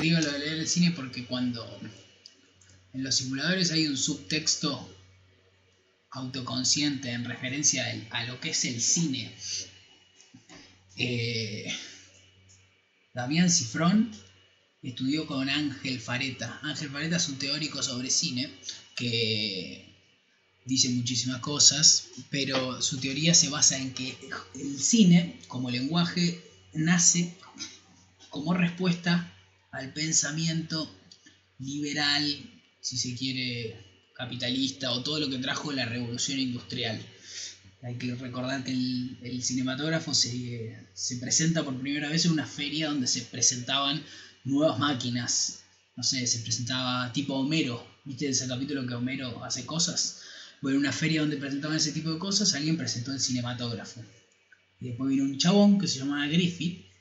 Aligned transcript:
digo 0.00 0.20
lo 0.20 0.32
de 0.32 0.38
leer 0.38 0.58
el 0.58 0.68
cine 0.68 0.90
porque 0.92 1.24
cuando 1.24 1.64
en 2.92 3.02
los 3.02 3.16
simuladores 3.16 3.70
hay 3.70 3.86
un 3.86 3.96
subtexto 3.96 4.88
autoconsciente 6.10 7.10
en 7.10 7.24
referencia 7.24 7.86
a 8.10 8.24
lo 8.24 8.38
que 8.38 8.50
es 8.50 8.64
el 8.66 8.80
cine. 8.82 9.34
Eh, 10.96 11.72
Damián 13.14 13.50
Cifrón 13.50 14.10
estudió 14.82 15.26
con 15.26 15.48
Ángel 15.48 16.00
Fareta. 16.00 16.60
Ángel 16.62 16.90
Fareta 16.90 17.16
es 17.16 17.28
un 17.28 17.38
teórico 17.38 17.82
sobre 17.82 18.10
cine 18.10 18.50
que 18.94 19.94
dice 20.66 20.90
muchísimas 20.90 21.40
cosas, 21.40 22.08
pero 22.30 22.82
su 22.82 22.98
teoría 22.98 23.34
se 23.34 23.48
basa 23.48 23.78
en 23.78 23.94
que 23.94 24.16
el 24.54 24.78
cine 24.78 25.40
como 25.48 25.70
lenguaje 25.70 26.42
nace 26.74 27.34
como 28.28 28.54
respuesta 28.54 29.32
al 29.72 29.92
pensamiento 29.92 30.88
liberal, 31.58 32.24
si 32.80 32.96
se 32.96 33.14
quiere, 33.16 33.76
capitalista 34.14 34.92
o 34.92 35.02
todo 35.02 35.18
lo 35.18 35.30
que 35.30 35.38
trajo 35.38 35.72
la 35.72 35.86
revolución 35.86 36.38
industrial. 36.38 37.00
Hay 37.82 37.96
que 37.96 38.14
recordar 38.14 38.62
que 38.62 38.70
el, 38.70 39.42
cinematógrafo 39.42 40.14
se, 40.14 40.86
se, 40.94 41.16
presenta 41.16 41.64
por 41.64 41.80
primera 41.80 42.08
vez 42.10 42.26
en 42.26 42.32
una 42.32 42.46
feria 42.46 42.88
donde 42.88 43.08
se 43.08 43.22
presentaban 43.22 44.04
nuevas 44.44 44.78
máquinas. 44.78 45.64
No 45.96 46.02
sé, 46.04 46.26
se 46.26 46.40
presentaba 46.40 47.12
tipo 47.12 47.34
Homero. 47.34 47.84
¿Viste 48.04 48.28
ese 48.28 48.46
capítulo 48.46 48.86
que 48.86 48.94
Homero 48.94 49.42
hace 49.42 49.66
cosas? 49.66 50.20
Bueno, 50.60 50.76
en 50.76 50.82
una 50.82 50.92
feria 50.92 51.22
donde 51.22 51.38
presentaban 51.38 51.76
ese 51.76 51.92
tipo 51.92 52.12
de 52.12 52.18
cosas, 52.18 52.54
alguien 52.54 52.76
presentó 52.76 53.12
el 53.12 53.20
cinematógrafo. 53.20 54.00
Y 54.80 54.88
después 54.88 55.10
vino 55.10 55.24
un 55.24 55.38
chabón 55.38 55.80
que 55.80 55.88
se 55.88 55.98
llamaba 55.98 56.26
Griffith, 56.26 56.91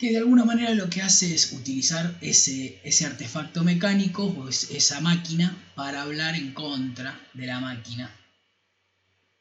que 0.00 0.12
de 0.12 0.16
alguna 0.16 0.46
manera 0.46 0.72
lo 0.72 0.88
que 0.88 1.02
hace 1.02 1.34
es 1.34 1.52
utilizar 1.52 2.16
ese, 2.22 2.80
ese 2.84 3.04
artefacto 3.04 3.62
mecánico, 3.62 4.24
o 4.24 4.48
esa 4.48 4.98
máquina, 5.02 5.54
para 5.74 6.00
hablar 6.00 6.36
en 6.36 6.54
contra 6.54 7.20
de 7.34 7.46
la 7.46 7.60
máquina. 7.60 8.10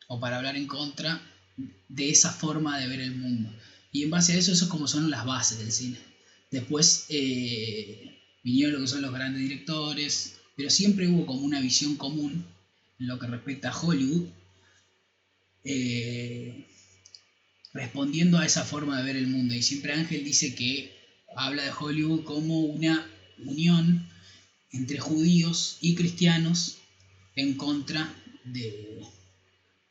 O 0.08 0.20
para 0.20 0.36
hablar 0.36 0.58
en 0.58 0.68
contra 0.68 1.22
de 1.88 2.10
esa 2.10 2.32
forma 2.34 2.78
de 2.78 2.88
ver 2.88 3.00
el 3.00 3.16
mundo. 3.16 3.50
Y 3.94 4.04
en 4.04 4.10
base 4.10 4.34
a 4.34 4.36
eso, 4.36 4.52
eso 4.52 4.66
es 4.66 4.70
como 4.70 4.86
son 4.90 5.10
las 5.10 5.26
bases 5.26 5.60
del 5.60 5.72
cine. 5.72 5.98
Después 6.52 7.06
eh, 7.08 8.20
vinieron 8.44 8.74
lo 8.74 8.80
que 8.82 8.88
son 8.88 9.02
los 9.02 9.14
grandes 9.14 9.42
directores, 9.42 10.42
pero 10.58 10.70
siempre 10.70 11.08
hubo 11.08 11.26
como 11.26 11.40
una 11.44 11.62
visión 11.62 11.96
común 11.96 12.46
en 13.00 13.08
lo 13.08 13.18
que 13.18 13.28
respecta 13.28 13.70
a 13.70 13.80
Hollywood, 13.80 14.28
eh, 15.64 16.69
respondiendo 17.74 18.38
a 18.38 18.46
esa 18.46 18.64
forma 18.64 18.98
de 18.98 19.04
ver 19.04 19.16
el 19.16 19.28
mundo. 19.28 19.54
Y 19.54 19.62
siempre 19.62 19.94
Ángel 19.94 20.24
dice 20.24 20.56
que 20.56 20.98
habla 21.36 21.64
de 21.64 21.72
Hollywood 21.72 22.24
como 22.24 22.62
una 22.62 23.08
unión 23.46 24.10
entre 24.72 25.00
judíos 25.00 25.78
y 25.82 25.96
cristianos 25.96 26.78
en 27.36 27.56
contra 27.56 28.14
de, 28.44 29.02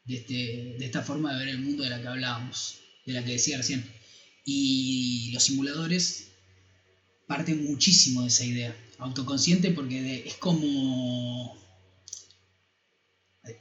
este, 0.06 0.34
de, 0.78 0.84
esta 0.84 1.02
forma 1.02 1.32
de 1.32 1.44
ver 1.44 1.48
el 1.48 1.60
mundo 1.60 1.82
de 1.82 1.90
la 1.90 2.00
que 2.00 2.08
hablábamos, 2.08 2.78
de 3.06 3.12
la 3.12 3.24
que 3.24 3.32
decía 3.32 3.56
recién. 3.56 3.84
Y 4.44 5.30
los 5.32 5.44
simuladores 5.44 6.28
parten 7.26 7.64
muchísimo 7.64 8.22
de 8.22 8.28
esa 8.28 8.44
idea, 8.44 8.76
autoconsciente 8.98 9.70
porque 9.70 10.24
es 10.26 10.34
como 10.34 11.56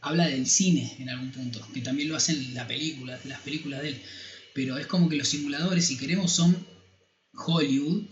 habla 0.02 0.28
del 0.28 0.48
cine 0.48 0.96
en 1.00 1.10
algún 1.10 1.32
punto, 1.32 1.66
que 1.74 1.82
también 1.82 2.10
lo 2.10 2.16
hacen 2.16 2.54
la 2.54 2.68
película, 2.68 3.20
las 3.26 3.42
películas 3.42 3.82
de 3.82 3.90
él, 3.90 4.02
pero 4.54 4.78
es 4.78 4.88
como 4.88 5.10
que 5.10 5.18
los 5.18 5.28
simuladores, 5.28 5.86
si 5.86 5.98
queremos, 5.98 6.32
son 6.32 6.58
Hollywood 7.34 8.04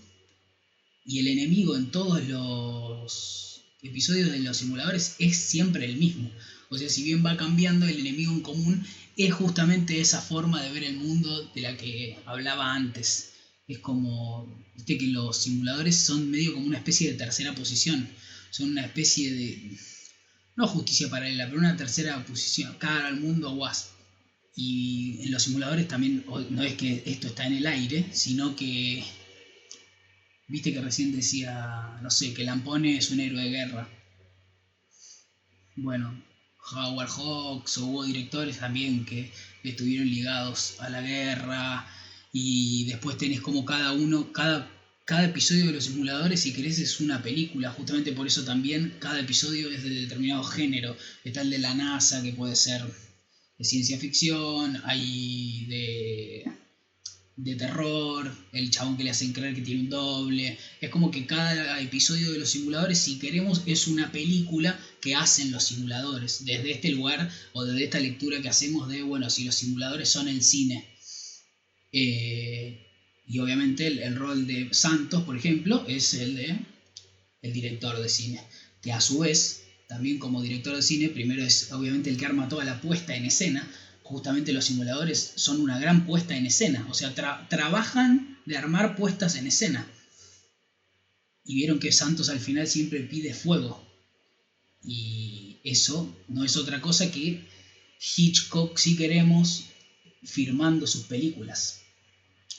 y 1.05 1.19
el 1.19 1.27
enemigo 1.27 1.75
en 1.75 1.91
todos 1.91 2.23
los 2.27 3.63
episodios 3.81 4.31
de 4.31 4.39
los 4.39 4.57
simuladores 4.57 5.15
es 5.19 5.37
siempre 5.37 5.85
el 5.85 5.97
mismo. 5.97 6.31
O 6.69 6.77
sea, 6.77 6.89
si 6.89 7.03
bien 7.03 7.25
va 7.25 7.37
cambiando, 7.37 7.87
el 7.87 7.99
enemigo 7.99 8.33
en 8.33 8.41
común 8.41 8.85
es 9.17 9.33
justamente 9.33 10.01
esa 10.01 10.21
forma 10.21 10.61
de 10.61 10.71
ver 10.71 10.83
el 10.83 10.97
mundo 10.97 11.51
de 11.53 11.61
la 11.61 11.77
que 11.77 12.17
hablaba 12.25 12.73
antes. 12.73 13.31
Es 13.67 13.79
como, 13.79 14.47
viste 14.75 14.97
que 14.97 15.07
los 15.07 15.37
simuladores 15.37 15.95
son 15.95 16.29
medio 16.29 16.53
como 16.53 16.65
una 16.65 16.77
especie 16.77 17.11
de 17.11 17.17
tercera 17.17 17.55
posición. 17.55 18.07
Son 18.51 18.69
una 18.69 18.85
especie 18.85 19.33
de, 19.33 19.77
no 20.55 20.67
justicia 20.67 21.09
paralela, 21.09 21.45
pero 21.45 21.59
una 21.59 21.75
tercera 21.75 22.23
posición, 22.25 22.75
cara 22.77 23.07
al 23.07 23.19
mundo 23.19 23.51
Wasp. 23.53 23.93
Y 24.55 25.21
en 25.23 25.31
los 25.31 25.43
simuladores 25.43 25.87
también 25.87 26.25
no 26.49 26.63
es 26.63 26.75
que 26.75 27.03
esto 27.05 27.27
está 27.27 27.45
en 27.45 27.55
el 27.55 27.67
aire, 27.67 28.07
sino 28.13 28.55
que, 28.55 29.03
viste 30.47 30.71
que 30.71 30.81
recién 30.81 31.11
decía, 31.11 31.99
no 32.01 32.09
sé, 32.09 32.33
que 32.33 32.45
Lampone 32.45 32.97
es 32.97 33.11
un 33.11 33.19
héroe 33.19 33.43
de 33.43 33.49
guerra. 33.49 33.89
Bueno, 35.75 36.23
Howard 36.71 37.09
Hawks 37.09 37.77
o 37.79 37.85
hubo 37.85 38.03
directores 38.05 38.59
también 38.59 39.05
que 39.05 39.29
estuvieron 39.63 40.09
ligados 40.09 40.79
a 40.79 40.89
la 40.89 41.01
guerra 41.01 41.85
y 42.31 42.85
después 42.85 43.17
tenés 43.17 43.41
como 43.41 43.65
cada 43.65 43.91
uno, 43.91 44.31
cada 44.31 44.71
cada 45.05 45.25
episodio 45.25 45.67
de 45.67 45.73
los 45.73 45.85
simuladores, 45.85 46.41
si 46.41 46.51
querés, 46.51 46.79
es 46.79 46.99
una 46.99 47.21
película. 47.21 47.71
Justamente 47.71 48.11
por 48.11 48.25
eso 48.25 48.43
también 48.43 48.95
cada 48.99 49.19
episodio 49.19 49.69
es 49.69 49.83
de 49.83 49.91
determinado 49.91 50.43
género. 50.43 50.97
Está 51.23 51.41
el 51.41 51.51
de 51.51 51.59
la 51.59 51.75
NASA, 51.75 52.23
que 52.23 52.33
puede 52.33 52.55
ser 52.55 52.81
de 53.57 53.63
ciencia 53.63 53.99
ficción, 53.99 54.81
hay 54.83 55.65
de, 55.67 56.51
de 57.35 57.55
terror, 57.55 58.35
el 58.51 58.71
chabón 58.71 58.97
que 58.97 59.03
le 59.03 59.11
hacen 59.11 59.31
creer 59.31 59.53
que 59.53 59.61
tiene 59.61 59.81
un 59.81 59.89
doble. 59.89 60.57
Es 60.81 60.89
como 60.89 61.11
que 61.11 61.27
cada 61.27 61.79
episodio 61.79 62.31
de 62.31 62.39
los 62.39 62.49
simuladores, 62.49 62.97
si 62.97 63.19
queremos, 63.19 63.61
es 63.67 63.87
una 63.87 64.11
película 64.11 64.77
que 65.01 65.13
hacen 65.13 65.51
los 65.51 65.65
simuladores. 65.65 66.45
Desde 66.45 66.71
este 66.71 66.89
lugar 66.89 67.29
o 67.53 67.63
desde 67.63 67.83
esta 67.83 67.99
lectura 67.99 68.41
que 68.41 68.49
hacemos 68.49 68.89
de, 68.89 69.03
bueno, 69.03 69.29
si 69.29 69.43
los 69.43 69.53
simuladores 69.53 70.09
son 70.09 70.27
el 70.27 70.41
cine. 70.41 70.89
Eh, 71.91 72.81
y 73.27 73.39
obviamente 73.39 73.87
el, 73.87 74.15
rol 74.15 74.45
de 74.45 74.69
Santos, 74.71 75.23
por 75.23 75.35
ejemplo, 75.35 75.83
es 75.87 76.13
el 76.13 76.35
de 76.35 76.59
el 77.41 77.53
director 77.53 77.99
de 77.99 78.09
cine, 78.09 78.41
que 78.81 78.91
a 78.91 79.01
su 79.01 79.19
vez, 79.19 79.63
también 79.87 80.17
como 80.17 80.41
director 80.41 80.75
de 80.75 80.81
cine, 80.81 81.09
primero 81.09 81.43
es 81.43 81.71
obviamente 81.71 82.09
el 82.09 82.17
que 82.17 82.25
arma 82.25 82.49
toda 82.49 82.65
la 82.65 82.81
puesta 82.81 83.15
en 83.15 83.25
escena. 83.25 83.71
Justamente 84.01 84.53
los 84.53 84.65
simuladores 84.65 85.33
son 85.35 85.61
una 85.61 85.79
gran 85.79 86.05
puesta 86.05 86.35
en 86.35 86.45
escena, 86.45 86.85
o 86.89 86.93
sea, 86.93 87.13
trabajan 87.49 88.39
de 88.45 88.57
armar 88.57 88.95
puestas 88.95 89.35
en 89.35 89.47
escena. 89.47 89.87
Y 91.43 91.55
vieron 91.55 91.79
que 91.79 91.91
Santos 91.91 92.29
al 92.29 92.39
final 92.39 92.67
siempre 92.67 93.01
pide 93.01 93.33
fuego. 93.33 93.83
Y 94.83 95.57
eso 95.63 96.15
no 96.27 96.43
es 96.43 96.57
otra 96.57 96.81
cosa 96.81 97.11
que 97.11 97.43
Hitchcock, 98.15 98.77
si 98.77 98.95
queremos, 98.95 99.65
firmando 100.23 100.87
sus 100.87 101.05
películas. 101.05 101.84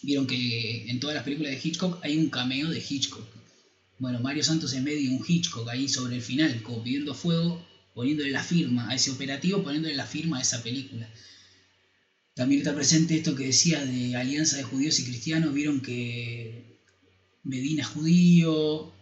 Vieron 0.03 0.27
que 0.27 0.91
en 0.91 1.01
todas 1.01 1.15
las 1.15 1.25
películas 1.25 1.53
de 1.53 1.61
Hitchcock 1.63 1.99
hay 2.03 2.17
un 2.17 2.29
cameo 2.29 2.71
de 2.71 2.85
Hitchcock. 2.87 3.27
Bueno, 3.99 4.21
Mario 4.21 4.45
Santos 4.45 4.73
en 4.75 4.85
medio 4.85 5.11
un 5.11 5.25
Hitchcock 5.27 5.69
ahí 5.69 5.89
sobre 5.89 6.17
el 6.17 6.23
final, 6.23 6.63
como 6.63 6.83
pidiendo 6.83 7.15
fuego, 7.15 7.65
poniéndole 7.95 8.31
la 8.31 8.43
firma 8.43 8.91
a 8.91 8.95
ese 8.95 9.11
operativo, 9.11 9.63
poniéndole 9.63 9.95
la 9.95 10.07
firma 10.07 10.39
a 10.39 10.43
esa 10.43 10.63
película. 10.63 11.09
También 12.35 12.61
está 12.61 12.75
presente 12.75 13.17
esto 13.17 13.35
que 13.35 13.47
decía 13.47 13.85
de 13.85 14.15
alianza 14.15 14.59
de 14.59 14.65
judíos 14.65 14.99
y 14.99 15.05
cristianos. 15.05 15.55
Vieron 15.55 15.81
que 15.81 16.79
Medina 17.43 17.83
es 17.83 17.89
judío, 17.89 18.93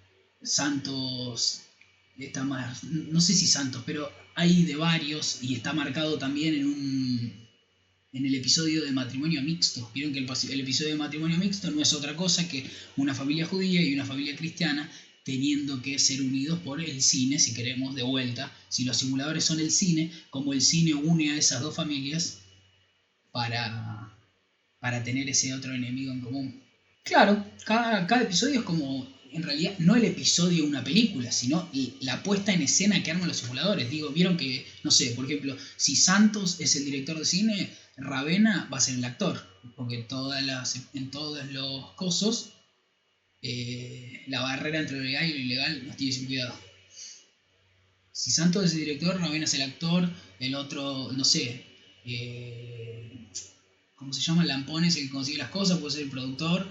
Santos 0.40 1.62
está 2.18 2.44
más, 2.44 2.84
no 2.84 3.20
sé 3.20 3.34
si 3.34 3.46
Santos, 3.46 3.82
pero 3.84 4.10
hay 4.34 4.64
de 4.64 4.76
varios 4.76 5.42
y 5.42 5.54
está 5.54 5.72
marcado 5.72 6.18
también 6.18 6.54
en 6.54 6.66
un 6.66 7.43
en 8.14 8.24
el 8.24 8.34
episodio 8.36 8.84
de 8.84 8.92
matrimonio 8.92 9.42
mixto. 9.42 9.90
Vieron 9.92 10.12
que 10.12 10.20
el, 10.20 10.60
episodio 10.60 10.92
de 10.92 10.96
matrimonio 10.96 11.36
mixto 11.36 11.70
no 11.70 11.82
es 11.82 11.92
otra 11.92 12.14
cosa 12.14 12.48
que 12.48 12.64
una 12.96 13.12
familia 13.12 13.44
judía 13.44 13.82
y 13.82 13.92
una 13.92 14.06
familia 14.06 14.36
cristiana 14.36 14.90
teniendo 15.24 15.82
que 15.82 15.98
ser 15.98 16.20
unidos 16.20 16.60
por 16.60 16.80
el 16.80 17.02
cine, 17.02 17.38
si 17.38 17.54
queremos, 17.54 17.94
de 17.94 18.02
vuelta. 18.02 18.52
Si 18.68 18.84
los 18.84 18.98
simuladores 18.98 19.44
son 19.44 19.58
el 19.58 19.70
cine, 19.70 20.12
como 20.30 20.52
el 20.52 20.60
cine 20.60 20.94
une 20.94 21.32
a 21.32 21.36
esas 21.36 21.60
dos 21.60 21.74
familias 21.74 22.38
para, 23.32 24.16
para 24.78 25.02
tener 25.02 25.28
ese 25.28 25.52
otro 25.52 25.74
enemigo 25.74 26.12
en 26.12 26.20
común. 26.20 26.62
Claro, 27.02 27.44
cada, 27.64 28.22
episodio 28.22 28.60
es 28.60 28.64
como, 28.64 29.08
en 29.32 29.42
realidad, 29.42 29.76
no 29.78 29.96
el 29.96 30.04
episodio 30.04 30.62
de 30.62 30.68
una 30.68 30.84
película, 30.84 31.32
sino 31.32 31.68
la 32.00 32.22
puesta 32.22 32.52
en 32.52 32.62
escena 32.62 33.02
que 33.02 33.10
arman 33.10 33.26
los 33.26 33.38
simuladores. 33.38 33.90
Digo, 33.90 34.10
vieron 34.10 34.36
que, 34.36 34.66
no 34.84 34.90
sé, 34.90 35.10
por 35.10 35.24
ejemplo, 35.24 35.56
si 35.76 35.96
Santos 35.96 36.60
es 36.60 36.76
el 36.76 36.84
director 36.84 37.18
de 37.18 37.24
cine, 37.24 37.70
Ravena 37.96 38.68
va 38.72 38.78
a 38.78 38.80
ser 38.80 38.96
el 38.96 39.04
actor, 39.04 39.40
porque 39.76 39.98
todas 39.98 40.42
las, 40.44 40.80
en 40.94 41.10
todos 41.10 41.44
los 41.52 41.92
cosos 41.92 42.54
eh, 43.46 44.22
la 44.28 44.40
barrera 44.40 44.80
entre 44.80 44.96
lo 44.96 45.02
legal 45.02 45.28
y 45.28 45.32
lo 45.32 45.38
ilegal 45.38 45.86
nos 45.86 45.96
tiene 45.96 46.12
sin 46.14 46.26
cuidado. 46.26 46.54
Si 48.10 48.30
Santos 48.30 48.64
es 48.64 48.72
el 48.72 48.78
director, 48.78 49.20
Ravena 49.20 49.44
es 49.44 49.54
el 49.54 49.62
actor, 49.62 50.08
el 50.40 50.54
otro, 50.54 51.12
no 51.12 51.24
sé, 51.24 51.64
eh, 52.06 53.28
¿cómo 53.96 54.12
se 54.12 54.22
llama? 54.22 54.44
Lampón 54.44 54.84
es 54.84 54.96
el 54.96 55.04
que 55.04 55.10
consigue 55.10 55.38
las 55.38 55.50
cosas, 55.50 55.78
puede 55.78 55.92
ser 55.92 56.02
el 56.04 56.10
productor. 56.10 56.66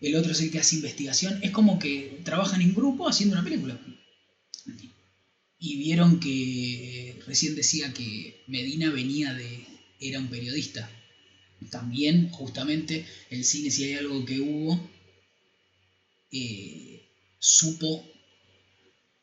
el 0.00 0.14
otro 0.16 0.32
es 0.32 0.40
el 0.40 0.50
que 0.50 0.58
hace 0.58 0.76
investigación. 0.76 1.38
Es 1.42 1.50
como 1.50 1.78
que 1.78 2.20
trabajan 2.24 2.60
en 2.60 2.74
grupo 2.74 3.08
haciendo 3.08 3.34
una 3.34 3.44
película. 3.44 3.78
Y 5.58 5.76
vieron 5.78 6.20
que 6.20 7.20
recién 7.26 7.56
decía 7.56 7.92
que 7.92 8.44
Medina 8.46 8.90
venía 8.90 9.34
de. 9.34 9.66
Era 10.00 10.18
un 10.18 10.28
periodista. 10.28 10.90
También, 11.70 12.28
justamente, 12.30 13.06
el 13.30 13.44
cine, 13.44 13.70
si 13.70 13.84
hay 13.84 13.94
algo 13.94 14.24
que 14.24 14.40
hubo, 14.40 14.90
eh, 16.30 17.08
supo, 17.38 18.04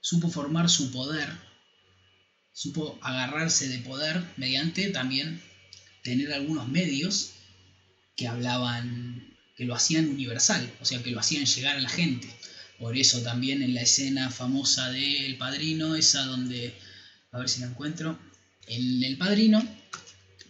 supo 0.01 0.29
formar 0.29 0.69
su 0.69 0.91
poder, 0.91 1.29
supo 2.53 2.97
agarrarse 3.01 3.67
de 3.67 3.79
poder 3.79 4.23
mediante 4.37 4.89
también 4.89 5.41
tener 6.03 6.33
algunos 6.33 6.67
medios 6.67 7.31
que 8.15 8.27
hablaban 8.27 9.33
que 9.55 9.65
lo 9.65 9.75
hacían 9.75 10.09
universal, 10.09 10.71
o 10.81 10.85
sea, 10.85 11.01
que 11.03 11.11
lo 11.11 11.19
hacían 11.19 11.45
llegar 11.45 11.77
a 11.77 11.81
la 11.81 11.89
gente. 11.89 12.27
Por 12.79 12.97
eso 12.97 13.21
también 13.21 13.61
en 13.61 13.73
la 13.73 13.81
escena 13.81 14.29
famosa 14.29 14.89
de 14.91 15.25
El 15.25 15.37
Padrino, 15.37 15.95
esa 15.95 16.25
donde, 16.25 16.73
a 17.31 17.39
ver 17.39 17.49
si 17.49 17.61
la 17.61 17.67
encuentro, 17.67 18.17
en 18.67 19.03
El 19.03 19.17
Padrino, 19.17 19.63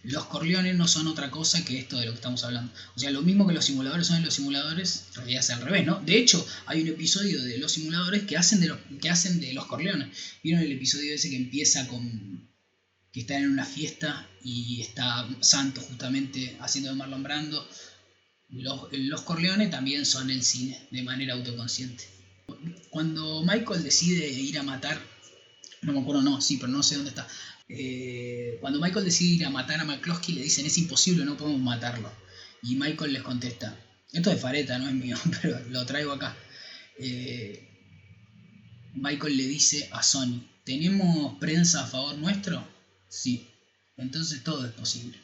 los 0.04 0.26
Corleones 0.26 0.76
no 0.76 0.86
son 0.86 1.06
otra 1.06 1.30
cosa 1.30 1.64
que 1.64 1.78
esto 1.78 1.98
de 1.98 2.06
lo 2.06 2.12
que 2.12 2.16
estamos 2.16 2.44
hablando. 2.44 2.72
O 2.94 2.98
sea, 2.98 3.10
lo 3.10 3.22
mismo 3.22 3.46
que 3.46 3.54
los 3.54 3.64
simuladores 3.64 4.06
son 4.06 4.22
los 4.22 4.34
simuladores, 4.34 5.06
en 5.08 5.14
realidad 5.16 5.40
es 5.40 5.50
al 5.50 5.62
revés, 5.62 5.86
¿no? 5.86 6.00
De 6.00 6.18
hecho, 6.18 6.46
hay 6.66 6.82
un 6.82 6.88
episodio 6.88 7.42
de 7.42 7.58
los 7.58 7.72
simuladores 7.72 8.24
que 8.24 8.36
hacen 8.36 8.60
de, 8.60 8.68
los, 8.68 8.78
que 9.00 9.10
hacen 9.10 9.40
de 9.40 9.52
los 9.54 9.66
Corleones. 9.66 10.08
¿Vieron 10.42 10.62
el 10.62 10.72
episodio 10.72 11.14
ese 11.14 11.30
que 11.30 11.36
empieza 11.36 11.88
con 11.88 12.48
que 13.12 13.20
está 13.20 13.38
en 13.38 13.48
una 13.48 13.64
fiesta 13.64 14.28
y 14.42 14.80
está 14.80 15.28
Santo 15.40 15.80
justamente 15.80 16.56
haciendo 16.60 16.90
de 16.90 16.96
Marlon 16.96 17.22
Brando 17.22 17.64
los, 18.54 18.88
los 18.92 19.22
Corleone 19.22 19.68
también 19.68 20.06
son 20.06 20.30
el 20.30 20.42
cine 20.42 20.86
de 20.90 21.02
manera 21.02 21.34
autoconsciente. 21.34 22.04
Cuando 22.90 23.42
Michael 23.42 23.82
decide 23.82 24.28
ir 24.28 24.58
a 24.58 24.62
matar, 24.62 25.00
no 25.82 25.92
me 25.92 26.00
acuerdo, 26.00 26.22
no, 26.22 26.40
sí, 26.40 26.58
pero 26.58 26.68
no 26.68 26.82
sé 26.82 26.96
dónde 26.96 27.10
está. 27.10 27.26
Eh, 27.68 28.58
cuando 28.60 28.80
Michael 28.80 29.04
decide 29.04 29.34
ir 29.34 29.46
a 29.46 29.50
matar 29.50 29.80
a 29.80 29.84
McCloskey, 29.84 30.34
le 30.34 30.42
dicen 30.42 30.66
es 30.66 30.78
imposible, 30.78 31.24
no 31.24 31.36
podemos 31.36 31.60
matarlo. 31.60 32.10
Y 32.62 32.76
Michael 32.76 33.12
les 33.12 33.22
contesta, 33.22 33.78
esto 34.12 34.30
es 34.30 34.40
Fareta, 34.40 34.78
no 34.78 34.88
es 34.88 34.94
mío, 34.94 35.16
pero 35.42 35.60
lo 35.68 35.84
traigo 35.86 36.12
acá. 36.12 36.36
Eh, 36.98 37.68
Michael 38.94 39.36
le 39.36 39.46
dice 39.46 39.88
a 39.92 40.02
Sony, 40.02 40.40
¿tenemos 40.64 41.38
prensa 41.38 41.84
a 41.84 41.86
favor 41.86 42.16
nuestro? 42.18 42.66
Sí, 43.08 43.48
entonces 43.96 44.42
todo 44.44 44.64
es 44.64 44.72
posible. 44.72 45.18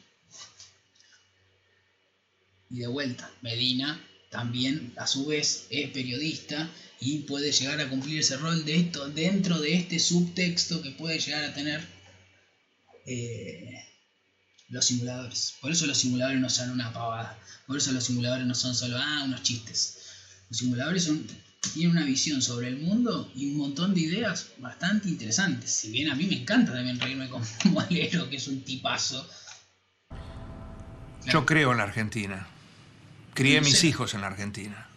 Y 2.69 2.79
de 2.79 2.87
vuelta, 2.87 3.29
Medina 3.41 4.01
también 4.29 4.93
a 4.95 5.07
su 5.07 5.25
vez 5.25 5.67
es 5.69 5.89
periodista 5.91 6.69
y 7.01 7.19
puede 7.19 7.51
llegar 7.51 7.81
a 7.81 7.89
cumplir 7.89 8.19
ese 8.19 8.37
rol 8.37 8.63
de 8.63 8.77
esto 8.77 9.09
dentro 9.09 9.59
de 9.59 9.73
este 9.73 9.99
subtexto 9.99 10.81
que 10.81 10.91
puede 10.91 11.19
llegar 11.19 11.43
a 11.43 11.53
tener 11.53 11.85
eh, 13.05 13.83
los 14.69 14.85
simuladores. 14.85 15.55
Por 15.61 15.71
eso 15.71 15.85
los 15.85 15.97
simuladores 15.97 16.39
no 16.39 16.49
son 16.49 16.71
una 16.71 16.93
pavada. 16.93 17.37
Por 17.67 17.77
eso 17.77 17.91
los 17.91 18.03
simuladores 18.03 18.45
no 18.45 18.55
son 18.55 18.73
solo 18.73 18.97
ah, 18.97 19.23
unos 19.25 19.43
chistes. 19.43 19.97
Los 20.49 20.59
simuladores 20.59 21.03
son, 21.03 21.25
tienen 21.73 21.95
una 21.95 22.05
visión 22.05 22.41
sobre 22.41 22.67
el 22.67 22.77
mundo 22.77 23.31
y 23.35 23.51
un 23.51 23.57
montón 23.57 23.93
de 23.93 24.01
ideas 24.01 24.51
bastante 24.57 25.09
interesantes. 25.09 25.71
Si 25.71 25.91
bien 25.91 26.09
a 26.09 26.15
mí 26.15 26.25
me 26.25 26.41
encanta 26.41 26.73
también 26.73 26.99
reírme 26.99 27.29
con 27.29 27.43
Molero, 27.71 28.29
que 28.29 28.37
es 28.37 28.47
un 28.47 28.61
tipazo. 28.63 29.29
Yo 31.25 31.45
creo 31.45 31.71
en 31.71 31.77
la 31.77 31.83
Argentina. 31.83 32.47
Crié 33.33 33.61
mis 33.61 33.83
hijos 33.83 34.13
en 34.13 34.21
la 34.21 34.27
Argentina. 34.27 34.87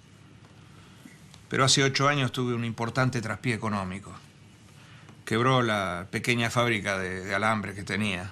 Pero 1.48 1.64
hace 1.64 1.84
ocho 1.84 2.08
años 2.08 2.32
tuve 2.32 2.54
un 2.54 2.64
importante 2.64 3.20
traspié 3.20 3.54
económico. 3.54 4.12
Quebró 5.24 5.62
la 5.62 6.06
pequeña 6.10 6.50
fábrica 6.50 6.98
de, 6.98 7.34
alambre 7.34 7.74
que 7.74 7.82
tenía. 7.82 8.30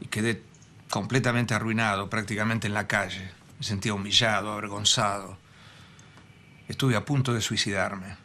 Y 0.00 0.06
quedé 0.06 0.42
completamente 0.90 1.54
arruinado, 1.54 2.10
prácticamente 2.10 2.66
en 2.66 2.74
la 2.74 2.88
calle. 2.88 3.30
Me 3.58 3.64
sentía 3.64 3.94
humillado, 3.94 4.52
avergonzado. 4.52 5.38
Estuve 6.68 6.96
a 6.96 7.04
punto 7.04 7.32
de 7.32 7.40
suicidarme. 7.40 8.16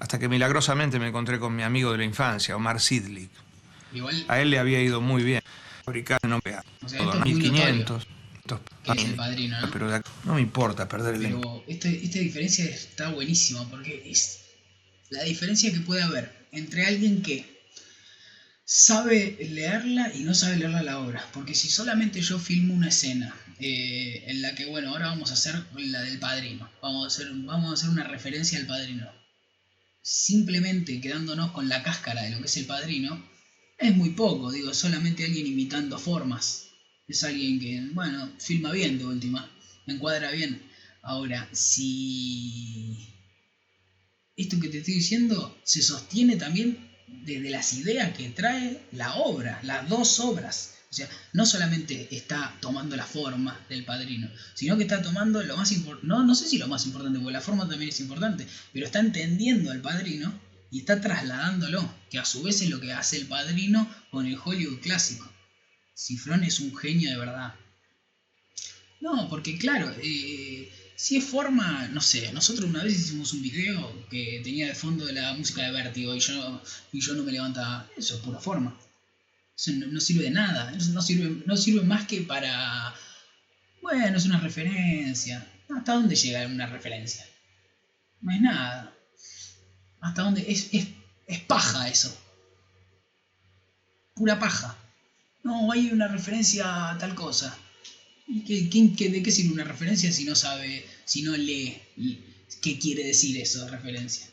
Hasta 0.00 0.18
que 0.18 0.28
milagrosamente 0.28 0.98
me 0.98 1.08
encontré 1.08 1.38
con 1.38 1.54
mi 1.54 1.62
amigo 1.62 1.92
de 1.92 1.98
la 1.98 2.04
infancia, 2.04 2.56
Omar 2.56 2.80
Sidlik. 2.80 3.30
A 4.28 4.40
él 4.40 4.50
le 4.50 4.58
había 4.58 4.80
ido 4.80 5.00
muy 5.00 5.22
bien. 5.22 5.42
Fabricar 5.84 6.20
no 6.24 6.38
o 6.38 6.88
sea, 6.88 7.02
1500 7.24 8.06
que 8.82 8.92
es 8.92 9.04
el 9.04 9.14
padrino, 9.14 9.60
¿no? 9.60 9.70
Pero 9.70 10.02
no 10.24 10.34
me 10.34 10.40
importa 10.40 10.88
perder 10.88 11.16
el 11.16 11.22
Pero 11.22 11.64
esta, 11.66 11.88
esta 11.88 12.18
diferencia 12.18 12.64
está 12.64 13.10
buenísima 13.10 13.68
porque 13.68 14.02
es 14.06 14.44
la 15.10 15.24
diferencia 15.24 15.72
que 15.72 15.80
puede 15.80 16.02
haber 16.02 16.48
entre 16.52 16.86
alguien 16.86 17.22
que 17.22 17.58
sabe 18.64 19.38
leerla 19.50 20.12
y 20.14 20.20
no 20.20 20.34
sabe 20.34 20.56
leerla 20.56 20.82
la 20.82 20.98
obra. 20.98 21.26
Porque 21.32 21.54
si 21.54 21.68
solamente 21.68 22.20
yo 22.20 22.38
filmo 22.38 22.74
una 22.74 22.88
escena 22.88 23.34
eh, 23.60 24.24
en 24.26 24.42
la 24.42 24.54
que, 24.54 24.66
bueno, 24.66 24.90
ahora 24.90 25.06
vamos 25.06 25.30
a 25.30 25.34
hacer 25.34 25.54
la 25.76 26.02
del 26.02 26.18
padrino, 26.18 26.70
vamos 26.82 27.04
a 27.04 27.06
hacer, 27.08 27.32
vamos 27.34 27.70
a 27.70 27.74
hacer 27.74 27.90
una 27.90 28.04
referencia 28.04 28.58
al 28.58 28.66
padrino, 28.66 29.10
simplemente 30.02 31.00
quedándonos 31.00 31.52
con 31.52 31.68
la 31.68 31.82
cáscara 31.82 32.22
de 32.22 32.30
lo 32.30 32.40
que 32.40 32.46
es 32.46 32.56
el 32.56 32.66
padrino, 32.66 33.26
es 33.78 33.96
muy 33.96 34.10
poco, 34.10 34.50
digo, 34.50 34.74
solamente 34.74 35.24
alguien 35.24 35.46
imitando 35.46 35.98
formas 35.98 36.68
es 37.08 37.24
alguien 37.24 37.58
que, 37.58 37.80
bueno, 37.94 38.30
filma 38.38 38.70
bien 38.70 38.98
de 38.98 39.06
última, 39.06 39.50
encuadra 39.86 40.30
bien. 40.30 40.62
Ahora, 41.00 41.48
si 41.52 42.98
esto 44.38 44.58
que 44.60 44.68
te 44.68 44.78
estoy 44.78 44.94
diciendo 44.94 45.58
se 45.64 45.82
sostiene 45.82 46.36
también 46.36 46.88
desde 47.24 47.50
las 47.50 47.72
ideas 47.74 48.16
que 48.16 48.28
trae 48.30 48.80
la 48.92 49.16
obra, 49.16 49.60
las 49.62 49.88
dos 49.88 50.20
obras. 50.20 50.74
O 50.90 50.94
sea, 50.94 51.08
no 51.34 51.44
solamente 51.44 52.08
está 52.16 52.56
tomando 52.60 52.96
la 52.96 53.04
forma 53.04 53.60
del 53.68 53.84
padrino, 53.84 54.30
sino 54.54 54.76
que 54.76 54.84
está 54.84 55.02
tomando 55.02 55.42
lo 55.42 55.56
más 55.56 55.72
importante, 55.72 56.06
no, 56.06 56.24
no 56.24 56.34
sé 56.34 56.48
si 56.48 56.56
lo 56.56 56.68
más 56.68 56.86
importante, 56.86 57.18
porque 57.18 57.32
la 57.32 57.42
forma 57.42 57.68
también 57.68 57.90
es 57.90 58.00
importante, 58.00 58.46
pero 58.72 58.86
está 58.86 59.00
entendiendo 59.00 59.70
al 59.70 59.82
padrino 59.82 60.32
y 60.70 60.80
está 60.80 61.00
trasladándolo, 61.00 61.92
que 62.10 62.18
a 62.18 62.24
su 62.24 62.42
vez 62.42 62.62
es 62.62 62.70
lo 62.70 62.80
que 62.80 62.92
hace 62.92 63.16
el 63.18 63.26
padrino 63.26 63.92
con 64.10 64.26
el 64.26 64.38
Hollywood 64.42 64.80
clásico. 64.80 65.30
Cifrón 65.94 66.44
es 66.44 66.60
un 66.60 66.74
genio 66.76 67.10
de 67.10 67.18
verdad. 67.18 67.54
No, 69.00 69.28
porque 69.28 69.58
claro, 69.58 69.92
eh, 70.02 70.70
si 70.98 71.16
es 71.16 71.24
forma, 71.24 71.86
no 71.92 72.00
sé, 72.00 72.32
nosotros 72.32 72.68
una 72.68 72.82
vez 72.82 72.98
hicimos 72.98 73.32
un 73.32 73.40
video 73.40 74.04
que 74.10 74.40
tenía 74.42 74.66
de 74.66 74.74
fondo 74.74 75.06
la 75.12 75.32
música 75.34 75.62
de 75.62 75.70
Vértigo 75.70 76.12
y 76.12 76.18
yo, 76.18 76.60
y 76.92 77.00
yo 77.00 77.14
no 77.14 77.22
me 77.22 77.30
levantaba. 77.30 77.86
Eso 77.96 78.16
es 78.16 78.20
pura 78.20 78.40
forma. 78.40 78.76
Eso 79.56 79.70
no, 79.74 80.00
sirve 80.00 80.24
de 80.24 80.30
nada. 80.30 80.72
Eso 80.76 80.90
no 80.90 81.00
sirve, 81.00 81.44
no 81.46 81.56
sirve 81.56 81.82
más 81.82 82.08
que 82.08 82.22
para. 82.22 82.92
Bueno, 83.80 84.16
es 84.16 84.24
una 84.26 84.40
referencia. 84.40 85.46
¿Hasta 85.70 85.94
dónde 85.94 86.16
llega 86.16 86.44
una 86.48 86.66
referencia? 86.66 87.24
No 88.20 88.32
es 88.32 88.40
nada. 88.40 88.92
¿Hasta 90.00 90.22
dónde? 90.22 90.50
Es, 90.50 90.68
es, 90.72 90.88
es 91.28 91.40
paja 91.42 91.88
eso. 91.88 92.12
Pura 94.14 94.40
paja. 94.40 94.76
No, 95.44 95.70
hay 95.70 95.92
una 95.92 96.08
referencia 96.08 96.90
a 96.90 96.98
tal 96.98 97.14
cosa. 97.14 97.56
¿Qué, 98.46 98.68
qué, 98.70 99.08
de 99.08 99.22
qué 99.22 99.30
sirve 99.30 99.54
una 99.54 99.64
referencia 99.64 100.12
si 100.12 100.24
no 100.24 100.34
sabe, 100.34 100.84
si 101.06 101.22
no 101.22 101.34
lee 101.36 101.78
qué 102.60 102.78
quiere 102.78 103.04
decir 103.04 103.38
eso 103.38 103.64
de 103.64 103.70
referencia? 103.70 104.28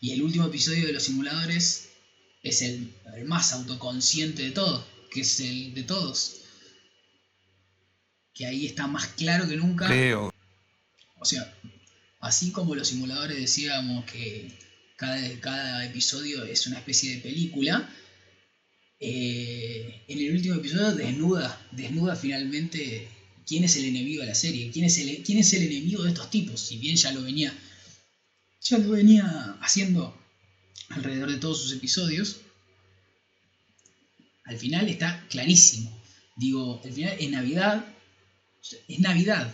Y 0.00 0.10
el 0.10 0.22
último 0.22 0.46
episodio 0.46 0.84
de 0.86 0.92
los 0.92 1.04
simuladores 1.04 1.90
es 2.42 2.62
el, 2.62 2.92
más 3.26 3.52
autoconsciente 3.52 4.42
de 4.42 4.50
todo, 4.50 4.84
que 5.12 5.20
es 5.20 5.38
el 5.38 5.74
de 5.74 5.84
todos. 5.84 6.40
Que 8.34 8.46
ahí 8.46 8.66
está 8.66 8.88
más 8.88 9.06
claro 9.08 9.48
que 9.48 9.56
nunca. 9.56 9.86
Creo. 9.86 10.32
O 11.20 11.24
sea, 11.24 11.56
así 12.18 12.50
como 12.50 12.74
los 12.74 12.88
simuladores 12.88 13.36
decíamos 13.36 14.04
que 14.06 14.58
cada, 14.96 15.20
cada 15.38 15.84
episodio 15.84 16.42
es 16.44 16.66
una 16.66 16.78
especie 16.78 17.14
de 17.14 17.20
película, 17.20 17.88
eh, 19.04 20.04
en 20.06 20.18
el 20.20 20.32
último 20.32 20.54
episodio 20.54 20.94
desnuda, 20.94 21.68
desnuda 21.72 22.14
finalmente 22.14 23.08
quién 23.44 23.64
es 23.64 23.74
el 23.74 23.86
enemigo 23.86 24.20
de 24.20 24.28
la 24.28 24.34
serie, 24.36 24.70
quién 24.70 24.84
es 24.84 24.96
el, 24.98 25.24
quién 25.24 25.38
es 25.38 25.52
el 25.54 25.64
enemigo 25.64 26.04
de 26.04 26.10
estos 26.10 26.30
tipos, 26.30 26.60
si 26.60 26.78
bien 26.78 26.94
ya 26.94 27.10
lo 27.10 27.22
venía, 27.22 27.52
ya 28.60 28.78
lo 28.78 28.90
venía 28.90 29.56
haciendo 29.60 30.16
alrededor 30.90 31.32
de 31.32 31.38
todos 31.38 31.60
sus 31.62 31.72
episodios, 31.72 32.42
al 34.44 34.56
final 34.56 34.88
está 34.88 35.26
clarísimo. 35.28 36.00
Digo, 36.36 36.80
al 36.84 36.92
final 36.92 37.16
es 37.18 37.30
Navidad, 37.30 37.84
es 38.86 39.00
Navidad, 39.00 39.52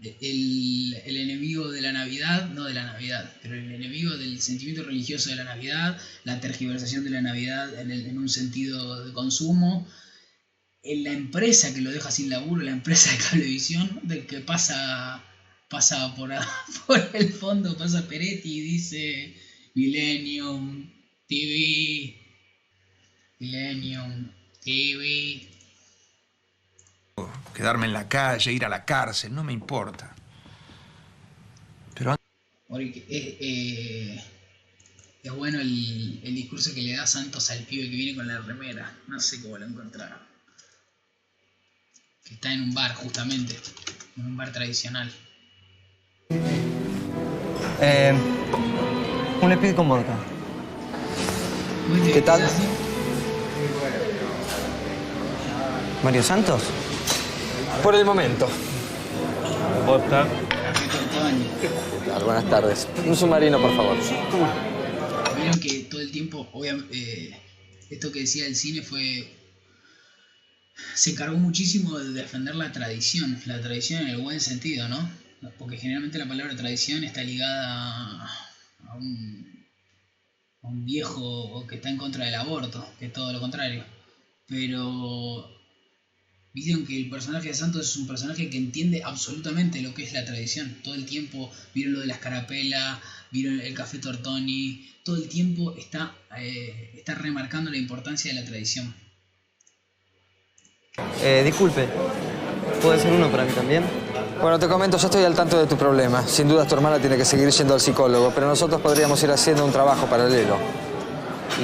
el, 0.00 0.94
enemigo 1.04 1.70
de 1.70 1.80
la 1.80 1.92
Navidad, 1.92 2.50
no 2.50 2.64
de 2.64 2.74
la 2.74 2.84
Navidad, 2.84 3.36
pero 3.42 3.54
el 3.54 3.72
enemigo 3.72 4.16
del 4.16 4.40
sentimiento 4.40 4.84
religioso 4.84 5.30
de 5.30 5.36
la 5.36 5.44
Navidad, 5.44 6.00
la 6.24 6.40
tergiversación 6.40 7.04
de 7.04 7.10
la 7.10 7.22
Navidad 7.22 7.80
en, 7.80 8.18
un 8.18 8.28
sentido 8.28 9.04
de 9.04 9.12
consumo, 9.12 9.88
en 10.82 11.04
la 11.04 11.12
empresa 11.12 11.74
que 11.74 11.80
lo 11.80 11.90
deja 11.90 12.10
sin 12.10 12.30
laburo, 12.30 12.62
la 12.62 12.70
empresa 12.70 13.10
de 13.10 13.18
cablevisión, 13.18 14.00
del 14.04 14.26
que 14.26 14.40
pasa, 14.40 15.24
pasa 15.68 16.14
por, 16.14 16.30
por 16.86 17.10
el 17.14 17.32
fondo, 17.32 17.76
pasa 17.76 18.08
Peretti 18.08 18.58
y 18.58 18.60
dice 18.60 19.36
Millennium 19.74 20.90
TV, 21.26 22.16
Millennium 23.40 24.30
TV. 24.62 25.57
Quedarme 27.54 27.86
en 27.86 27.92
la 27.92 28.08
calle, 28.08 28.52
ir 28.52 28.64
a 28.64 28.68
la 28.68 28.84
cárcel, 28.84 29.34
no 29.34 29.42
me 29.42 29.52
importa. 29.52 30.14
Pero 31.94 32.14
es, 32.14 32.96
eh, 33.08 34.24
es 35.22 35.32
bueno 35.32 35.60
el, 35.60 36.20
el, 36.22 36.34
discurso 36.34 36.72
que 36.74 36.82
le 36.82 36.96
da 36.96 37.06
Santos 37.06 37.50
al 37.50 37.64
pibe 37.64 37.90
que 37.90 37.96
viene 37.96 38.16
con 38.16 38.28
la 38.28 38.38
remera. 38.38 38.92
No 39.08 39.18
sé 39.18 39.42
cómo 39.42 39.58
lo 39.58 39.66
encontraron. 39.66 40.18
Que 42.24 42.34
está 42.34 42.52
en 42.52 42.62
un 42.62 42.74
bar, 42.74 42.94
justamente. 42.94 43.56
En 44.16 44.26
un 44.26 44.36
bar 44.36 44.52
tradicional. 44.52 45.10
Eh, 47.80 48.12
un 49.40 49.52
speed 49.52 49.74
con 49.74 49.88
vodka. 49.88 50.16
¿Qué 52.12 52.22
tal? 52.22 52.42
¿Mario 56.02 56.22
Santos? 56.22 56.62
Por 57.82 57.94
el 57.94 58.04
momento. 58.04 58.48
Vodka. 59.86 60.26
Buenas 62.24 62.50
tardes. 62.50 62.88
Un 63.06 63.16
submarino, 63.16 63.60
por 63.60 63.74
favor. 63.76 63.96
Vieron 65.36 65.60
que 65.60 65.84
todo 65.90 66.00
el 66.00 66.10
tiempo, 66.10 66.48
obviamente, 66.52 66.98
eh, 66.98 67.40
esto 67.90 68.10
que 68.10 68.20
decía 68.20 68.46
el 68.46 68.56
cine 68.56 68.82
fue. 68.82 69.32
Se 70.94 71.10
encargó 71.10 71.36
muchísimo 71.36 71.98
de 71.98 72.12
defender 72.12 72.54
la 72.54 72.72
tradición, 72.72 73.40
la 73.46 73.60
tradición 73.60 74.02
en 74.02 74.08
el 74.08 74.18
buen 74.18 74.40
sentido, 74.40 74.88
¿no? 74.88 75.10
Porque 75.58 75.76
generalmente 75.76 76.18
la 76.18 76.28
palabra 76.28 76.56
tradición 76.56 77.04
está 77.04 77.22
ligada 77.22 78.28
a 78.88 78.94
un, 78.96 79.66
a 80.62 80.68
un 80.68 80.84
viejo 80.84 81.66
que 81.68 81.76
está 81.76 81.88
en 81.88 81.96
contra 81.96 82.24
del 82.24 82.34
aborto, 82.34 82.88
que 82.98 83.06
es 83.06 83.12
todo 83.12 83.32
lo 83.32 83.40
contrario. 83.40 83.84
Pero 84.46 85.57
Vieron 86.64 86.84
que 86.84 86.96
el 86.96 87.08
personaje 87.08 87.48
de 87.48 87.54
Santos 87.54 87.88
es 87.88 87.96
un 87.96 88.06
personaje 88.08 88.50
que 88.50 88.58
entiende 88.58 89.02
absolutamente 89.04 89.80
lo 89.80 89.94
que 89.94 90.02
es 90.02 90.12
la 90.12 90.24
tradición. 90.24 90.76
Todo 90.82 90.94
el 90.96 91.06
tiempo 91.06 91.50
vieron 91.72 91.94
lo 91.94 92.00
de 92.00 92.06
la 92.06 92.14
escarapela, 92.14 93.00
vieron 93.30 93.60
el 93.60 93.74
café 93.74 93.98
Tortoni, 93.98 94.90
todo 95.04 95.16
el 95.16 95.28
tiempo 95.28 95.74
está, 95.78 96.14
eh, 96.36 96.94
está 96.96 97.14
remarcando 97.14 97.70
la 97.70 97.76
importancia 97.76 98.34
de 98.34 98.40
la 98.40 98.46
tradición. 98.46 98.92
Eh, 101.22 101.42
disculpe, 101.44 101.86
¿puede 102.82 103.00
ser 103.00 103.12
uno 103.12 103.30
para 103.30 103.44
mí 103.44 103.52
también? 103.52 103.84
Bueno, 104.40 104.58
te 104.58 104.66
comento, 104.66 104.96
ya 104.98 105.06
estoy 105.06 105.22
al 105.24 105.36
tanto 105.36 105.60
de 105.60 105.66
tu 105.66 105.76
problema. 105.76 106.26
Sin 106.26 106.48
duda 106.48 106.66
tu 106.66 106.74
hermana 106.74 106.98
tiene 106.98 107.16
que 107.16 107.24
seguir 107.24 107.48
yendo 107.50 107.74
al 107.74 107.80
psicólogo, 107.80 108.32
pero 108.34 108.48
nosotros 108.48 108.80
podríamos 108.80 109.22
ir 109.22 109.30
haciendo 109.30 109.64
un 109.64 109.70
trabajo 109.70 110.06
paralelo. 110.06 110.58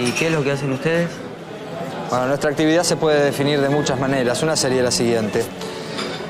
¿Y 0.01 0.13
qué 0.13 0.27
es 0.27 0.33
lo 0.33 0.45
que 0.45 0.53
hacen 0.53 0.73
ustedes? 0.73 1.24
Bueno, 2.15 2.29
nuestra 2.29 2.51
actividad 2.51 2.85
se 2.85 2.95
puede 2.95 3.25
definir 3.25 3.61
de 3.61 3.69
muchas 3.69 3.99
maneras. 3.99 4.41
Una 4.45 4.55
sería 4.55 4.85
la 4.85 4.93
siguiente. 4.93 5.45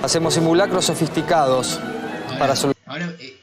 Hacemos 0.03 0.33
simulacros 0.33 0.87
sofisticados 0.87 1.79
para 2.39 2.57
solucionar... 2.57 3.03
Ahora, 3.03 3.15
eh, 3.21 3.37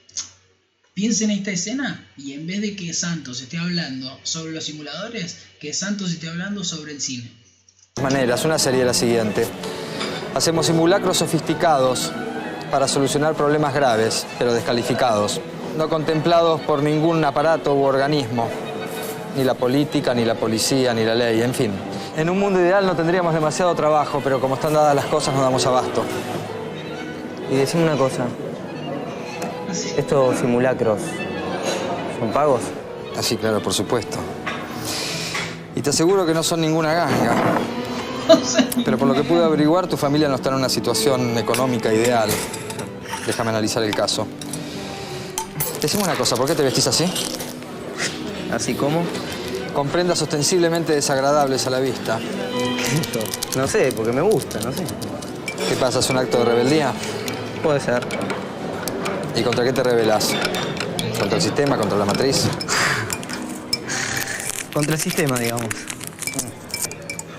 piensen 0.96 1.30
en 1.30 1.38
esta 1.38 1.52
escena 1.52 2.10
y 2.18 2.34
en 2.34 2.48
vez 2.48 2.62
de 2.62 2.76
que 2.76 2.96
Santos 2.96 3.42
esté 3.42 3.60
hablando 3.60 4.18
sobre 4.24 4.54
los 4.54 4.64
simuladores, 4.64 5.38
que 5.60 5.72
Santos 5.72 6.14
esté 6.14 6.30
hablando 6.30 6.64
sobre 6.64 6.94
el 6.94 7.00
cine. 7.00 7.32
Maneras, 8.02 8.44
una 8.44 8.58
sería 8.58 8.86
la 8.86 8.96
siguiente. 8.96 9.46
Hacemos 10.34 10.66
simulacros 10.66 11.18
sofisticados 11.18 12.12
para 12.72 12.88
solucionar 12.88 13.36
problemas 13.36 13.76
graves, 13.76 14.26
pero 14.40 14.52
descalificados, 14.52 15.40
no 15.78 15.90
contemplados 15.90 16.60
por 16.62 16.82
ningún 16.82 17.24
aparato 17.24 17.76
u 17.76 17.84
organismo, 17.84 18.50
ni 19.38 19.44
la 19.44 19.54
política, 19.54 20.16
ni 20.16 20.26
la 20.26 20.34
policía, 20.34 20.92
ni 20.96 21.06
la 21.06 21.14
ley, 21.14 21.44
en 21.44 21.54
fin. 21.54 21.72
En 22.18 22.30
un 22.30 22.38
mundo 22.38 22.60
ideal 22.60 22.86
no 22.86 22.96
tendríamos 22.96 23.34
demasiado 23.34 23.74
trabajo, 23.74 24.20
pero 24.24 24.42
como 24.42 24.56
están 24.56 24.74
dadas 24.74 24.94
las 24.94 25.06
cosas 25.06 25.34
nos 25.34 25.44
damos 25.44 25.66
abasto. 25.66 26.04
Y 27.50 27.56
decime 27.56 27.84
una 27.84 27.96
cosa. 27.96 28.26
¿Estos 29.96 30.38
simulacros 30.40 31.00
son 32.20 32.32
pagos? 32.32 32.62
Así, 33.18 33.38
claro, 33.38 33.62
por 33.62 33.74
supuesto. 33.74 34.18
Y 35.76 35.82
te 35.82 35.92
aseguro 35.92 36.26
que 36.26 36.34
no 36.34 36.44
son 36.44 36.60
ninguna 36.60 36.94
ganga. 36.94 37.36
Pero 38.84 38.98
por 38.98 39.08
lo 39.08 39.14
que 39.14 39.24
pude 39.24 39.44
averiguar, 39.44 39.88
tu 39.88 39.96
familia 39.96 40.28
no 40.28 40.36
está 40.36 40.50
en 40.50 40.56
una 40.56 40.70
situación 40.70 41.38
económica 41.38 41.94
ideal. 41.94 42.30
Déjame 43.26 43.52
analizar 43.52 43.84
el 43.84 43.96
caso. 43.96 44.28
Decime 45.82 46.04
una 46.04 46.16
cosa, 46.16 46.36
¿por 46.36 46.46
qué 46.46 46.56
te 46.56 46.64
vestís 46.64 46.88
así? 46.88 47.06
¿Así 48.52 48.74
como? 48.74 49.04
Con 49.74 49.88
prendas 49.88 50.22
ostensiblemente 50.22 50.94
desagradables 50.94 51.66
a 51.68 51.70
la 51.70 51.80
vista. 51.80 52.20
No 53.56 53.68
sé, 53.68 53.92
porque 53.92 54.14
me 54.14 54.22
gusta, 54.22 54.62
no 54.62 54.72
sé. 54.72 54.86
¿Qué 55.68 55.76
pasa? 55.76 56.00
¿Es 56.00 56.10
un 56.10 56.18
acto 56.18 56.40
de 56.40 56.46
rebeldía? 56.46 56.94
Puede 57.62 57.82
ser. 57.82 58.02
¿Y 59.36 59.42
contra 59.42 59.66
qué 59.66 59.74
te 59.74 59.84
rebelas? 59.84 60.30
¿Contra 61.20 61.36
el 61.36 61.42
sistema? 61.42 61.76
¿Contra 61.76 61.98
la 61.98 62.06
matriz? 62.06 62.46
Contra 64.74 64.94
el 64.94 65.02
sistema, 65.02 65.38
digamos. 65.38 65.68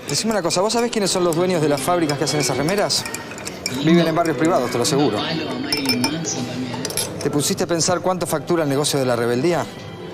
Decime 0.07 0.33
una 0.33 0.43
cosa, 0.43 0.61
¿vos 0.61 0.73
sabés 0.73 0.91
quiénes 0.91 1.09
son 1.09 1.23
los 1.23 1.35
dueños 1.35 1.63
de 1.63 1.69
las 1.69 1.81
fábricas 1.81 2.19
que 2.19 2.25
hacen 2.25 2.41
esas 2.41 2.57
remeras? 2.57 3.03
Viven 3.83 4.07
en 4.07 4.13
barrios 4.13 4.37
privados, 4.37 4.69
te 4.69 4.77
lo 4.77 4.83
aseguro. 4.83 5.17
¿Te 7.23 7.29
pusiste 7.31 7.63
a 7.63 7.67
pensar 7.67 8.01
cuánto 8.01 8.27
factura 8.27 8.61
el 8.61 8.69
negocio 8.69 8.99
de 8.99 9.05
la 9.07 9.15
rebeldía? 9.15 9.65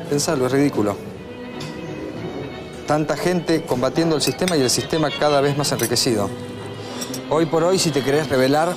Pensalo, 0.09 0.45
es 0.45 0.51
ridículo 0.53 1.18
tanta 2.89 3.15
gente 3.15 3.61
combatiendo 3.61 4.15
el 4.15 4.21
sistema 4.23 4.57
y 4.57 4.61
el 4.61 4.69
sistema 4.71 5.11
cada 5.11 5.41
vez 5.41 5.55
más 5.55 5.71
enriquecido. 5.71 6.27
Hoy 7.29 7.45
por 7.45 7.63
hoy, 7.63 7.77
si 7.77 7.91
te 7.91 8.01
querés 8.01 8.27
rebelar, 8.29 8.73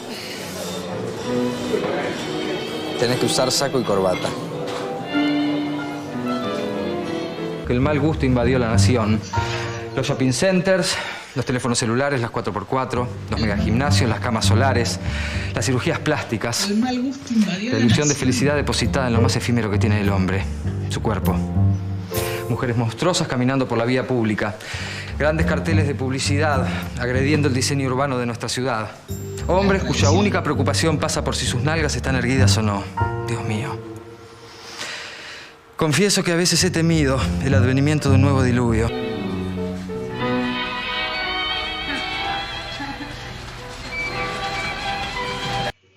tenés 3.01 3.19
que 3.19 3.25
usar 3.25 3.51
saco 3.51 3.81
y 3.81 3.85
corbata. 3.85 4.29
El 7.71 7.81
mal 7.81 7.99
gusto 8.01 8.27
invadió 8.27 8.59
la 8.59 8.69
nación. 8.69 9.19
Los 9.97 10.07
shopping 10.07 10.33
centers, 10.35 10.95
los 11.35 11.47
teléfonos 11.47 11.79
celulares, 11.79 12.21
las 12.21 12.31
4x4, 12.31 13.07
los 13.31 13.41
megagimnasios, 13.41 14.11
las 14.11 14.21
camas 14.21 14.45
solares, 14.45 15.01
las 15.55 15.65
cirugías 15.65 16.01
plásticas. 16.01 16.69
El 16.69 16.81
mal 16.81 17.01
gusto 17.01 17.33
invadió 17.33 17.73
la 17.73 17.79
ilusión 17.79 18.09
de 18.09 18.15
felicidad 18.15 18.57
depositada 18.57 19.07
en 19.07 19.15
lo 19.15 19.23
más 19.23 19.37
efímero 19.37 19.71
que 19.71 19.79
tiene 19.79 20.03
el 20.03 20.11
hombre, 20.11 20.45
su 20.91 21.01
cuerpo 21.01 21.35
mujeres 22.49 22.77
monstruosas 22.77 23.29
caminando 23.29 23.69
por 23.69 23.79
la 23.79 23.85
vía 23.85 24.07
pública, 24.07 24.57
grandes 25.19 25.47
carteles 25.47 25.87
de 25.87 25.95
publicidad 25.95 26.67
agrediendo 26.99 27.49
el 27.49 27.55
diseño 27.55 27.87
urbano 27.89 28.19
de 28.19 28.27
nuestra 28.27 28.49
ciudad, 28.49 28.91
hombres 29.47 29.83
cuya 29.83 30.11
única 30.11 30.43
preocupación 30.43 30.99
pasa 30.99 31.25
por 31.25 31.37
si 31.37 31.47
sus 31.47 31.63
nalgas 31.63 31.97
están 31.97 32.17
erguidas 32.17 32.57
o 32.59 32.63
no. 32.63 32.85
Dios 33.27 33.45
mío. 33.45 33.79
Confieso 35.77 36.23
que 36.23 36.33
a 36.33 36.37
veces 36.37 36.63
he 36.65 36.71
temido 36.71 37.21
el 37.45 37.55
advenimiento 37.55 38.09
de 38.09 38.15
un 38.15 38.23
nuevo 38.23 38.43
diluvio. 38.43 38.89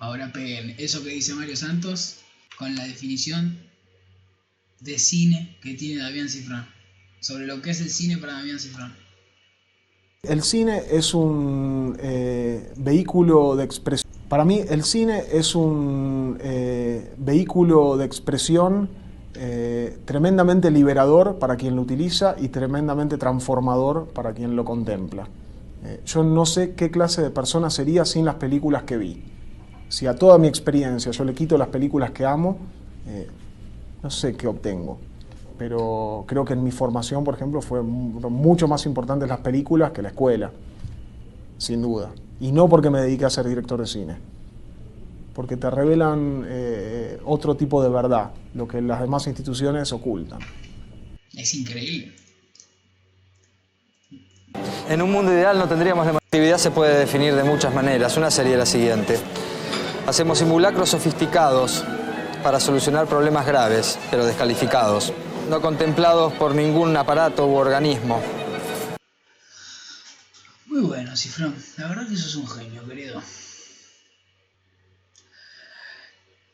Ahora 0.00 0.32
peguen 0.32 0.74
eso 0.78 1.04
que 1.04 1.10
dice 1.10 1.34
Mario 1.34 1.56
Santos 1.56 2.16
con 2.58 2.74
la 2.74 2.84
definición 2.84 3.58
de 4.80 4.98
cine 4.98 5.56
que 5.62 5.74
tiene 5.74 6.02
Damián 6.02 6.28
Cifrán, 6.28 6.66
sobre 7.20 7.46
lo 7.46 7.62
que 7.62 7.70
es 7.70 7.80
el 7.80 7.90
cine 7.90 8.18
para 8.18 8.34
Damián 8.34 8.58
Cifrán. 8.58 8.94
El 10.22 10.42
cine 10.42 10.82
es 10.90 11.14
un 11.14 11.96
eh, 12.00 12.72
vehículo 12.76 13.54
de 13.54 13.64
expresión. 13.64 14.10
Para 14.28 14.44
mí 14.44 14.60
el 14.68 14.82
cine 14.82 15.22
es 15.30 15.54
un 15.54 16.36
eh, 16.40 17.14
vehículo 17.16 17.96
de 17.96 18.04
expresión 18.04 18.88
eh, 19.34 19.98
tremendamente 20.04 20.70
liberador 20.70 21.38
para 21.38 21.56
quien 21.56 21.76
lo 21.76 21.82
utiliza 21.82 22.34
y 22.38 22.48
tremendamente 22.48 23.18
transformador 23.18 24.08
para 24.08 24.32
quien 24.32 24.56
lo 24.56 24.64
contempla. 24.64 25.28
yo 26.04 26.24
no 26.24 26.44
sé 26.44 26.74
qué 26.74 26.90
clase 26.90 27.22
de 27.22 27.30
persona 27.30 27.70
sería 27.70 28.04
sin 28.04 28.24
las 28.24 28.34
películas 28.36 28.82
que 28.82 28.96
vi. 28.96 29.22
Si 29.88 30.08
a 30.08 30.16
toda 30.16 30.38
mi 30.38 30.48
experiencia 30.48 31.12
yo 31.12 31.24
le 31.24 31.34
quito 31.34 31.56
las 31.56 31.68
películas 31.68 32.10
que 32.10 32.24
amo, 32.24 32.58
no 34.02 34.10
sé 34.10 34.36
qué 34.36 34.46
obtengo. 34.46 34.98
Pero 35.58 36.24
creo 36.26 36.44
que 36.44 36.52
en 36.52 36.62
mi 36.62 36.70
formación, 36.70 37.24
por 37.24 37.34
ejemplo, 37.34 37.62
fue 37.62 37.82
mucho 37.82 38.68
más 38.68 38.84
importante 38.86 39.26
las 39.26 39.40
películas 39.40 39.92
que 39.92 40.02
la 40.02 40.08
escuela, 40.08 40.50
sin 41.56 41.80
duda. 41.80 42.10
Y 42.40 42.52
no 42.52 42.68
porque 42.68 42.90
me 42.90 43.00
dedique 43.00 43.24
a 43.24 43.30
ser 43.30 43.48
director 43.48 43.80
de 43.80 43.86
cine, 43.86 44.16
porque 45.34 45.56
te 45.56 45.70
revelan 45.70 46.44
eh, 46.46 47.18
otro 47.24 47.54
tipo 47.56 47.82
de 47.82 47.88
verdad, 47.88 48.32
lo 48.54 48.68
que 48.68 48.82
las 48.82 49.00
demás 49.00 49.26
instituciones 49.26 49.92
ocultan. 49.92 50.40
Es 51.34 51.54
increíble. 51.54 52.14
En 54.88 55.02
un 55.02 55.10
mundo 55.10 55.32
ideal 55.32 55.58
no 55.58 55.68
tendríamos 55.68 56.06
La 56.06 56.12
actividad 56.12 56.58
se 56.58 56.70
puede 56.70 56.98
definir 56.98 57.34
de 57.34 57.44
muchas 57.44 57.74
maneras. 57.74 58.16
Una 58.16 58.30
sería 58.30 58.56
la 58.56 58.66
siguiente. 58.66 59.18
Hacemos 60.06 60.38
simulacros 60.38 60.90
sofisticados 60.90 61.84
para 62.46 62.60
solucionar 62.60 63.08
problemas 63.08 63.44
graves, 63.44 63.98
pero 64.08 64.24
descalificados, 64.24 65.12
no 65.50 65.60
contemplados 65.60 66.32
por 66.34 66.54
ningún 66.54 66.96
aparato 66.96 67.44
u 67.44 67.56
organismo. 67.56 68.22
Muy 70.66 70.82
bueno, 70.82 71.16
Cifrón. 71.16 71.56
La 71.76 71.88
verdad 71.88 72.08
que 72.08 72.16
sos 72.16 72.36
un 72.36 72.46
genio, 72.46 72.86
querido. 72.86 73.20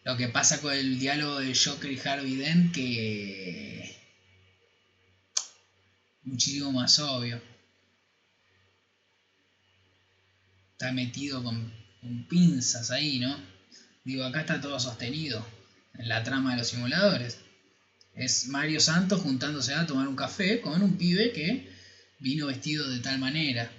Lo 0.04 0.16
que 0.16 0.28
pasa 0.28 0.62
con 0.62 0.72
el 0.72 0.98
diálogo 0.98 1.40
de 1.40 1.54
Joker 1.54 1.92
y 1.92 2.00
Harvey 2.00 2.36
Dent 2.36 2.74
que 2.74 3.94
muchísimo 6.22 6.72
más 6.72 6.98
obvio. 7.00 7.38
Está 10.72 10.90
metido 10.90 11.44
con, 11.44 11.70
con 12.00 12.26
pinzas 12.28 12.90
ahí, 12.90 13.18
¿no? 13.18 13.36
Digo, 14.04 14.24
acá 14.24 14.40
está 14.40 14.58
todo 14.58 14.80
sostenido 14.80 15.44
en 15.94 16.08
la 16.08 16.22
trama 16.22 16.52
de 16.52 16.58
los 16.58 16.68
simuladores. 16.68 17.38
Es 18.14 18.48
Mario 18.48 18.80
Santos 18.80 19.22
juntándose 19.22 19.74
a 19.74 19.86
tomar 19.86 20.08
un 20.08 20.16
café 20.16 20.60
con 20.60 20.82
un 20.82 20.96
pibe 20.96 21.32
que 21.32 21.68
vino 22.18 22.46
vestido 22.46 22.88
de 22.88 23.00
tal 23.00 23.18
manera. 23.18 23.70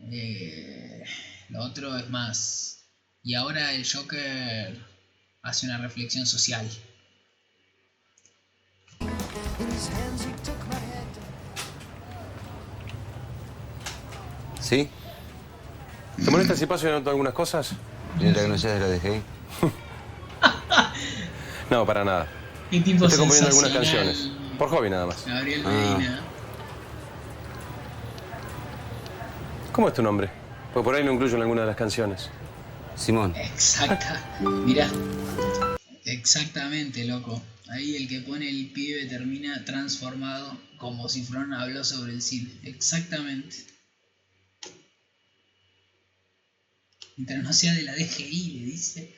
Eh, 0.00 1.04
lo 1.48 1.62
otro 1.62 1.96
es 1.96 2.08
más. 2.10 2.84
Y 3.22 3.34
ahora 3.34 3.72
el 3.72 3.84
Joker 3.86 4.78
hace 5.42 5.66
una 5.66 5.78
reflexión 5.78 6.26
social. 6.26 6.68
¿Sí? 14.60 14.88
¿Te 16.24 16.30
molesta 16.30 16.54
si 16.54 16.66
paso 16.66 16.86
y 16.86 16.90
anoto 16.90 17.10
algunas 17.10 17.34
cosas? 17.34 17.72
Mientras 18.18 18.44
que 18.44 18.50
no 18.50 18.58
seas 18.58 18.74
de 18.74 18.80
la 18.80 18.94
DGI. 18.94 19.22
No, 21.70 21.86
para 21.86 22.04
nada. 22.04 22.26
¿Qué 22.70 22.80
tipo 22.80 23.04
Estoy 23.06 23.18
componiendo 23.20 23.48
algunas 23.50 23.72
canciones. 23.72 24.30
Por 24.58 24.68
hobby 24.68 24.90
nada 24.90 25.06
más. 25.06 25.24
Gabriel 25.26 25.62
Ah. 25.64 25.70
Medina. 25.96 26.20
¿Cómo 29.72 29.88
es 29.88 29.94
tu 29.94 30.02
nombre? 30.02 30.30
Porque 30.74 30.84
por 30.84 30.94
ahí 30.94 31.04
lo 31.04 31.12
incluyo 31.12 31.36
en 31.36 31.42
alguna 31.42 31.62
de 31.62 31.66
las 31.68 31.76
canciones. 31.76 32.28
Simón. 32.96 33.34
Exacta. 33.36 34.38
Mirá. 34.40 34.88
Exactamente, 36.04 37.04
loco. 37.04 37.40
Ahí 37.70 37.96
el 37.96 38.08
que 38.08 38.20
pone 38.20 38.48
el 38.48 38.70
pibe 38.72 39.06
termina 39.06 39.64
transformado 39.64 40.56
como 40.76 41.08
si 41.08 41.22
Fron 41.22 41.52
habló 41.54 41.84
sobre 41.84 42.12
el 42.12 42.20
cine. 42.22 42.50
Exactamente. 42.64 43.56
Mientras 47.16 47.42
no 47.42 47.52
sea 47.52 47.74
de 47.74 47.82
la 47.82 47.94
DGI, 47.94 48.58
le 48.60 48.64
dice. 48.66 49.14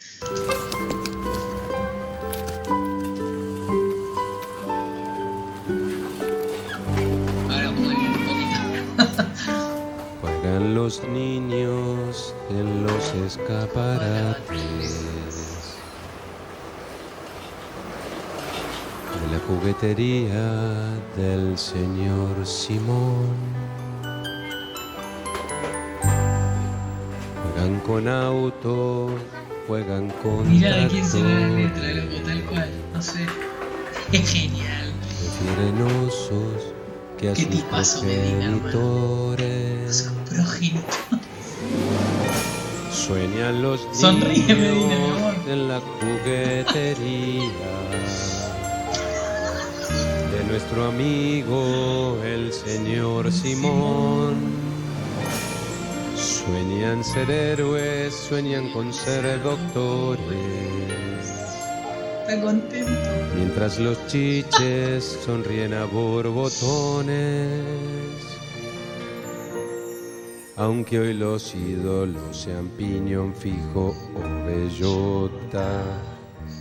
Los 10.83 11.05
niños 11.05 12.35
en 12.51 12.83
los 12.83 13.15
escaparates 13.25 14.49
de 19.15 19.27
la 19.33 19.39
juguetería 19.47 20.45
del 21.17 21.57
señor 21.57 22.45
Simón. 22.45 23.31
Juegan 27.45 27.79
con 27.87 28.09
autos, 28.09 29.13
juegan 29.69 30.11
con 30.21 30.51
Mirá 30.51 30.79
de 30.79 30.89
quién 30.89 31.05
será 31.05 31.29
la 31.29 31.49
letra, 31.49 31.93
loco, 31.93 32.23
tal 32.27 32.43
cual. 32.47 32.71
No 32.93 33.01
sé. 33.01 33.25
Es 34.11 34.33
genial. 34.33 34.93
prefieren 35.21 35.81
osos 36.07 36.72
que 37.23 37.31
a 37.31 37.35
Qué 37.35 37.45
sus 37.85 38.03
Medina, 38.03 38.51
progenitores. 38.59 39.97
Su 39.97 40.13
progenitor. 40.35 40.83
Sueñan 42.93 43.63
los 43.63 43.81
Sonríe, 43.93 44.55
Medina, 44.55 44.95
niños 44.95 45.19
amor. 45.19 45.35
en 45.49 45.69
la 45.69 45.81
juguetería 45.81 47.43
de 50.33 50.45
nuestro 50.49 50.87
amigo 50.87 52.19
el 52.25 52.53
señor 52.53 53.31
Simón. 53.33 54.35
Sueñan 56.17 57.05
ser 57.05 57.31
héroes, 57.31 58.15
sueñan 58.15 58.73
con 58.73 58.93
ser 58.93 59.43
doctores, 59.43 60.27
Está 62.27 62.41
contento. 62.43 63.02
Mientras 63.35 63.79
los 63.79 64.07
chiches 64.07 65.05
sonríen 65.25 65.75
a 65.75 65.85
borbotones. 65.87 67.63
Aunque 70.57 71.01
hoy 71.01 71.15
los 71.15 71.55
ídolos 71.55 72.37
sean 72.37 72.69
piñón 72.71 73.35
fijo 73.35 73.95
o 74.15 74.47
bellota, 74.47 75.83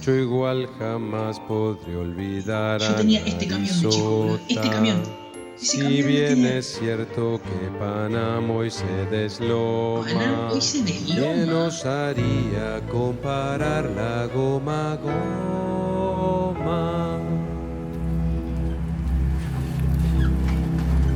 yo 0.01 0.15
igual 0.15 0.67
jamás 0.79 1.39
podré 1.41 1.95
olvidar 1.97 2.81
Yo 2.81 2.93
a 2.93 2.95
tenía 2.95 3.21
la 3.21 3.27
este 3.27 3.47
camión 3.47 3.81
de 3.81 3.89
chico. 3.89 4.39
Este 4.47 4.69
bisota. 4.69 4.69
camión. 4.69 5.17
Ese 5.61 5.77
Si 5.77 5.77
camión 5.77 6.07
bien 6.07 6.27
tenía. 6.27 6.57
es 6.57 6.65
cierto 6.79 7.41
que 7.43 7.69
Panamá 7.79 8.53
hoy 8.53 8.71
se 8.71 8.85
Panam 8.85 9.09
desloma, 9.09 10.49
hoy 10.49 10.61
se 10.61 10.83
¿quién 11.05 11.47
desloma. 11.47 11.65
osaría 11.67 12.81
comparar 12.89 13.89
la 13.91 14.27
goma 14.27 14.93
a 14.93 14.97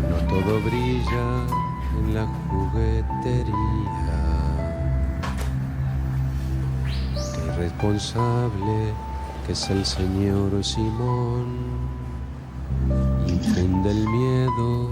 No 0.09 0.17
todo 0.27 0.59
brilla 0.61 1.27
en 1.97 2.13
la 2.13 2.25
juguetería. 2.49 3.53
Qué 7.33 7.41
irresponsable 7.53 8.93
que 9.45 9.51
es 9.53 9.69
el 9.69 9.85
señor 9.85 10.63
Simón. 10.63 11.47
Infunde 13.27 13.91
el 13.91 14.07
miedo, 14.07 14.91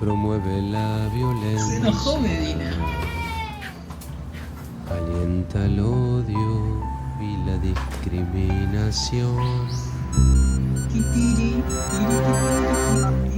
promueve 0.00 0.62
la 0.62 1.08
Se 1.08 1.16
violencia, 1.16 1.76
enojó 1.76 2.18
Medina. 2.20 2.70
alienta 4.90 5.64
el 5.64 5.80
odio 5.80 6.82
y 7.20 7.36
la 7.46 7.56
discriminación. 7.58 9.91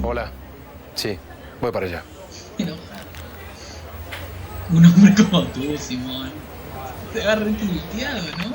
Hola. 0.03 0.33
Sí, 0.95 1.17
voy 1.61 1.71
para 1.71 1.87
allá. 1.87 2.03
Un 4.71 4.85
hombre 4.85 5.15
como 5.15 5.45
tú, 5.49 5.77
Simón. 5.79 6.33
Te 7.13 7.25
va 7.25 7.37
retilteado, 7.37 8.25
¿no? 8.39 8.53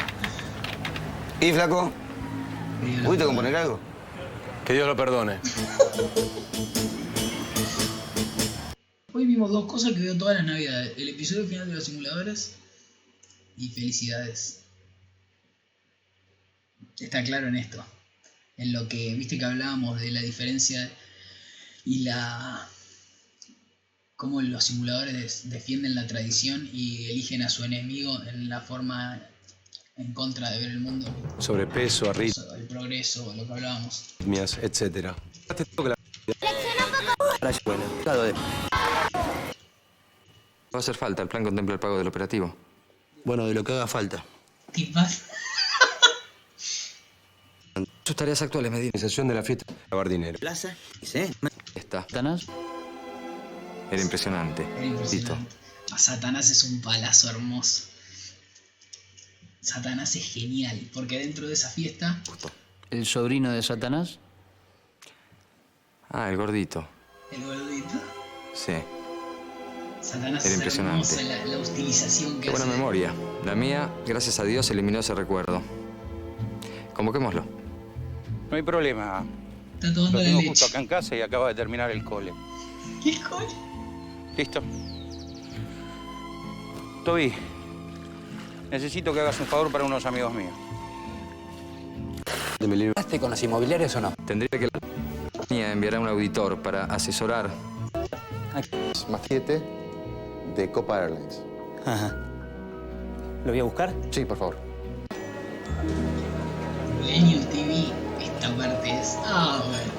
¿Y 1.40 1.54
flaco? 1.54 1.94
¿Pudiste 3.06 3.26
componer 3.26 3.56
algo? 3.56 3.80
Que 4.66 4.74
Dios 4.74 4.86
lo 4.86 4.98
perdone. 4.98 5.38
Hoy 9.14 9.26
vimos 9.26 9.50
dos 9.52 9.66
cosas 9.66 9.94
que 9.94 10.00
veo 10.00 10.18
todas 10.18 10.36
las 10.36 10.46
navidades. 10.46 10.98
El 10.98 11.10
episodio 11.10 11.46
final 11.48 11.70
de 11.70 11.76
los 11.76 11.86
simuladores 11.86 12.56
y 13.56 13.70
felicidades. 13.70 14.64
Está 17.00 17.24
claro 17.24 17.48
en 17.48 17.56
esto. 17.56 17.84
En 18.60 18.74
lo 18.74 18.90
que, 18.90 19.14
viste 19.16 19.40
que 19.40 19.46
hablábamos 19.46 20.02
de 20.02 20.12
la 20.12 20.22
diferencia 20.22 20.92
y 21.86 22.04
la... 22.04 22.68
cómo 24.18 24.42
los 24.42 24.66
simuladores 24.66 25.50
defienden 25.50 25.96
la 25.96 26.06
tradición 26.08 26.70
y 26.74 27.06
eligen 27.10 27.42
a 27.42 27.48
su 27.50 27.64
enemigo 27.64 28.22
en 28.24 28.50
la 28.50 28.60
forma 28.60 29.26
en 29.96 30.14
contra 30.14 30.50
de 30.50 30.60
ver 30.60 30.72
el 30.72 30.82
mundo, 30.82 31.08
Sobrepeso, 31.40 32.12
el 32.12 32.68
progreso, 32.68 33.34
lo 33.34 33.48
que 33.48 33.54
hablábamos. 33.54 34.16
arritmias, 34.20 34.58
etc. 34.62 35.16
Va 40.72 40.78
a 40.78 40.78
hacer 40.78 40.96
falta, 40.96 41.22
el 41.22 41.30
plan 41.30 41.46
contempla 41.46 41.76
el 41.76 41.80
pago 41.80 41.98
del 41.98 42.08
operativo. 42.08 42.56
Bueno, 43.24 43.48
de 43.48 43.54
lo 43.54 43.64
que 43.64 43.72
haga 43.72 43.88
falta. 43.88 44.24
¿Qué 44.74 44.92
pasa? 44.94 45.29
Sus 48.06 48.16
tareas 48.16 48.42
actuales, 48.42 48.72
Medina. 48.72 48.90
Organización 48.94 49.28
de 49.28 49.34
la 49.36 49.44
fiesta 49.44 49.66
de 49.90 49.96
Bardinero. 49.96 50.40
Plaza, 50.40 50.76
¿sí? 51.02 51.22
Está. 51.76 52.06
Era 53.92 54.02
impresionante. 54.02 54.64
Era 54.64 54.82
Listo. 54.82 54.94
impresionante. 55.04 55.56
A 55.92 55.98
Satanás 55.98 56.50
es 56.50 56.64
un 56.64 56.82
palazo 56.82 57.30
hermoso. 57.30 57.86
Satanás 59.62 60.16
es 60.16 60.26
genial, 60.34 60.90
porque 60.94 61.20
dentro 61.20 61.48
de 61.48 61.54
esa 61.54 61.70
fiesta, 61.70 62.22
¿El 62.90 63.06
sobrino 63.06 63.52
de 63.52 63.62
Satanás? 63.62 64.18
Ah, 66.10 66.30
el 66.30 66.38
gordito. 66.38 66.88
el 67.32 67.44
gordito, 67.44 67.94
Sí. 68.56 68.74
Satanás 70.02 70.44
Era 70.46 70.54
es 70.54 70.54
impresionante. 70.56 71.16
hermosa 71.16 71.22
la, 71.22 71.46
la 71.46 71.58
utilización 71.60 72.36
que 72.36 72.42
Qué 72.42 72.50
buena 72.52 72.66
hace. 72.66 72.74
memoria. 72.76 73.14
La 73.46 73.54
mía, 73.54 73.94
gracias 74.08 74.40
a 74.40 74.44
Dios, 74.44 74.70
eliminó 74.72 75.00
ese 75.00 75.14
recuerdo. 75.14 75.62
Convoquémoslo. 76.96 77.46
No 78.50 78.56
hay 78.56 78.62
problema. 78.64 79.24
Está 79.76 79.94
tomando 79.94 80.18
Lo 80.18 80.20
la 80.20 80.26
tengo 80.26 80.38
leche. 80.40 80.50
justo 80.50 80.66
acá 80.66 80.80
en 80.80 80.88
casa 80.88 81.16
y 81.16 81.22
acaba 81.22 81.48
de 81.50 81.56
terminar 81.56 81.92
el 81.92 82.04
cole. 82.04 82.34
¿Qué 83.04 83.16
coño? 83.22 83.48
¿Listo? 84.36 84.62
Toby, 87.06 87.34
necesito 88.72 89.14
que 89.14 89.20
hagas 89.22 89.40
un 89.40 89.46
favor 89.46 89.72
para 89.72 89.84
unos 89.84 90.06
amigos 90.06 90.34
míos. 90.34 90.54
¿Hablaste 92.62 93.20
con 93.20 93.30
los 93.32 93.42
inmobiliarios 93.42 93.96
o 93.96 94.02
no? 94.02 94.14
Tendría 94.26 94.50
que 94.50 94.66
la 94.66 94.80
compañía 95.32 95.72
enviará 95.72 96.00
un 96.00 96.08
auditor 96.08 96.62
para 96.62 96.84
asesorar. 96.86 97.50
Más 99.10 99.22
7 99.28 99.62
de 100.58 100.72
Copa 100.72 101.04
Airlines. 101.04 101.42
Ajá. 101.86 102.16
¿Lo 103.46 103.52
voy 103.52 103.60
a 103.60 103.64
buscar? 103.64 103.94
Sí, 104.12 104.26
por 104.26 104.38
favor. 104.38 104.58
TV, 107.52 107.86
esta 108.40 108.56
parte 108.56 108.90
es. 108.90 109.16
Ah, 109.26 109.62
bueno. 109.68 109.92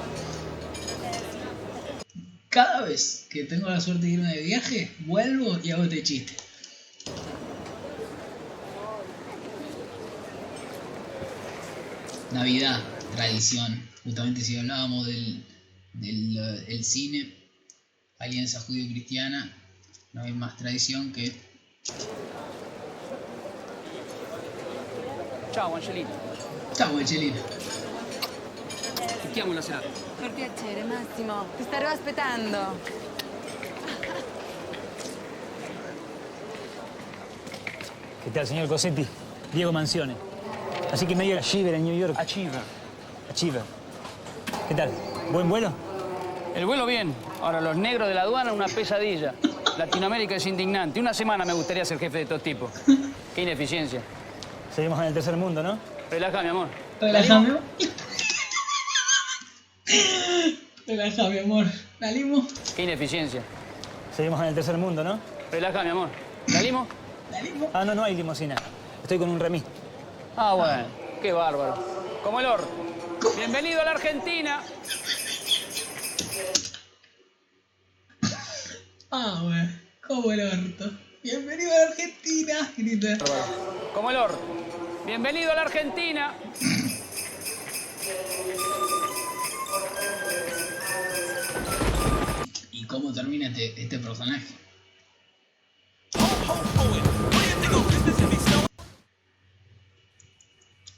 Cada 2.49 2.81
vez 2.81 3.27
que 3.29 3.43
tengo 3.43 3.69
la 3.69 3.79
suerte 3.79 4.07
de 4.07 4.13
irme 4.13 4.33
de 4.33 4.41
viaje, 4.41 4.91
vuelvo 5.01 5.59
y 5.63 5.71
hago 5.71 5.83
este 5.83 6.03
chiste. 6.03 6.33
Navidad, 12.33 12.81
tradición. 13.15 13.87
Justamente 14.03 14.41
si 14.41 14.57
hablábamos 14.57 15.05
del, 15.05 15.45
del 15.93 16.37
el 16.67 16.83
cine, 16.83 17.35
alianza 18.17 18.59
judío-cristiana, 18.61 19.55
no 20.13 20.23
hay 20.23 20.33
más 20.33 20.57
tradición 20.57 21.13
que 21.13 21.31
Ciao, 25.53 25.75
Angelina. 25.75 26.09
Ciao, 26.73 26.97
Angelina. 26.97 27.35
Chiamo 29.33 29.53
la 29.53 29.61
sera. 29.61 29.81
Per 30.19 30.31
piacere, 30.31 30.83
Massimo, 30.83 31.45
ti 31.57 31.63
starò 31.63 31.87
aspettando. 31.87 32.57
¿Qué 38.23 38.29
tal, 38.31 38.45
señor 38.45 38.67
Cosetti? 38.67 39.07
Diego 39.53 39.71
Mansione. 39.71 40.15
Así 40.91 41.05
que 41.05 41.15
medio 41.15 41.37
Achiever 41.39 41.73
en 41.75 41.85
New 41.85 41.97
York. 41.97 42.15
Achiever. 42.17 42.59
Achiever. 43.29 43.61
¿Qué 44.67 44.75
tal? 44.75 44.91
¿Buen 45.31 45.47
vuelo? 45.49 45.71
El 46.53 46.65
vuelo 46.65 46.85
bien. 46.85 47.15
Ahora, 47.41 47.61
los 47.61 47.77
negros 47.77 48.09
de 48.09 48.13
la 48.13 48.23
aduana, 48.23 48.51
una 48.51 48.67
pesadilla. 48.67 49.33
Latinoamérica 49.77 50.35
es 50.35 50.45
indignante. 50.45 50.99
Una 50.99 51.13
semana 51.13 51.45
me 51.45 51.53
gustaría 51.53 51.85
ser 51.85 51.97
jefe 51.97 52.17
de 52.17 52.23
estos 52.23 52.43
tipos. 52.43 52.71
Qué 53.33 53.43
ineficiencia. 53.43 54.01
Seguimos 54.75 54.99
en 54.99 55.05
el 55.05 55.13
tercer 55.13 55.37
mundo, 55.37 55.63
¿no? 55.63 55.77
Relaja, 56.09 56.41
mi 56.41 56.49
amor. 56.49 56.67
Relajame. 56.99 57.59
Relaja, 60.87 61.29
mi 61.29 61.39
amor. 61.39 61.65
¿La 61.99 62.11
limo? 62.11 62.47
Qué 62.75 62.83
ineficiencia. 62.83 63.41
Seguimos 64.15 64.39
en 64.41 64.47
el 64.47 64.55
tercer 64.55 64.77
mundo, 64.77 65.03
¿no? 65.03 65.19
Relaja, 65.51 65.83
mi 65.83 65.89
amor. 65.89 66.09
¿La 66.47 66.61
limo? 66.61 66.87
¿La 67.31 67.41
limo? 67.41 67.69
Ah, 67.73 67.85
no, 67.85 67.95
no 67.95 68.03
hay 68.03 68.15
limusina. 68.15 68.55
Estoy 69.01 69.17
con 69.17 69.29
un 69.29 69.39
remis. 69.39 69.63
Ah, 70.35 70.53
bueno. 70.53 70.85
Qué 71.21 71.31
bárbaro. 71.31 71.75
Como 72.23 72.39
el 72.39 72.45
orto. 72.45 72.67
Bienvenido 73.37 73.81
a 73.81 73.85
la 73.85 73.91
Argentina. 73.91 74.63
Ah, 79.11 79.39
bueno. 79.43 79.71
Como 80.07 80.31
el 80.31 80.41
orto. 80.41 80.91
Bienvenido 81.23 81.71
a 81.71 81.75
la 81.75 81.87
Argentina. 81.91 82.71
Grita. 82.77 83.17
Como 83.93 84.09
el 84.09 84.17
orto. 84.17 84.39
Bienvenido 85.05 85.51
a 85.51 85.55
la 85.55 85.61
Argentina. 85.61 86.33
Cómo 92.91 93.13
termina 93.13 93.47
este, 93.47 93.81
este 93.81 93.99
personaje? 93.99 94.45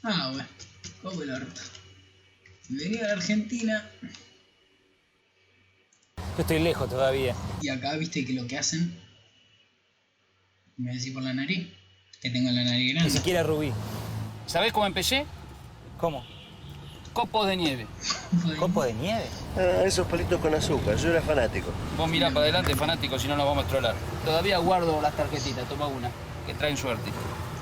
Ah, 0.02 0.30
bueno. 0.32 0.48
Como 1.02 1.22
el 1.22 1.30
orto. 1.30 1.60
Bienvenido 2.68 3.04
a 3.04 3.08
la 3.08 3.12
Argentina. 3.14 3.90
Yo 6.16 6.40
estoy 6.40 6.58
lejos 6.58 6.88
todavía. 6.90 7.34
Y 7.62 7.68
acá 7.68 7.96
viste 7.96 8.24
que 8.24 8.32
lo 8.32 8.46
que 8.46 8.58
hacen. 8.58 8.98
Me 10.76 10.92
decís 10.94 11.12
por 11.12 11.22
la 11.22 11.32
nariz. 11.32 11.68
Que 12.20 12.30
tengo 12.30 12.50
la 12.50 12.64
nariz 12.64 12.86
Ni 12.86 12.92
grande. 12.94 13.10
siquiera 13.10 13.42
Rubí. 13.42 13.70
¿Sabés 14.46 14.72
cómo 14.72 14.86
empecé? 14.86 15.26
¿Cómo? 15.98 16.24
Copos 17.14 17.46
de 17.46 17.56
nieve. 17.56 17.86
¿Copo 18.58 18.82
de 18.82 18.92
nieve? 18.92 19.24
Ah, 19.56 19.84
esos 19.84 20.04
palitos 20.08 20.40
con 20.40 20.52
azúcar, 20.52 20.96
yo 20.96 21.10
era 21.10 21.22
fanático. 21.22 21.70
Vos 21.96 22.08
mirá 22.10 22.28
para 22.30 22.40
adelante, 22.40 22.74
fanático, 22.74 23.20
si 23.20 23.28
no 23.28 23.36
nos 23.36 23.46
vamos 23.46 23.64
a 23.64 23.68
trolar. 23.68 23.94
Todavía 24.24 24.58
guardo 24.58 25.00
las 25.00 25.14
tarjetitas, 25.14 25.68
toma 25.68 25.86
una, 25.86 26.10
que 26.44 26.54
traen 26.54 26.76
suerte. 26.76 27.12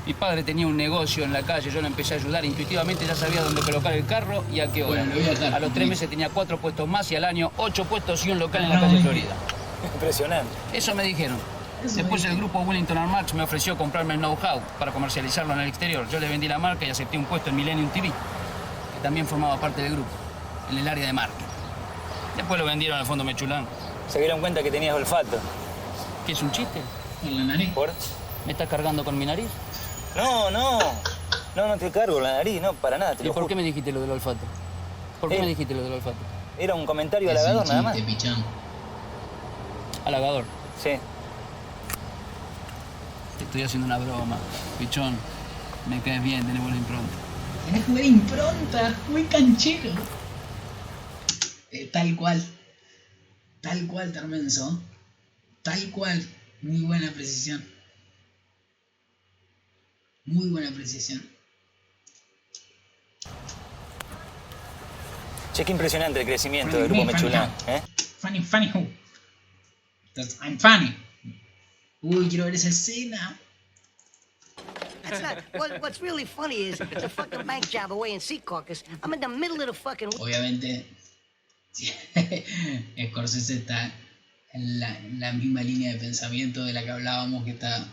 Mi 0.06 0.14
padre 0.14 0.42
tenía 0.42 0.66
un 0.66 0.76
negocio 0.76 1.22
en 1.22 1.34
la 1.34 1.42
calle, 1.42 1.70
yo 1.70 1.82
lo 1.82 1.86
empecé 1.86 2.14
a 2.14 2.16
ayudar, 2.16 2.46
intuitivamente 2.46 3.06
ya 3.06 3.14
sabía 3.14 3.42
dónde 3.42 3.60
colocar 3.60 3.92
el 3.92 4.06
carro 4.06 4.42
y 4.50 4.60
a 4.60 4.72
qué 4.72 4.84
hora. 4.84 5.04
Bueno, 5.04 5.14
lo 5.14 5.36
voy 5.36 5.46
a 5.46 5.60
los 5.60 5.72
tres 5.74 5.86
meses 5.86 6.08
tenía 6.08 6.30
cuatro 6.30 6.56
puestos 6.56 6.88
más 6.88 7.12
y 7.12 7.16
al 7.16 7.24
año 7.24 7.52
ocho 7.58 7.84
puestos 7.84 8.24
y 8.24 8.30
un 8.30 8.38
local 8.38 8.64
en 8.64 8.70
la 8.70 8.80
calle. 8.80 9.00
Florida. 9.02 9.34
Impresionante. 9.94 10.50
Eso 10.72 10.94
me 10.94 11.04
dijeron. 11.04 11.38
Después 11.82 12.24
el 12.24 12.36
grupo 12.36 12.60
Wellington 12.60 12.96
Armax 12.96 13.34
me 13.34 13.42
ofreció 13.42 13.76
comprarme 13.76 14.14
el 14.14 14.20
know-how 14.20 14.60
para 14.78 14.92
comercializarlo 14.92 15.52
en 15.52 15.60
el 15.60 15.68
exterior. 15.68 16.08
Yo 16.10 16.20
le 16.20 16.28
vendí 16.28 16.48
la 16.48 16.58
marca 16.58 16.86
y 16.86 16.90
acepté 16.90 17.18
un 17.18 17.24
puesto 17.24 17.50
en 17.50 17.56
Millennium 17.56 17.90
TV, 17.90 18.10
también 19.02 19.26
formaba 19.26 19.56
parte 19.58 19.82
del 19.82 19.92
grupo, 19.94 20.08
en 20.70 20.78
el 20.78 20.88
área 20.88 21.06
de 21.06 21.12
marketing. 21.12 21.44
Después 22.36 22.58
lo 22.60 22.66
vendieron 22.66 22.98
al 22.98 23.06
fondo 23.06 23.24
Mechulán. 23.24 23.66
Se 24.08 24.18
dieron 24.18 24.40
cuenta 24.40 24.62
que 24.62 24.70
tenías 24.70 24.94
olfato. 24.94 25.38
¿Qué 26.26 26.32
es 26.32 26.42
un 26.42 26.50
chiste? 26.52 26.80
Por 27.22 27.32
la 27.32 27.44
nariz. 27.44 27.70
¿Por? 27.74 27.90
¿Me 28.46 28.52
estás 28.52 28.68
cargando 28.68 29.04
con 29.04 29.18
mi 29.18 29.26
nariz? 29.26 29.48
No, 30.16 30.50
no. 30.50 30.78
No, 31.54 31.68
no 31.68 31.76
te 31.76 31.90
cargo 31.90 32.20
la 32.20 32.32
nariz, 32.34 32.60
no, 32.62 32.72
para 32.74 32.96
nada. 32.98 33.14
Te 33.14 33.22
¿Y 33.22 33.26
lo 33.26 33.32
por 33.34 33.42
juro. 33.42 33.48
qué 33.48 33.54
me 33.56 33.62
dijiste 33.62 33.92
lo 33.92 34.00
del 34.00 34.10
olfato? 34.10 34.38
¿Por 35.20 35.28
qué 35.30 35.36
Eh. 35.36 35.40
me 35.40 35.46
dijiste 35.48 35.74
lo 35.74 35.82
del 35.82 35.92
olfato? 35.94 36.16
Era 36.58 36.74
un 36.74 36.86
comentario 36.86 37.30
Es 37.30 37.34
un 37.34 37.40
halagador 37.40 37.68
nada 37.68 37.82
más. 37.82 37.96
chiste, 37.96 38.10
pichón. 38.12 38.44
Halagador. 40.04 40.44
Sí. 40.82 40.90
Te 43.38 43.44
estoy 43.44 43.62
haciendo 43.62 43.86
una 43.86 43.98
broma. 43.98 44.36
Pichón, 44.78 45.16
me 45.88 46.00
caes 46.00 46.22
bien, 46.22 46.44
tenés 46.46 46.62
buena 46.62 46.76
impronta. 46.76 47.12
Tenés 47.66 47.86
buena 47.88 48.06
impronta, 48.06 48.98
muy 49.08 49.24
canchero. 49.24 49.92
Eh, 51.70 51.86
tal 51.92 52.14
cual. 52.16 52.44
Tal 53.60 53.86
cual, 53.86 54.12
Termenso. 54.12 54.82
Tal 55.62 55.90
cual. 55.90 56.26
Muy 56.60 56.80
buena 56.82 57.10
precisión. 57.12 57.64
Muy 60.24 60.50
buena 60.50 60.70
precisión. 60.70 61.22
Che, 65.54 65.64
qué 65.64 65.72
impresionante 65.72 66.20
el 66.20 66.26
crecimiento 66.26 66.76
del 66.76 66.88
grupo 66.88 67.04
Mechulán. 67.04 67.50
funny. 67.58 67.72
¿eh? 67.76 67.82
Funny, 68.18 68.40
funny 68.40 68.70
who? 68.74 68.86
I'm 70.42 70.58
funny. 70.58 70.94
Uy, 72.00 72.28
quiero 72.28 72.44
ver 72.44 72.54
esa 72.54 72.68
escena. 72.68 73.38
That's 75.02 75.20
not. 75.22 75.42
What, 75.54 75.80
what's 75.82 76.00
really 76.00 76.24
funny 76.24 76.68
is 76.68 76.78
the 76.78 77.08
fucking 77.08 77.44
bank 77.46 77.68
job 77.70 77.92
away 77.92 78.12
in 78.12 78.20
Secaucus. 78.20 78.82
I'm 79.02 79.12
in 79.14 79.20
the 79.20 79.28
middle 79.28 79.60
of 79.60 79.66
the 79.66 79.72
fucking. 79.74 80.10
Obviamente, 80.18 80.86
Scorsese 83.10 83.54
está 83.54 83.92
en 84.52 84.80
la, 84.80 85.32
misma 85.32 85.62
línea 85.62 85.92
de 85.92 85.98
pensamiento 85.98 86.64
de 86.64 86.72
la 86.72 86.82
que 86.82 86.90
hablábamos, 86.90 87.44
que 87.44 87.52
está 87.52 87.86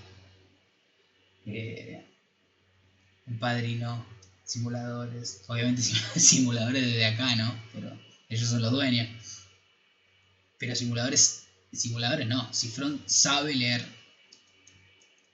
eh, 1.46 2.06
un 3.28 3.40
padrino, 3.40 4.06
simuladores, 4.44 5.44
obviamente 5.48 5.82
sim- 5.82 5.96
simuladores 6.20 6.86
desde 6.86 7.06
acá, 7.06 7.36
¿no? 7.36 7.54
Pero 7.74 7.98
ellos 8.28 8.50
son 8.50 8.62
los 8.62 8.72
dueños. 8.72 9.08
Pero 10.58 10.76
simuladores, 10.76 11.48
simuladores 11.72 12.28
no, 12.28 12.54
Cifrón 12.54 13.02
sabe 13.06 13.56
leer 13.56 13.86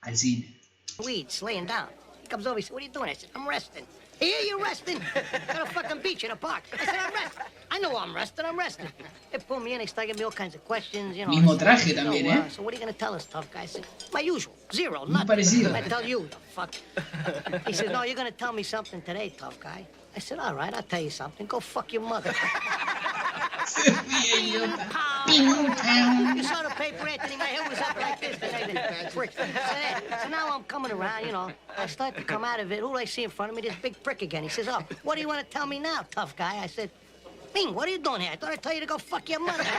al 0.02 0.16
cine. 0.16 0.55
Weeds 0.98 1.42
laying 1.42 1.66
down. 1.66 1.88
He 2.22 2.28
comes 2.28 2.46
over, 2.46 2.56
he 2.56 2.62
says, 2.62 2.72
What 2.72 2.82
are 2.82 2.86
you 2.86 2.92
doing? 2.92 3.10
I 3.10 3.14
said, 3.14 3.30
I'm 3.34 3.48
resting. 3.48 3.84
Here 4.18 4.40
you're 4.46 4.58
resting? 4.58 4.98
At 5.48 5.60
a 5.60 5.66
fucking 5.66 6.00
beach 6.00 6.24
in 6.24 6.30
a 6.30 6.36
park. 6.36 6.62
I 6.72 6.84
said, 6.84 6.96
I'm 6.98 7.12
resting. 7.12 7.42
I 7.70 7.78
know 7.78 7.96
I'm 7.98 8.14
resting, 8.14 8.46
I'm 8.46 8.58
resting. 8.58 8.86
They 9.30 9.38
pull 9.38 9.60
me 9.60 9.74
in, 9.74 9.78
they 9.78 9.86
start 9.86 10.06
giving 10.06 10.20
me 10.20 10.24
all 10.24 10.30
kinds 10.30 10.54
of 10.54 10.64
questions, 10.64 11.16
you 11.16 11.26
know. 11.26 11.32
Mismo 11.32 11.58
said, 11.58 11.66
traje 11.66 11.90
so, 11.90 11.96
también, 11.96 12.26
uh, 12.26 12.46
¿eh? 12.46 12.48
So 12.48 12.62
what 12.62 12.72
are 12.72 12.76
you 12.76 12.80
gonna 12.80 12.94
tell 12.94 13.14
us, 13.14 13.26
tough 13.26 13.52
guy? 13.52 13.62
I 13.62 13.66
said, 13.66 13.86
my 14.12 14.20
usual, 14.20 14.54
zero, 14.72 15.04
nothing. 15.04 15.36
parecido. 15.36 15.74
I 15.74 15.82
tell 15.82 16.04
you, 16.04 16.28
the 16.30 16.36
fuck. 16.54 16.74
He 17.66 17.72
said, 17.74 17.92
no, 17.92 18.04
you're 18.04 18.16
gonna 18.16 18.30
tell 18.30 18.52
me 18.52 18.62
something 18.62 19.02
today, 19.02 19.34
tough 19.36 19.60
guy. 19.60 19.86
I 20.14 20.18
said, 20.18 20.38
all 20.38 20.54
right, 20.54 20.72
I'll 20.72 20.82
tell 20.82 21.02
you 21.02 21.10
something. 21.10 21.46
Go 21.46 21.60
fuck 21.60 21.92
your 21.92 22.02
mother. 22.02 22.32
You 25.28 26.42
saw 26.42 26.62
the 26.62 26.70
paper, 26.76 27.06
Anthony. 27.08 27.36
My 27.36 27.44
head 27.44 27.68
was 27.68 27.78
up 27.80 27.96
like 28.00 28.20
this. 28.20 28.36
prick. 29.14 29.32
So, 29.32 29.44
so 30.22 30.28
now 30.28 30.48
I'm 30.54 30.64
coming 30.64 30.92
around, 30.92 31.26
you 31.26 31.32
know. 31.32 31.50
I 31.76 31.86
start 31.86 32.16
to 32.16 32.22
come 32.24 32.44
out 32.44 32.60
of 32.60 32.70
it. 32.72 32.80
Who 32.80 32.88
do 32.90 32.96
I 32.96 33.04
see 33.04 33.24
in 33.24 33.30
front 33.30 33.50
of 33.50 33.56
me? 33.56 33.62
This 33.62 33.74
big 33.76 34.00
prick 34.02 34.22
again. 34.22 34.42
He 34.42 34.48
says, 34.48 34.68
"Oh, 34.68 34.82
what 35.02 35.14
do 35.16 35.20
you 35.20 35.28
want 35.28 35.40
to 35.40 35.46
tell 35.46 35.66
me 35.66 35.78
now, 35.78 36.04
tough 36.10 36.36
guy?" 36.36 36.58
I 36.62 36.66
said. 36.66 36.90
Bing, 37.54 37.74
what 37.74 37.88
are 37.88 37.92
you 37.92 37.98
doing 37.98 38.20
here? 38.20 38.30
I 38.32 38.36
thought 38.36 38.50
I'd 38.52 38.62
tell 38.62 38.74
you 38.74 38.80
to 38.80 38.86
go 38.86 38.98
fuck 38.98 39.30
your 39.30 39.40
mother. 39.40 39.62
I 39.66 39.70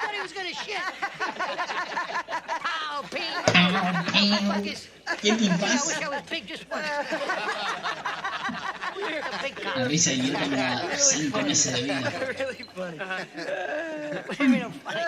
thought 0.00 0.14
he 0.14 0.20
was 0.22 0.32
gonna 0.32 0.54
shit. 0.54 0.78
Pow, 2.60 3.02
Bing. 3.10 4.44
Fuck 4.46 4.66
is- 4.66 4.88
¿Qué 5.20 5.36
te 5.36 5.48
I 5.50 5.80
wish 5.86 6.02
I 6.02 6.08
was 6.08 6.22
big 6.30 6.46
just 6.46 6.70
once. 6.70 6.86
A 9.04 9.42
big 9.42 9.56
guy. 9.56 9.80
La 9.80 9.84
risa 9.88 10.10
de 10.10 10.16
Guido 10.16 10.38
tenía 10.38 10.96
5 10.96 11.42
meses 11.42 11.72
de 11.74 11.82
vida. 11.82 12.34
really 12.38 12.62
funny. 12.74 12.98
what 12.98 14.38
do 14.38 14.44
you 14.44 14.50
mean 14.50 14.62
I'm 14.62 14.72
funny? 14.72 15.00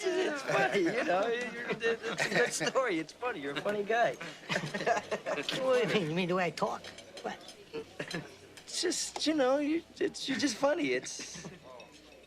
It's 0.00 0.42
funny, 0.42 0.80
you 0.80 1.04
know. 1.04 1.26
You're, 1.26 1.92
it's 2.12 2.26
a 2.26 2.28
good 2.28 2.52
story. 2.52 2.98
It's 2.98 3.12
funny. 3.12 3.40
You're 3.40 3.52
a 3.52 3.60
funny 3.60 3.82
guy. 3.82 4.14
what 5.62 5.82
do 5.82 5.88
you 5.88 5.94
mean? 5.94 6.10
You 6.10 6.16
mean 6.16 6.28
the 6.28 6.34
way 6.34 6.46
I 6.46 6.50
talk? 6.50 6.82
What? 7.22 7.36
It's 8.66 8.82
just, 8.82 9.26
you 9.26 9.34
know, 9.34 9.58
you, 9.58 9.82
it's, 9.98 10.28
you're 10.28 10.38
just 10.38 10.56
funny. 10.56 10.88
It's, 10.88 11.44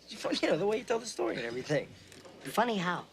it's 0.09 0.21
funny, 0.21 0.39
you 0.41 0.49
know, 0.49 0.57
the 0.57 0.65
way 0.65 0.77
you 0.77 0.83
tell 0.83 0.99
the 0.99 1.05
story 1.05 1.37
and 1.37 1.45
everything. 1.45 1.87
Funny 2.43 2.77
how? 2.77 3.03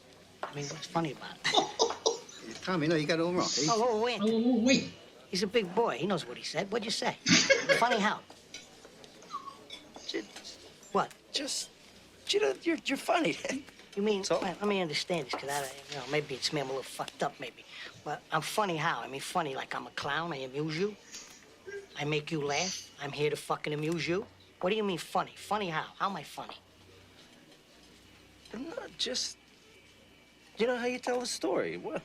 I 0.43 0.55
mean, 0.55 0.65
what's 0.67 0.87
funny 0.87 1.13
about 1.13 1.37
it? 1.45 2.63
Tommy, 2.63 2.87
no, 2.87 2.97
you 2.97 3.07
got 3.07 3.19
it 3.19 3.23
all 3.23 3.33
wrong. 3.33 3.49
Oh, 3.69 3.89
oh, 3.91 4.03
wait. 4.03 4.21
Oh, 4.23 4.29
oh 4.29 4.61
wait. 4.61 4.93
He's 5.31 5.43
a 5.43 5.47
big 5.47 5.75
boy. 5.75 5.99
He 5.99 6.07
knows 6.07 6.27
what 6.27 6.37
he 6.37 6.45
said. 6.45 6.71
What'd 6.73 6.85
you 6.85 6.91
say? 6.91 7.17
funny 7.79 7.99
how? 7.99 8.21
What? 10.93 11.13
Just, 11.33 11.69
you 12.29 12.41
know, 12.41 12.55
you're, 12.63 12.79
you're 12.85 12.99
funny. 12.99 13.37
You 13.97 14.05
mean, 14.05 14.23
well, 14.31 14.41
let 14.43 14.65
me 14.65 14.81
understand 14.81 15.27
this, 15.27 15.35
because 15.35 15.49
I, 15.49 15.61
you 15.91 15.97
know, 15.97 16.05
maybe 16.13 16.37
it's 16.37 16.53
me, 16.53 16.61
I'm 16.61 16.69
a 16.69 16.71
little 16.71 16.85
fucked 16.85 17.25
up, 17.25 17.35
maybe. 17.41 17.65
But 18.05 18.23
I'm 18.31 18.43
funny 18.43 18.77
how? 18.77 19.01
I 19.01 19.09
mean, 19.09 19.21
funny 19.21 19.57
like 19.57 19.75
I'm 19.75 19.89
a 19.89 19.91
clown, 19.91 20.33
I 20.33 20.37
amuse 20.37 20.79
you. 20.79 20.95
I 21.99 22.05
make 22.05 22.31
you 22.31 22.41
laugh. 22.41 22.91
I'm 23.03 23.11
here 23.11 23.29
to 23.29 23.35
fucking 23.35 23.73
amuse 23.73 24.07
you. 24.07 24.25
What 24.61 24.71
do 24.71 24.77
you 24.77 24.85
mean 24.85 24.99
funny? 24.99 25.33
Funny 25.35 25.69
how? 25.69 25.87
How 25.99 26.09
am 26.11 26.15
I 26.15 26.23
funny? 26.23 26.55
No, 28.55 28.61
just, 28.99 29.37
you 30.59 30.69
know 30.69 30.77
how 30.77 30.87
you 30.87 31.01
tell 31.01 31.21
a 31.21 31.27
story. 31.27 31.77
What? 31.77 32.03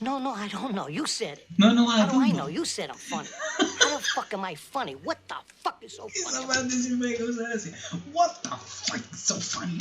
No, 0.00 0.18
no, 0.18 0.30
I 0.30 0.48
don't 0.48 0.74
know. 0.74 0.86
You 0.88 1.06
said 1.06 1.38
it. 1.38 1.46
No, 1.58 1.72
no, 1.72 1.86
How 1.88 2.04
I 2.06 2.10
do 2.10 2.18
I 2.20 2.28
don't 2.28 2.36
know? 2.36 2.46
You 2.46 2.64
said 2.64 2.90
I'm 2.90 2.96
funny. 2.96 3.28
How 3.80 3.96
the 3.96 4.02
fuck 4.04 4.32
am 4.32 4.44
I 4.44 4.54
funny? 4.54 4.92
What 4.94 5.18
the 5.28 5.34
fuck 5.62 5.82
is 5.82 5.96
so 5.96 6.08
funny? 6.08 6.44
Esa 6.44 6.46
parte 6.46 6.70
siempre 6.70 7.08
hay 7.08 7.16
cosas 7.18 7.66
así. 7.66 7.72
What 8.12 8.42
the 8.42 8.50
fuck 8.50 9.00
is 9.12 9.18
so 9.20 9.34
funny? 9.36 9.78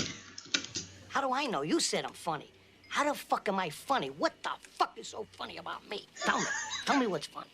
How 1.10 1.22
do 1.22 1.32
I 1.34 1.46
know? 1.46 1.62
You 1.62 1.80
said 1.80 2.04
I'm 2.06 2.14
funny. 2.14 2.52
How 2.90 3.04
the 3.04 3.14
fuck 3.14 3.48
am 3.48 3.60
I 3.60 3.70
funny? 3.70 4.08
What 4.10 4.34
the 4.42 4.50
fuck 4.78 4.98
is 4.98 5.08
so 5.08 5.26
funny 5.38 5.58
about 5.58 5.88
me? 5.90 6.08
Tell 6.26 6.40
me. 6.40 6.46
Tell 6.86 6.98
me 6.98 7.06
what's 7.08 7.28
funny. 7.28 7.48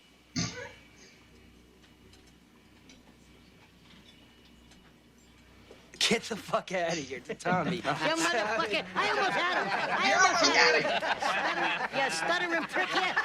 Get 6.09 6.23
the 6.23 6.35
fuck 6.35 6.71
out 6.73 6.91
of 6.91 6.97
here, 6.97 7.21
Tommy. 7.39 7.77
You 7.83 7.83
motherfucker. 7.83 8.83
I 8.95 9.09
almost 9.09 9.31
had 9.31 9.57
him. 9.57 9.67
I 9.99 10.13
almost 10.19 10.51
had 10.51 10.75
him. 10.81 10.87
Stutter, 11.23 11.67
you 11.95 12.11
stuttering 12.11 12.65
prick 12.65 12.89
here. 12.89 13.15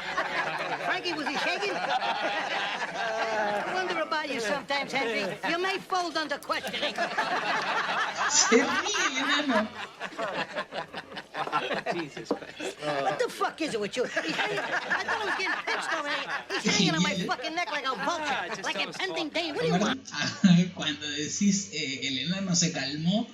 Frankie, 0.87 1.13
was 1.13 1.27
he 1.27 1.37
shaking? 1.39 1.75
I 1.75 1.79
wonder 3.75 4.01
about 4.03 4.33
you 4.33 4.41
sometimes, 4.41 4.93
Henry. 4.93 5.27
You 5.49 5.59
may 5.61 5.79
fold 5.79 6.17
under 6.17 6.39
questioning. 6.39 6.95
Se 8.31 8.57
ríe, 8.57 9.23
enano. 9.23 9.69
Jesus 11.95 12.29
Christ. 12.29 12.77
What 12.83 13.19
the 13.19 13.29
fuck 13.29 13.61
is 13.61 13.75
it 13.75 13.81
with 13.81 13.97
you? 13.97 14.05
He's 14.05 14.13
hanging, 14.35 14.59
I 14.59 15.05
thought 15.05 15.23
I 15.23 15.25
was 15.25 15.35
getting 15.39 15.55
pinched 15.67 15.95
over 15.99 16.09
here. 16.09 16.61
He's 16.63 16.77
hanging 16.79 16.95
on 16.95 17.03
my 17.03 17.15
fucking 17.15 17.55
neck 17.55 17.71
like 17.73 17.87
a 17.87 17.95
vulture, 17.95 18.63
like 18.63 18.89
a 18.89 18.93
pending 18.93 19.29
Dane. 19.31 19.55
What 19.55 19.63
do 19.63 19.67
you 19.69 19.79
want? 19.79 20.11
Cuando 20.75 21.07
decís 21.17 21.71
eh, 21.75 22.07
el 22.07 22.29
enano 22.29 22.55
se 22.55 22.73
calmó, 22.73 23.27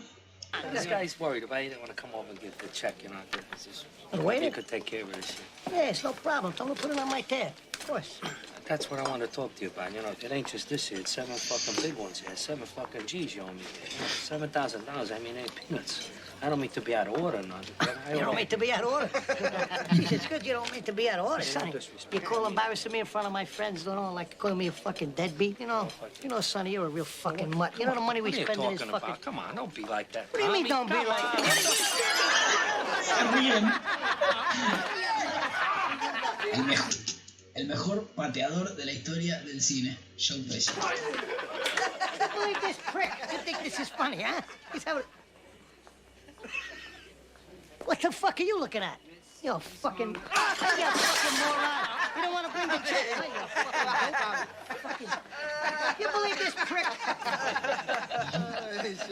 This 0.73 0.87
guy's 0.87 1.19
worried 1.19 1.43
about 1.45 1.57
you. 1.59 1.63
He 1.65 1.69
didn't 1.71 1.81
want 1.81 1.97
to 1.97 2.01
come 2.01 2.11
over 2.15 2.31
and 2.31 2.41
get 2.41 2.59
the 2.59 2.69
check, 2.69 2.95
you 3.03 3.09
know. 3.09 3.17
It's 3.53 3.67
just, 3.67 3.87
The 4.13 4.21
waiter? 4.21 4.47
You 4.47 4.51
could 4.53 4.69
take 4.69 4.85
care 4.87 5.03
of 5.03 5.13
this 5.13 5.27
shit. 5.27 5.41
Yeah, 5.73 5.89
it's 5.91 6.05
no 6.05 6.13
problem. 6.13 6.53
Tell 6.53 6.67
him 6.69 6.75
to 6.75 6.83
put 6.83 6.91
it 6.93 6.99
on 6.99 7.09
my 7.09 7.23
tab. 7.23 7.53
Of 7.75 7.87
course. 7.87 8.21
That's 8.67 8.91
what 8.91 8.99
I 8.99 9.09
want 9.11 9.21
to 9.21 9.29
talk 9.29 9.55
to 9.57 9.63
you 9.63 9.69
about. 9.69 9.93
You 9.93 10.01
know, 10.01 10.15
it 10.19 10.33
ain't 10.33 10.47
just 10.47 10.69
this 10.71 10.89
here. 10.89 10.99
It's 11.01 11.11
seven 11.13 11.35
fucking 11.35 11.83
big 11.83 11.99
ones 12.01 12.21
here. 12.21 12.35
Seven 12.35 12.65
fucking 12.65 13.07
G's 13.07 13.35
you 13.37 13.43
owe 13.43 13.47
me. 13.47 13.53
You 13.61 14.01
know, 14.01 14.07
Seven 14.07 14.49
thousand 14.49 14.87
dollars. 14.87 15.13
I 15.13 15.19
mean, 15.19 15.37
ain't 15.37 15.55
peanuts. 15.55 16.09
I 16.43 16.49
don't 16.49 16.61
mean 16.61 16.71
to 16.71 16.81
be 16.81 16.95
out 16.95 17.09
of 17.09 17.21
order, 17.21 17.39
or 17.39 17.43
nothing. 17.43 17.75
but 17.79 17.97
I 18.09 18.13
You 18.15 18.21
don't 18.21 18.37
mean 18.37 18.47
to 18.47 18.59
be 18.59 18.73
out 18.73 18.85
of 18.85 18.93
order. 18.93 19.07
Jeez, 19.09 20.13
it's 20.17 20.27
good 20.27 20.45
you 20.47 20.53
don't 20.53 20.71
mean 20.73 20.83
to 20.83 20.93
be 20.93 21.09
out 21.09 21.19
of 21.21 21.27
order, 21.27 21.43
Hey, 21.43 21.55
no 21.55 21.61
Sonny. 21.61 21.73
disrespect. 21.73 22.15
You 22.15 22.21
call 22.21 22.47
embarrassing 22.47 22.93
me 22.93 23.01
in 23.01 23.07
front 23.07 23.27
of 23.27 23.33
my 23.33 23.45
friends, 23.45 23.85
don't 23.85 23.97
know, 23.97 24.13
like 24.13 24.39
calling 24.39 24.59
me 24.59 24.67
a 24.69 24.73
fucking 24.73 25.11
deadbeat, 25.13 25.61
you 25.61 25.67
know? 25.67 25.89
You 26.23 26.29
know, 26.29 26.41
Sonny, 26.41 26.73
you're 26.73 26.87
a 26.87 26.89
real 26.89 27.05
fucking 27.05 27.57
mutt. 27.57 27.79
You 27.79 27.87
know 27.87 27.95
the 27.95 28.01
money 28.01 28.21
we 28.21 28.31
What 28.31 28.39
are 28.41 28.45
spend 28.45 28.61
in 28.61 28.71
this 28.71 28.81
talking 28.81 28.93
fucking... 28.93 29.09
about? 29.09 29.21
Come 29.23 29.39
on, 29.39 29.55
don't 29.57 29.75
be 29.75 29.85
like 29.85 30.13
that. 30.13 30.27
What 30.31 30.41
do 30.41 30.47
you 30.47 30.53
mean, 30.53 30.67
don't 30.67 30.89
be 30.89 31.05
like 31.05 31.45
se 33.05 33.25
ríen. 33.37 33.73
El 36.53 36.65
mejor, 36.65 36.95
el 37.55 37.67
mejor 37.67 38.05
pateador 38.15 38.77
de 38.77 38.85
la 38.85 38.93
historia 38.93 39.41
del 39.41 39.61
cine, 39.61 39.97
Joe 40.17 40.39
Pesci. 40.49 40.73
Look 42.37 42.57
at 42.57 42.63
this 42.63 42.77
prick. 42.93 43.11
You 43.33 43.39
think 43.39 43.63
this 43.63 43.79
is 43.81 43.89
funny, 43.89 44.23
huh? 44.23 44.41
He's 44.73 44.85
having... 44.85 45.05
What 47.85 48.01
the 48.01 48.11
fuck 48.11 48.41
are 48.41 48.45
you 48.45 48.59
looking 48.59 48.83
at? 48.83 48.99
You 49.43 49.59
fucking... 49.59 50.17
You 50.65 50.91
fucking 50.91 51.39
moron. 51.41 51.89
You 52.17 52.23
don't 52.23 52.33
want 52.33 52.47
to 52.47 52.53
bring 52.53 52.69
the 52.69 52.79
check. 52.79 53.05
You 53.11 53.17
fucking... 53.17 54.13
dope. 54.13 54.49
fucking... 54.85 55.09
You 56.01 56.09
believe 56.09 56.39
this 56.39 56.55
prick? 56.55 56.87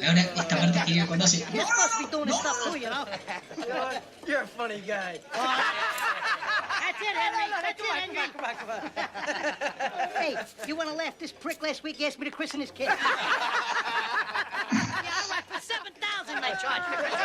Ahora, 0.02 0.20
esta 0.20 0.56
parte 0.56 0.84
que 0.86 1.06
cuando 1.06 1.24
hace. 1.24 1.44
You're 1.52 1.66
supposed 1.66 1.92
to 1.92 1.98
be 2.04 2.10
doing 2.10 2.26
this 2.26 2.38
stuff 2.38 2.64
too, 2.64 2.78
you 2.78 2.90
know? 2.90 3.04
You're, 3.58 4.00
you're 4.26 4.42
a 4.42 4.46
funny 4.46 4.80
guy. 4.80 5.20
That's 5.32 7.00
it, 7.00 7.16
Henry. 7.16 7.50
That's 7.62 7.80
it, 7.80 7.86
Henry. 7.86 8.16
Come 8.32 8.44
on, 8.44 8.54
come 8.56 8.70
on, 8.70 8.80
come 8.82 9.04
on. 9.06 10.10
Hey, 10.20 10.36
you 10.66 10.76
want 10.76 10.88
to 10.88 10.94
laugh? 10.94 11.18
This 11.18 11.32
prick 11.32 11.62
last 11.62 11.82
week 11.82 12.00
asked 12.02 12.18
me 12.18 12.24
to 12.26 12.30
christen 12.30 12.60
his 12.60 12.70
kid. 12.70 12.86
yeah, 12.88 12.96
I 14.72 15.26
went 15.30 15.44
for 15.46 15.60
7000 15.60 16.36
I 16.36 16.54
charged 16.56 17.21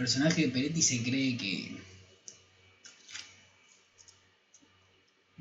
personaje 0.00 0.46
de 0.46 0.48
Peretti 0.48 0.80
se 0.80 1.02
cree 1.02 1.36
que. 1.36 1.76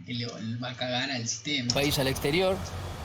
que 0.05 0.13
le 0.13 0.27
va 0.57 0.71
a 0.71 0.75
cagar 0.75 1.09
al 1.09 1.25
sistema. 1.25 1.73
país 1.73 1.97
al 1.97 2.07
exterior, 2.07 2.57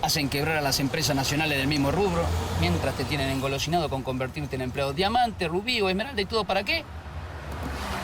hacen 0.02 0.28
quebrar 0.28 0.56
a 0.56 0.62
las 0.62 0.80
empresas 0.80 1.14
nacionales 1.14 1.58
del 1.58 1.68
mismo 1.68 1.92
rubro, 1.92 2.26
mientras 2.60 2.96
te 2.96 3.04
tienen 3.04 3.30
engolosinado 3.30 3.88
con 3.88 4.02
convertirte 4.02 4.56
en 4.56 4.62
empleado 4.62 4.92
diamante, 4.92 5.46
rubí 5.46 5.80
o 5.80 5.88
esmeralda 5.88 6.20
y 6.20 6.24
todo 6.24 6.44
para 6.44 6.64
qué? 6.64 6.82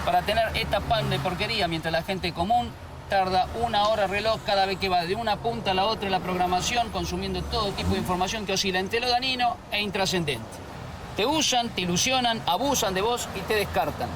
Para 0.04 0.22
tener 0.22 0.56
esta 0.56 0.80
pan 0.80 1.10
de 1.10 1.18
porquería, 1.18 1.66
mientras 1.66 1.90
la 1.90 2.04
gente 2.04 2.32
común 2.32 2.70
tarda 3.08 3.48
una 3.60 3.88
hora 3.88 4.06
reloj 4.06 4.40
cada 4.46 4.64
vez 4.66 4.78
que 4.78 4.88
va 4.88 5.04
de 5.06 5.16
una 5.16 5.38
punta 5.38 5.72
a 5.72 5.74
la 5.74 5.86
otra 5.86 6.06
en 6.06 6.12
la 6.12 6.20
programación, 6.20 6.90
consumiendo 6.90 7.42
todo 7.42 7.72
tipo 7.72 7.90
de 7.94 7.98
información 7.98 8.46
que 8.46 8.52
oscila 8.52 8.78
entre 8.78 9.00
lo 9.00 9.08
danino 9.08 9.56
e 9.72 9.80
intrascendente. 9.80 10.69
Te 11.16 11.26
usan, 11.26 11.68
te 11.70 11.82
ilusionan, 11.82 12.40
abusan 12.46 12.94
de 12.94 13.02
vos 13.02 13.28
y 13.36 13.40
te 13.40 13.54
descartan. 13.54 14.08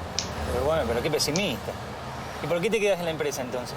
Pero 0.53 0.65
bueno, 0.65 0.83
pero 0.87 1.01
qué 1.01 1.11
pesimista. 1.11 1.71
¿Y 2.43 2.47
por 2.47 2.61
qué 2.61 2.69
te 2.69 2.79
quedas 2.79 2.99
en 2.99 3.05
la 3.05 3.11
empresa 3.11 3.41
entonces? 3.41 3.75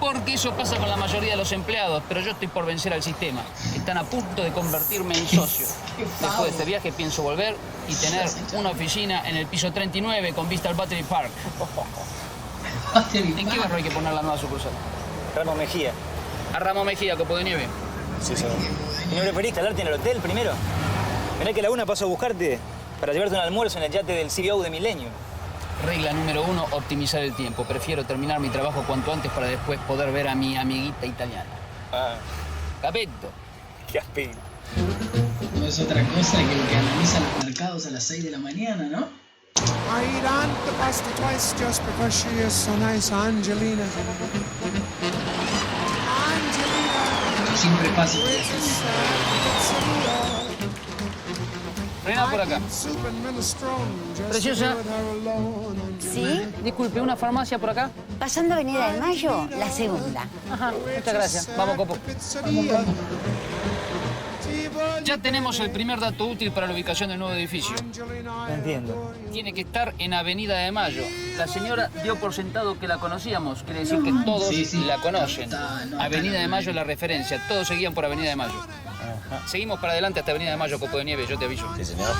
Porque 0.00 0.34
eso 0.34 0.52
pasa 0.52 0.76
con 0.78 0.88
la 0.88 0.96
mayoría 0.96 1.32
de 1.32 1.36
los 1.36 1.52
empleados, 1.52 2.02
pero 2.08 2.20
yo 2.20 2.30
estoy 2.30 2.48
por 2.48 2.64
vencer 2.64 2.94
al 2.94 3.02
sistema. 3.02 3.42
Están 3.74 3.98
a 3.98 4.04
punto 4.04 4.42
de 4.42 4.50
convertirme 4.50 5.14
en 5.16 5.28
socio. 5.28 5.66
Después 5.98 6.42
de 6.44 6.48
este 6.48 6.64
viaje 6.64 6.90
pienso 6.90 7.22
volver 7.22 7.54
y 7.86 7.94
tener 7.94 8.26
una 8.54 8.70
oficina 8.70 9.28
en 9.28 9.36
el 9.36 9.46
piso 9.46 9.70
39 9.72 10.32
con 10.32 10.48
vista 10.48 10.70
al 10.70 10.74
Battery 10.74 11.02
Park. 11.02 11.30
¿En 13.12 13.48
qué 13.48 13.58
barrio 13.58 13.76
hay 13.76 13.82
que 13.82 13.90
poner 13.90 14.14
la 14.14 14.22
nueva 14.22 14.38
sucursal? 14.38 14.72
Ramos 15.36 15.56
Mejía. 15.56 15.92
A 16.54 16.58
Ramos 16.58 16.86
Mejía, 16.86 17.16
Copo 17.16 17.36
de 17.36 17.44
Nieve. 17.44 17.68
Sí, 18.22 18.34
señor. 18.34 18.52
¿Y 19.12 19.14
no 19.14 19.20
preferís 19.20 19.50
instalarte 19.50 19.82
en 19.82 19.88
el 19.88 19.94
hotel 19.94 20.18
primero? 20.18 20.52
Mirá 21.40 21.52
que 21.54 21.62
la 21.62 21.70
una 21.70 21.86
paso 21.86 22.04
a 22.04 22.08
buscarte 22.08 22.58
para 23.00 23.14
llevarte 23.14 23.34
un 23.34 23.40
almuerzo 23.40 23.78
en 23.78 23.84
el 23.84 23.90
yate 23.90 24.12
del 24.12 24.28
CBO 24.28 24.62
de 24.62 24.68
Milenio. 24.70 25.08
Regla 25.86 26.12
número 26.12 26.42
uno, 26.44 26.66
optimizar 26.72 27.22
el 27.22 27.34
tiempo. 27.34 27.64
Prefiero 27.64 28.04
terminar 28.04 28.38
mi 28.40 28.50
trabajo 28.50 28.84
cuanto 28.86 29.10
antes 29.10 29.32
para 29.32 29.46
después 29.46 29.80
poder 29.88 30.12
ver 30.12 30.28
a 30.28 30.34
mi 30.34 30.54
amiguita 30.56 31.06
italiana. 31.06 31.48
Ah, 31.92 32.16
Capetto. 32.82 33.30
qué 33.90 33.98
aspecto. 33.98 34.38
No 35.58 35.66
es 35.66 35.80
otra 35.80 36.04
cosa 36.04 36.36
que 36.36 36.52
el 36.52 36.68
que 36.68 36.76
analiza 36.76 37.20
los 37.20 37.44
mercados 37.46 37.86
a 37.86 37.90
las 37.90 38.04
6 38.04 38.24
de 38.24 38.30
la 38.30 38.38
mañana, 38.38 38.84
¿no? 38.84 39.08
I 39.58 40.04
eat 40.16 40.24
Aunt 40.24 40.52
the 40.66 40.72
pasta 40.78 41.08
twice 41.16 41.54
just 41.58 41.82
because 41.86 42.14
she 42.22 42.28
is 42.46 42.52
so 42.52 42.76
nice, 42.76 43.10
Angelina. 43.10 43.84
Siempre 47.56 47.88
pasa. 47.96 48.18
Frena 52.02 52.30
por 52.30 52.40
acá. 52.40 52.60
Preciosa. 54.30 54.74
¿Sí? 56.00 56.42
Disculpe, 56.64 57.00
¿una 57.00 57.16
farmacia 57.16 57.58
por 57.58 57.70
acá? 57.70 57.90
Pasando 58.18 58.54
Avenida 58.54 58.92
del 58.92 59.00
Mayo, 59.00 59.46
la 59.58 59.70
segunda. 59.70 60.24
Ajá, 60.50 60.72
muchas 60.96 61.14
gracias. 61.14 61.50
Vamos, 61.56 61.76
Copo. 61.76 61.96
Ya 65.04 65.18
tenemos 65.18 65.60
el 65.60 65.70
primer 65.70 66.00
dato 66.00 66.26
útil 66.26 66.52
para 66.52 66.66
la 66.66 66.72
ubicación 66.72 67.10
del 67.10 67.18
nuevo 67.18 67.34
edificio. 67.34 67.74
entiendo. 68.48 69.12
Tiene 69.32 69.52
que 69.52 69.60
estar 69.62 69.94
en 69.98 70.14
Avenida 70.14 70.56
de 70.58 70.72
Mayo. 70.72 71.02
La 71.36 71.46
señora 71.46 71.90
dio 72.02 72.16
por 72.16 72.32
sentado 72.34 72.78
que 72.78 72.88
la 72.88 72.98
conocíamos, 72.98 73.62
quiere 73.62 73.80
decir 73.80 74.02
que 74.02 74.12
todos 74.24 74.48
Sí, 74.48 74.64
sí. 74.64 74.84
la 74.84 74.96
conocen. 74.96 75.50
Avenida 75.98 76.40
de 76.40 76.48
Mayo 76.48 76.70
es 76.70 76.76
la 76.76 76.84
referencia, 76.84 77.42
todos 77.48 77.68
seguían 77.68 77.92
por 77.94 78.04
Avenida 78.04 78.30
de 78.30 78.36
Mayo. 78.36 78.54
Seguimos 79.46 79.78
para 79.80 79.92
adelante 79.92 80.20
hasta 80.20 80.32
Avenida 80.32 80.50
de 80.52 80.56
Mayo, 80.56 80.78
Copo 80.78 80.98
de 80.98 81.04
Nieve, 81.04 81.26
yo 81.28 81.38
te 81.38 81.44
aviso. 81.44 81.66
Sí, 81.76 81.84
señor. 81.84 82.10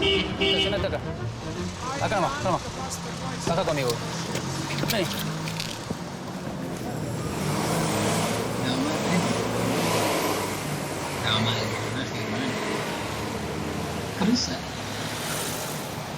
Estacionate 0.00 0.86
acá. 0.86 0.98
Acá 2.02 2.16
nomás, 2.16 2.32
acá 2.32 2.44
nomás. 2.44 2.62
Acá 3.50 3.62
conmigo. 3.64 3.90
Vení. 4.92 5.06
Cruza. 14.18 14.52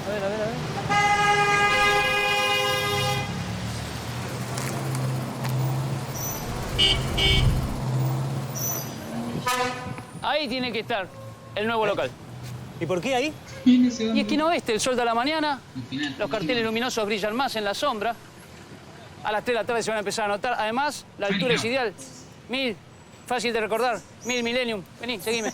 A 0.06 0.10
ver, 0.10 0.24
a 0.24 0.28
ver, 0.28 0.40
a 0.42 1.16
ver. 1.16 1.25
Ahí 10.22 10.48
tiene 10.48 10.72
que 10.72 10.80
estar 10.80 11.08
el 11.54 11.66
nuevo 11.66 11.86
local. 11.86 12.10
¿Y 12.80 12.86
por 12.86 13.00
qué 13.00 13.14
ahí? 13.14 13.32
Y 13.64 14.20
esquina 14.20 14.46
oeste, 14.46 14.72
el 14.74 14.80
sol 14.80 14.96
de 14.96 15.04
la 15.04 15.14
mañana, 15.14 15.60
los 16.18 16.30
carteles 16.30 16.64
luminosos 16.64 17.04
brillan 17.06 17.34
más 17.34 17.56
en 17.56 17.64
la 17.64 17.74
sombra. 17.74 18.14
A 19.24 19.32
las 19.32 19.44
3 19.44 19.54
de 19.54 19.62
la 19.62 19.66
tarde 19.66 19.82
se 19.82 19.90
van 19.90 19.96
a 19.96 20.00
empezar 20.00 20.26
a 20.26 20.28
notar. 20.28 20.54
Además, 20.58 21.04
la 21.18 21.26
altura 21.28 21.54
es 21.54 21.64
ideal. 21.64 21.92
Mil, 22.48 22.76
fácil 23.26 23.52
de 23.52 23.60
recordar. 23.60 23.98
Mil 24.24 24.42
Millennium. 24.44 24.82
Vení, 25.00 25.18
seguime. 25.18 25.48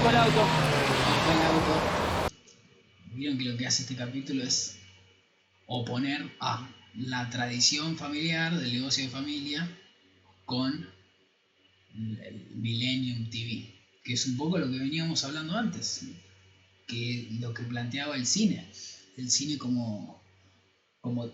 Ojo 0.00 0.10
el 0.10 0.16
auto. 0.16 0.77
Vieron 3.18 3.36
que 3.36 3.46
lo 3.46 3.56
que 3.56 3.66
hace 3.66 3.82
este 3.82 3.96
capítulo 3.96 4.44
es 4.44 4.76
oponer 5.66 6.30
a 6.38 6.72
la 6.94 7.28
tradición 7.30 7.96
familiar 7.96 8.56
del 8.56 8.72
negocio 8.72 9.02
de 9.02 9.10
familia 9.10 9.68
con 10.44 10.88
el 11.96 12.46
Millennium 12.54 13.28
TV, 13.28 13.74
que 14.04 14.12
es 14.12 14.24
un 14.26 14.36
poco 14.36 14.58
lo 14.58 14.70
que 14.70 14.78
veníamos 14.78 15.24
hablando 15.24 15.56
antes, 15.56 16.02
que 16.86 17.26
lo 17.40 17.52
que 17.52 17.64
planteaba 17.64 18.14
el 18.14 18.24
cine, 18.24 18.64
el 19.16 19.28
cine 19.32 19.58
como, 19.58 20.22
como 21.00 21.28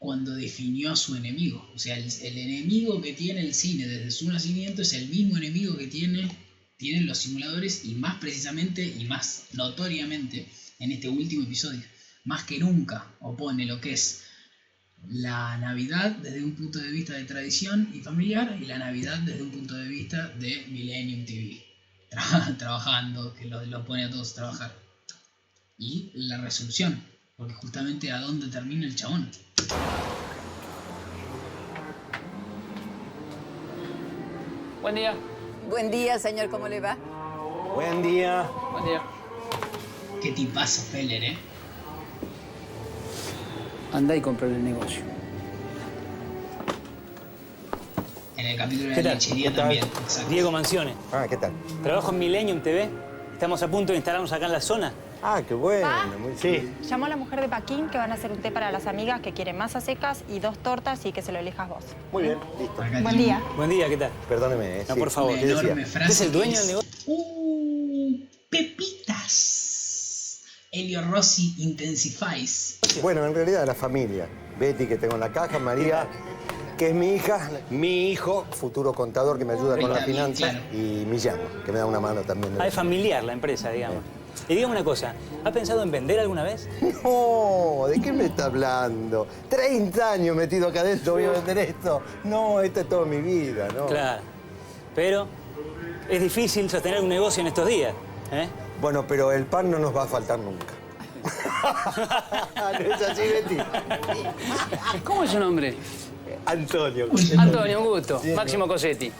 cuando 0.00 0.34
definió 0.34 0.90
a 0.90 0.96
su 0.96 1.14
enemigo, 1.14 1.70
o 1.76 1.78
sea, 1.78 1.96
el, 1.96 2.10
el 2.22 2.38
enemigo 2.38 3.00
que 3.00 3.12
tiene 3.12 3.42
el 3.42 3.54
cine 3.54 3.86
desde 3.86 4.10
su 4.10 4.28
nacimiento 4.28 4.82
es 4.82 4.92
el 4.94 5.06
mismo 5.06 5.36
enemigo 5.36 5.78
que 5.78 5.86
tiene, 5.86 6.28
tienen 6.76 7.06
los 7.06 7.18
simuladores 7.18 7.84
y 7.84 7.94
más 7.94 8.18
precisamente 8.18 8.84
y 8.84 9.04
más 9.04 9.46
notoriamente 9.52 10.48
en 10.78 10.92
este 10.92 11.08
último 11.08 11.42
episodio, 11.44 11.82
más 12.24 12.44
que 12.44 12.58
nunca 12.58 13.06
opone 13.20 13.66
lo 13.66 13.80
que 13.80 13.92
es 13.92 14.22
la 15.08 15.58
Navidad 15.58 16.12
desde 16.12 16.42
un 16.42 16.54
punto 16.54 16.78
de 16.78 16.90
vista 16.90 17.12
de 17.12 17.24
tradición 17.24 17.90
y 17.92 18.00
familiar 18.00 18.56
y 18.60 18.64
la 18.64 18.78
Navidad 18.78 19.18
desde 19.18 19.42
un 19.42 19.50
punto 19.50 19.74
de 19.74 19.86
vista 19.88 20.28
de 20.30 20.66
Millennium 20.68 21.26
TV. 21.26 21.62
Tra- 22.10 22.56
trabajando, 22.58 23.34
que 23.34 23.44
los 23.46 23.66
lo 23.68 23.84
pone 23.84 24.04
a 24.04 24.10
todos 24.10 24.32
a 24.32 24.34
trabajar. 24.36 24.74
Y 25.76 26.10
la 26.14 26.38
resolución, 26.40 27.02
porque 27.36 27.54
justamente 27.54 28.10
a 28.12 28.20
dónde 28.20 28.46
termina 28.48 28.86
el 28.86 28.94
chabón. 28.94 29.30
Buen 34.80 34.94
día. 34.94 35.14
Buen 35.68 35.90
día, 35.90 36.18
señor, 36.18 36.50
¿cómo 36.50 36.68
le 36.68 36.80
va? 36.80 36.96
Buen 37.74 38.02
día. 38.02 38.42
Buen 38.72 38.84
día. 38.84 39.02
Qué 40.24 40.32
tipazo 40.32 40.80
Feller, 40.80 41.22
¿eh? 41.22 41.36
Andá 43.92 44.16
y 44.16 44.22
comprar 44.22 44.50
el 44.50 44.64
negocio. 44.64 45.02
En 48.38 48.46
el 48.46 48.56
capítulo 48.56 48.88
de 48.88 48.94
¿Qué 48.94 49.02
la 49.02 49.12
lechería 49.12 49.54
también. 49.54 49.84
Exacto. 49.84 50.30
Diego 50.30 50.50
Mansione. 50.50 50.94
Ah, 51.12 51.26
¿qué 51.28 51.36
tal? 51.36 51.52
Trabajo 51.82 52.10
en 52.12 52.20
Millennium 52.20 52.62
TV. 52.62 52.88
Estamos 53.34 53.62
a 53.62 53.68
punto 53.68 53.92
de 53.92 53.98
instalarnos 53.98 54.32
acá 54.32 54.46
en 54.46 54.52
la 54.52 54.62
zona. 54.62 54.94
Ah, 55.22 55.42
qué 55.46 55.52
bueno. 55.52 55.86
¿Pa? 55.86 56.06
Muy 56.18 56.38
sí. 56.38 56.72
Llamó 56.88 57.04
a 57.04 57.10
la 57.10 57.16
mujer 57.16 57.42
de 57.42 57.50
Paquín 57.50 57.90
que 57.90 57.98
van 57.98 58.10
a 58.10 58.14
hacer 58.14 58.32
un 58.32 58.38
té 58.38 58.50
para 58.50 58.72
las 58.72 58.86
amigas 58.86 59.20
que 59.20 59.34
quieren 59.34 59.58
masas 59.58 59.84
secas 59.84 60.24
y 60.30 60.38
dos 60.38 60.56
tortas 60.56 61.04
y 61.04 61.12
que 61.12 61.20
se 61.20 61.32
lo 61.32 61.38
elijas 61.38 61.68
vos. 61.68 61.84
Muy 62.12 62.22
bien, 62.22 62.38
listo. 62.58 62.82
Buen 63.02 63.18
día. 63.18 63.42
Buen 63.58 63.68
día, 63.68 63.90
¿qué 63.90 63.98
tal? 63.98 64.10
Perdóneme, 64.26 64.80
¿eh? 64.80 64.86
No, 64.88 64.94
sí. 64.94 65.00
por 65.00 65.10
favor. 65.10 65.32
Una 65.32 65.40
¿Qué 65.40 65.46
decía? 65.48 65.62
enorme 65.64 65.84
frase. 65.84 66.12
¿Usted 66.12 66.24
es 66.24 66.28
el 66.28 66.32
dueño 66.32 66.52
es, 66.52 66.58
del 66.60 66.68
negocio? 66.68 66.90
Uh, 67.08 68.20
pepitas. 68.48 69.03
Elio 70.74 71.02
Rossi 71.02 71.54
Intensifies. 71.58 72.78
Bueno, 73.00 73.24
en 73.24 73.34
realidad 73.34 73.64
la 73.64 73.74
familia. 73.74 74.26
Betty, 74.58 74.86
que 74.86 74.96
tengo 74.96 75.14
en 75.14 75.20
la 75.20 75.32
caja, 75.32 75.58
María, 75.58 76.06
que 76.76 76.88
es 76.88 76.94
mi 76.94 77.14
hija, 77.14 77.50
mi 77.70 78.10
hijo, 78.10 78.44
futuro 78.50 78.92
contador 78.92 79.38
que 79.38 79.44
me 79.44 79.52
ayuda 79.54 79.78
con 79.78 79.90
las 79.90 80.04
finanzas, 80.04 80.50
claro. 80.50 80.64
y 80.72 81.04
Millán, 81.06 81.38
que 81.64 81.72
me 81.72 81.78
da 81.78 81.86
una 81.86 82.00
mano 82.00 82.22
también. 82.22 82.54
Ah, 82.58 82.66
es 82.66 82.74
familiar 82.74 83.22
la 83.22 83.32
empresa, 83.32 83.70
digamos. 83.70 83.98
Y 84.48 84.56
dígame 84.56 84.72
una 84.72 84.84
cosa, 84.84 85.14
¿ha 85.44 85.52
pensado 85.52 85.82
en 85.82 85.92
vender 85.92 86.18
alguna 86.18 86.42
vez? 86.42 86.68
No, 87.04 87.86
¿de 87.88 88.00
qué 88.00 88.12
me 88.12 88.26
está 88.26 88.46
hablando? 88.46 89.26
30 89.48 90.12
años 90.12 90.34
metido 90.36 90.68
acá 90.68 90.80
adentro, 90.80 91.14
voy 91.14 91.24
a 91.24 91.30
vender 91.30 91.58
esto. 91.58 92.02
No, 92.24 92.60
esta 92.60 92.80
es 92.80 92.88
toda 92.88 93.06
mi 93.06 93.18
vida, 93.20 93.68
¿no? 93.76 93.86
Claro. 93.86 94.22
Pero 94.94 95.28
es 96.08 96.20
difícil 96.20 96.68
sostener 96.68 97.00
un 97.00 97.08
negocio 97.08 97.40
en 97.42 97.48
estos 97.48 97.68
días. 97.68 97.94
¿eh? 98.32 98.48
Bueno, 98.80 99.04
pero 99.06 99.32
el 99.32 99.44
pan 99.44 99.70
no 99.70 99.78
nos 99.78 99.94
va 99.94 100.04
a 100.04 100.06
faltar 100.06 100.38
nunca. 100.38 100.66
¿No 102.54 102.78
es 102.94 103.02
así, 103.02 103.22
Betty? 103.22 103.56
¿Cómo 105.04 105.24
es 105.24 105.30
su 105.30 105.38
nombre? 105.38 105.74
Antonio. 106.46 107.08
Antonio, 107.38 107.80
un 107.80 107.86
gusto. 107.86 108.20
Máximo 108.34 108.68
Cosetti. 108.68 109.10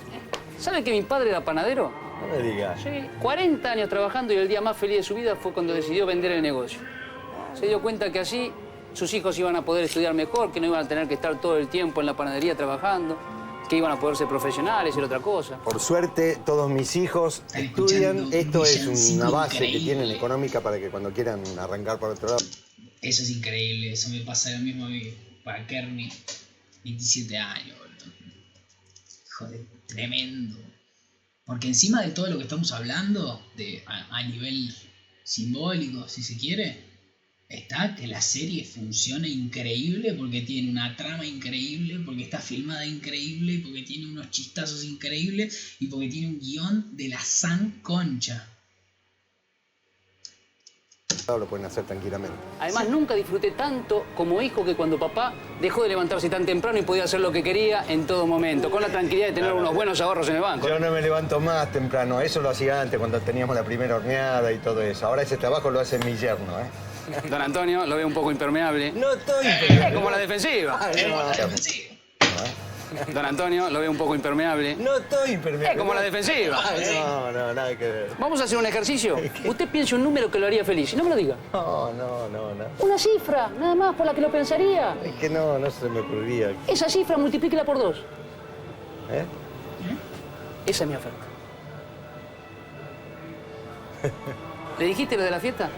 ¿Sabe 0.59 0.85
que 0.85 0.91
mi 0.91 1.03
padre 1.03 1.31
era 1.31 1.43
panadero? 1.43 1.91
No 2.21 2.37
me 2.37 2.43
digas. 2.43 2.81
Sí. 2.83 3.09
40 3.21 3.71
años 3.71 3.89
trabajando 3.89 4.33
y 4.33 4.37
el 4.37 4.49
día 4.49 4.61
más 4.61 4.77
feliz 4.77 4.99
de 4.99 5.03
su 5.03 5.15
vida 5.15 5.37
fue 5.37 5.53
cuando 5.53 5.73
decidió 5.73 6.07
vender 6.07 6.33
el 6.33 6.43
negocio. 6.43 6.81
Se 7.55 7.67
dio 7.67 7.81
cuenta 7.81 8.11
que 8.11 8.21
así 8.21 8.53
sus 8.93 9.13
hijos 9.15 9.39
iban 9.39 9.57
a 9.57 9.65
poder 9.65 9.85
estudiar 9.85 10.15
mejor, 10.15 10.53
que 10.53 10.61
no 10.61 10.67
iban 10.67 10.85
a 10.85 10.89
tener 10.89 11.09
que 11.09 11.15
estar 11.15 11.41
todo 11.41 11.57
el 11.59 11.69
tiempo 11.69 12.01
en 12.01 12.07
la 12.07 12.15
panadería 12.15 12.55
trabajando, 12.57 13.19
que 13.69 13.77
iban 13.77 13.91
a 13.93 13.99
poder 13.99 14.17
ser 14.17 14.29
profesionales, 14.29 14.93
hacer 14.93 15.05
otra 15.05 15.21
cosa. 15.21 15.59
Por 15.63 15.81
suerte, 15.81 16.39
todos 16.45 16.71
mis 16.71 16.97
hijos 16.97 17.43
estudian. 17.55 18.33
Esto 18.33 18.65
es 18.65 19.11
una 19.11 19.31
base 19.31 19.71
que 19.71 19.79
tienen 19.79 20.11
económica 20.11 20.61
para 20.61 20.79
que 20.79 20.91
cuando 20.91 21.13
quieran 21.13 21.43
arrancar 21.59 21.99
por 21.99 22.11
otro 22.11 22.29
lado. 22.29 22.45
Eso 23.01 23.23
es 23.23 23.31
increíble, 23.31 23.93
eso 23.93 24.09
me 24.11 24.21
pasa 24.21 24.51
lo 24.53 24.61
mismo 24.61 24.87
a 24.87 24.89
mí. 24.89 25.15
Para 25.45 25.67
Kearney, 25.67 26.11
27 26.85 27.37
años, 27.37 27.77
boludo. 27.79 28.17
Joder, 29.39 29.67
tremendo. 29.87 30.57
Porque 31.45 31.67
encima 31.67 32.01
de 32.01 32.13
todo 32.13 32.29
lo 32.29 32.39
que 32.39 32.45
estamos 32.45 32.73
hablando, 32.73 33.45
de, 33.57 33.83
a, 33.87 34.17
a 34.17 34.23
nivel 34.23 34.75
simbólico, 35.23 36.09
si 36.09 36.23
se 36.23 36.39
quiere, 36.39 36.84
está 37.49 37.95
que 37.95 38.07
la 38.07 38.21
serie 38.21 38.65
funciona 38.65 39.29
increíble 39.29 40.15
porque 40.15 40.43
tiene 40.43 40.71
una 40.71 40.97
trama 40.97 41.25
increíble, 41.25 42.01
porque 42.05 42.23
está 42.23 42.39
filmada 42.39 42.87
increíble, 42.87 43.61
porque 43.65 43.83
tiene 43.83 44.11
unos 44.11 44.31
chistazos 44.31 44.85
increíbles 44.85 45.77
y 45.81 45.87
porque 45.87 46.09
tiene 46.09 46.29
un 46.29 46.41
guion 46.41 46.97
de 46.97 47.09
la 47.09 47.21
san 47.21 47.81
concha. 47.83 48.49
Lo 51.27 51.47
pueden 51.47 51.65
hacer 51.65 51.85
tranquilamente. 51.85 52.37
Además, 52.61 52.89
nunca 52.89 53.15
disfruté 53.15 53.53
tanto 53.53 54.07
como 54.15 54.43
hijo 54.43 54.63
que 54.63 54.75
cuando 54.75 54.99
papá 54.99 55.33
dejó 55.59 55.83
de 55.83 55.89
levantarse 55.89 56.29
tan 56.29 56.45
temprano 56.45 56.79
y 56.79 56.83
podía 56.83 57.05
hacer 57.05 57.21
lo 57.21 57.33
que 57.33 57.43
quería 57.43 57.85
en 57.89 58.07
todo 58.07 58.27
momento, 58.27 58.71
con 58.71 58.83
la 58.83 58.89
tranquilidad 58.89 59.29
de 59.29 59.33
tener 59.33 59.53
unos 59.53 59.73
buenos 59.73 60.01
ahorros 60.03 60.29
en 60.29 60.37
el 60.37 60.43
banco. 60.43 60.69
Yo 60.69 60.79
no 60.79 60.91
me 60.91 61.01
levanto 61.01 61.41
más 61.41 61.73
temprano. 61.73 62.21
Eso 62.21 62.43
lo 62.43 62.51
hacía 62.51 62.83
antes, 62.83 62.99
cuando 62.99 63.21
teníamos 63.21 63.57
la 63.57 63.65
primera 63.65 63.97
horneada 63.97 64.53
y 64.53 64.59
todo 64.59 64.83
eso. 64.83 65.07
Ahora 65.07 65.23
ese 65.23 65.39
trabajo 65.39 65.71
lo 65.71 65.81
hace 65.81 65.99
mi 66.01 66.15
yerno, 66.15 66.61
¿eh? 66.61 66.67
Don 67.29 67.41
Antonio 67.41 67.87
lo 67.87 67.97
veo 67.97 68.07
un 68.07 68.15
poco 68.15 68.31
impermeable. 68.31 68.93
No 68.93 69.13
estoy 69.13 69.47
impermeable. 69.47 69.95
Como 69.95 70.11
la 70.11 70.19
defensiva. 70.19 70.79
No. 70.81 70.87
Don 73.13 73.25
Antonio 73.25 73.71
lo 73.71 73.81
veo 73.81 73.91
un 73.91 73.97
poco 73.97 74.15
impermeable. 74.15 74.77
No 74.77 74.97
estoy 74.97 75.33
impermeable. 75.33 75.73
Es 75.73 75.79
como 75.79 75.95
la 75.95 76.01
defensiva. 76.01 76.61
Ay, 76.63 77.01
no, 77.01 77.33
no, 77.33 77.55
nada 77.55 77.77
que 77.77 77.89
ver. 77.89 78.11
Vamos 78.19 78.41
a 78.41 78.45
hacer 78.45 78.57
un 78.57 78.67
ejercicio. 78.67 79.17
Usted 79.45 79.69
piense 79.69 79.95
un 79.95 80.05
número 80.05 80.31
que 80.31 80.39
lo 80.39 80.47
haría 80.47 80.65
feliz 80.65 80.95
no 80.95 81.05
me 81.05 81.11
lo 81.11 81.17
diga. 81.17 81.37
No, 81.53 81.93
no, 81.93 82.29
no, 82.29 82.55
no. 82.55 82.65
Una 82.81 82.99
cifra, 82.99 83.49
nada 83.59 83.75
más 83.75 83.97
por 83.97 84.07
la 84.07 84.15
que 84.15 84.21
lo 84.21 84.31
pensaría. 84.31 84.97
Es 85.05 85.15
que 85.15 85.29
no, 85.29 85.59
no 85.59 85.71
se 85.71 85.89
me 85.89 86.01
ocurría. 86.01 86.53
Esa 86.67 86.89
cifra 86.89 87.17
multiplíquela 87.17 87.65
por 87.65 87.79
dos. 87.79 87.99
¿Eh? 89.11 89.25
Esa 90.67 90.85
es 90.85 90.91
mi 90.91 90.97
oferta. 90.97 91.19
¿Le 94.79 94.87
dijiste 94.87 95.17
lo 95.17 95.23
de 95.23 95.31
la 95.31 95.41
fiesta? 95.41 95.69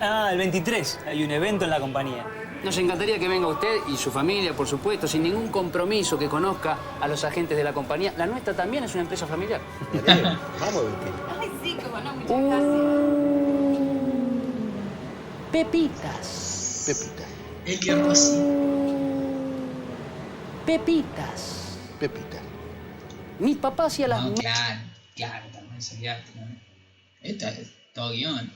Ah, 0.00 0.30
el 0.32 0.38
23. 0.38 1.00
Hay 1.06 1.24
un 1.24 1.30
evento 1.30 1.64
en 1.64 1.70
la 1.70 1.80
compañía. 1.80 2.26
Nos 2.64 2.76
encantaría 2.78 3.18
que 3.18 3.28
venga 3.28 3.46
usted 3.46 3.76
y 3.88 3.96
su 3.96 4.10
familia, 4.10 4.52
por 4.54 4.66
supuesto, 4.66 5.06
sin 5.06 5.22
ningún 5.22 5.48
compromiso, 5.48 6.18
que 6.18 6.28
conozca 6.28 6.76
a 7.00 7.06
los 7.06 7.22
agentes 7.24 7.56
de 7.56 7.62
la 7.62 7.72
compañía. 7.72 8.12
La 8.16 8.26
nuestra 8.26 8.54
también 8.54 8.84
es 8.84 8.92
una 8.94 9.02
empresa 9.02 9.26
familiar. 9.26 9.60
Vamos. 10.60 10.84
Ay, 11.38 11.50
sí, 11.62 11.76
cómo 11.82 12.00
no, 12.00 12.14
muchas 12.14 12.96
Pepitas. 15.52 16.84
Pepita. 16.86 17.24
El 17.66 17.78
viejo 17.78 18.10
así. 18.10 18.42
Pepitas. 20.66 21.78
Pepita. 22.00 22.38
Mi 23.38 23.54
papá 23.54 23.86
hacía 23.86 24.08
las... 24.08 24.24
No, 24.24 24.34
claro, 24.34 24.80
claro, 25.14 25.46
también 25.52 25.80
sería. 25.80 26.22
Esta 27.22 27.50
es 27.50 27.70
todo 27.94 28.10
guion. 28.10 28.50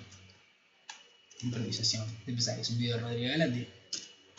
Improvisación. 1.42 2.04
¿Qué 2.26 2.32
pensás 2.32 2.56
que 2.56 2.62
es 2.62 2.70
un 2.70 2.78
video 2.78 2.96
de 2.96 3.02
Rodrigo 3.02 3.30
Galati? 3.30 3.68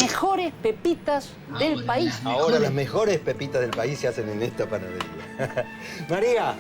mejores 0.02 0.52
pepitas 0.62 1.30
del 1.60 1.74
Ahora, 1.74 1.86
país. 1.86 2.06
las 2.06 2.26
Ahora 2.26 2.60
las 2.60 2.72
mejores 2.72 3.20
pepitas 3.20 3.62
del 3.62 3.70
país 3.70 4.00
se 4.00 4.08
hacen 4.08 4.30
en 4.30 4.42
esta 4.42 4.68
panadería. 4.68 5.66
María, 6.10 6.56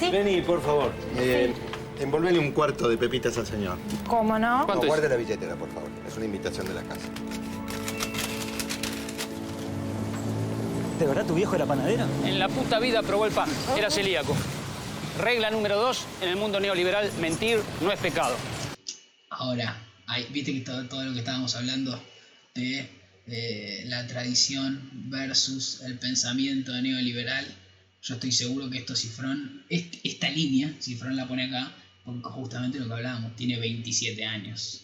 vení, 0.00 0.42
por 0.42 0.62
favor. 0.62 0.92
Eh, 1.16 1.52
envolvele 2.00 2.38
un 2.38 2.52
cuarto 2.52 2.88
de 2.88 2.96
pepitas 2.96 3.36
al 3.38 3.46
señor. 3.46 3.78
¿Cómo 4.06 4.38
no? 4.38 4.66
No, 4.66 4.80
guarde 4.82 5.08
la 5.08 5.16
billetera, 5.16 5.56
por 5.56 5.68
favor. 5.70 5.88
Es 6.06 6.16
una 6.16 6.26
invitación 6.26 6.66
de 6.66 6.74
la 6.74 6.82
casa. 6.82 7.06
¿De 10.98 11.06
verdad 11.06 11.24
tu 11.24 11.34
viejo 11.34 11.56
era 11.56 11.66
panadero? 11.66 12.04
En 12.24 12.38
la 12.38 12.48
puta 12.48 12.78
vida 12.78 13.02
probó 13.02 13.26
el 13.26 13.32
pan. 13.32 13.48
Era 13.76 13.90
celíaco. 13.90 14.36
Regla 15.18 15.50
número 15.50 15.76
dos, 15.76 16.06
en 16.20 16.28
el 16.28 16.36
mundo 16.36 16.60
neoliberal, 16.60 17.10
mentir 17.20 17.60
no 17.80 17.90
es 17.90 17.98
pecado. 17.98 18.34
Ahora, 19.38 19.86
viste 20.30 20.52
que 20.52 20.60
todo, 20.60 20.86
todo 20.88 21.04
lo 21.04 21.12
que 21.12 21.20
estábamos 21.20 21.54
hablando 21.56 22.02
de, 22.54 22.88
la 23.86 24.06
tradición 24.06 24.90
versus 25.10 25.80
el 25.82 25.98
pensamiento 25.98 26.72
neoliberal, 26.80 27.46
yo 28.02 28.14
estoy 28.14 28.32
seguro 28.32 28.68
que 28.68 28.78
esto 28.78 28.96
Cifrón, 28.96 29.64
est- 29.70 29.94
esta 30.02 30.28
línea, 30.30 30.74
Cifrón 30.80 31.16
la 31.16 31.28
pone 31.28 31.44
acá, 31.44 31.72
porque 32.04 32.20
justamente 32.24 32.78
lo 32.80 32.88
que 32.88 32.94
hablábamos, 32.94 33.36
tiene 33.36 33.58
27 33.58 34.24
años. 34.24 34.82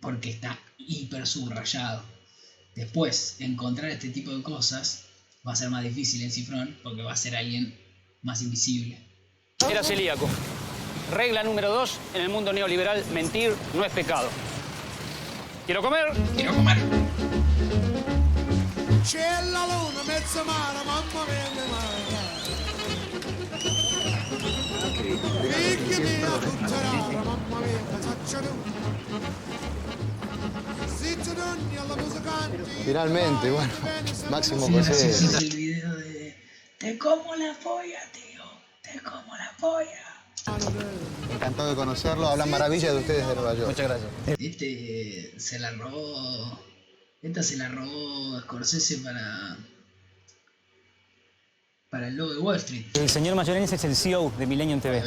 Porque 0.00 0.30
está 0.30 0.58
hiper 0.78 1.26
subrayado. 1.26 2.04
Después, 2.76 3.36
encontrar 3.40 3.90
este 3.90 4.10
tipo 4.10 4.34
de 4.36 4.42
cosas 4.42 5.06
va 5.46 5.52
a 5.52 5.56
ser 5.56 5.70
más 5.70 5.82
difícil 5.82 6.22
en 6.22 6.30
Cifrón, 6.30 6.78
porque 6.82 7.02
va 7.02 7.12
a 7.12 7.16
ser 7.16 7.34
alguien 7.36 7.76
más 8.22 8.42
invisible. 8.42 8.98
Era 9.68 9.82
celíaco. 9.82 10.28
Regla 11.12 11.42
número 11.42 11.70
dos, 11.70 11.98
en 12.14 12.22
el 12.22 12.28
mundo 12.28 12.52
neoliberal, 12.52 13.04
mentir 13.12 13.54
no 13.74 13.84
es 13.84 13.92
pecado. 13.92 14.28
¿Quiero 15.66 15.82
comer? 15.82 16.12
Quiero 16.36 16.54
comer. 16.54 16.78
Finalmente, 32.84 33.50
bueno, 33.50 33.72
Máximo 34.30 34.68
José. 34.68 35.38
el 35.38 35.56
video 35.56 35.94
de 35.96 36.36
Te 36.78 36.98
como 36.98 37.34
la 37.34 37.54
polla, 37.62 38.00
tío. 38.12 38.42
Te 38.82 39.00
como 39.00 39.36
la 39.36 39.52
polla. 39.58 40.03
Encantado 41.32 41.70
de 41.70 41.74
conocerlo. 41.74 42.28
Hablan 42.28 42.50
maravillas 42.50 42.92
de 42.92 42.98
ustedes 42.98 43.26
de 43.26 43.34
Nueva 43.34 43.54
York. 43.54 43.68
Muchas 43.68 43.88
gracias. 43.88 44.10
Este 44.38 45.34
se 45.38 45.58
la 45.58 45.70
robó. 45.72 46.60
Esta 47.22 47.42
se 47.42 47.56
la 47.56 47.68
robó 47.68 48.40
Scorsese 48.40 48.98
para. 48.98 49.56
Para 51.90 52.08
el 52.08 52.16
logo 52.16 52.34
de 52.34 52.40
Wall 52.40 52.56
Street. 52.56 52.86
El 52.94 53.08
señor 53.08 53.36
Mayorense 53.36 53.76
es 53.76 53.84
el 53.84 53.94
CEO 53.94 54.32
de 54.36 54.46
Millennium 54.46 54.80
TV. 54.80 55.02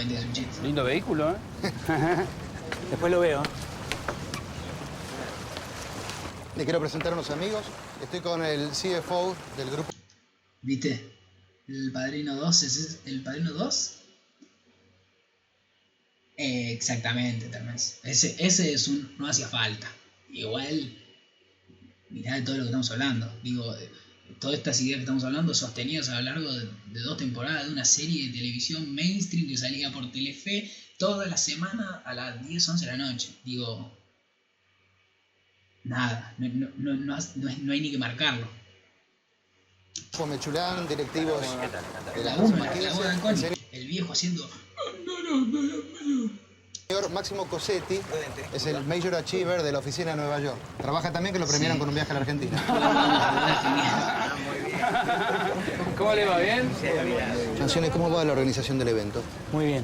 Lindo 0.63 0.84
vehículo, 0.84 1.32
¿eh? 1.32 1.36
Después 2.89 3.11
lo 3.11 3.19
veo. 3.19 3.43
Le 6.55 6.63
quiero 6.63 6.80
presentar 6.80 7.11
a 7.11 7.15
unos 7.15 7.30
amigos. 7.30 7.63
Estoy 8.01 8.21
con 8.21 8.43
el 8.43 8.69
CFO 8.69 9.36
del 9.57 9.69
grupo. 9.69 9.91
¿Viste? 10.61 11.17
El 11.67 11.91
Padrino 11.91 12.36
2 12.36 12.63
es 12.63 12.99
el 13.05 13.21
Padrino 13.21 13.51
2. 13.51 13.97
Eh, 16.38 16.71
exactamente, 16.71 17.47
también. 17.47 17.75
Ese, 17.75 18.35
ese 18.38 18.73
es 18.73 18.88
un. 18.88 19.15
No 19.17 19.27
hacía 19.27 19.47
falta. 19.47 19.91
Igual. 20.29 20.95
Mirá 22.09 22.35
de 22.35 22.41
todo 22.43 22.55
lo 22.55 22.61
que 22.61 22.67
estamos 22.67 22.91
hablando. 22.91 23.39
Digo, 23.43 23.75
eh, 23.75 23.89
todas 24.39 24.57
estas 24.59 24.79
ideas 24.81 24.97
que 24.97 25.01
estamos 25.01 25.23
hablando 25.23 25.53
sostenidas 25.53 26.09
a 26.09 26.21
lo 26.21 26.31
largo 26.31 26.53
de, 26.53 26.69
de 26.93 26.99
dos 27.01 27.17
temporadas 27.17 27.65
de 27.65 27.73
una 27.73 27.85
serie 27.85 28.27
de 28.27 28.38
televisión 28.38 28.93
mainstream 28.93 29.47
que 29.47 29.57
salía 29.57 29.91
por 29.91 30.11
Telefe 30.11 30.71
toda 30.99 31.25
la 31.25 31.38
semana 31.38 32.03
a 32.05 32.13
las 32.13 32.47
10, 32.47 32.69
11 32.69 32.85
de 32.85 32.91
la 32.91 32.97
noche. 32.97 33.29
Digo. 33.43 33.97
Nada, 35.83 36.35
no, 36.38 36.47
no, 36.49 36.93
no, 36.95 37.17
no 37.61 37.71
hay 37.71 37.81
ni 37.81 37.91
que 37.91 37.97
marcarlo. 37.97 38.47
Mechulán, 40.27 40.88
directivos 40.88 41.41
de 41.41 42.23
la 42.23 42.35
La 42.35 43.51
El 43.71 43.88
viejo 43.88 44.13
haciendo. 44.13 44.49
Máximo 47.17 47.45
Cosetti 47.45 47.99
es 48.53 48.65
el 48.67 48.84
Major 48.86 49.15
Achiever 49.15 49.63
de 49.63 49.71
la 49.71 49.80
oficina 49.80 50.11
de 50.11 50.17
Nueva 50.17 50.39
York. 50.39 50.57
Trabaja 50.80 51.11
también 51.11 51.34
que 51.34 51.39
lo 51.39 51.47
premiaron 51.47 51.80
con 51.80 51.89
un 51.89 51.95
viaje 51.95 52.11
a 52.11 52.13
la 52.13 52.19
Argentina. 52.19 52.63
¿Cómo 55.97 56.13
le 56.13 56.25
va? 56.25 56.38
¿Bien? 56.38 56.69
Canciones, 57.57 57.89
¿cómo 57.89 58.11
va 58.11 58.23
la 58.23 58.34
organización 58.34 58.78
del 58.78 58.89
evento? 58.89 59.23
Muy 59.51 59.65
bien. 59.65 59.84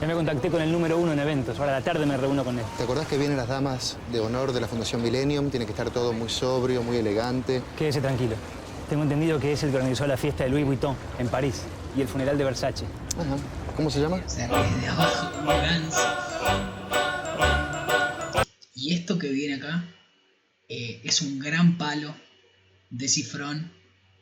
Ya 0.00 0.06
me 0.06 0.14
contacté 0.14 0.50
con 0.50 0.62
el 0.62 0.70
número 0.70 0.98
uno 0.98 1.12
en 1.12 1.18
eventos. 1.18 1.58
Ahora 1.58 1.76
a 1.76 1.80
la 1.80 1.84
tarde 1.84 2.06
me 2.06 2.16
reúno 2.16 2.44
con 2.44 2.56
él. 2.56 2.64
¿Te 2.76 2.84
acordás 2.84 3.08
que 3.08 3.18
vienen 3.18 3.36
las 3.36 3.48
damas 3.48 3.96
de 4.12 4.20
honor 4.20 4.52
de 4.52 4.60
la 4.60 4.68
Fundación 4.68 5.02
Millennium? 5.02 5.50
Tiene 5.50 5.66
que 5.66 5.72
estar 5.72 5.90
todo 5.90 6.12
muy 6.12 6.28
sobrio, 6.28 6.84
muy 6.84 6.98
elegante. 6.98 7.60
Quédese 7.76 8.00
tranquilo. 8.00 8.36
Tengo 8.88 9.02
entendido 9.02 9.40
que 9.40 9.52
es 9.52 9.62
el 9.64 9.70
que 9.70 9.76
organizó 9.78 10.06
la 10.06 10.16
fiesta 10.16 10.44
de 10.44 10.50
Louis 10.50 10.64
Vuitton 10.64 10.94
en 11.18 11.26
París 11.26 11.62
y 11.96 12.02
el 12.02 12.06
funeral 12.06 12.38
de 12.38 12.44
Versace. 12.44 12.84
Ajá. 13.18 13.36
¿Cómo 13.78 13.90
se 13.92 14.00
llama? 14.00 14.18
De 14.18 14.42
abajo 14.88 15.46
ganso. 15.46 16.02
Y 18.74 18.92
esto 18.92 19.20
que 19.20 19.28
viene 19.28 19.54
acá 19.54 19.84
eh, 20.68 21.00
es 21.04 21.22
un 21.22 21.38
gran 21.38 21.78
palo 21.78 22.12
de 22.90 23.06
cifrón 23.06 23.70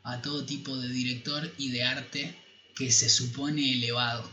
a 0.03 0.21
todo 0.21 0.45
tipo 0.45 0.77
de 0.77 0.89
director 0.89 1.51
y 1.57 1.71
de 1.71 1.81
arte 1.81 2.35
que 2.75 2.91
se 2.91 3.09
supone 3.09 3.73
elevado. 3.73 4.29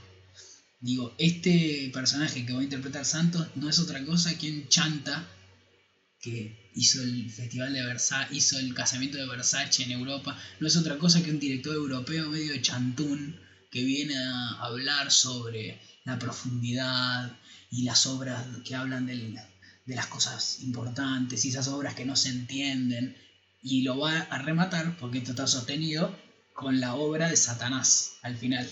Digo, 0.80 1.14
este 1.16 1.90
personaje 1.94 2.44
que 2.44 2.52
va 2.52 2.60
a 2.60 2.64
interpretar 2.64 3.06
Santos 3.06 3.48
no 3.54 3.70
es 3.70 3.78
otra 3.78 4.04
cosa 4.04 4.36
que 4.36 4.50
un 4.50 4.68
chanta 4.68 5.26
que 6.20 6.70
hizo 6.74 7.02
el 7.02 7.30
festival 7.30 7.72
de 7.72 7.86
Versace, 7.86 8.34
hizo 8.36 8.58
el 8.58 8.74
casamiento 8.74 9.16
de 9.16 9.26
Versace 9.26 9.84
en 9.84 9.92
Europa, 9.92 10.38
no 10.60 10.66
es 10.66 10.76
otra 10.76 10.98
cosa 10.98 11.22
que 11.22 11.30
un 11.30 11.40
director 11.40 11.74
europeo 11.74 12.28
medio 12.28 12.60
chantún 12.60 13.42
que 13.74 13.82
viene 13.82 14.14
a 14.16 14.50
hablar 14.66 15.10
sobre 15.10 15.80
la 16.04 16.16
profundidad 16.16 17.32
y 17.72 17.82
las 17.82 18.06
obras 18.06 18.46
que 18.64 18.76
hablan 18.76 19.04
del- 19.04 19.36
de 19.84 19.94
las 19.96 20.06
cosas 20.06 20.60
importantes 20.60 21.44
y 21.44 21.48
esas 21.48 21.66
obras 21.66 21.94
que 21.96 22.04
no 22.04 22.14
se 22.14 22.28
entienden 22.28 23.16
y 23.62 23.82
lo 23.82 23.98
va 23.98 24.16
a 24.30 24.38
rematar 24.38 24.96
porque 24.98 25.18
esto 25.18 25.32
está 25.32 25.48
sostenido 25.48 26.14
con 26.52 26.78
la 26.78 26.94
obra 26.94 27.28
de 27.28 27.36
Satanás 27.36 28.12
al 28.22 28.36
final. 28.36 28.70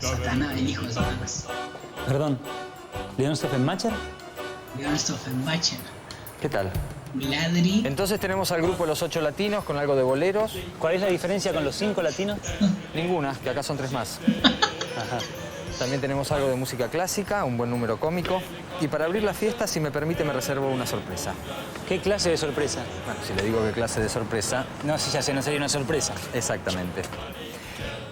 Satanás, 0.00 0.58
el 0.58 0.68
hijo 0.68 0.84
de 0.86 0.92
Satanás. 0.92 1.46
Perdón, 2.06 2.38
¿León 3.16 3.36
Stoffenmacher? 3.36 3.92
León 4.78 4.98
Stoffenbacher. 4.98 5.78
¿Qué 6.42 6.48
tal? 6.50 6.70
Entonces 7.84 8.18
tenemos 8.20 8.50
al 8.52 8.62
grupo 8.62 8.86
Los 8.86 9.02
Ocho 9.02 9.20
Latinos 9.20 9.64
con 9.64 9.76
algo 9.76 9.94
de 9.96 10.02
boleros. 10.02 10.52
¿Cuál 10.78 10.94
es 10.94 11.00
la 11.00 11.08
diferencia 11.08 11.52
con 11.52 11.64
los 11.64 11.76
cinco 11.76 12.02
latinos? 12.02 12.38
Ninguna, 12.94 13.36
que 13.42 13.50
acá 13.50 13.62
son 13.62 13.76
tres 13.76 13.92
más. 13.92 14.18
También 15.78 16.00
tenemos 16.00 16.30
algo 16.30 16.48
de 16.48 16.54
música 16.56 16.88
clásica, 16.88 17.44
un 17.44 17.56
buen 17.56 17.70
número 17.70 17.98
cómico. 17.98 18.40
Y 18.80 18.88
para 18.88 19.04
abrir 19.06 19.22
la 19.22 19.34
fiesta, 19.34 19.66
si 19.66 19.80
me 19.80 19.90
permite, 19.90 20.24
me 20.24 20.32
reservo 20.32 20.68
una 20.70 20.86
sorpresa. 20.86 21.34
¿Qué 21.88 22.00
clase 22.00 22.30
de 22.30 22.36
sorpresa? 22.36 22.80
Bueno, 23.04 23.20
si 23.26 23.34
le 23.34 23.42
digo 23.42 23.64
qué 23.66 23.72
clase 23.72 24.00
de 24.00 24.08
sorpresa... 24.08 24.64
No, 24.84 24.98
si 24.98 25.10
ya 25.10 25.22
sé, 25.22 25.32
no 25.34 25.42
sería 25.42 25.58
una 25.58 25.68
sorpresa. 25.68 26.14
Exactamente. 26.34 27.02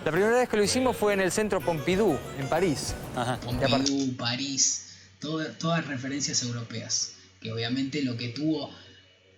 La 0.05 0.11
primera 0.11 0.33
vez 0.37 0.49
que 0.49 0.57
lo 0.57 0.65
hicimos 0.65 0.97
fue 0.97 1.13
en 1.13 1.21
el 1.21 1.31
Centro 1.31 1.61
Pompidou, 1.61 2.19
en 2.39 2.49
París. 2.49 2.95
Ajá. 3.15 3.39
Pompidou, 3.45 4.17
París, 4.17 4.97
todo- 5.21 5.47
todas 5.59 5.87
referencias 5.87 6.43
europeas. 6.43 7.13
Que 7.41 7.53
obviamente 7.53 8.03
lo 8.03 8.17
que 8.17 8.29
tuvo 8.29 8.71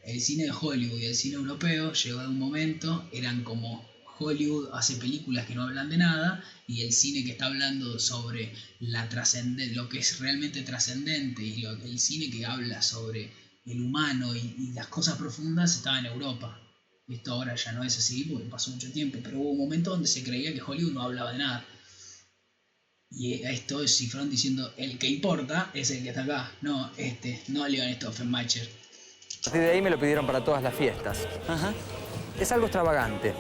el 0.05 0.21
cine 0.21 0.45
de 0.45 0.53
Hollywood 0.53 1.01
y 1.01 1.07
el 1.07 1.15
cine 1.15 1.37
europeo 1.37 1.93
llegó 1.93 2.21
a 2.21 2.29
un 2.29 2.39
momento, 2.39 3.09
eran 3.13 3.45
como 3.45 3.89
Hollywood 4.19 4.71
hace 4.73 4.97
películas 4.97 5.47
que 5.47 5.55
no 5.55 5.63
hablan 5.63 5.89
de 5.89 5.97
nada 5.97 6.45
y 6.67 6.83
el 6.83 6.93
cine 6.93 7.25
que 7.25 7.33
está 7.33 7.47
hablando 7.47 7.99
sobre 7.99 8.53
la 8.81 9.09
lo 9.73 9.89
que 9.89 9.99
es 9.99 10.19
realmente 10.19 10.63
trascendente 10.63 11.43
y 11.43 11.65
el 11.65 11.99
cine 11.99 12.31
que 12.31 12.47
habla 12.47 12.83
sobre 12.83 13.33
el 13.67 13.81
humano 13.81 14.35
y, 14.35 14.73
las 14.75 14.89
cosas 14.89 15.17
profundas 15.19 15.77
estaba 15.77 15.99
en 15.99 16.07
Europa. 16.07 16.59
Esto 17.09 17.33
ahora 17.33 17.55
ya 17.55 17.73
no 17.73 17.85
es 17.85 17.97
así 17.99 18.25
porque 18.25 18.49
pasó 18.49 18.71
mucho 18.71 18.91
tiempo, 18.91 19.19
pero 19.23 19.39
hubo 19.41 19.51
un 19.53 19.59
momento 19.59 19.91
donde 19.91 20.09
se 20.09 20.23
creía 20.23 20.55
que 20.55 20.63
Hollywood 20.63 20.93
no 20.93 21.03
hablaba 21.03 21.33
de 21.33 21.39
nada. 21.39 21.65
Y 23.11 23.35
esto 23.35 23.83
es 23.83 23.97
Cifrón 23.97 24.31
diciendo, 24.31 24.73
el 24.79 24.99
que 24.99 25.09
importa 25.09 25.71
es 25.75 25.91
el 25.91 26.03
que 26.03 26.09
está 26.09 26.23
acá, 26.23 26.57
no 26.63 26.91
este, 26.97 27.43
no 27.49 27.69
Leon 27.69 27.93
Stoffenmacher. 27.95 28.82
A 29.43 29.51
partir 29.51 29.61
de 29.63 29.71
ahí 29.73 29.83
me 29.83 29.91
lo 29.91 29.99
pidieron 29.99 30.25
para 30.25 30.45
todas 30.45 30.63
las 30.63 30.73
fiestas. 30.73 31.27
Ajá. 31.49 31.73
Es 32.39 32.53
algo 32.53 32.67
extravagante. 32.67 33.35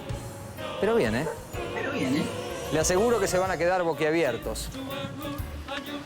Pero 0.80 0.96
bien, 0.96 1.14
¿eh? 1.14 1.26
Pero 1.74 1.92
bien, 1.92 2.16
¿eh? 2.16 2.24
Le 2.72 2.80
aseguro 2.80 3.20
que 3.20 3.28
se 3.28 3.38
van 3.38 3.52
a 3.52 3.56
quedar 3.56 3.84
boquiabiertos. 3.84 4.68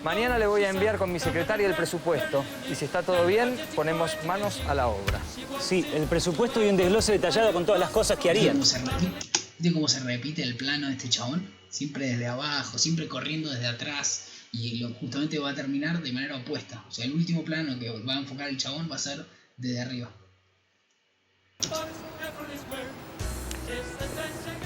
Mañana 0.05 0.39
le 0.39 0.47
voy 0.47 0.65
a 0.65 0.69
enviar 0.69 0.99
con 0.99 1.11
mi 1.11 1.19
secretaria 1.19 1.67
el 1.67 1.75
presupuesto. 1.75 2.45
Y 2.71 2.75
si 2.75 2.85
está 2.85 3.03
todo 3.03 3.27
bien, 3.27 3.59
ponemos 3.75 4.19
manos 4.27 4.61
a 4.69 4.75
la 4.75 4.89
obra. 4.89 5.19
Sí, 5.61 5.87
el 5.95 6.03
presupuesto 6.05 6.63
y 6.63 6.69
un 6.69 6.77
desglose 6.77 7.13
detallado 7.13 7.55
con 7.55 7.65
todas 7.65 7.81
las 7.81 7.89
cosas 7.89 8.19
que 8.19 8.31
¿Viste 8.35 8.51
harían. 8.51 8.57
cómo 8.57 8.67
se 8.67 8.79
repite, 8.79 9.19
¿Viste 9.59 9.73
cómo 9.73 9.89
se 9.89 10.01
repite 10.01 10.43
el 10.43 10.57
plano 10.59 10.89
de 10.89 10.93
este 10.93 11.09
chabón? 11.09 11.49
Siempre 11.71 12.09
desde 12.09 12.27
abajo, 12.27 12.77
siempre 12.77 13.09
corriendo 13.09 13.51
desde 13.51 13.67
atrás. 13.67 14.27
Y 14.53 14.77
lo, 14.79 14.91
justamente 14.91 15.39
va 15.39 15.51
a 15.51 15.55
terminar 15.55 16.03
de 16.03 16.13
manera 16.13 16.37
opuesta. 16.37 16.85
O 16.87 16.93
sea, 16.93 17.07
el 17.07 17.13
último 17.15 17.43
plano 17.45 17.79
que 17.79 17.89
va 17.91 18.17
a 18.17 18.19
enfocar 18.19 18.51
el 18.51 18.59
chabón 18.59 18.89
va 18.91 18.97
a 18.97 18.99
ser 18.99 19.25
desde 19.57 19.81
arriba. 19.81 20.09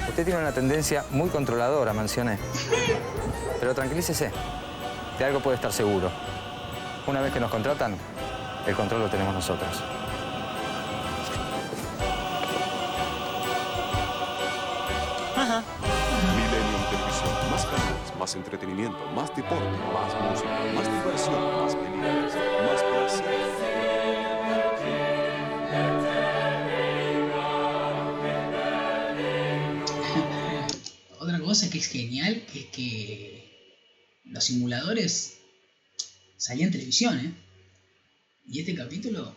Usted 0.08 0.24
tiene 0.24 0.40
una 0.40 0.52
tendencia 0.52 1.04
muy 1.10 1.28
controladora, 1.30 1.92
mencioné. 1.92 2.38
Pero 3.60 3.74
tranquilícese. 3.74 4.30
De 5.18 5.24
algo 5.24 5.40
puede 5.40 5.56
estar 5.56 5.72
seguro. 5.72 6.10
Una 7.06 7.20
vez 7.20 7.32
que 7.32 7.40
nos 7.40 7.50
contratan, 7.50 7.96
el 8.66 8.74
control 8.74 9.02
lo 9.02 9.10
tenemos 9.10 9.34
nosotros. 9.34 9.82
Ajá. 15.36 15.62
Millennium 16.36 16.82
Televisión. 16.90 17.50
Más 17.50 17.64
canales, 17.64 18.16
más 18.18 18.34
entretenimiento, 18.34 18.98
más 19.14 19.34
deporte, 19.34 19.64
más 19.92 20.30
música, 20.30 20.58
más 20.74 20.84
diversión, 20.84 21.62
más 21.62 21.74
películas, 21.76 22.34
más 22.66 22.89
cosa 31.50 31.68
que 31.68 31.78
es 31.78 31.88
genial, 31.88 32.44
es 32.54 32.66
que 32.66 34.20
los 34.26 34.44
simuladores 34.44 35.38
salían 36.36 36.68
en 36.68 36.74
televisión, 36.74 37.18
¿eh? 37.18 37.34
Y 38.46 38.60
este 38.60 38.76
capítulo 38.76 39.34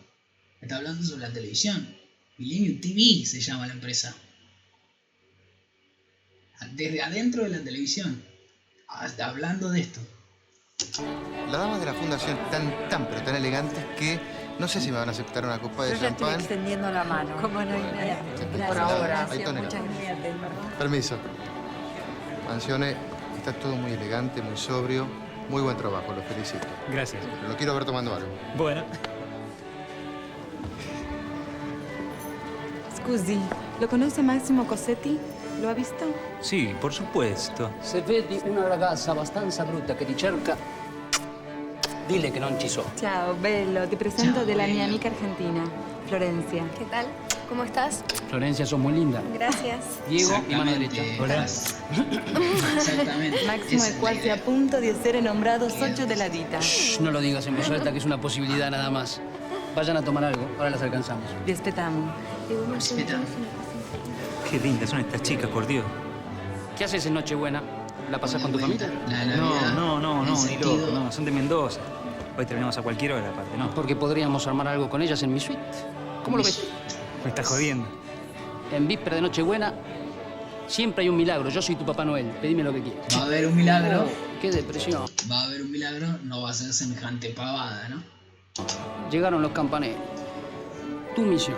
está 0.62 0.78
hablando 0.78 1.04
sobre 1.04 1.22
la 1.22 1.34
televisión. 1.34 1.88
Millennium 2.38 2.80
TV 2.82 3.26
se 3.26 3.42
llama 3.42 3.66
la 3.66 3.74
empresa. 3.74 4.16
Desde 6.74 7.02
adentro 7.02 7.46
de 7.46 7.50
la 7.50 7.64
televisión. 7.64 8.24
Hasta 8.90 9.30
hablando 9.30 9.72
de 9.72 9.82
esto. 9.82 10.00
Las 11.48 11.52
damas 11.52 11.80
de 11.80 11.86
la 11.88 11.96
fundación 11.96 12.38
están 12.38 12.90
tan, 12.90 13.10
pero 13.10 13.24
tan 13.24 13.38
elegantes 13.38 13.84
que 13.98 14.20
no 14.60 14.68
sé 14.68 14.80
si 14.82 14.92
me 14.92 14.98
van 14.98 15.10
a 15.10 15.14
aceptar 15.14 15.44
una 15.46 15.60
copa 15.60 15.86
de 15.86 15.96
Yo 15.96 16.02
ya 16.02 16.10
estoy 16.10 16.28
champán. 16.28 16.40
extendiendo 16.42 16.92
la 16.92 17.04
mano. 17.06 17.36
¿Cómo 17.42 17.60
no 17.66 17.74
hay 17.74 17.82
nada? 17.82 18.68
Por 18.68 18.78
ahora. 18.78 19.28
Muchas 19.32 19.52
gracias. 19.56 20.20
Permiso. 20.78 21.18
Mansione, 22.48 22.96
está 23.38 23.54
todo 23.54 23.76
muy 23.76 23.92
elegante, 23.92 24.42
muy 24.42 24.58
sobrio. 24.58 25.08
Muy 25.50 25.62
buen 25.62 25.76
trabajo, 25.76 26.14
lo 26.14 26.22
felicito. 26.24 26.66
Gracias. 26.90 27.22
Pero 27.40 27.50
lo 27.50 27.58
quiero 27.58 27.74
ver 27.74 27.86
tomando 27.86 28.14
algo. 28.14 28.30
Bueno. 28.56 28.84
Scusi, 32.98 33.38
¿lo 33.82 33.90
conoce 33.90 34.24
Máximo 34.24 34.66
Cossetti? 34.66 35.20
¿Lo 35.62 35.70
ha 35.70 35.74
visto? 35.74 36.06
Sí, 36.40 36.74
por 36.80 36.94
supuesto. 36.94 37.72
Se 37.82 38.02
vedi 38.02 38.40
una 38.46 38.68
ragazza 38.68 39.12
abbastanza 39.12 39.66
brutta 39.66 39.96
che 39.96 40.06
ti 40.06 40.16
cerca, 40.16 40.56
dile 42.08 42.32
che 42.32 42.40
non 42.40 42.58
ci 42.58 42.70
sono. 42.70 42.92
Ciao, 42.98 43.34
bello. 43.34 43.88
Te 43.88 43.98
presento 43.98 44.46
de 44.46 44.56
la 44.56 44.66
mi 44.66 44.82
amiga 44.82 45.10
argentina, 45.10 45.64
Florencia. 46.06 46.64
¿Qué 46.78 46.86
tal? 46.86 47.06
¿Cómo 47.54 47.66
estás? 47.66 48.04
Florencia, 48.32 48.66
sos 48.66 48.80
muy 48.80 48.94
linda. 48.94 49.22
Gracias. 49.32 50.00
Diego 50.10 50.44
y 50.50 50.56
mano 50.56 50.72
derecha. 50.72 51.04
Hola. 51.22 51.44
Exactamente. 51.44 53.46
Máximo 53.46 53.84
Esa 53.84 53.86
è 53.86 53.90
es 53.90 53.94
la 53.94 54.00
quasi 54.02 54.18
idea. 54.22 54.34
a 54.34 54.38
punto 54.38 54.80
di 54.80 54.88
essere 54.88 55.22
nombrato 55.22 55.70
socio 55.70 56.08
della 56.08 56.30
ditta. 56.30 56.60
Shh, 56.60 56.98
no 57.02 57.12
lo 57.12 57.20
digas 57.20 57.46
en 57.46 57.56
voz 57.56 57.70
alta, 57.70 57.92
que 57.92 58.00
es 58.00 58.06
una 58.06 58.20
posibilidad 58.20 58.72
nada 58.72 58.90
más. 58.90 59.22
Vayan 59.76 59.98
a 59.98 60.02
tomar 60.02 60.24
algo, 60.24 60.48
ahora 60.58 60.72
las 60.72 60.82
alcanzamos. 60.82 61.26
Vi 61.46 61.52
aspettiamo. 61.52 62.12
Qué 64.50 64.60
lindas 64.60 64.90
son 64.90 65.02
estas 65.02 65.22
chicas, 65.22 65.48
por 65.52 65.68
Dios. 65.68 65.86
¿Qué 66.76 66.86
haces 66.86 67.06
en 67.06 67.14
Nochebuena? 67.14 67.62
¿La 68.10 68.20
pasás 68.20 68.42
con 68.42 68.52
tu 68.52 68.58
familia? 68.58 68.92
La 69.08 69.26
No, 69.38 69.72
no, 69.76 70.00
no, 70.00 70.26
no, 70.26 70.46
ni 70.46 70.58
loco, 70.58 70.90
no, 70.92 71.12
son 71.12 71.24
de 71.24 71.30
Mendoza. 71.30 71.82
Hoy 72.36 72.48
terminamos 72.48 72.76
a 72.80 72.82
cualquier 72.82 73.12
hora, 73.12 73.30
aparte, 73.30 73.56
¿no? 73.60 73.70
Porque 73.76 73.96
podríamos 73.96 74.48
armar 74.48 74.68
algo 74.70 74.90
con 74.90 75.04
ellas 75.04 75.22
en 75.22 75.32
mi 75.32 75.40
suite. 75.40 75.62
¿Cómo 76.24 76.38
lo 76.38 76.44
ves? 76.44 76.64
Me 77.24 77.30
estás 77.30 77.48
jodiendo. 77.48 77.88
En 78.72 78.88
víspera 78.88 79.16
de 79.18 79.22
Nochebuena 79.22 79.74
siempre 80.68 81.04
hay 81.04 81.10
un 81.10 81.18
milagro. 81.18 81.50
Yo 81.50 81.62
soy 81.62 81.76
tu 81.76 81.86
Papá 81.86 82.04
Noel. 82.06 82.26
Pedime 82.42 82.64
lo 82.64 82.74
que 82.74 82.82
quieras. 82.82 83.06
Va 83.18 83.22
a 83.22 83.26
haber 83.26 83.48
un 83.48 83.56
milagro. 83.56 84.06
Qué 84.42 84.52
depresión. 84.52 85.06
Va 85.32 85.42
a 85.42 85.46
haber 85.46 85.62
un 85.62 85.72
milagro, 85.72 86.08
no 86.24 86.42
va 86.42 86.50
a 86.50 86.54
ser 86.54 86.74
semejante 86.74 87.30
pavada, 87.30 87.88
¿no? 87.90 88.04
Llegaron 89.10 89.42
los 89.42 89.52
campaneros. 89.52 90.02
Tu 91.16 91.22
misión. 91.22 91.58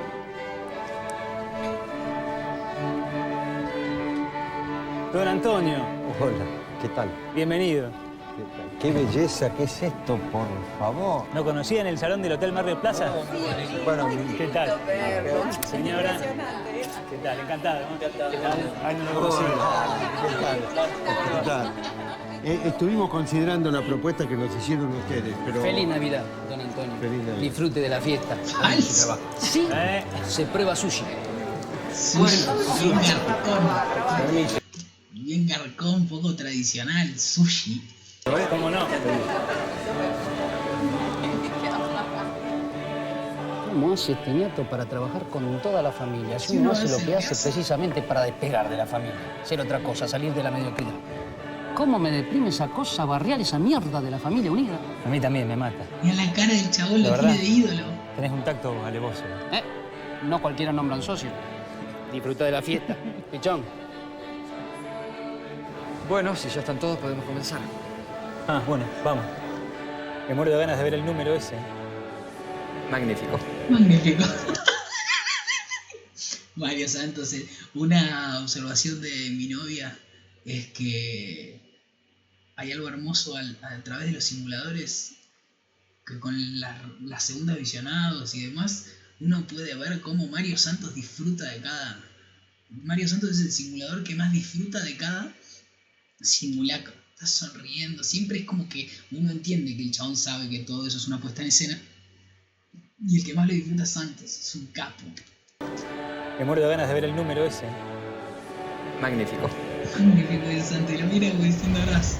Don 5.14 5.28
Antonio, 5.28 5.78
Hola, 6.20 6.44
¿qué 6.82 6.90
tal? 6.90 7.10
bienvenido. 7.34 7.90
Qué 7.90 8.44
belleza, 8.84 9.54
¿qué 9.56 9.64
es 9.64 9.84
esto, 9.84 10.18
por 10.32 10.48
favor? 10.80 11.26
¿No 11.34 11.44
conocían 11.44 11.88
el 11.88 11.98
salón 11.98 12.22
del 12.22 12.34
Hotel 12.34 12.52
Mar 12.52 12.66
del 12.66 12.78
Plaza? 12.78 13.12
Bueno, 13.84 14.10
¿Qué 14.38 14.48
tal? 14.48 14.78
Señora. 15.70 16.20
¿Qué 17.10 17.18
tal? 17.18 17.40
Encantado. 17.40 17.80
¿no? 17.90 18.00
¿Qué 18.00 18.08
tal? 18.10 18.74
Ay, 18.84 18.96
no 18.98 19.14
lo 19.14 19.22
conocía. 19.22 19.48
¿qué 21.40 21.46
tal? 21.46 21.74
Eh, 22.44 22.60
estuvimos 22.66 23.10
considerando 23.10 23.72
la 23.72 23.82
propuesta 23.82 24.28
que 24.28 24.36
nos 24.36 24.56
hicieron 24.56 24.94
ustedes, 24.94 25.36
pero... 25.46 25.62
Feliz 25.62 25.88
Navidad, 25.88 26.24
don 26.48 26.62
Antonio. 26.62 26.96
Feliz 27.00 27.18
Navidad. 27.20 27.38
Disfrute 27.38 27.80
de 27.80 27.90
la 27.90 28.00
fiesta. 28.02 28.38
Sí. 29.40 29.68
¿Eh? 29.74 30.04
Se 30.28 30.46
prueba 30.46 30.76
sushi. 30.76 31.04
Sushi. 31.92 32.46
Bien 35.12 35.48
garcón, 35.48 36.08
poco 36.08 36.36
tradicional, 36.36 37.18
sushi. 37.18 37.82
¿Cómo 38.26 38.72
no? 38.72 38.80
¿Cómo 43.70 43.94
hace 43.94 44.14
este 44.14 44.32
nieto 44.32 44.64
para 44.64 44.86
trabajar 44.86 45.24
con 45.30 45.62
toda 45.62 45.84
la 45.84 45.92
familia? 45.92 46.40
Si 46.40 46.58
uno 46.58 46.66
no, 46.66 46.72
hace 46.72 46.90
lo 46.90 46.98
que 46.98 47.16
hace 47.16 47.36
precisamente 47.36 48.02
para 48.02 48.24
despegar 48.24 48.68
de 48.68 48.78
la 48.78 48.88
familia, 48.88 49.14
ser 49.44 49.62
otra 49.62 49.80
cosa, 49.84 50.08
salir 50.08 50.34
de 50.34 50.42
la 50.42 50.50
mediocridad. 50.50 50.94
¿Cómo 51.76 52.00
me 52.00 52.10
deprime 52.10 52.50
esa 52.50 52.68
cosa, 52.68 53.06
barriar 53.06 53.40
esa 53.42 53.60
mierda 53.60 54.02
de 54.02 54.10
la 54.10 54.18
familia 54.18 54.52
unida? 54.52 54.80
A 55.06 55.10
mí 55.10 55.20
también 55.20 55.48
me 55.48 55.56
mata. 55.56 55.84
Y 56.02 56.10
en 56.10 56.18
la 56.18 56.34
cara 56.34 56.52
del 56.52 56.72
chabón 56.72 57.04
¿De 57.04 57.10
lo 57.10 57.20
tiene 57.20 57.38
de 57.38 57.44
ídolo. 57.46 57.84
Tenés 58.16 58.32
un 58.32 58.44
tacto 58.44 58.74
alevoso. 58.84 59.24
¿Eh? 59.52 59.62
No 60.24 60.42
cualquiera 60.42 60.74
nombra 60.74 60.96
al 60.96 61.04
socio. 61.04 61.30
Disfruta 62.12 62.46
de 62.46 62.52
la 62.52 62.64
fiesta. 62.64 62.96
Pichón. 63.32 63.62
Bueno, 66.10 66.36
si 66.36 66.50
ya 66.50 66.62
están 66.62 66.80
todos, 66.80 66.98
podemos 66.98 67.24
comenzar. 67.26 67.60
Ah, 68.48 68.64
bueno, 68.68 68.86
vamos. 69.04 69.26
Me 70.28 70.36
muero 70.36 70.52
de 70.52 70.58
ganas 70.58 70.78
de 70.78 70.84
ver 70.84 70.94
el 70.96 71.06
número 71.06 71.36
ese. 71.36 71.56
Magnífico. 72.92 73.40
Magnífico. 73.70 74.24
Mario 76.56 76.88
Santos, 76.88 77.34
eh, 77.34 77.48
una 77.74 78.40
observación 78.42 79.02
de 79.02 79.30
mi 79.32 79.48
novia 79.48 79.98
es 80.46 80.68
que 80.68 81.60
hay 82.56 82.72
algo 82.72 82.88
hermoso 82.88 83.36
al- 83.36 83.58
a 83.62 83.84
través 83.84 84.08
de 84.08 84.14
los 84.14 84.24
simuladores 84.24 85.16
que 86.06 86.20
con 86.20 86.60
la- 86.60 86.90
las 87.02 87.24
segundas 87.24 87.58
visionados 87.58 88.36
y 88.36 88.46
demás 88.46 88.86
uno 89.20 89.46
puede 89.48 89.76
ver 89.76 90.02
cómo 90.02 90.28
Mario 90.28 90.58
Santos 90.58 90.94
disfruta 90.96 91.50
de 91.52 91.62
cada... 91.62 92.00
Mario 92.70 93.08
Santos 93.08 93.32
es 93.32 93.40
el 93.42 93.52
simulador 93.52 94.04
que 94.04 94.16
más 94.16 94.32
disfruta 94.32 94.82
de 94.84 94.96
cada 94.98 95.34
simulacro. 96.22 96.94
Está 97.16 97.28
sonriendo, 97.28 98.04
siempre 98.04 98.40
es 98.40 98.46
como 98.46 98.68
que 98.68 98.92
uno 99.12 99.32
entiende 99.32 99.74
que 99.78 99.84
el 99.84 99.92
chabón 99.92 100.18
sabe 100.18 100.50
que 100.50 100.60
todo 100.60 100.86
eso 100.86 100.98
es 100.98 101.08
una 101.08 101.22
puesta 101.22 101.42
en 101.44 101.48
escena. 101.48 101.82
Y 103.08 103.20
el 103.20 103.26
que 103.26 103.34
más 103.34 103.48
lo 103.48 103.54
disfruta 103.54 103.84
es 103.84 103.90
Santos, 103.90 104.26
es 104.26 104.56
un 104.56 104.66
capo. 104.68 105.02
Me 106.38 106.44
muero 106.44 106.64
de 106.64 106.68
ganas 106.68 106.90
de 106.90 106.94
ver 106.94 107.06
el 107.06 107.16
número 107.16 107.46
ese. 107.46 107.64
Magnífico. 109.02 109.50
Magnífico 109.98 110.44
el 110.46 110.62
Santos, 110.62 110.94
y 110.94 110.98
lo 110.98 111.06
mira 111.06 111.30
como 111.32 111.46
diciendo 111.46 111.82
abrazo. 111.84 112.18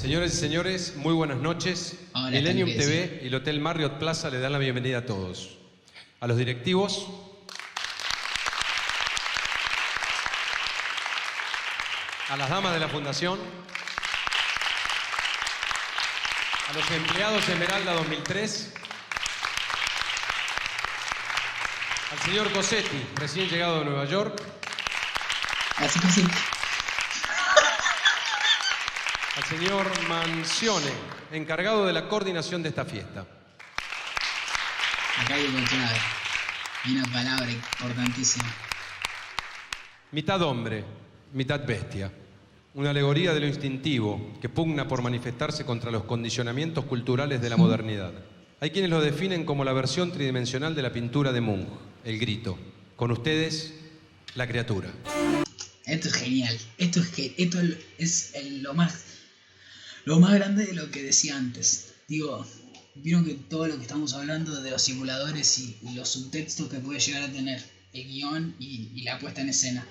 Señores 0.00 0.32
y 0.34 0.36
señores, 0.36 0.94
muy 0.94 1.12
buenas 1.12 1.38
noches. 1.38 1.96
Ahora 2.12 2.30
TV 2.30 3.22
y 3.24 3.26
el 3.26 3.34
Hotel 3.34 3.58
Marriott 3.58 3.98
Plaza 3.98 4.30
le 4.30 4.38
dan 4.38 4.52
la 4.52 4.58
bienvenida 4.58 4.98
a 4.98 5.06
todos. 5.06 5.58
A 6.20 6.28
los 6.28 6.38
directivos, 6.38 7.08
a 12.28 12.36
las 12.36 12.48
damas 12.48 12.72
de 12.72 12.78
la 12.78 12.88
Fundación, 12.88 13.40
a 16.70 16.72
los 16.72 16.90
empleados 16.92 17.48
Esmeralda 17.48 17.94
2003, 17.94 18.72
al 22.12 22.18
señor 22.20 22.52
Cosetti, 22.52 23.06
recién 23.16 23.48
llegado 23.48 23.80
de 23.80 23.86
Nueva 23.86 24.04
York, 24.04 24.40
que 25.78 25.88
sí. 25.88 26.24
al 29.36 29.44
señor 29.44 30.08
Mancione, 30.08 30.92
encargado 31.32 31.86
de 31.86 31.92
la 31.92 32.08
coordinación 32.08 32.62
de 32.62 32.68
esta 32.68 32.84
fiesta. 32.84 33.26
Acá 35.24 35.34
hay 35.34 35.46
una 35.46 35.68
clave. 35.68 36.00
Hay 36.84 36.96
una 36.96 37.12
palabra 37.12 37.50
importantísima. 37.50 38.48
Mitad 40.12 40.40
hombre, 40.42 40.84
mitad 41.32 41.66
bestia. 41.66 42.12
Una 42.72 42.90
alegoría 42.90 43.34
de 43.34 43.40
lo 43.40 43.48
instintivo 43.48 44.38
que 44.40 44.48
pugna 44.48 44.86
por 44.86 45.02
manifestarse 45.02 45.64
contra 45.64 45.90
los 45.90 46.04
condicionamientos 46.04 46.84
culturales 46.84 47.42
de 47.42 47.50
la 47.50 47.56
modernidad. 47.56 48.12
Hay 48.60 48.70
quienes 48.70 48.90
lo 48.90 49.00
definen 49.00 49.44
como 49.44 49.64
la 49.64 49.72
versión 49.72 50.12
tridimensional 50.12 50.76
de 50.76 50.82
la 50.82 50.92
pintura 50.92 51.32
de 51.32 51.40
Munch, 51.40 51.68
el 52.04 52.20
grito. 52.20 52.56
Con 52.94 53.10
ustedes, 53.10 53.74
la 54.36 54.46
criatura. 54.46 54.92
Esto 55.84 56.08
es 56.08 56.14
genial. 56.14 56.56
Esto 56.78 57.00
es 57.00 57.08
que 57.08 57.34
esto 57.38 57.58
es 57.98 58.34
lo 58.62 58.72
más 58.74 59.04
lo 60.04 60.20
más 60.20 60.32
grande 60.34 60.66
de 60.66 60.74
lo 60.74 60.92
que 60.92 61.02
decía 61.02 61.36
antes. 61.36 61.94
Digo, 62.06 62.46
vieron 62.94 63.24
que 63.24 63.34
todo 63.34 63.66
lo 63.66 63.76
que 63.76 63.82
estamos 63.82 64.14
hablando 64.14 64.62
de 64.62 64.70
los 64.70 64.82
simuladores 64.82 65.58
y, 65.58 65.76
y 65.82 65.94
los 65.94 66.08
subtextos 66.08 66.68
que 66.68 66.78
puede 66.78 67.00
llegar 67.00 67.24
a 67.24 67.32
tener 67.32 67.60
el 67.92 68.04
guion 68.04 68.54
y, 68.60 68.92
y 68.94 69.02
la 69.02 69.18
puesta 69.18 69.40
en 69.40 69.48
escena. 69.48 69.84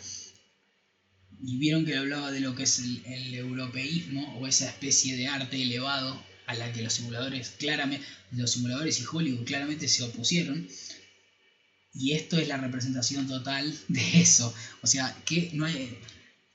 Y 1.42 1.58
vieron 1.58 1.86
que 1.86 1.96
hablaba 1.96 2.32
de 2.32 2.42
lo 2.42 2.56
que 2.56 2.64
es 2.64 2.80
el, 2.80 3.34
europeísmo 3.34 4.38
o 4.40 4.48
esa 4.48 4.68
especie 4.68 5.16
de 5.16 5.28
arte 5.28 5.62
elevado 5.62 6.22
a 6.48 6.54
la 6.56 6.72
que 6.74 6.82
los 6.82 6.94
simuladores 6.94 7.52
claramente, 7.58 8.06
los 8.32 8.52
simuladores 8.52 9.00
y 9.00 9.06
Hollywood 9.10 9.46
claramente 9.46 9.88
se 9.88 10.04
opusieron. 10.04 10.68
Y 11.94 12.14
esto 12.14 12.38
es 12.38 12.48
la 12.48 12.58
representación 12.58 13.28
total 13.28 13.74
de 13.88 14.22
eso. 14.22 14.54
O 14.82 14.88
sea, 14.88 15.16
que 15.26 15.52
no 15.54 15.66
hay, 15.66 15.98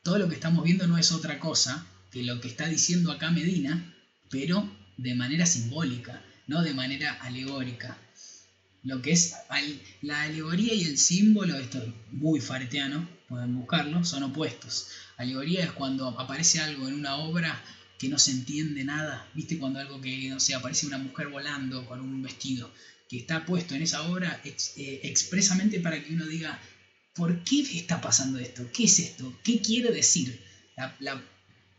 todo 0.03 0.19
lo 0.19 0.29
que 0.29 0.35
estamos 0.35 0.65
viendo 0.65 0.87
no 0.87 0.99
es 0.99 1.13
otra 1.13 1.41
cosa 1.41 1.87
que 2.11 2.23
lo 2.23 2.41
que 2.41 2.49
está 2.49 2.69
diciendo 2.69 3.11
acá 3.11 3.31
Medina, 3.31 3.95
pero 4.31 4.71
de 4.97 5.15
manera 5.15 5.47
simbólica, 5.47 6.23
no 6.47 6.63
de 6.63 6.75
manera 6.75 7.13
alegórica. 7.15 7.99
Lo 8.83 9.01
que 9.01 9.13
es 9.13 9.35
la 10.03 10.23
alegoría 10.23 10.75
y 10.75 10.85
el 10.85 10.99
símbolo, 10.99 11.57
esto 11.57 11.79
es 11.79 12.13
muy 12.13 12.41
faretiano, 12.41 13.09
pueden 13.35 13.55
buscarlo, 13.57 14.05
son 14.05 14.23
opuestos. 14.23 14.87
Alegoría 15.17 15.65
es 15.65 15.73
cuando 15.73 16.09
aparece 16.21 16.61
algo 16.61 16.87
en 16.89 16.95
una 16.95 17.17
obra 17.17 17.61
que 17.99 18.09
no 18.09 18.19
se 18.19 18.31
entiende 18.33 18.85
nada, 18.85 19.27
viste 19.35 19.59
cuando 19.59 19.81
algo 19.81 20.01
que, 20.01 20.29
no 20.29 20.39
sé, 20.41 20.55
aparece 20.55 20.87
una 20.87 20.99
mujer 20.99 21.29
volando 21.29 21.85
con 21.87 22.01
un 22.01 22.23
vestido, 22.23 22.73
que 23.09 23.19
está 23.19 23.45
puesto 23.45 23.75
en 23.75 23.83
esa 23.83 24.03
obra 24.03 24.41
eh, 24.45 25.01
expresamente 25.05 25.81
para 25.81 26.03
que 26.03 26.13
uno 26.15 26.27
diga, 26.27 26.61
¿por 27.15 27.43
qué 27.45 27.61
está 27.63 28.01
pasando 28.01 28.39
esto? 28.39 28.69
¿Qué 28.73 28.85
es 28.85 28.99
esto? 29.01 29.33
¿Qué 29.43 29.61
quiere 29.61 29.91
decir? 29.91 30.41
La, 30.77 30.95
la- 31.01 31.23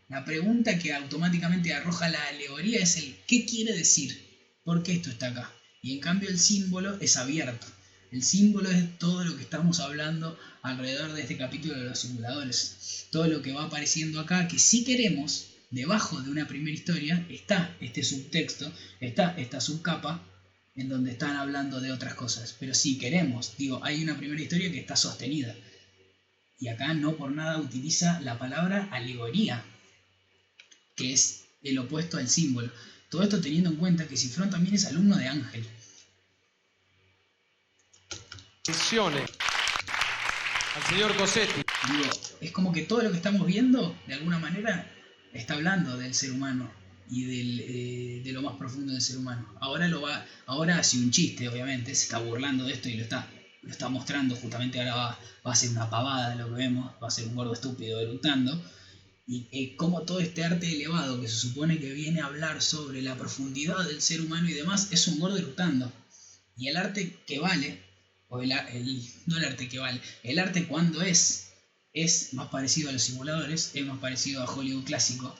la 0.08 0.24
pregunta 0.24 0.78
que 0.78 0.92
automáticamente 0.94 1.74
arroja 1.74 2.08
la 2.08 2.22
alegoría 2.28 2.80
es 2.80 2.96
el 2.96 3.16
¿qué 3.26 3.44
quiere 3.44 3.72
decir? 3.74 4.10
¿Por 4.64 4.82
qué 4.82 4.92
esto 4.92 5.10
está 5.10 5.28
acá? 5.28 5.52
Y 5.82 5.94
en 5.94 6.00
cambio 6.00 6.28
el 6.30 6.38
símbolo 6.38 6.96
es 7.00 7.16
abierto. 7.16 7.66
El 8.12 8.22
símbolo 8.22 8.70
es 8.70 8.98
todo 8.98 9.24
lo 9.24 9.36
que 9.36 9.42
estamos 9.42 9.80
hablando 9.80 10.38
alrededor 10.62 11.12
de 11.12 11.22
este 11.22 11.36
capítulo 11.36 11.74
de 11.74 11.84
los 11.84 11.98
simuladores. 11.98 13.06
Todo 13.10 13.26
lo 13.26 13.42
que 13.42 13.52
va 13.52 13.64
apareciendo 13.64 14.20
acá, 14.20 14.46
que 14.48 14.58
si 14.58 14.84
queremos, 14.84 15.48
debajo 15.70 16.20
de 16.22 16.30
una 16.30 16.46
primera 16.46 16.74
historia, 16.74 17.26
está 17.28 17.76
este 17.80 18.04
subtexto, 18.04 18.72
está 19.00 19.36
esta 19.38 19.60
subcapa, 19.60 20.24
en 20.76 20.88
donde 20.88 21.12
están 21.12 21.36
hablando 21.36 21.80
de 21.80 21.90
otras 21.90 22.14
cosas. 22.14 22.54
Pero 22.60 22.74
si 22.74 22.98
queremos, 22.98 23.56
digo, 23.56 23.80
hay 23.82 24.02
una 24.02 24.16
primera 24.16 24.40
historia 24.40 24.70
que 24.70 24.80
está 24.80 24.94
sostenida. 24.94 25.54
Y 26.58 26.68
acá 26.68 26.94
no 26.94 27.16
por 27.16 27.32
nada 27.32 27.58
utiliza 27.58 28.20
la 28.20 28.38
palabra 28.38 28.88
alegoría, 28.92 29.64
que 30.94 31.12
es 31.12 31.44
el 31.62 31.78
opuesto 31.78 32.18
al 32.18 32.28
símbolo. 32.28 32.70
Todo 33.10 33.22
esto 33.22 33.40
teniendo 33.40 33.70
en 33.70 33.76
cuenta 33.76 34.06
que 34.06 34.16
Cifrón 34.16 34.50
también 34.50 34.74
es 34.74 34.86
alumno 34.86 35.16
de 35.16 35.28
Ángel. 35.28 35.66
Al 40.74 40.82
señor 40.88 41.16
Cosetti. 41.16 41.62
Digo, 41.88 42.10
es 42.40 42.50
como 42.50 42.72
que 42.72 42.82
todo 42.82 43.00
lo 43.02 43.12
que 43.12 43.18
estamos 43.18 43.46
viendo, 43.46 43.96
de 44.08 44.14
alguna 44.14 44.40
manera, 44.40 44.92
está 45.32 45.54
hablando 45.54 45.96
del 45.96 46.14
ser 46.14 46.32
humano 46.32 46.68
y 47.08 47.26
del, 47.26 47.60
eh, 47.60 48.22
de 48.24 48.32
lo 48.32 48.42
más 48.42 48.56
profundo 48.56 48.92
del 48.92 49.00
ser 49.00 49.18
humano. 49.18 49.54
Ahora 49.60 49.86
lo 49.86 50.02
va, 50.02 50.26
ahora 50.46 50.78
hace 50.78 50.98
un 50.98 51.12
chiste, 51.12 51.48
obviamente, 51.48 51.94
se 51.94 52.04
está 52.06 52.18
burlando 52.18 52.64
de 52.64 52.72
esto 52.72 52.88
y 52.88 52.94
lo 52.94 53.04
está, 53.04 53.30
lo 53.62 53.70
está 53.70 53.88
mostrando, 53.88 54.34
justamente 54.34 54.80
ahora 54.80 54.96
va, 54.96 55.20
va 55.46 55.52
a 55.52 55.54
ser 55.54 55.70
una 55.70 55.88
pavada 55.88 56.30
de 56.30 56.36
lo 56.36 56.48
que 56.48 56.54
vemos, 56.54 56.92
va 57.00 57.06
a 57.06 57.10
ser 57.12 57.28
un 57.28 57.36
gordo 57.36 57.52
estúpido 57.52 58.00
eructando. 58.00 58.60
Y 59.28 59.46
eh, 59.52 59.76
como 59.76 60.02
todo 60.02 60.18
este 60.18 60.44
arte 60.44 60.72
elevado 60.72 61.20
que 61.20 61.28
se 61.28 61.36
supone 61.36 61.78
que 61.78 61.92
viene 61.92 62.20
a 62.20 62.26
hablar 62.26 62.60
sobre 62.60 63.00
la 63.00 63.14
profundidad 63.14 63.86
del 63.86 64.02
ser 64.02 64.22
humano 64.22 64.48
y 64.48 64.54
demás, 64.54 64.88
es 64.90 65.06
un 65.06 65.20
gordo 65.20 65.36
eructando. 65.36 65.92
Y 66.56 66.66
el 66.66 66.76
arte 66.76 67.22
que 67.28 67.38
vale, 67.38 67.85
o 68.28 68.40
el, 68.42 68.52
el- 68.52 69.02
no 69.26 69.36
el 69.38 69.44
arte 69.44 69.68
que 69.68 69.78
vale, 69.78 70.00
el 70.22 70.38
arte 70.38 70.66
cuando 70.66 71.02
es, 71.02 71.52
es 71.92 72.34
más 72.34 72.48
parecido 72.48 72.90
a 72.90 72.92
los 72.92 73.02
simuladores, 73.02 73.70
es 73.74 73.84
más 73.86 73.98
parecido 73.98 74.42
a 74.42 74.46
Hollywood 74.46 74.84
clásico. 74.84 75.34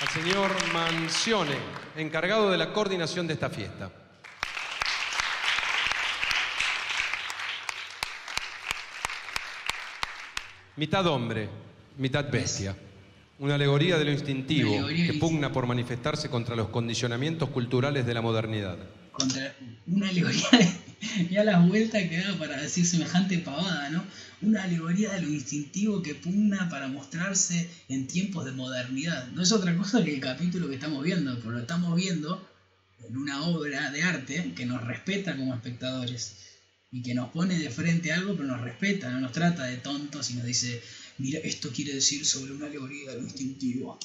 Al 0.00 0.08
señor 0.08 0.50
Mancione, 0.72 1.56
encargado 1.96 2.50
de 2.50 2.56
la 2.58 2.72
coordinación 2.72 3.26
de 3.26 3.34
esta 3.34 3.50
fiesta. 3.50 3.92
Mitad 10.76 11.06
hombre, 11.06 11.48
mitad 11.98 12.30
bestia. 12.30 12.76
Una 13.38 13.54
alegoría 13.54 13.98
de 13.98 14.04
lo 14.04 14.12
instintivo 14.12 14.86
que 14.86 15.14
pugna 15.18 15.50
por 15.52 15.66
manifestarse 15.66 16.28
contra 16.28 16.54
los 16.56 16.68
condicionamientos 16.68 17.48
culturales 17.50 18.04
de 18.06 18.14
la 18.14 18.20
modernidad. 18.20 18.76
Contra 19.20 19.54
una 19.86 20.08
alegoría 20.08 20.48
de, 20.52 21.28
ya 21.30 21.44
las 21.44 21.68
vueltas 21.68 22.02
que 22.08 22.16
da 22.16 22.38
para 22.38 22.60
decir 22.60 22.86
semejante 22.86 23.38
pavada, 23.38 23.90
¿no? 23.90 24.02
Una 24.40 24.64
alegoría 24.64 25.12
de 25.12 25.20
lo 25.20 25.28
instintivo 25.28 26.00
que 26.02 26.14
pugna 26.14 26.70
para 26.70 26.88
mostrarse 26.88 27.68
en 27.90 28.06
tiempos 28.06 28.46
de 28.46 28.52
modernidad. 28.52 29.28
No 29.32 29.42
es 29.42 29.52
otra 29.52 29.76
cosa 29.76 30.02
que 30.02 30.14
el 30.14 30.20
capítulo 30.20 30.68
que 30.68 30.76
estamos 30.76 31.04
viendo, 31.04 31.38
pero 31.38 31.50
lo 31.50 31.58
estamos 31.58 31.94
viendo 31.94 32.48
en 33.06 33.16
una 33.16 33.42
obra 33.42 33.90
de 33.90 34.02
arte 34.02 34.52
que 34.56 34.64
nos 34.64 34.82
respeta 34.86 35.36
como 35.36 35.54
espectadores 35.54 36.36
y 36.90 37.02
que 37.02 37.14
nos 37.14 37.28
pone 37.28 37.58
de 37.58 37.68
frente 37.68 38.12
a 38.12 38.16
algo, 38.16 38.34
pero 38.34 38.48
nos 38.48 38.62
respeta, 38.62 39.10
no 39.10 39.20
nos 39.20 39.32
trata 39.32 39.64
de 39.64 39.76
tontos 39.76 40.30
y 40.30 40.34
nos 40.34 40.46
dice, 40.46 40.82
mira, 41.18 41.40
esto 41.40 41.70
quiere 41.70 41.94
decir 41.94 42.24
sobre 42.24 42.52
una 42.52 42.66
alegoría 42.66 43.10
de 43.10 43.18
lo 43.18 43.22
instintivo. 43.22 43.98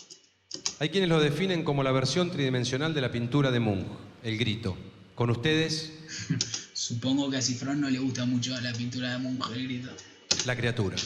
Hay 0.80 0.90
quienes 0.90 1.10
lo 1.10 1.22
definen 1.22 1.64
como 1.64 1.84
la 1.84 1.92
versión 1.92 2.32
tridimensional 2.32 2.94
de 2.94 3.02
la 3.02 3.12
pintura 3.12 3.52
de 3.52 3.60
Munch, 3.60 3.88
el 4.24 4.38
grito 4.38 4.78
con 5.16 5.30
ustedes. 5.30 5.92
Supongo 6.74 7.32
que 7.32 7.38
a 7.38 7.42
Cifrón 7.42 7.82
no 7.82 7.90
le 7.90 8.00
gusta 8.00 8.26
mucho 8.26 8.60
la 8.62 8.74
pintura 8.74 9.14
de 9.14 9.18
Monje 9.18 9.82
La 10.46 10.56
criatura. 10.56 10.98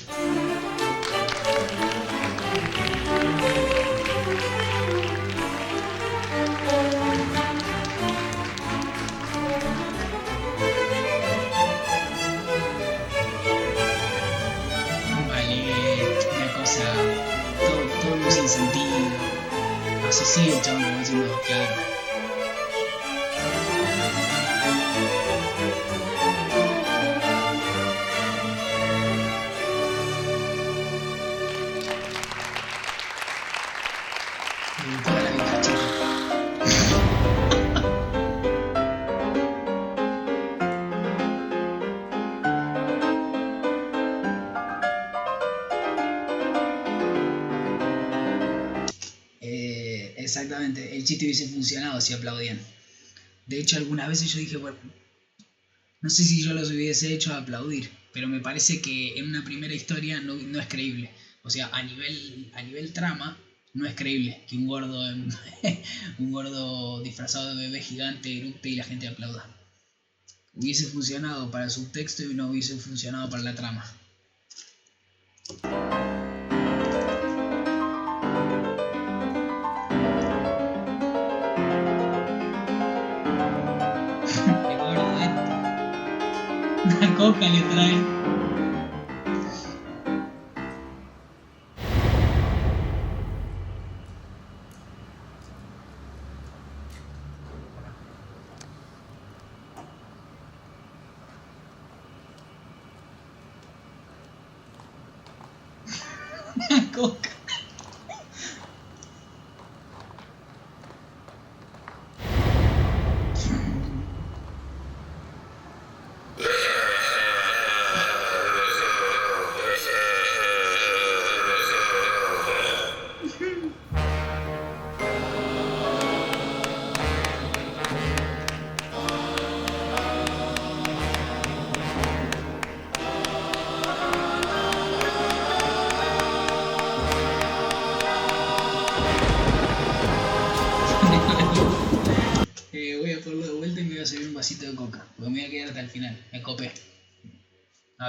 Vale, 15.27 15.63
una 16.35 16.53
Todo, 17.59 18.01
todo 18.01 18.17
muy 18.17 18.31
sin 18.31 18.49
sentido. 18.49 18.89
Así 20.09 20.25
sigue 20.25 20.57
el 20.57 20.61
chabón 20.63 20.83
como 20.83 20.99
diciendo, 20.99 21.41
claro, 21.45 21.98
hubiese 51.29 51.47
funcionado 51.49 52.01
si 52.01 52.13
aplaudían. 52.13 52.59
De 53.45 53.59
hecho, 53.59 53.77
algunas 53.77 54.07
veces 54.07 54.31
yo 54.31 54.39
dije, 54.39 54.57
bueno, 54.57 54.77
no 56.01 56.09
sé 56.09 56.23
si 56.23 56.41
yo 56.41 56.53
los 56.53 56.71
hubiese 56.71 57.13
hecho 57.13 57.33
aplaudir, 57.33 57.89
pero 58.13 58.27
me 58.27 58.39
parece 58.39 58.81
que 58.81 59.19
en 59.19 59.27
una 59.27 59.43
primera 59.43 59.73
historia 59.73 60.21
no, 60.21 60.35
no 60.35 60.59
es 60.59 60.67
creíble. 60.67 61.11
O 61.43 61.49
sea, 61.51 61.67
a 61.67 61.83
nivel, 61.83 62.51
a 62.55 62.63
nivel 62.63 62.93
trama, 62.93 63.37
no 63.73 63.85
es 63.85 63.93
creíble 63.95 64.43
que 64.47 64.55
un 64.55 64.65
gordo, 64.65 64.99
un 66.17 66.31
gordo 66.31 67.01
disfrazado 67.03 67.55
de 67.55 67.67
bebé 67.67 67.81
gigante 67.81 68.35
erupte 68.35 68.69
y 68.69 68.75
la 68.75 68.83
gente 68.83 69.07
aplauda. 69.07 69.55
Hubiese 70.53 70.87
funcionado 70.87 71.51
para 71.51 71.65
el 71.65 71.71
subtexto 71.71 72.23
y 72.23 72.33
no 72.33 72.49
hubiese 72.49 72.75
funcionado 72.77 73.29
para 73.29 73.43
la 73.43 73.55
trama. 73.55 73.85
Una 87.19 87.33
coca 87.33 87.49
le 87.49 88.18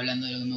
Hablando 0.00 0.24
de 0.28 0.32
lo 0.32 0.38
que 0.38 0.44
me 0.46 0.56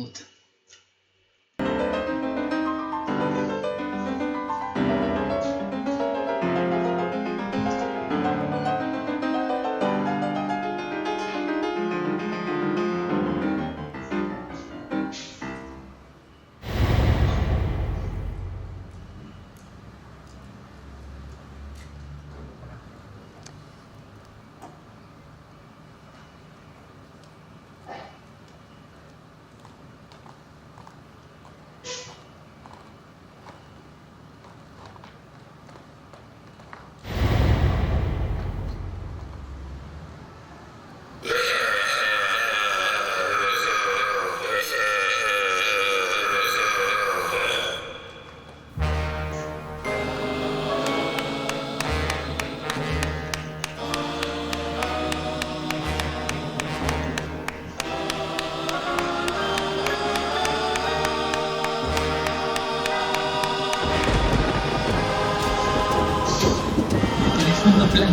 Mire, 67.94 68.06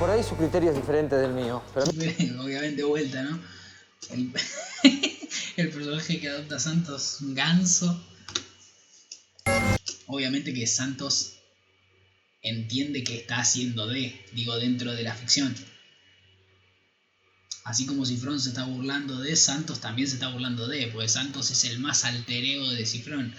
por 0.00 0.10
ahí 0.10 0.24
su 0.24 0.36
criterio 0.36 0.70
es 0.70 0.76
diferente 0.76 1.14
del 1.14 1.32
mío. 1.34 1.62
Pero 1.72 1.86
Obviamente 2.42 2.82
vuelta, 2.82 3.22
¿no? 3.22 3.40
El, 4.10 4.32
el 5.56 5.70
personaje 5.70 6.18
que 6.18 6.28
adopta 6.28 6.58
Santos, 6.58 7.18
un 7.20 7.36
ganso. 7.36 8.04
Obviamente 10.08 10.52
que 10.52 10.66
Santos 10.66 11.34
entiende 12.42 13.04
que 13.04 13.18
está 13.18 13.38
haciendo 13.38 13.86
de, 13.86 14.20
digo, 14.32 14.56
dentro 14.56 14.92
de 14.92 15.04
la 15.04 15.14
ficción. 15.14 15.54
Así 17.64 17.86
como 17.86 18.04
Cifrón 18.04 18.38
se 18.38 18.50
está 18.50 18.66
burlando 18.66 19.18
de, 19.20 19.34
Santos 19.36 19.80
también 19.80 20.06
se 20.06 20.16
está 20.16 20.28
burlando 20.28 20.68
de, 20.68 20.86
porque 20.92 21.08
Santos 21.08 21.50
es 21.50 21.64
el 21.64 21.78
más 21.78 22.04
alter 22.04 22.44
ego 22.44 22.68
de 22.68 22.84
Cifrón. 22.84 23.34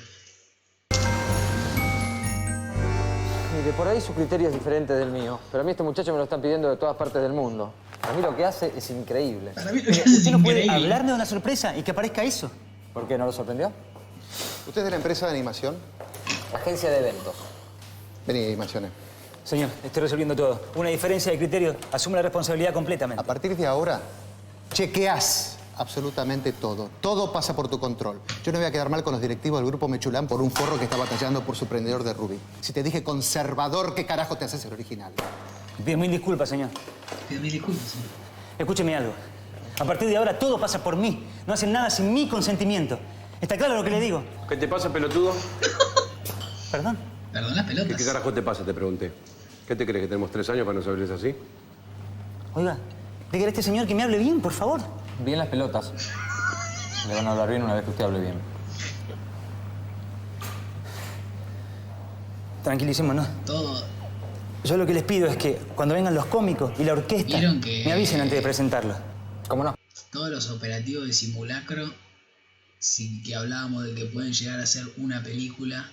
Mire, 3.55 3.71
por 3.78 3.88
ahí 3.88 4.01
su 4.01 4.15
criterio 4.15 4.47
es 4.47 4.53
diferente 4.55 4.93
del 4.93 5.11
mío. 5.11 5.39
Pero 5.51 5.61
a 5.61 5.63
mí 5.63 5.69
este 5.69 5.84
muchacho 5.84 6.11
me 6.11 6.17
lo 6.17 6.23
están 6.23 6.41
pidiendo 6.41 6.71
de 6.71 6.78
todas 6.78 6.95
partes 6.95 7.21
del 7.21 7.34
mundo. 7.34 7.71
A 8.01 8.13
mí 8.13 8.21
lo 8.23 8.36
que 8.36 8.43
hace 8.43 8.73
es 8.76 8.89
increíble. 8.89 9.51
¿Usted 9.51 10.32
no 10.32 10.41
puede 10.41 10.67
hablarme 10.71 11.09
de 11.09 11.15
una 11.15 11.26
sorpresa 11.28 11.78
y 11.78 11.84
que 11.84 11.91
aparezca 11.91 12.23
eso? 12.23 12.49
¿Por 12.95 13.07
qué? 13.07 13.19
¿No 13.19 13.28
lo 13.28 13.32
sorprendió? 13.32 13.71
¿Usted 14.67 14.82
es 14.82 14.86
de 14.86 14.89
la 14.89 14.97
empresa 14.97 15.28
de 15.28 15.34
animación? 15.34 15.78
Agencia 16.51 16.89
de 16.89 16.97
eventos. 16.97 17.36
Vení, 18.26 18.43
animaciones. 18.43 18.89
Señor, 19.45 19.69
estoy 19.83 20.01
resolviendo 20.01 20.35
todo. 20.35 20.59
Una 20.75 20.89
diferencia 20.89 21.31
de 21.31 21.37
criterio. 21.37 21.75
Asume 21.91 22.15
la 22.15 22.23
responsabilidad 22.23 22.73
completamente. 22.73 23.21
A 23.21 23.25
partir 23.25 23.55
de 23.55 23.67
ahora, 23.67 24.01
chequeás 24.73 25.57
absolutamente 25.77 26.51
todo. 26.51 26.89
Todo 26.99 27.31
pasa 27.31 27.55
por 27.55 27.67
tu 27.67 27.79
control. 27.79 28.19
Yo 28.43 28.51
no 28.51 28.57
voy 28.57 28.65
a 28.65 28.71
quedar 28.71 28.89
mal 28.89 29.03
con 29.03 29.13
los 29.13 29.21
directivos 29.21 29.59
del 29.59 29.67
grupo 29.67 29.87
Mechulán 29.87 30.25
por 30.27 30.41
un 30.41 30.49
forro 30.49 30.79
que 30.79 30.85
está 30.85 30.97
batallando 30.97 31.41
por 31.41 31.55
su 31.55 31.67
prendedor 31.67 32.03
de 32.03 32.13
Rubí. 32.13 32.39
Si 32.61 32.73
te 32.73 32.81
dije 32.81 33.03
conservador, 33.03 33.93
¿qué 33.93 34.07
carajo 34.07 34.35
te 34.35 34.45
haces 34.45 34.65
el 34.65 34.73
original? 34.73 35.13
Pido 35.85 35.97
mil 35.99 36.09
disculpas, 36.09 36.49
señor. 36.49 36.69
Pido 37.29 37.39
mil 37.41 37.51
disculpas, 37.51 37.83
señor. 37.91 38.07
Escúcheme 38.57 38.95
algo. 38.95 39.13
A 39.79 39.85
partir 39.85 40.07
de 40.07 40.17
ahora 40.17 40.39
todo 40.39 40.59
pasa 40.59 40.83
por 40.83 40.95
mí. 40.95 41.23
No 41.45 41.53
hacen 41.53 41.71
nada 41.71 41.91
sin 41.91 42.11
mi 42.11 42.27
consentimiento. 42.27 42.97
¿Está 43.41 43.57
claro 43.57 43.75
lo 43.75 43.83
que 43.83 43.91
le 43.91 43.99
digo? 43.99 44.23
¿Qué 44.49 44.57
te 44.57 44.67
pasa, 44.67 44.91
pelotudo? 44.91 45.33
¿Perdón? 46.71 46.97
Perdón 47.31 47.55
las 47.55 47.65
¿Qué, 47.65 47.75
pelotas. 47.75 47.97
qué 47.97 48.05
carajo 48.05 48.33
te 48.33 48.41
pasa? 48.41 48.63
Te 48.65 48.73
pregunté. 48.73 49.11
¿Qué 49.68 49.76
te 49.76 49.86
crees 49.86 50.03
que 50.03 50.07
tenemos 50.07 50.32
tres 50.32 50.49
años 50.49 50.66
para 50.66 50.78
no 50.78 50.84
saber 50.84 51.01
eso 51.03 51.16
así? 51.16 51.34
Oiga, 52.53 52.78
dígale 53.32 53.45
a 53.47 53.49
este 53.49 53.63
señor 53.63 53.88
que 53.88 53.95
me 53.95 54.03
hable 54.03 54.18
bien, 54.20 54.39
por 54.41 54.53
favor. 54.53 54.82
Bien 55.24 55.39
las 55.39 55.47
pelotas. 55.47 55.91
Le 57.07 57.16
van 57.16 57.28
a 57.28 57.32
hablar 57.32 57.49
bien 57.49 57.63
una 57.63 57.74
vez 57.74 57.84
que 57.84 57.89
usted 57.91 58.03
hable 58.05 58.20
bien. 58.22 58.36
Tranquilicémonos. 62.63 63.28
Todo. 63.45 63.84
Yo 64.63 64.78
lo 64.78 64.86
que 64.86 64.93
les 64.93 65.03
pido 65.03 65.28
es 65.28 65.38
que 65.38 65.55
cuando 65.76 65.93
vengan 65.93 66.16
los 66.16 66.26
cómicos 66.26 66.72
y 66.80 66.84
la 66.84 66.93
orquesta, 66.93 67.38
¿Vieron 67.38 67.61
que- 67.61 67.84
me 67.86 67.93
avisen 67.93 68.22
antes 68.22 68.36
de 68.38 68.41
presentarlo. 68.41 68.95
¿Cómo 69.47 69.63
no? 69.63 69.76
Todos 70.11 70.30
los 70.32 70.49
operativos 70.49 71.05
de 71.05 71.13
simulacro, 71.13 71.86
si 72.80 73.22
que 73.22 73.36
hablábamos 73.36 73.84
de 73.84 73.93
que 73.93 74.05
pueden 74.05 74.34
llegar 74.34 74.59
a 74.59 74.66
ser 74.66 74.86
una 74.97 75.22
película, 75.22 75.88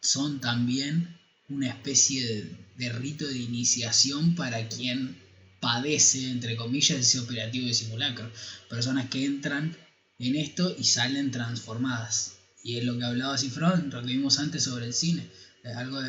son 0.00 0.40
también 0.40 1.18
una 1.52 1.68
especie 1.68 2.56
de, 2.76 2.92
rito 2.92 3.26
de 3.26 3.38
iniciación 3.38 4.34
para 4.34 4.68
quien 4.68 5.16
padece, 5.60 6.30
entre 6.30 6.56
comillas, 6.56 6.98
ese 6.98 7.20
operativo 7.20 7.66
de 7.66 7.74
simulacro. 7.74 8.30
Personas 8.68 9.08
que 9.08 9.24
entran 9.24 9.76
en 10.18 10.36
esto 10.36 10.74
y 10.76 10.84
salen 10.84 11.30
transformadas. 11.30 12.38
Y 12.64 12.78
es 12.78 12.84
lo 12.84 12.98
que 12.98 13.04
hablaba 13.04 13.38
Cifrón, 13.38 13.90
lo 13.90 14.00
que 14.00 14.08
vimos 14.08 14.38
antes 14.38 14.64
sobre 14.64 14.86
el 14.86 14.94
cine. 14.94 15.28
Es 15.62 15.76
algo 15.76 16.00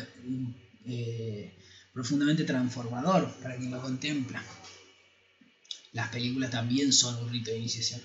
eh, 0.86 1.56
profundamente 1.92 2.44
transformador 2.44 3.32
para 3.42 3.56
quien 3.56 3.70
lo 3.70 3.80
contempla. 3.80 4.42
Las 5.92 6.08
películas 6.08 6.50
también 6.50 6.92
son 6.92 7.16
un 7.22 7.30
rito 7.30 7.50
de 7.50 7.58
iniciación. 7.58 8.00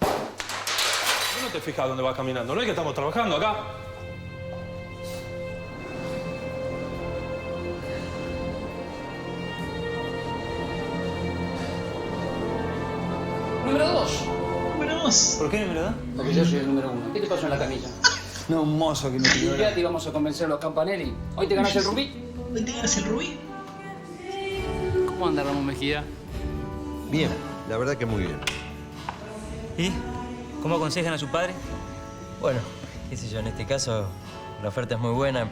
¿Vos 0.00 1.42
no 1.42 1.48
te 1.52 1.60
fijas 1.60 1.88
dónde 1.88 2.02
vas 2.02 2.16
caminando? 2.16 2.54
¿No 2.54 2.60
es 2.60 2.64
que 2.64 2.70
estamos 2.70 2.94
trabajando 2.94 3.36
acá? 3.36 3.81
Dos. 15.12 15.36
¿Por 15.38 15.50
qué 15.50 15.60
número 15.60 15.82
dos? 15.82 15.94
Porque 16.16 16.34
yo 16.34 16.44
soy 16.44 16.58
el 16.58 16.66
número 16.66 16.90
uno. 16.90 17.12
¿Qué 17.12 17.20
te 17.20 17.26
pasó 17.26 17.44
en 17.44 17.50
la 17.50 17.58
camilla? 17.58 17.88
No, 18.48 18.62
un 18.62 18.78
mozo 18.78 19.10
que 19.10 19.18
me 19.18 19.28
pidió. 19.28 19.50
Limpiate 19.50 19.80
y 19.80 19.82
vamos 19.84 20.06
a 20.06 20.12
convencer 20.12 20.46
a 20.46 20.48
los 20.50 20.58
Campanelli. 20.58 21.14
¿Hoy 21.36 21.46
te 21.46 21.54
ganas 21.54 21.74
el 21.76 21.84
rubí? 21.84 22.12
¿Hoy 22.52 22.62
te 22.62 22.72
ganas 22.72 22.96
el 22.96 23.04
rubí? 23.04 23.38
¿Cómo 25.06 25.28
anda 25.28 25.42
Ramón 25.42 25.66
Mejía? 25.66 26.04
Bien, 27.10 27.30
la 27.68 27.76
verdad 27.76 27.96
que 27.96 28.06
muy 28.06 28.24
bien. 28.24 28.38
¿Y? 29.78 29.90
¿Cómo 30.62 30.76
aconsejan 30.76 31.12
a 31.12 31.18
su 31.18 31.28
padre? 31.28 31.54
Bueno, 32.40 32.60
qué 33.10 33.16
sé 33.16 33.28
yo, 33.28 33.38
en 33.38 33.46
este 33.46 33.66
caso 33.66 34.06
la 34.62 34.68
oferta 34.68 34.94
es 34.94 35.00
muy 35.00 35.12
buena. 35.12 35.48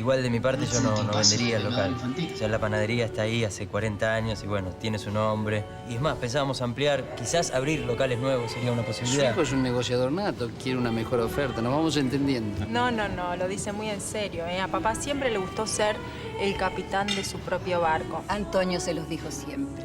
Igual 0.00 0.22
de 0.22 0.30
mi 0.30 0.40
parte 0.40 0.64
yo 0.64 0.80
no, 0.80 1.02
no 1.02 1.12
vendería 1.12 1.58
el 1.58 1.64
local. 1.64 1.94
O 2.34 2.36
sea, 2.38 2.48
la 2.48 2.58
panadería 2.58 3.04
está 3.04 3.20
ahí 3.20 3.44
hace 3.44 3.66
40 3.66 4.14
años 4.14 4.42
y 4.42 4.46
bueno, 4.46 4.70
tiene 4.70 4.98
su 4.98 5.10
nombre. 5.10 5.62
Y 5.90 5.96
es 5.96 6.00
más, 6.00 6.16
pensábamos 6.16 6.62
ampliar, 6.62 7.14
quizás 7.16 7.50
abrir 7.50 7.80
locales 7.80 8.18
nuevos 8.18 8.50
sería 8.50 8.72
una 8.72 8.80
Su 8.80 8.88
posibilidad. 8.88 9.32
hijo 9.32 9.42
es 9.42 9.52
un 9.52 9.62
negociador 9.62 10.10
nato, 10.10 10.50
quiere 10.62 10.78
una 10.78 10.90
mejor 10.90 11.20
oferta, 11.20 11.60
nos 11.60 11.74
vamos 11.74 11.98
entendiendo. 11.98 12.64
No, 12.66 12.90
no, 12.90 13.08
no, 13.10 13.36
lo 13.36 13.46
dice 13.46 13.72
muy 13.72 13.90
en 13.90 14.00
serio. 14.00 14.46
¿eh? 14.46 14.58
A 14.58 14.68
papá 14.68 14.94
siempre 14.94 15.30
le 15.30 15.36
gustó 15.36 15.66
ser 15.66 15.96
el 16.40 16.56
capitán 16.56 17.06
de 17.08 17.22
su 17.22 17.36
propio 17.38 17.82
barco. 17.82 18.24
Antonio 18.28 18.80
se 18.80 18.94
los 18.94 19.06
dijo 19.06 19.30
siempre. 19.30 19.84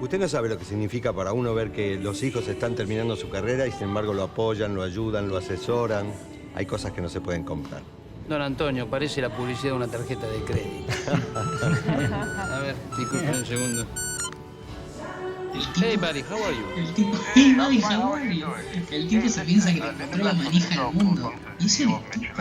Usted 0.00 0.20
no 0.20 0.28
sabe 0.28 0.48
lo 0.48 0.58
que 0.58 0.64
significa 0.64 1.12
para 1.12 1.32
uno 1.32 1.54
ver 1.54 1.72
que 1.72 1.96
los 1.96 2.22
hijos 2.22 2.46
están 2.46 2.76
terminando 2.76 3.16
su 3.16 3.30
carrera 3.30 3.66
y 3.66 3.72
sin 3.72 3.88
embargo 3.88 4.14
lo 4.14 4.22
apoyan, 4.22 4.76
lo 4.76 4.84
ayudan, 4.84 5.28
lo 5.28 5.36
asesoran. 5.36 6.12
Hay 6.54 6.66
cosas 6.66 6.92
que 6.92 7.00
no 7.00 7.08
se 7.08 7.20
pueden 7.20 7.42
comprar. 7.42 7.82
Don 8.28 8.42
Antonio, 8.42 8.88
parece 8.88 9.20
la 9.20 9.30
publicidad 9.30 9.72
de 9.72 9.76
una 9.76 9.86
tarjeta 9.86 10.26
de 10.26 10.42
crédito. 10.42 10.92
A 11.36 12.58
ver, 12.60 12.74
disculpe 12.98 13.30
un 13.30 13.46
segundo. 13.46 13.86
Hey, 15.80 15.96
buddy, 15.96 16.22
how 16.22 16.44
are 16.44 16.54
you? 16.54 16.64
El 16.76 16.94
tipo, 16.94 17.16
hey, 17.34 17.54
buddy, 17.56 17.80
how 17.80 18.14
are 18.14 18.34
you? 18.34 18.46
El 18.90 19.08
tipo 19.08 19.28
se 19.28 19.42
piensa 19.42 19.72
que 19.72 19.80
le 19.80 19.88
encontró 19.88 20.24
la 20.24 20.32
manija 20.32 20.68
del 20.68 20.94
mundo. 20.94 21.32
Y 21.60 21.66
es 21.66 21.80
el 21.80 21.88
estúpido. 21.90 22.34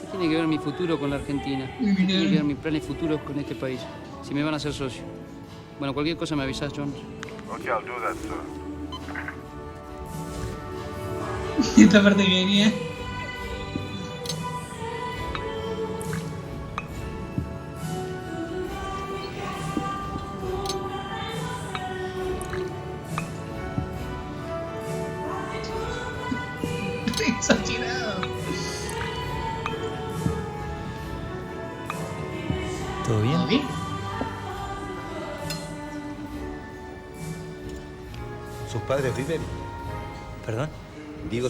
¿Qué 0.00 0.18
tiene 0.18 0.28
que 0.28 0.36
ver 0.36 0.46
mi 0.46 0.58
futuro 0.58 0.98
con 0.98 1.10
la 1.10 1.16
Argentina? 1.16 1.70
¿Qué 1.78 2.04
tiene 2.04 2.24
que 2.24 2.34
ver 2.34 2.44
mis 2.44 2.56
planes 2.56 2.84
futuros 2.84 3.20
con 3.22 3.38
este 3.38 3.54
país? 3.54 3.80
Si 4.22 4.34
me 4.34 4.42
van 4.42 4.54
a 4.54 4.56
hacer 4.56 4.72
socio. 4.72 5.02
Bueno, 5.78 5.94
cualquier 5.94 6.16
cosa 6.16 6.36
me 6.36 6.42
avisas, 6.42 6.72
Jones. 6.74 6.94
Okay, 7.54 7.70
I'll 7.70 7.80
do 7.82 7.98
that, 8.00 8.16
sir. 8.26 8.40
ये 11.78 11.86
तो 11.88 12.00
वर्दी 12.02 12.24
है 12.58 12.68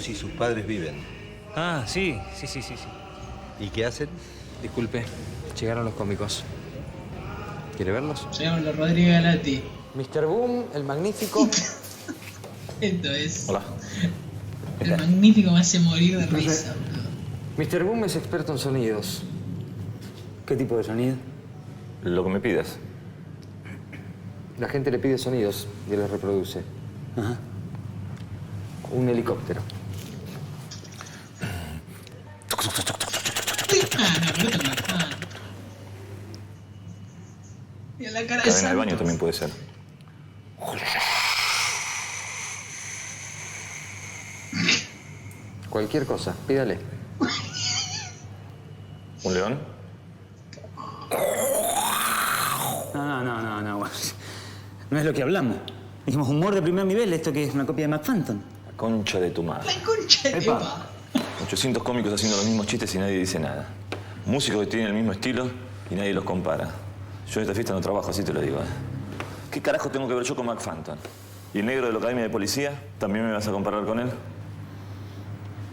si 0.04 0.14
sus 0.14 0.30
padres 0.32 0.66
viven. 0.66 0.96
Ah, 1.56 1.84
sí, 1.86 2.18
sí, 2.36 2.46
sí, 2.46 2.60
sí, 2.60 2.74
sí. 2.76 3.64
¿Y 3.64 3.68
qué 3.70 3.86
hacen? 3.86 4.08
Disculpe, 4.60 5.02
llegaron 5.58 5.86
los 5.86 5.94
cómicos. 5.94 6.44
¿Quiere 7.76 7.92
verlos? 7.92 8.26
Llegaron 8.38 8.66
los 8.66 8.76
Rodríguez 8.76 9.22
Galati. 9.22 9.62
Mr. 9.94 10.26
Boom, 10.26 10.64
el 10.74 10.84
magnífico. 10.84 11.48
Esto 12.82 13.10
es. 13.12 13.48
Hola. 13.48 13.62
El 14.80 14.90
magnífico 14.90 15.52
me 15.52 15.60
hace 15.60 15.80
morir 15.80 16.18
de 16.18 16.26
risa. 16.26 16.74
Mr. 17.56 17.84
Boom 17.84 18.04
es 18.04 18.16
experto 18.16 18.52
en 18.52 18.58
sonidos. 18.58 19.22
¿Qué 20.44 20.54
tipo 20.54 20.76
de 20.76 20.84
sonido? 20.84 21.16
Lo 22.02 22.24
que 22.24 22.30
me 22.30 22.40
pidas. 22.40 22.76
La 24.58 24.68
gente 24.68 24.90
le 24.90 24.98
pide 24.98 25.16
sonidos 25.16 25.66
y 25.88 25.94
él 25.94 26.00
los 26.00 26.10
reproduce. 26.10 26.60
Ajá. 27.16 27.38
Un 28.92 29.08
helicóptero. 29.08 29.62
Y 37.98 38.06
a 38.06 38.10
la 38.10 38.26
cara 38.26 38.42
de 38.42 38.50
Cadena 38.50 38.70
de 38.70 38.74
baño 38.76 38.96
también 38.96 39.18
puede 39.18 39.32
ser. 39.32 39.50
Cualquier 45.70 46.06
cosa, 46.06 46.34
pídale. 46.46 46.78
¿Un 49.24 49.34
león? 49.34 49.58
No, 52.94 53.06
no, 53.06 53.24
no, 53.24 53.42
no, 53.42 53.62
no. 53.62 53.90
No 54.90 54.98
es 54.98 55.04
lo 55.04 55.12
que 55.12 55.22
hablamos. 55.22 55.56
Dijimos 56.06 56.28
humor 56.28 56.54
de 56.54 56.62
primer 56.62 56.84
nivel, 56.84 57.12
esto 57.12 57.32
que 57.32 57.44
es 57.44 57.54
una 57.54 57.66
copia 57.66 57.86
de 57.86 57.88
McPhantom. 57.88 58.40
La 58.66 58.72
concha 58.76 59.18
de 59.18 59.30
tu 59.30 59.42
madre. 59.42 59.68
Concha 59.84 60.28
de 60.28 60.38
Epa. 60.38 60.58
pa. 60.58 60.93
800 61.44 61.82
cómicos 61.82 62.12
haciendo 62.12 62.38
los 62.38 62.46
mismos 62.46 62.66
chistes 62.66 62.94
y 62.94 62.98
nadie 62.98 63.18
dice 63.18 63.38
nada. 63.38 63.68
Músicos 64.24 64.60
que 64.62 64.66
tienen 64.66 64.88
el 64.88 64.94
mismo 64.94 65.12
estilo 65.12 65.50
y 65.90 65.94
nadie 65.94 66.14
los 66.14 66.24
compara. 66.24 66.70
Yo 67.30 67.40
en 67.40 67.42
esta 67.42 67.54
fiesta 67.54 67.74
no 67.74 67.80
trabajo, 67.80 68.10
así 68.10 68.22
te 68.22 68.32
lo 68.32 68.40
digo. 68.40 68.56
¿eh? 68.56 69.50
¿Qué 69.50 69.60
carajo 69.60 69.90
tengo 69.90 70.08
que 70.08 70.14
ver 70.14 70.24
yo 70.24 70.34
con 70.34 70.46
McPhantom? 70.46 70.96
¿Y 71.52 71.58
el 71.58 71.66
negro 71.66 71.86
de 71.86 71.92
la 71.92 71.98
Academia 71.98 72.24
de 72.24 72.30
Policía? 72.30 72.72
¿También 72.98 73.26
me 73.26 73.32
vas 73.32 73.46
a 73.46 73.52
comparar 73.52 73.84
con 73.84 74.00
él? 74.00 74.10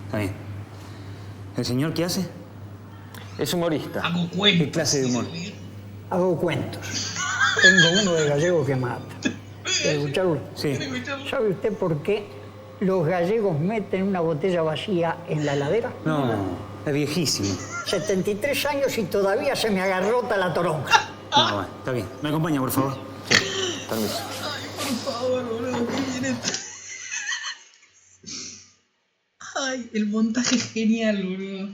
Está 0.05 0.17
bien. 0.17 0.33
¿El 1.55 1.65
señor 1.65 1.93
qué 1.93 2.03
hace? 2.03 2.27
Es 3.37 3.53
humorista. 3.53 4.01
Hago 4.01 4.29
cuentos. 4.29 4.65
¿Qué 4.65 4.71
clase 4.71 5.01
de 5.01 5.05
humor? 5.05 5.25
Hago 6.09 6.37
cuentos. 6.37 7.15
Tengo 7.61 8.01
uno 8.01 8.13
de 8.13 8.27
gallego 8.27 8.65
que 8.65 8.75
mata. 8.75 9.01
Sí. 9.63 10.77
¿Sabe 11.29 11.49
usted 11.49 11.73
por 11.73 12.03
qué 12.03 12.40
los 12.81 13.05
gallegos 13.05 13.59
meten 13.59 14.03
una 14.03 14.19
botella 14.21 14.63
vacía 14.63 15.17
en 15.29 15.45
la 15.45 15.53
heladera? 15.53 15.93
No, 16.03 16.33
es 16.85 16.93
viejísimo. 16.93 17.55
73 17.85 18.65
años 18.65 18.97
y 18.97 19.03
todavía 19.03 19.55
se 19.55 19.69
me 19.69 19.81
agarrota 19.81 20.35
la 20.35 20.51
toronja. 20.51 21.09
No, 21.31 21.43
bueno, 21.53 21.67
está 21.77 21.91
bien. 21.91 22.07
¿Me 22.21 22.29
acompaña, 22.29 22.59
por 22.59 22.71
favor? 22.71 22.97
Permiso. 23.87 24.19
Por 25.05 25.13
favor, 25.13 25.43
boludo. 25.45 25.87
Ay, 29.55 29.89
el 29.93 30.07
montaje 30.07 30.55
es 30.55 30.71
genial, 30.71 31.23
boludo. 31.23 31.69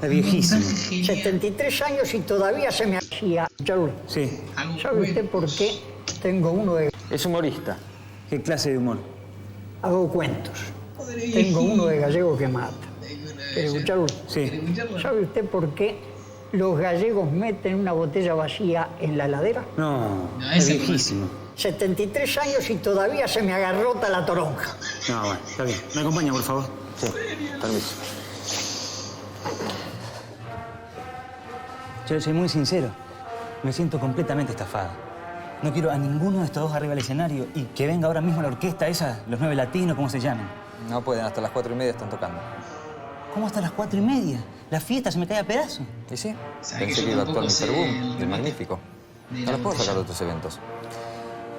Es 0.00 0.10
viejísimo. 0.10 0.60
73 1.04 1.82
años 1.82 2.14
y 2.14 2.20
todavía 2.20 2.72
se 2.72 2.86
me 2.86 2.96
hacía. 2.96 3.46
¿Escucharlo? 3.50 3.92
Sí. 4.06 4.40
¿Sabe 4.80 5.02
usted 5.02 5.28
por 5.28 5.44
qué 5.54 5.80
tengo 6.22 6.50
uno 6.50 6.76
de 6.76 6.90
Es 7.10 7.26
humorista. 7.26 7.76
¿Qué 8.28 8.42
clase 8.42 8.70
de 8.72 8.78
humor? 8.78 8.98
Hago 9.82 10.08
cuentos. 10.08 10.52
Tengo 11.32 11.60
uno 11.60 11.86
de 11.86 11.98
gallego 11.98 12.36
que 12.36 12.48
mata. 12.48 12.74
¿Quiere 13.54 13.68
escucharlo? 13.68 14.06
Sí. 14.26 14.74
¿Sabe 15.00 15.22
usted 15.22 15.44
por 15.44 15.74
qué 15.74 15.98
los 16.52 16.78
gallegos 16.78 17.30
meten 17.30 17.76
una 17.76 17.92
botella 17.92 18.34
vacía 18.34 18.88
en 19.00 19.16
la 19.16 19.26
heladera? 19.26 19.64
No, 19.76 20.28
No, 20.38 20.52
es 20.52 20.68
viejísimo. 20.68 21.28
73 21.54 22.38
años 22.38 22.68
y 22.68 22.74
todavía 22.76 23.26
se 23.28 23.40
me 23.42 23.52
agarrota 23.54 24.08
la 24.10 24.26
toronja. 24.26 24.76
No, 25.08 25.20
bueno, 25.20 25.38
está 25.48 25.62
bien. 25.62 25.78
¿Me 25.94 26.00
acompaña, 26.02 26.32
por 26.32 26.42
favor? 26.42 26.64
Sí, 26.98 27.06
permiso. 27.60 27.94
Yo 32.08 32.20
soy 32.20 32.32
muy 32.32 32.48
sincero. 32.48 32.88
Me 33.62 33.72
siento 33.72 33.98
completamente 33.98 34.52
estafado. 34.52 34.90
No 35.62 35.72
quiero 35.72 35.90
a 35.90 35.96
ninguno 35.96 36.40
de 36.40 36.44
estos 36.44 36.62
dos 36.62 36.72
arriba 36.72 36.90
del 36.90 36.98
escenario 36.98 37.46
y 37.54 37.64
que 37.64 37.86
venga 37.86 38.06
ahora 38.06 38.20
mismo 38.20 38.42
la 38.42 38.48
orquesta 38.48 38.88
esa, 38.88 39.20
los 39.28 39.40
nueve 39.40 39.54
latinos, 39.54 39.96
¿cómo 39.96 40.08
se 40.08 40.20
llaman? 40.20 40.48
No 40.88 41.00
pueden, 41.02 41.24
hasta 41.24 41.40
las 41.40 41.50
cuatro 41.50 41.72
y 41.72 41.76
media 41.76 41.92
están 41.92 42.10
tocando. 42.10 42.38
¿Cómo 43.32 43.46
hasta 43.46 43.60
las 43.60 43.72
cuatro 43.72 43.98
y 43.98 44.02
media? 44.02 44.38
La 44.70 44.80
fiesta 44.80 45.10
se 45.10 45.18
me 45.18 45.26
cae 45.26 45.38
a 45.38 45.44
pedazos. 45.44 45.86
¿Y 46.10 46.16
sí? 46.16 46.34
¿Sabes 46.60 46.80
que 46.80 46.86
Pensé 46.86 47.04
que 47.04 47.10
iba 47.12 47.22
a 47.22 47.24
actuar 47.24 47.44
Mr. 47.44 47.70
Boom, 47.70 48.16
el 48.20 48.28
Magnífico. 48.28 48.78
de 49.30 49.40
No 49.40 49.46
la 49.46 49.52
los 49.52 49.60
puedo 49.60 49.78
sacar 49.78 49.94
de 49.94 50.00
otros 50.00 50.20
eventos. 50.20 50.58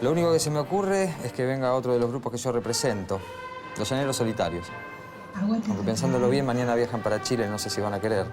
Lo 0.02 0.12
único 0.12 0.32
que 0.32 0.40
se 0.40 0.52
me 0.52 0.60
ocurre 0.60 1.14
es 1.24 1.34
que 1.34 1.46
venga 1.46 1.74
otro 1.74 1.94
de 1.94 2.00
los 2.00 2.10
grupos 2.10 2.32
que 2.32 2.38
yo 2.38 2.52
represento, 2.52 3.20
los 3.78 3.90
Llaneros 3.90 4.16
Solitarios. 4.16 4.68
Aunque 5.40 5.84
pensándolo 5.84 6.30
bien, 6.30 6.46
mañana 6.46 6.76
viajan 6.76 7.02
para 7.02 7.22
Chile, 7.22 7.48
no 7.48 7.60
sé 7.60 7.70
si 7.70 7.82
van 7.82 7.94
a 7.94 8.00
querer. 8.00 8.26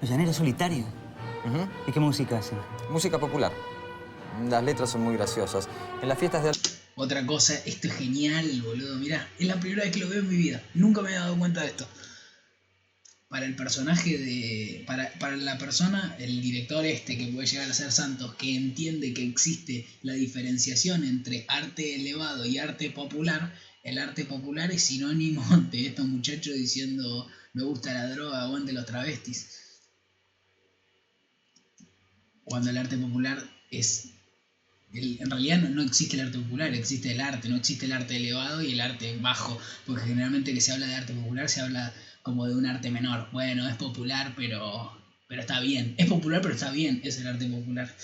¿Los 0.00 0.10
llaneros 0.10 0.36
solitarios? 0.36 0.86
¿Y 1.86 1.92
qué 1.92 2.00
música 2.00 2.38
hacen? 2.38 2.58
Música 2.90 3.18
popular. 3.18 3.50
Las 4.48 4.62
letras 4.62 4.90
son 4.90 5.02
muy 5.02 5.14
graciosas. 5.16 5.68
En 6.02 6.08
las 6.08 6.18
fiestas 6.18 6.44
de... 6.44 6.52
Otra 6.94 7.26
cosa, 7.26 7.54
esto 7.66 7.88
es 7.88 7.94
genial, 7.94 8.62
boludo. 8.62 8.96
Mirá, 8.96 9.28
es 9.38 9.46
la 9.46 9.60
primera 9.60 9.82
vez 9.82 9.92
que 9.92 10.00
lo 10.00 10.08
veo 10.08 10.20
en 10.20 10.28
mi 10.28 10.36
vida. 10.36 10.62
Nunca 10.74 11.02
me 11.02 11.08
había 11.08 11.20
dado 11.20 11.38
cuenta 11.38 11.60
de 11.62 11.68
esto. 11.68 11.86
Para 13.28 13.44
el 13.44 13.56
personaje 13.56 14.16
de. 14.16 14.84
Para, 14.86 15.12
para 15.18 15.36
la 15.36 15.58
persona, 15.58 16.16
el 16.18 16.40
director 16.40 16.86
este 16.86 17.18
que 17.18 17.26
puede 17.26 17.46
llegar 17.46 17.70
a 17.70 17.74
ser 17.74 17.92
Santos, 17.92 18.34
que 18.36 18.54
entiende 18.54 19.12
que 19.12 19.24
existe 19.24 19.86
la 20.02 20.14
diferenciación 20.14 21.04
entre 21.04 21.44
arte 21.48 21.96
elevado 21.96 22.46
y 22.46 22.58
arte 22.58 22.90
popular, 22.90 23.52
el 23.82 23.98
arte 23.98 24.24
popular 24.24 24.70
es 24.70 24.84
sinónimo 24.84 25.44
de 25.70 25.86
estos 25.86 26.06
muchachos 26.06 26.54
diciendo 26.54 27.28
me 27.52 27.62
gusta 27.62 27.94
la 27.94 28.08
droga, 28.10 28.42
aguante 28.42 28.72
los 28.72 28.84
travestis. 28.84 29.48
Cuando 32.44 32.70
el 32.70 32.76
arte 32.76 32.96
popular 32.96 33.42
es 33.70 34.15
el- 34.92 35.18
en 35.20 35.30
realidad 35.30 35.58
no, 35.58 35.68
no 35.70 35.82
existe 35.82 36.16
el 36.16 36.22
arte 36.26 36.38
popular, 36.38 36.74
existe 36.74 37.12
el 37.12 37.20
arte, 37.20 37.48
no 37.48 37.56
existe 37.56 37.86
el 37.86 37.92
arte 37.92 38.16
elevado 38.16 38.62
y 38.62 38.72
el 38.72 38.80
arte 38.80 39.16
bajo, 39.20 39.58
porque 39.84 40.04
generalmente 40.06 40.52
que 40.54 40.60
se 40.60 40.72
habla 40.72 40.86
de 40.86 40.94
arte 40.94 41.12
popular 41.14 41.48
se 41.48 41.60
habla 41.60 41.92
como 42.22 42.46
de 42.46 42.54
un 42.54 42.66
arte 42.66 42.90
menor. 42.90 43.28
Bueno, 43.32 43.68
es 43.68 43.76
popular, 43.76 44.32
pero, 44.36 44.92
pero 45.28 45.40
está 45.40 45.60
bien. 45.60 45.94
Es 45.98 46.06
popular, 46.06 46.40
pero 46.40 46.54
está 46.54 46.70
bien, 46.70 47.00
es 47.04 47.18
el 47.18 47.26
arte 47.26 47.46
popular. 47.46 47.94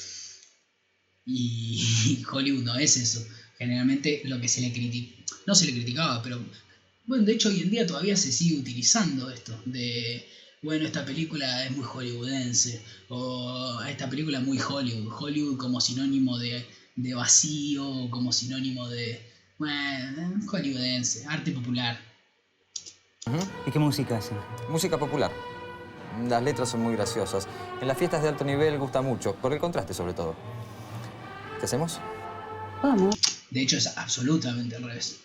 Y 1.24 2.22
Hollywood 2.30 2.62
no 2.62 2.76
es 2.76 2.97
eso. 2.97 3.24
Generalmente 3.59 4.20
lo 4.24 4.41
que 4.41 4.49
se 4.49 4.61
le 4.61 4.72
critica, 4.72 5.22
no 5.47 5.55
se 5.55 5.66
le 5.66 5.72
criticaba, 5.72 6.22
pero 6.22 6.45
bueno, 7.07 7.24
de 7.24 7.33
hecho 7.33 7.49
hoy 7.49 7.61
en 7.61 7.70
día 7.70 7.87
todavía 7.87 8.16
se 8.16 8.33
sigue 8.33 8.57
utilizando 8.57 9.30
esto 9.30 9.61
de 9.66 10.24
bueno, 10.62 10.86
esta 10.86 11.04
película 11.04 11.64
es 11.64 11.72
muy 11.72 11.84
hollywoodense, 11.84 12.80
o 13.08 13.80
esta 13.88 14.08
película 14.08 14.38
es 14.38 14.44
muy 14.44 14.58
Hollywood, 14.60 15.12
Hollywood 15.12 15.56
como 15.56 15.80
sinónimo 15.80 16.38
de, 16.38 16.64
de 16.94 17.14
vacío, 17.14 18.08
como 18.10 18.32
sinónimo 18.32 18.88
de, 18.88 19.20
bueno, 19.58 20.40
hollywoodense, 20.46 21.26
arte 21.28 21.50
popular. 21.50 22.00
¿Y 23.66 23.70
qué 23.70 23.78
música 23.78 24.18
hacen? 24.18 24.36
Música 24.68 24.98
popular. 24.98 25.32
Las 26.28 26.42
letras 26.42 26.68
son 26.68 26.82
muy 26.82 26.94
graciosas. 26.94 27.48
En 27.80 27.88
las 27.88 27.96
fiestas 27.96 28.22
de 28.22 28.28
alto 28.28 28.44
nivel 28.44 28.78
gusta 28.78 29.02
mucho, 29.02 29.34
por 29.34 29.52
el 29.52 29.58
contraste 29.58 29.94
sobre 29.94 30.14
todo. 30.14 30.36
¿Qué 31.58 31.64
hacemos? 31.64 31.98
Vamos. 32.82 33.16
De 33.50 33.62
hecho 33.62 33.76
es 33.78 33.96
absolutamente 33.96 34.76
al 34.76 34.82
revés. 34.84 35.20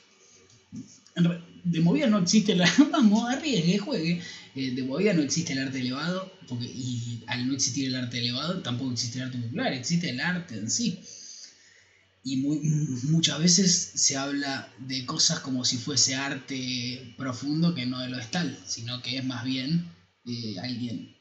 De 1.69 1.81
movida 1.81 2.07
no 2.07 2.19
existe 2.19 2.55
la... 2.55 2.71
Vamos, 2.91 3.29
arriesgue, 3.29 3.77
juegue. 3.77 4.21
Eh, 4.55 4.71
de 4.71 4.83
movida 4.83 5.13
no 5.13 5.21
existe 5.21 5.53
el 5.53 5.59
arte 5.59 5.79
elevado, 5.79 6.31
porque, 6.47 6.65
y 6.65 7.23
al 7.27 7.47
no 7.47 7.53
existir 7.53 7.87
el 7.87 7.95
arte 7.95 8.19
elevado 8.19 8.61
tampoco 8.61 8.91
existe 8.91 9.19
el 9.19 9.25
arte 9.25 9.37
popular, 9.37 9.73
existe 9.73 10.09
el 10.09 10.19
arte 10.19 10.55
en 10.55 10.69
sí. 10.69 10.99
Y 12.23 12.37
muchas 12.37 13.39
veces 13.39 13.91
se 13.95 14.17
habla 14.17 14.73
de 14.79 15.05
cosas 15.05 15.39
como 15.39 15.63
si 15.63 15.77
fuese 15.77 16.15
arte 16.15 17.13
profundo, 17.17 17.73
que 17.73 17.85
no 17.85 18.05
lo 18.07 18.17
es 18.17 18.31
tal, 18.31 18.59
sino 18.65 19.01
que 19.01 19.17
es 19.17 19.23
más 19.23 19.45
bien 19.45 19.87
eh, 20.25 20.55
alguien 20.61 21.15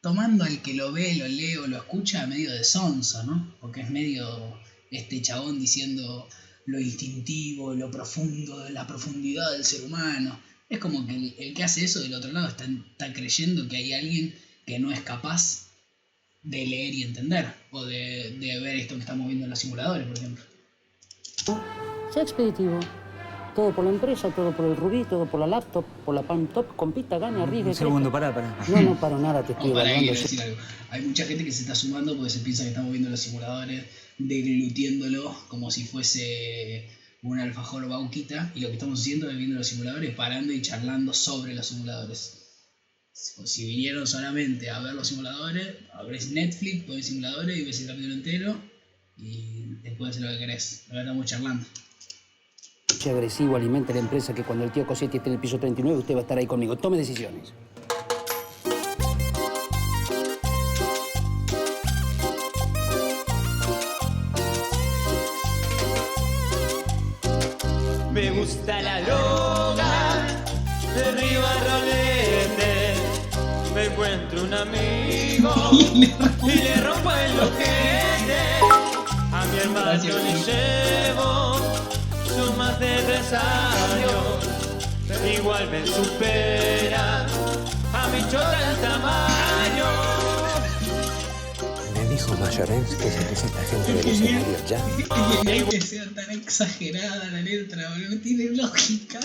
tomando 0.00 0.44
al 0.44 0.62
que 0.62 0.74
lo 0.74 0.92
ve, 0.92 1.14
lo 1.16 1.28
lee 1.28 1.56
o 1.56 1.66
lo 1.66 1.76
escucha 1.76 2.26
medio 2.26 2.52
de 2.52 2.64
sonso, 2.64 3.22
¿no? 3.24 3.54
Porque 3.60 3.80
es 3.82 3.90
medio 3.90 4.58
este 4.90 5.20
chabón 5.20 5.58
diciendo 5.60 6.28
lo 6.68 6.78
instintivo, 6.78 7.74
lo 7.74 7.90
profundo, 7.90 8.68
la 8.70 8.86
profundidad 8.86 9.50
del 9.52 9.64
ser 9.64 9.84
humano. 9.84 10.38
Es 10.68 10.78
como 10.78 11.06
que 11.06 11.14
el, 11.16 11.34
el 11.38 11.54
que 11.54 11.64
hace 11.64 11.84
eso 11.84 12.00
del 12.00 12.12
otro 12.14 12.30
lado 12.30 12.46
está, 12.48 12.64
está 12.64 13.12
creyendo 13.12 13.66
que 13.68 13.76
hay 13.76 13.94
alguien 13.94 14.34
que 14.66 14.78
no 14.78 14.92
es 14.92 15.00
capaz 15.00 15.68
de 16.42 16.66
leer 16.66 16.94
y 16.94 17.02
entender, 17.04 17.52
o 17.70 17.84
de, 17.84 18.36
de 18.38 18.60
ver 18.60 18.76
esto 18.76 18.94
que 18.94 19.00
estamos 19.00 19.26
viendo 19.26 19.44
en 19.44 19.50
los 19.50 19.58
simuladores, 19.58 20.06
por 20.06 20.16
ejemplo. 20.18 20.44
Sea 22.12 22.22
expeditivo. 22.22 22.78
Todo 23.54 23.74
por 23.74 23.84
la 23.84 23.90
empresa, 23.90 24.28
todo 24.30 24.54
por 24.54 24.66
el 24.66 24.76
rubí, 24.76 25.04
todo 25.04 25.26
por 25.26 25.40
la 25.40 25.46
laptop, 25.46 25.84
por 26.04 26.14
la 26.14 26.22
palm 26.22 26.46
top, 26.48 26.76
compita, 26.76 27.18
gane, 27.18 27.42
arriesgue. 27.42 27.70
Un 27.70 27.74
segundo, 27.74 28.12
pará, 28.12 28.32
pará. 28.32 28.56
No, 28.68 28.82
no 28.82 29.00
paro 29.00 29.18
nada, 29.18 29.42
te 29.42 29.52
estoy 29.52 29.68
No, 29.70 29.74
para 29.74 29.88
ahí 29.88 29.94
evaluando. 30.08 30.12
quiero 30.12 30.22
decir 30.22 30.42
algo. 30.42 30.56
Hay 30.90 31.02
mucha 31.02 31.24
gente 31.24 31.44
que 31.44 31.50
se 31.52 31.62
está 31.62 31.74
sumando 31.74 32.14
porque 32.14 32.30
se 32.30 32.38
piensa 32.40 32.62
que 32.62 32.68
estamos 32.68 32.90
viendo 32.92 33.10
los 33.10 33.18
simuladores, 33.18 33.84
deglutiéndolo 34.18 35.34
como 35.48 35.70
si 35.70 35.84
fuese 35.84 36.88
un 37.22 37.38
alfajor 37.40 37.88
bauquita, 37.88 38.52
y 38.54 38.60
lo 38.60 38.68
que 38.68 38.74
estamos 38.74 39.00
haciendo 39.00 39.30
es 39.30 39.36
viendo 39.36 39.56
los 39.56 39.68
simuladores, 39.68 40.14
parando 40.14 40.52
y 40.52 40.62
charlando 40.62 41.12
sobre 41.12 41.54
los 41.54 41.66
simuladores. 41.66 42.34
Si 43.12 43.64
vinieron 43.64 44.06
solamente 44.06 44.70
a 44.70 44.78
ver 44.80 44.94
los 44.94 45.08
simuladores, 45.08 45.76
abrís 45.92 46.30
Netflix, 46.30 46.84
pones 46.84 47.06
simuladores 47.06 47.58
y 47.58 47.64
ves 47.64 47.80
el 47.80 47.86
capítulo 47.88 48.14
entero, 48.14 48.60
y 49.16 49.74
después 49.82 50.10
haces 50.10 50.22
lo 50.22 50.28
que 50.28 50.38
querés. 50.38 50.84
Ahora 50.88 51.02
estamos 51.02 51.26
charlando. 51.26 51.66
Agresivo 53.06 53.56
alimenta 53.56 53.92
la 53.92 54.00
empresa 54.00 54.34
que 54.34 54.42
cuando 54.42 54.64
el 54.64 54.72
tío 54.72 54.86
Cosetti 54.86 55.16
esté 55.16 55.30
en 55.30 55.36
el 55.36 55.40
piso 55.40 55.58
39 55.58 56.00
usted 56.00 56.14
va 56.14 56.18
a 56.18 56.22
estar 56.22 56.36
ahí 56.36 56.46
conmigo. 56.46 56.76
Tome 56.76 56.98
decisiones. 56.98 57.52
Me 68.18 68.30
gusta 68.30 68.82
la 68.82 69.00
droga, 69.02 70.26
derriba 70.92 71.52
rolete. 71.68 72.94
Me 73.72 73.84
encuentro 73.84 74.42
un 74.42 74.54
amigo 74.54 75.54
y 75.72 76.52
le 76.52 76.74
rompo 76.80 77.12
el 77.12 77.38
ojete. 77.38 78.40
A 79.32 79.44
mi 79.52 79.58
hermano 79.58 79.92
le 79.92 80.34
llevo, 80.42 81.60
son 82.26 82.58
más 82.58 82.80
de 82.80 82.96
tres 83.06 83.32
años. 83.34 84.48
Igual 85.38 85.70
me 85.70 85.86
supera 85.86 87.24
Que 92.58 92.64
se 92.66 92.74
esta 92.74 93.62
gente 93.70 93.92
del 93.92 94.08
escenario 94.08 94.66
ya. 94.66 94.84
Y 94.98 95.62
que 95.62 95.80
sea 95.80 96.04
tan 96.12 96.28
exagerada 96.32 97.30
la 97.30 97.40
letra, 97.40 97.88
boludo, 97.90 98.16
no 98.16 98.20
tiene 98.20 98.56
lógica. 98.56 99.20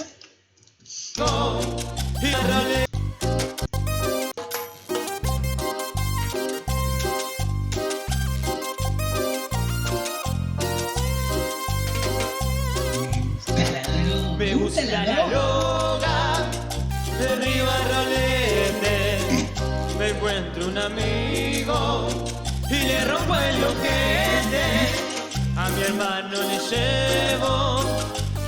Me 14.37 14.53
gusta 14.53 14.83
la 14.83 15.27
droga, 15.27 16.51
derriba 17.19 17.77
rolete. 17.89 19.17
Me 19.97 20.09
encuentro 20.09 20.67
un 20.67 20.77
amigo 20.77 21.32
le 23.03 23.11
rompo 23.11 23.35
el 23.35 23.63
ojete. 23.63 24.65
A 25.55 25.69
mi 25.69 25.81
hermano 25.83 26.29
le 26.29 26.59
llevo, 26.69 27.81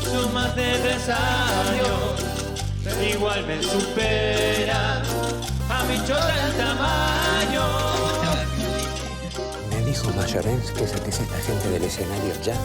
son 0.03 0.34
más 0.34 0.56
de 0.56 0.74
tres 0.80 1.10
años. 1.10 2.26
Igual 3.16 3.45
me 3.45 3.62
supera 3.62 5.01
a 5.70 5.84
mi 5.86 5.97
chota 6.06 6.34
el 6.47 6.53
tamaño. 6.53 7.64
Me 9.70 9.86
dijo 9.86 10.12
Mayarens 10.16 10.72
que 10.72 10.86
dice 10.86 11.24
esta 11.24 11.38
gente 11.39 11.70
del 11.70 11.84
escenario 11.84 12.34
ya. 12.43 12.56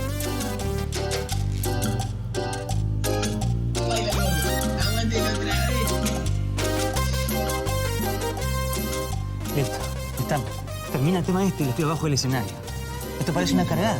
Termina 11.10 11.18
el 11.18 11.26
tema 11.26 11.44
este 11.44 11.62
y 11.62 11.64
lo 11.64 11.70
estoy 11.70 11.84
abajo 11.86 12.04
del 12.04 12.14
escenario. 12.14 12.52
Esto 13.18 13.32
parece 13.32 13.54
una 13.54 13.64
cargada. 13.64 13.98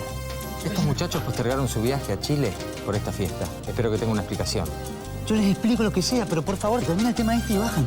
muchachos 0.86 1.20
postergaron 1.24 1.66
su 1.66 1.82
viaje 1.82 2.12
a 2.12 2.20
Chile 2.20 2.52
por 2.86 2.94
esta 2.94 3.11
fiesta. 3.11 3.46
Espero 3.66 3.90
que 3.90 3.98
tenga 3.98 4.12
una 4.12 4.20
explicación. 4.20 4.64
Yo 5.26 5.34
les 5.34 5.50
explico 5.50 5.82
lo 5.82 5.92
que 5.92 6.02
sea, 6.02 6.24
pero 6.26 6.42
por 6.42 6.56
favor, 6.56 6.80
termina 6.82 7.08
el 7.08 7.16
tema 7.16 7.34
este 7.34 7.54
y 7.54 7.56
bajan. 7.56 7.84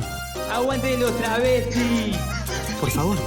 ¡Aguante 0.52 0.98
los 0.98 1.18
travestis! 1.18 2.18
Por 2.82 2.92
favor. 2.92 3.18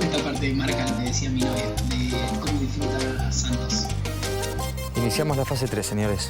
Esta 0.00 0.24
parte 0.24 0.52
marca 0.52 0.84
lo 0.88 0.96
que 0.96 1.02
decía 1.04 1.30
mi 1.30 1.42
novia, 1.42 1.66
de 1.90 2.40
cómo 2.40 2.58
disfruta 2.58 3.30
Santos. 3.30 3.86
Iniciamos 4.96 5.36
la 5.36 5.44
fase 5.44 5.68
3, 5.68 5.86
señores. 5.86 6.28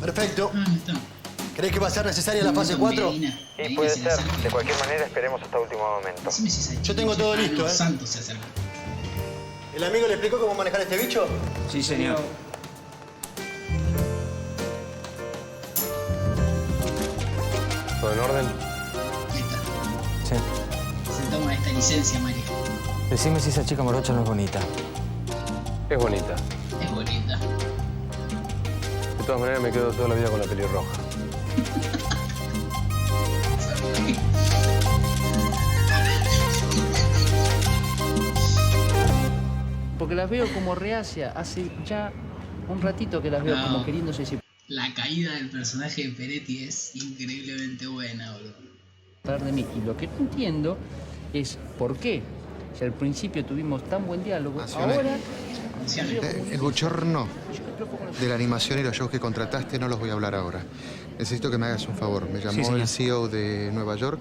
Perfecto. 0.00 0.52
Ah, 0.54 0.64
está. 0.76 0.92
¿Crees 1.58 1.72
que 1.72 1.80
va 1.80 1.88
a 1.88 1.90
ser 1.90 2.06
necesaria 2.06 2.44
la 2.44 2.52
fase 2.52 2.76
4? 2.76 3.12
Sí, 3.14 3.74
puede 3.74 3.90
ser. 3.90 4.16
De 4.44 4.48
cualquier 4.48 4.78
manera, 4.78 5.04
esperemos 5.06 5.42
hasta 5.42 5.58
último 5.58 5.80
momento. 5.80 6.30
Yo 6.84 6.94
tengo 6.94 7.16
todo 7.16 7.34
listo, 7.34 7.66
¿eh? 7.66 7.70
Santos 7.70 8.10
se 8.10 8.20
acerca. 8.20 8.46
¿El 9.74 9.82
amigo 9.82 10.06
le 10.06 10.12
explicó 10.12 10.38
cómo 10.38 10.54
manejar 10.54 10.82
este 10.82 10.96
bicho? 10.96 11.26
Sí, 11.68 11.82
señor. 11.82 12.20
¿Todo 18.00 18.12
en 18.12 18.20
orden? 18.20 18.46
Sí. 20.22 20.34
Sentamos 21.20 21.52
esta 21.52 21.72
licencia, 21.72 22.20
Mario. 22.20 22.42
Decime 23.10 23.40
si 23.40 23.48
esa 23.48 23.66
chica 23.66 23.82
morocha 23.82 24.12
no 24.12 24.22
es 24.22 24.28
bonita. 24.28 24.60
Es 25.90 25.98
bonita. 25.98 26.36
Es 26.80 26.90
bonita. 26.92 27.36
De 29.18 29.24
todas 29.26 29.40
maneras, 29.40 29.60
me 29.60 29.72
quedo 29.72 29.90
toda 29.90 30.06
la 30.06 30.14
vida 30.14 30.30
con 30.30 30.38
la 30.38 30.46
pelirroja. 30.46 31.07
Porque 39.98 40.14
las 40.14 40.30
veo 40.30 40.46
como 40.54 40.74
reacia. 40.74 41.32
Hace 41.32 41.70
ya 41.84 42.12
un 42.68 42.80
ratito 42.80 43.20
que 43.20 43.30
las 43.30 43.42
veo 43.42 43.56
No. 43.56 43.64
como 43.66 43.84
queriéndose 43.84 44.24
La 44.68 44.92
caída 44.94 45.32
del 45.34 45.48
personaje 45.50 46.04
de 46.04 46.10
Peretti 46.10 46.64
es 46.64 46.94
increíblemente 46.94 47.86
buena, 47.86 48.32
boludo. 48.32 49.44
de 49.44 49.52
mí. 49.52 49.66
Y 49.76 49.86
lo 49.86 49.96
que 49.96 50.06
no 50.06 50.18
entiendo 50.20 50.78
es 51.32 51.58
por 51.78 51.96
qué. 51.96 52.22
Si 52.78 52.84
al 52.84 52.92
principio 52.92 53.44
tuvimos 53.44 53.82
tan 53.84 54.06
buen 54.06 54.22
diálogo, 54.22 54.60
ahora... 54.60 55.16
Eh, 55.96 56.44
El 56.52 56.60
bochorno 56.60 57.26
de 58.20 58.28
la 58.28 58.34
animación 58.34 58.78
y 58.78 58.82
los 58.82 58.94
shows 58.94 59.10
que 59.10 59.18
contrataste 59.18 59.78
no 59.78 59.88
los 59.88 59.98
voy 59.98 60.10
a 60.10 60.12
hablar 60.14 60.34
ahora. 60.34 60.62
Necesito 61.18 61.50
que 61.50 61.58
me 61.58 61.66
hagas 61.66 61.86
un 61.88 61.94
favor. 61.96 62.28
Me 62.30 62.40
llamó 62.40 62.76
el 62.76 62.86
CEO 62.86 63.28
de 63.28 63.70
Nueva 63.72 63.96
York 63.96 64.20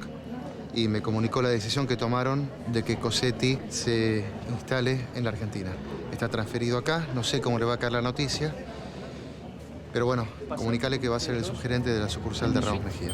y 0.74 0.88
me 0.88 1.02
comunicó 1.02 1.42
la 1.42 1.50
decisión 1.50 1.88
que 1.88 1.96
tomaron 1.96 2.50
de 2.72 2.84
que 2.84 2.98
Cosetti 2.98 3.60
se 3.70 4.26
instale 4.52 5.06
en 5.16 5.24
la 5.24 5.30
Argentina. 5.30 5.70
Está 6.12 6.28
transferido 6.30 6.78
acá, 6.78 7.08
no 7.14 7.24
sé 7.24 7.40
cómo 7.42 7.60
le 7.60 7.66
va 7.66 7.76
a 7.76 7.78
caer 7.78 7.94
la 7.94 8.02
noticia, 8.02 8.54
pero 9.94 10.06
bueno, 10.08 10.28
comunicale 10.56 11.00
que 11.00 11.08
va 11.10 11.18
a 11.18 11.20
ser 11.20 11.36
el 11.36 11.46
subgerente 11.46 11.92
de 11.92 12.00
la 12.00 12.10
sucursal 12.10 12.54
de 12.54 12.62
Ramos 12.62 12.84
Mejía. 12.84 13.12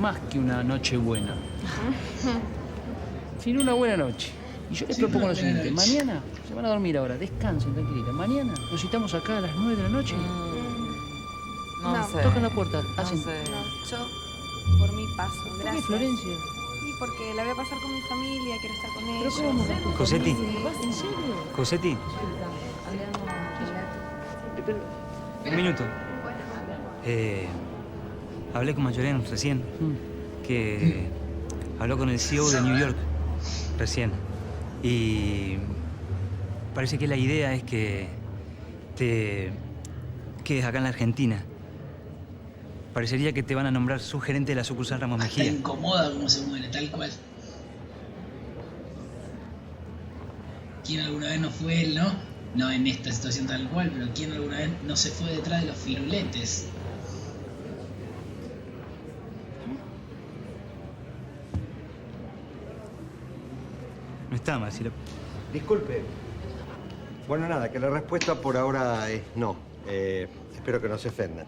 Más 0.00 0.18
que 0.30 0.38
una 0.38 0.62
noche 0.62 0.96
buena, 0.96 1.34
sino 3.42 3.62
una 3.62 3.72
buena 3.74 3.96
noche. 3.96 4.30
Y 4.70 4.74
yo 4.74 4.86
les 4.86 4.96
Sí, 4.96 5.02
propongo 5.02 5.28
lo 5.28 5.34
siguiente. 5.34 5.70
Mañana 5.70 6.20
se 6.46 6.54
van 6.54 6.64
a 6.66 6.68
dormir 6.68 6.98
ahora, 6.98 7.16
descansen, 7.16 7.72
tranquilita. 7.72 8.12
Mañana 8.12 8.52
nos 8.70 8.80
citamos 8.80 9.14
acá 9.14 9.38
a 9.38 9.40
las 9.42 9.56
9 9.56 9.76
de 9.76 9.82
la 9.84 9.88
noche. 9.88 10.14
No, 11.82 11.96
No. 11.96 12.08
sé. 12.08 12.18
Tocan 12.22 12.42
la 12.42 12.50
puerta, 12.50 12.82
No 12.82 13.02
hacen... 13.02 13.18
sé. 13.22 13.44
Yo, 13.90 14.06
por 14.78 14.92
mi 14.92 15.06
paso, 15.16 15.42
¿Por 15.44 15.56
qué, 15.58 15.62
gracias. 15.64 15.84
Florencia? 15.84 16.32
Y 16.32 16.98
porque 16.98 17.34
la 17.34 17.42
voy 17.44 17.52
a 17.52 17.56
pasar 17.56 17.78
con 17.80 17.92
mi 17.94 18.00
familia, 18.02 18.56
quiero 18.60 18.74
estar 18.74 18.90
con 18.94 19.04
ellos. 19.08 19.34
¿Pero 19.36 19.48
cómo? 19.48 19.94
Cosetti. 19.96 20.30
¿En 20.30 20.92
serio? 20.92 21.12
Cosetti, 21.54 21.96
un 25.46 25.56
minuto. 25.56 25.84
Eh, 27.04 27.46
hablé 28.54 28.74
con 28.74 28.84
Mayorén 28.84 29.24
recién, 29.30 29.62
que 30.46 31.06
habló 31.78 31.96
con 31.98 32.08
el 32.10 32.18
CEO 32.20 32.48
de 32.50 32.60
New 32.60 32.78
York 32.78 32.96
recién. 33.78 34.12
Y 34.82 35.56
parece 36.74 36.98
que 36.98 37.06
la 37.06 37.16
idea 37.16 37.54
es 37.54 37.62
que 37.62 38.08
te 38.96 39.52
quedes 40.44 40.64
acá 40.64 40.78
en 40.78 40.84
la 40.84 40.90
Argentina. 40.90 41.44
Parecería 42.98 43.32
que 43.32 43.44
te 43.44 43.54
van 43.54 43.64
a 43.64 43.70
nombrar 43.70 44.00
su 44.00 44.18
gerente 44.18 44.50
de 44.50 44.56
la 44.56 44.64
sucursal 44.64 45.00
Ramos 45.00 45.22
Está 45.22 45.38
Mejía. 45.38 45.52
incomoda 45.52 46.10
cómo 46.10 46.28
se 46.28 46.44
muere, 46.44 46.66
tal 46.66 46.90
cual. 46.90 47.08
¿Quién 50.84 51.02
alguna 51.02 51.28
vez 51.28 51.40
no 51.40 51.48
fue 51.48 51.84
él, 51.84 51.94
no? 51.94 52.12
No 52.56 52.68
en 52.72 52.88
esta 52.88 53.12
situación 53.12 53.46
tal 53.46 53.68
cual, 53.68 53.92
pero 53.94 54.08
¿quién 54.16 54.32
alguna 54.32 54.56
vez 54.56 54.70
no 54.84 54.96
se 54.96 55.10
fue 55.10 55.30
detrás 55.30 55.60
de 55.60 55.68
los 55.68 55.76
firuletes? 55.76 56.66
No 64.28 64.34
está 64.34 64.58
mal, 64.58 64.72
si 64.72 64.82
lo... 64.82 64.90
Disculpe. 65.52 66.02
Bueno, 67.28 67.46
nada, 67.48 67.70
que 67.70 67.78
la 67.78 67.90
respuesta 67.90 68.34
por 68.34 68.56
ahora 68.56 69.08
es 69.08 69.22
no. 69.36 69.54
Eh, 69.86 70.26
espero 70.52 70.82
que 70.82 70.88
no 70.88 70.98
se 70.98 71.10
ofendan. 71.10 71.46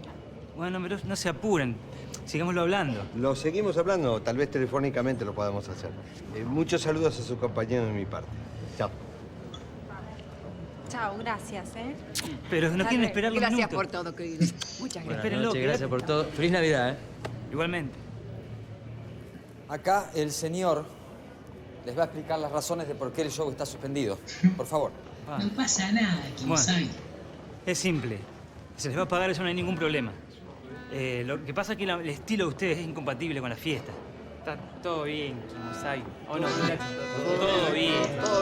Bueno, 0.60 0.78
pero 0.82 0.98
no 1.04 1.16
se 1.16 1.30
apuren. 1.30 1.74
Sigámoslo 2.26 2.60
hablando. 2.60 3.00
Lo 3.16 3.34
seguimos 3.34 3.78
hablando, 3.78 4.20
tal 4.20 4.36
vez 4.36 4.50
telefónicamente 4.50 5.24
lo 5.24 5.32
podamos 5.34 5.66
hacer. 5.70 5.88
Eh, 6.34 6.44
muchos 6.44 6.82
saludos 6.82 7.18
a 7.18 7.22
su 7.22 7.38
compañero 7.38 7.86
de 7.86 7.92
mi 7.92 8.04
parte. 8.04 8.28
Chao. 8.76 8.90
Chao, 10.90 11.16
gracias, 11.16 11.74
¿eh? 11.76 11.94
Pero 12.50 12.68
no 12.76 12.86
quieren 12.86 13.06
esperar 13.06 13.32
los 13.32 13.40
Gracias 13.40 13.56
minutos. 13.70 13.74
por 13.74 13.86
todo, 13.86 14.14
querido. 14.14 14.40
Muchas 14.80 15.02
Buenas 15.02 15.24
gracias. 15.24 15.40
Noches, 15.40 15.52
que- 15.54 15.62
gracias 15.66 15.88
por 15.88 16.02
todo. 16.02 16.24
Feliz 16.26 16.52
Navidad, 16.52 16.90
¿eh? 16.90 16.96
Igualmente. 17.52 17.94
Acá 19.66 20.10
el 20.14 20.30
señor 20.30 20.84
les 21.86 21.96
va 21.96 22.02
a 22.02 22.04
explicar 22.04 22.38
las 22.38 22.52
razones 22.52 22.86
de 22.86 22.94
por 22.94 23.12
qué 23.12 23.22
el 23.22 23.30
show 23.30 23.50
está 23.50 23.64
suspendido. 23.64 24.18
Por 24.58 24.66
favor. 24.66 24.90
No 25.26 25.48
pasa 25.56 25.90
nada, 25.90 26.20
Kimosabi. 26.36 26.84
Bueno, 26.84 26.98
es 27.64 27.78
simple. 27.78 28.18
Se 28.76 28.88
les 28.88 28.98
va 28.98 29.04
a 29.04 29.08
pagar, 29.08 29.30
eso 29.30 29.40
no 29.40 29.48
hay 29.48 29.54
ningún 29.54 29.76
problema. 29.76 30.12
Eh, 30.92 31.22
lo 31.26 31.44
que 31.44 31.54
pasa 31.54 31.72
es 31.72 31.78
que 31.78 31.86
la- 31.86 32.00
el 32.00 32.08
estilo 32.08 32.44
de 32.46 32.50
ustedes 32.50 32.78
es 32.78 32.84
incompatible 32.84 33.40
con 33.40 33.50
la 33.50 33.56
fiesta. 33.56 33.92
Está 34.38 34.56
todo 34.82 35.04
bien, 35.04 35.40
Kimosabi. 35.48 36.02
¿O 36.28 36.38
no? 36.38 36.48
Todo 36.48 37.72
bien. 37.72 37.92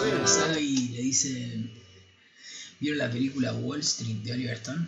Kimosabi 0.04 0.88
le 0.94 1.02
dice... 1.02 1.70
¿Vieron 2.80 2.98
la 2.98 3.10
película 3.10 3.52
Wall 3.54 3.80
Street 3.80 4.16
de 4.18 4.32
Oliver 4.32 4.54
Stone? 4.54 4.86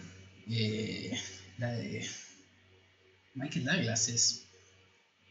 Eh, 0.49 1.19
la 1.59 1.73
de... 1.73 2.07
Michael 3.35 3.65
Douglas 3.65 4.09
es... 4.09 4.47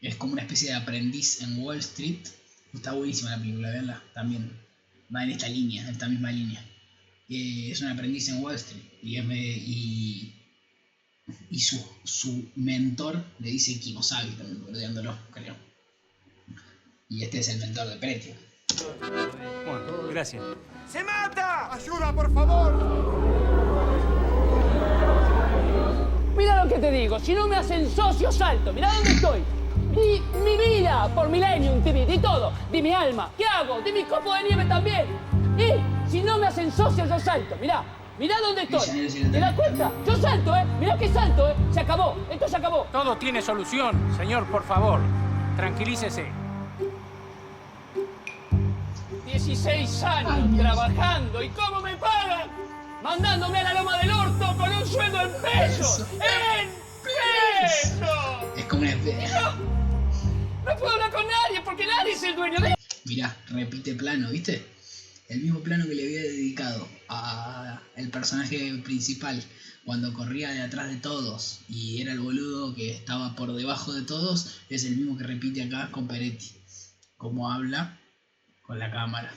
Es 0.02 0.14
como 0.16 0.32
una 0.34 0.42
especie 0.42 0.68
de 0.68 0.74
aprendiz 0.76 1.42
en 1.42 1.58
Wall 1.58 1.78
Street. 1.78 2.20
Está 2.72 2.92
buenísima 2.92 3.30
la 3.30 3.38
película, 3.38 3.70
veanla 3.70 4.02
también. 4.14 4.50
Va 5.14 5.24
en 5.24 5.30
esta 5.30 5.48
línea, 5.48 5.82
en 5.82 5.88
esta 5.90 6.08
misma 6.08 6.30
línea. 6.30 6.64
Eh, 7.28 7.70
es 7.70 7.80
un 7.80 7.88
aprendiz 7.88 8.28
en 8.28 8.42
Wall 8.42 8.54
Street. 8.56 8.82
Y, 9.02 9.16
es 9.16 9.24
me- 9.24 9.36
y, 9.38 10.39
y 11.50 11.60
su, 11.60 11.84
su 12.04 12.50
mentor 12.56 13.22
le 13.38 13.50
dice 13.50 13.78
Kimosabi, 13.78 14.30
también 14.32 14.64
rodeándolo, 14.66 15.16
creo. 15.32 15.56
Y 17.08 17.24
este 17.24 17.40
es 17.40 17.48
el 17.48 17.58
mentor 17.58 17.88
de 17.88 17.96
Pretio. 17.96 18.34
Bueno, 19.00 20.08
gracias. 20.10 20.42
¡Se 20.88 21.02
mata! 21.04 21.72
¡Ayuda, 21.72 22.12
por 22.12 22.32
favor! 22.32 23.50
Mira 26.36 26.64
lo 26.64 26.70
que 26.70 26.78
te 26.78 26.90
digo, 26.90 27.18
si 27.18 27.34
no 27.34 27.48
me 27.48 27.56
hacen 27.56 27.90
socio, 27.90 28.30
salto. 28.32 28.72
Mira 28.72 28.92
dónde 28.94 29.10
estoy. 29.10 29.40
Di 29.94 30.22
mi 30.44 30.56
vida 30.56 31.12
por 31.14 31.28
Millennium 31.28 31.82
TV, 31.82 32.06
di 32.06 32.18
todo. 32.18 32.52
Di 32.70 32.80
mi 32.80 32.92
alma. 32.92 33.30
¿Qué 33.36 33.44
hago? 33.44 33.80
Di 33.82 33.92
mi 33.92 34.04
copo 34.04 34.32
de 34.34 34.44
nieve 34.44 34.64
también. 34.66 35.06
Y 35.58 36.10
si 36.10 36.22
no 36.22 36.38
me 36.38 36.46
hacen 36.46 36.70
socio, 36.72 37.06
yo 37.06 37.18
salto. 37.18 37.56
Mirá, 37.60 37.84
mirá 38.20 38.36
dónde 38.40 38.62
estoy. 38.62 39.08
¿Te 39.32 39.40
das 39.40 39.54
cuenta? 39.54 39.90
Yo 40.06 40.16
salto, 40.16 40.54
¿eh? 40.54 40.64
Mirá 40.78 40.96
que 40.98 41.08
salto, 41.08 41.48
¿eh? 41.48 41.54
Se 41.72 41.80
acabó, 41.80 42.16
esto 42.30 42.48
se 42.48 42.56
acabó. 42.56 42.86
Todo 42.92 43.16
tiene 43.16 43.40
solución, 43.40 43.98
señor, 44.16 44.44
por 44.46 44.62
favor. 44.62 45.00
Tranquilícese. 45.56 46.26
16 49.24 50.02
años 50.02 50.58
trabajando. 50.58 51.42
¿Y 51.42 51.48
cómo 51.48 51.80
me 51.80 51.96
pagan? 51.96 52.50
Mandándome 53.02 53.58
a 53.60 53.64
la 53.64 53.74
loma 53.74 53.96
del 53.98 54.10
orto 54.10 54.56
con 54.58 54.70
un 54.70 54.86
sueldo 54.86 55.20
en 55.22 55.32
pesos. 55.42 56.06
¡En 56.12 56.68
pesos! 57.02 58.58
Es 58.58 58.64
como 58.66 58.82
una 58.82 58.90
especie... 58.90 59.28
No 60.66 60.76
puedo 60.76 60.92
hablar 60.92 61.10
con 61.10 61.24
nadie 61.26 61.62
porque 61.64 61.86
nadie 61.86 62.12
es 62.12 62.22
el 62.22 62.36
dueño 62.36 62.60
de... 62.60 62.74
Mirá, 63.06 63.34
repite 63.48 63.94
plano, 63.94 64.28
¿viste? 64.30 64.79
El 65.30 65.42
mismo 65.42 65.60
plano 65.60 65.86
que 65.86 65.94
le 65.94 66.02
había 66.02 66.22
dedicado 66.22 66.88
a 67.08 67.80
el 67.94 68.10
personaje 68.10 68.74
principal 68.82 69.40
cuando 69.84 70.12
corría 70.12 70.50
de 70.50 70.60
atrás 70.60 70.90
de 70.90 70.96
todos 70.96 71.60
y 71.68 72.02
era 72.02 72.12
el 72.12 72.18
boludo 72.18 72.74
que 72.74 72.90
estaba 72.90 73.36
por 73.36 73.54
debajo 73.54 73.92
de 73.92 74.02
todos, 74.02 74.58
es 74.68 74.82
el 74.82 74.96
mismo 74.96 75.16
que 75.16 75.22
repite 75.22 75.62
acá 75.62 75.92
con 75.92 76.08
Peretti. 76.08 76.50
Cómo 77.16 77.52
habla 77.52 78.00
con 78.62 78.80
la 78.80 78.90
cámara. 78.90 79.32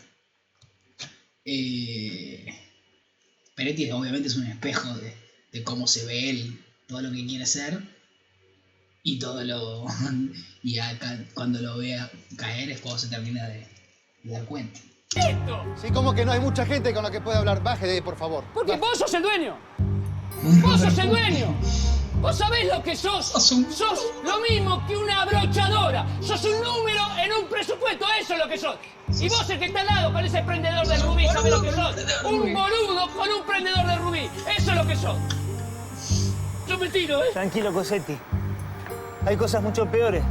Eh, 1.46 2.48
Peretti 3.56 3.92
obviamente 3.92 4.30
es 4.30 4.36
un 4.36 4.48
espejo 4.48 4.92
de, 4.98 5.16
de 5.52 5.64
cómo 5.64 5.86
se 5.86 6.08
ve 6.08 6.32
él, 6.32 6.60
todo 6.88 7.02
lo 7.04 7.12
que 7.12 7.24
quiere 7.28 7.46
ser 7.46 7.80
y 9.04 9.20
todo 9.20 9.44
lo 9.44 9.86
y 10.64 10.80
acá, 10.80 11.24
cuando 11.36 11.62
lo 11.62 11.78
vea 11.78 12.12
caer 12.36 12.72
es 12.72 12.82
cuando 12.82 12.98
se 12.98 13.10
termina 13.10 13.48
de, 13.48 13.68
de 14.24 14.32
dar 14.32 14.46
cuenta. 14.46 14.80
Sí, 15.76 15.92
como 15.92 16.14
que 16.14 16.26
no 16.26 16.32
hay 16.32 16.40
mucha 16.40 16.66
gente 16.66 16.94
con 16.94 17.04
la 17.04 17.12
que 17.12 17.22
puede 17.22 17.38
hablar. 17.38 17.62
Baje 17.62 17.86
de 17.86 17.94
ahí, 17.94 18.02
por 18.02 18.16
favor. 18.16 18.44
Porque 18.54 18.78
vos 18.78 18.98
sos 18.98 19.14
el 19.14 19.24
dueño. 19.24 19.56
Vos 20.62 20.82
sos 20.82 20.98
el 20.98 21.10
dueño. 21.10 21.54
Vos 22.22 22.38
sabés 22.38 22.68
lo 22.68 22.82
que 22.82 22.96
sos. 22.96 23.26
Sos 23.26 24.14
lo 24.24 24.40
mismo 24.40 24.86
que 24.88 24.96
una 24.96 25.22
abrochadora. 25.24 26.06
Sos 26.22 26.44
un 26.46 26.62
número 26.64 27.02
en 27.24 27.32
un 27.34 27.50
presupuesto. 27.50 28.06
Eso 28.20 28.34
es 28.34 28.40
lo 28.40 28.48
que 28.48 28.58
sos. 28.58 28.76
Y 29.20 29.30
vos 29.30 29.50
el 29.50 29.60
que 29.60 29.66
está 29.66 29.82
al 29.82 29.88
lado 29.88 30.14
con 30.14 30.26
ese 30.26 30.42
prendedor 30.42 30.88
de 30.88 30.98
rubí, 30.98 31.28
¿sabés 31.28 31.52
lo 31.52 31.62
que 31.62 31.72
sos? 31.72 31.96
Un 32.24 32.54
boludo 32.54 33.10
con 33.16 33.30
un 33.30 33.46
prendedor 33.46 33.86
de 33.86 33.96
rubí. 33.98 34.30
Eso 34.58 34.72
es 34.72 34.78
lo 34.78 34.88
que 34.88 34.96
sos. 34.96 35.18
Yo 36.68 36.78
me 36.78 36.90
tiro, 36.90 37.24
¿eh? 37.24 37.28
Tranquilo, 37.34 37.74
Cosetti. 37.74 38.18
Hay 39.26 39.38
cosas 39.38 39.62
mucho 39.62 39.86
peores. 39.86 40.24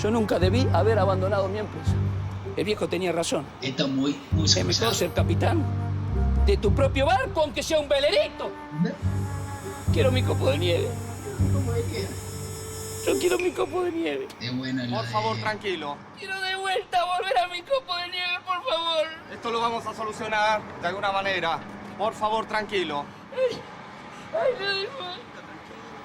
Yo 0.00 0.10
nunca 0.10 0.38
debí 0.38 0.66
haber 0.72 0.98
abandonado 0.98 1.48
mi 1.48 1.58
empresa. 1.58 1.92
El 2.56 2.64
viejo 2.64 2.88
tenía 2.88 3.12
razón. 3.12 3.44
Esto 3.62 3.84
es 3.84 3.90
muy, 3.90 4.20
muy 4.32 4.44
Es 4.46 4.64
mejor 4.64 4.94
ser 4.94 5.12
capitán 5.12 5.64
de 6.46 6.56
tu 6.56 6.72
propio 6.74 7.06
barco, 7.06 7.42
aunque 7.42 7.62
sea 7.62 7.78
un 7.80 7.88
velerito. 7.88 8.50
Quiero 9.92 10.10
mi 10.12 10.22
copo 10.22 10.50
de 10.50 10.58
nieve. 10.58 10.88
Yo 13.06 13.18
quiero 13.20 13.38
mi 13.38 13.50
copo 13.52 13.82
de 13.82 13.92
nieve. 13.92 14.28
Es 14.40 14.56
bueno 14.56 14.82
Por 14.94 15.04
de- 15.04 15.10
favor, 15.12 15.36
tranquilo. 15.38 15.96
Quiero 16.18 16.40
de 16.40 16.56
vuelta 16.56 16.98
volver 17.04 17.38
a 17.38 17.48
mi 17.48 17.62
copo 17.62 17.96
de 17.96 18.08
nieve, 18.08 18.32
por 18.44 18.56
favor. 18.64 19.06
Esto 19.32 19.50
lo 19.50 19.60
vamos 19.60 19.86
a 19.86 19.94
solucionar 19.94 20.60
de 20.82 20.88
alguna 20.88 21.12
manera. 21.12 21.58
Por 21.98 22.12
favor, 22.14 22.46
tranquilo. 22.46 23.04
Ay, 24.32 24.48
no 24.60 24.74
digo. 24.74 24.90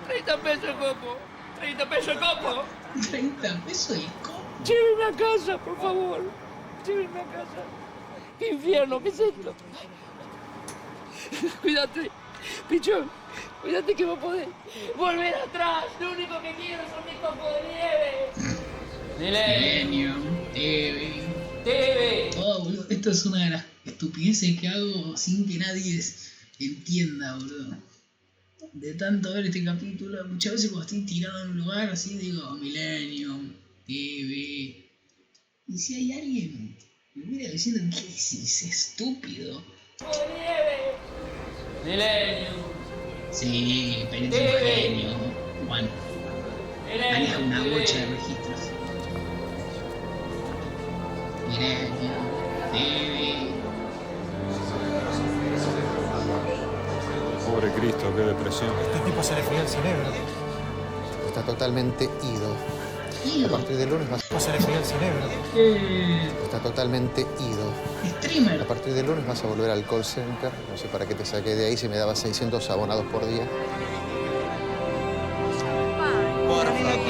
30 0.07 0.37
pesos 0.37 0.63
el 0.65 0.75
copo. 0.75 1.17
30 1.59 1.89
pesos 1.89 2.07
el 2.09 2.19
copo. 2.19 2.63
30 3.09 3.65
pesos 3.65 3.99
copo. 4.21 4.41
Llévenme 4.65 5.03
a 5.05 5.11
casa, 5.11 5.57
por 5.57 5.77
favor. 5.77 6.21
Llévenme 6.85 7.21
a 7.21 7.25
casa. 7.25 7.63
¿Qué 8.39 8.49
infierno? 8.53 9.01
¿Qué 9.01 9.09
es 9.09 9.19
esto? 9.19 9.53
Cuídate, 11.61 12.11
pichón. 12.69 13.09
Cuídate 13.61 13.95
que 13.95 14.05
vos 14.05 14.19
podés 14.19 14.47
volver 14.97 15.35
atrás. 15.35 15.85
Lo 15.99 16.11
único 16.11 16.41
que 16.41 16.53
quiero 16.55 16.83
son 16.89 17.05
mis 17.05 17.15
copos 17.21 17.47
de 17.55 17.61
nieve. 17.69 18.31
Millennium, 19.19 20.21
TV. 20.53 21.23
TV. 21.63 22.31
Oh, 22.37 22.63
boludo, 22.63 22.85
esto 22.89 23.11
es 23.11 23.25
una 23.25 23.43
de 23.45 23.49
las 23.51 23.65
estupideces 23.85 24.59
que 24.59 24.67
hago 24.67 25.15
sin 25.15 25.47
que 25.47 25.59
nadie 25.59 26.03
entienda, 26.59 27.35
boludo. 27.35 27.90
De 28.73 28.93
tanto 28.93 29.33
ver 29.33 29.45
este 29.45 29.63
capítulo, 29.65 30.25
muchas 30.27 30.53
veces 30.53 30.71
cuando 30.71 30.85
estoy 30.85 31.05
tirado 31.05 31.43
en 31.43 31.51
un 31.51 31.57
lugar 31.57 31.89
así 31.89 32.17
digo 32.17 32.51
Millennium, 32.51 33.53
TV. 33.85 34.89
Y 35.67 35.77
si 35.77 35.95
hay 35.95 36.13
alguien 36.13 36.77
me 37.13 37.25
mira 37.25 37.51
diciendo, 37.51 37.81
¿qué 37.93 38.07
es 38.07 38.63
estúpido? 38.63 39.61
Millennium. 41.83 42.63
Sí, 43.31 44.05
pero 44.09 44.25
es 44.25 44.31
un 44.31 44.59
genio. 44.65 45.09
Juan, 45.67 45.89
maneja 46.87 47.39
una 47.39 47.63
bocha 47.67 47.97
de 47.97 48.05
registros. 48.05 48.59
Millennium, 51.49 52.25
TV. 52.71 53.50
Pobre 57.51 57.69
Cristo, 57.73 58.13
qué 58.15 58.21
depresión. 58.21 58.71
Este 58.81 58.99
tipo 59.09 59.21
se 59.21 59.35
le 59.35 59.43
fría 59.43 59.61
el 59.61 59.67
cerebro. 59.67 60.09
Está 61.27 61.41
totalmente 61.41 62.05
ido. 62.05 62.55
A 63.45 63.51
partir 63.51 63.75
del 63.75 63.89
lunes 63.89 64.09
vas 64.09 64.21
se 64.21 64.51
le 64.53 64.59
fría 64.59 64.77
el 64.77 64.85
cerebro. 64.85 65.25
Está 66.43 66.59
totalmente 66.59 67.21
ido. 67.21 68.13
Streamer. 68.19 68.61
A 68.61 68.65
partir 68.65 68.93
del 68.93 69.05
lunes 69.05 69.27
vas 69.27 69.43
a 69.43 69.47
volver 69.47 69.69
al 69.69 69.85
call 69.85 70.05
center. 70.05 70.49
No 70.71 70.77
sé 70.77 70.87
para 70.87 71.05
qué 71.05 71.13
te 71.13 71.25
saqué 71.25 71.55
de 71.55 71.65
ahí 71.65 71.75
si 71.75 71.89
me 71.89 71.97
dabas 71.97 72.19
600 72.19 72.69
abonados 72.69 73.05
por 73.11 73.25
día. 73.25 73.45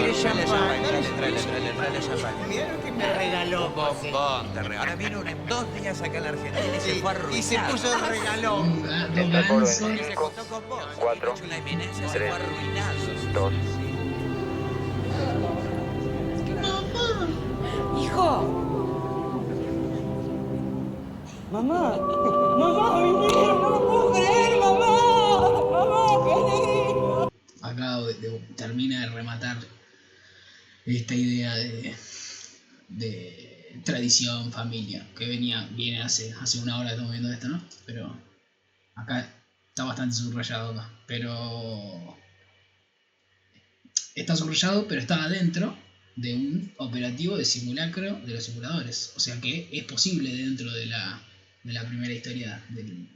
Quiere 0.02 0.22
champán. 0.22 0.82
Mira 2.50 2.68
lo 2.74 2.82
que 2.84 2.92
me 2.92 3.14
regaló. 3.14 3.68
Un 3.68 3.76
bombón 3.76 4.54
te 4.54 4.64
regaló. 4.64 4.80
Ahora 4.80 4.96
vino 4.96 5.22
en 5.26 5.46
dos 5.48 5.66
días 5.76 6.02
acá 6.02 6.18
en 6.18 6.24
la 6.24 6.30
Argentina 6.30 6.76
y 6.78 6.80
se 6.80 6.96
fue 7.02 7.12
arruinado. 7.12 7.38
Y 7.38 7.44
se 7.44 7.60
puso 7.60 7.94
el 7.94 8.02
regalón. 8.02 8.86
Está 9.16 9.48
por 9.48 9.66
Se 9.68 10.16
juntó 10.16 10.44
con 10.50 10.70
vos. 10.70 10.84
cuatro, 11.00 11.34
Hecho 11.34 11.46
una 11.46 11.58
eminencia, 11.58 12.08
se 12.10 12.18
tres, 12.18 12.34
fue 12.34 12.44
arruinado. 12.44 12.94
dos. 13.34 13.54
Hijo. 18.02 18.58
Mamá. 21.52 21.98
Mamá, 22.58 23.02
vinieron. 23.04 23.62
No 23.62 23.70
lo 23.70 23.88
puedo 23.88 24.12
creer, 24.14 24.60
mamá. 24.60 24.88
Mamá, 27.62 28.08
qué 28.08 28.22
de- 28.22 28.30
de- 28.30 28.40
termina 28.56 29.02
de 29.02 29.08
rematar 29.10 29.58
esta 30.98 31.16
idea 31.16 31.56
de, 31.56 31.96
de 32.90 33.82
tradición, 33.84 34.52
familia, 34.52 35.08
que 35.18 35.28
venía, 35.28 35.68
viene 35.76 36.02
hace, 36.02 36.34
hace 36.42 36.60
una 36.60 36.78
hora 36.78 36.90
que 36.90 36.96
estamos 36.96 37.12
viendo 37.12 37.32
esto, 37.32 37.48
¿no? 37.48 37.64
Pero 37.86 38.18
acá 38.96 39.34
está 39.70 39.84
bastante 39.86 40.16
subrayado. 40.16 40.86
Pero 41.08 42.18
está 44.16 44.36
subrayado, 44.36 44.88
pero 44.88 45.02
está 45.02 45.24
adentro 45.24 45.78
de 46.16 46.36
un 46.36 46.74
operativo 46.78 47.38
de 47.38 47.46
simulacro 47.46 48.20
de 48.22 48.34
los 48.34 48.44
simuladores. 48.44 49.14
O 49.16 49.20
sea 49.20 49.40
que 49.40 49.70
es 49.72 49.84
posible 49.86 50.34
dentro 50.36 50.72
de 50.72 50.86
la, 50.86 51.22
de 51.64 51.74
la 51.74 51.88
primera 51.88 52.14
historia 52.14 52.64
de 52.70 53.08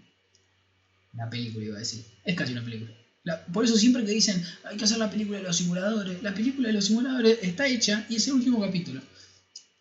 la 1.13 1.29
película, 1.29 1.65
iba 1.65 1.75
a 1.75 1.79
decir. 1.79 2.05
Es 2.23 2.35
casi 2.35 2.53
una 2.53 2.63
película. 2.63 2.91
La- 3.25 3.43
por 3.47 3.65
eso 3.65 3.75
siempre 3.75 4.05
que 4.05 4.11
dicen 4.11 4.41
hay 4.63 4.77
que 4.77 4.85
hacer 4.85 4.97
la 4.99 5.09
película 5.09 5.39
de 5.39 5.43
los 5.43 5.57
simuladores, 5.57 6.23
la 6.23 6.33
película 6.33 6.67
de 6.69 6.73
los 6.75 6.85
simuladores 6.85 7.39
está 7.41 7.67
hecha 7.67 8.05
y 8.09 8.15
es 8.15 8.25
el 8.27 8.35
último 8.35 8.61
capítulo. 8.61 9.01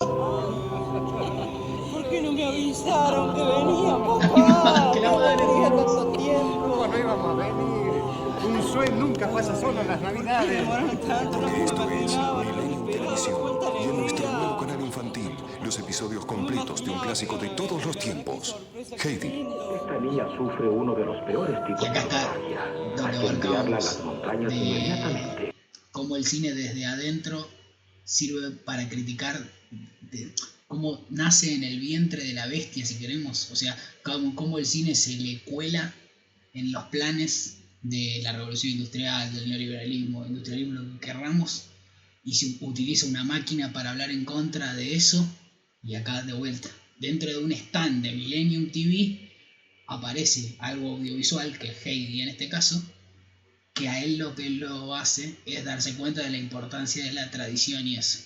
¿Por 0.00 2.08
qué 2.10 2.20
no 2.22 2.32
me 2.32 2.44
avisaron 2.44 3.34
que 3.34 3.42
venía, 3.42 3.96
papá? 3.98 4.90
Que 4.94 5.00
la 5.00 5.12
madre 5.12 5.36
Tenía 5.36 5.68
tanto 5.68 6.12
tiempo. 6.16 6.86
no 6.90 6.98
íbamos 6.98 7.30
a 7.30 7.34
venir? 7.46 7.74
Un 8.44 8.62
sueño 8.72 8.96
nunca 8.96 9.30
pasa 9.30 9.54
solo 9.60 9.80
en 9.80 9.88
las 9.88 10.00
navidades. 10.00 10.50
Demoraron 10.50 11.00
tanto, 11.00 11.40
no 11.40 11.48
me 11.48 11.66
imaginaba. 11.66 12.42
Televisión 12.90 13.38
y 13.80 13.84
en 13.84 13.96
nuestro 14.00 14.53
episodios 15.94 16.26
completos 16.26 16.84
de 16.84 16.90
un 16.90 16.98
clásico 16.98 17.38
de 17.38 17.50
todos 17.50 17.86
los 17.86 17.96
tiempos. 17.96 18.56
Heidi. 19.04 19.28
Esta 19.76 20.00
niña 20.00 20.26
sufre 20.36 20.68
uno 20.68 20.92
de 20.96 21.04
los 21.04 21.24
peores 21.24 21.56
tipos 21.68 21.82
de 21.82 22.00
hemorragia. 22.00 22.64
Hay 23.06 23.20
que 23.20 23.26
enviarla 23.28 23.76
a 23.76 23.80
las 23.80 24.00
montañas 24.04 24.52
inmediatamente. 24.52 25.54
Cómo 25.92 26.16
el 26.16 26.24
cine 26.26 26.52
desde 26.52 26.84
adentro 26.84 27.48
sirve 28.02 28.50
para 28.50 28.88
criticar 28.88 29.38
de- 30.10 30.34
cómo 30.66 31.06
nace 31.10 31.54
en 31.54 31.62
el 31.62 31.78
vientre 31.78 32.24
de 32.24 32.32
la 32.32 32.48
bestia, 32.48 32.84
si 32.84 32.96
queremos. 32.96 33.52
O 33.52 33.56
sea, 33.56 33.76
cómo, 34.02 34.34
cómo 34.34 34.58
el 34.58 34.66
cine 34.66 34.96
se 34.96 35.12
le 35.16 35.42
cuela 35.44 35.94
en 36.54 36.72
los 36.72 36.82
planes 36.86 37.58
de 37.82 38.18
la 38.24 38.32
revolución 38.32 38.72
industrial, 38.72 39.32
del 39.32 39.48
neoliberalismo, 39.48 40.26
industrialismo, 40.26 40.74
lo 40.80 40.92
que 40.94 40.98
querramos, 41.06 41.66
y 42.24 42.34
se 42.34 42.56
utiliza 42.62 43.06
una 43.06 43.22
máquina 43.22 43.72
para 43.72 43.90
hablar 43.92 44.10
en 44.10 44.24
contra 44.24 44.74
de 44.74 44.96
eso, 44.96 45.24
y 45.84 45.94
acá 45.96 46.22
de 46.22 46.32
vuelta, 46.32 46.70
dentro 46.98 47.28
de 47.28 47.38
un 47.38 47.52
stand 47.52 48.02
de 48.02 48.12
Millennium 48.12 48.70
TV, 48.70 49.30
aparece 49.86 50.56
algo 50.58 50.92
audiovisual, 50.92 51.58
que 51.58 51.68
es 51.68 51.86
Heidi 51.86 52.22
en 52.22 52.28
este 52.30 52.48
caso, 52.48 52.82
que 53.74 53.88
a 53.88 54.02
él 54.02 54.16
lo 54.16 54.34
que 54.34 54.48
lo 54.48 54.94
hace 54.94 55.36
es 55.44 55.64
darse 55.64 55.94
cuenta 55.96 56.22
de 56.22 56.30
la 56.30 56.38
importancia 56.38 57.04
de 57.04 57.12
la 57.12 57.30
tradición 57.30 57.86
y 57.86 57.96
eso. 57.96 58.20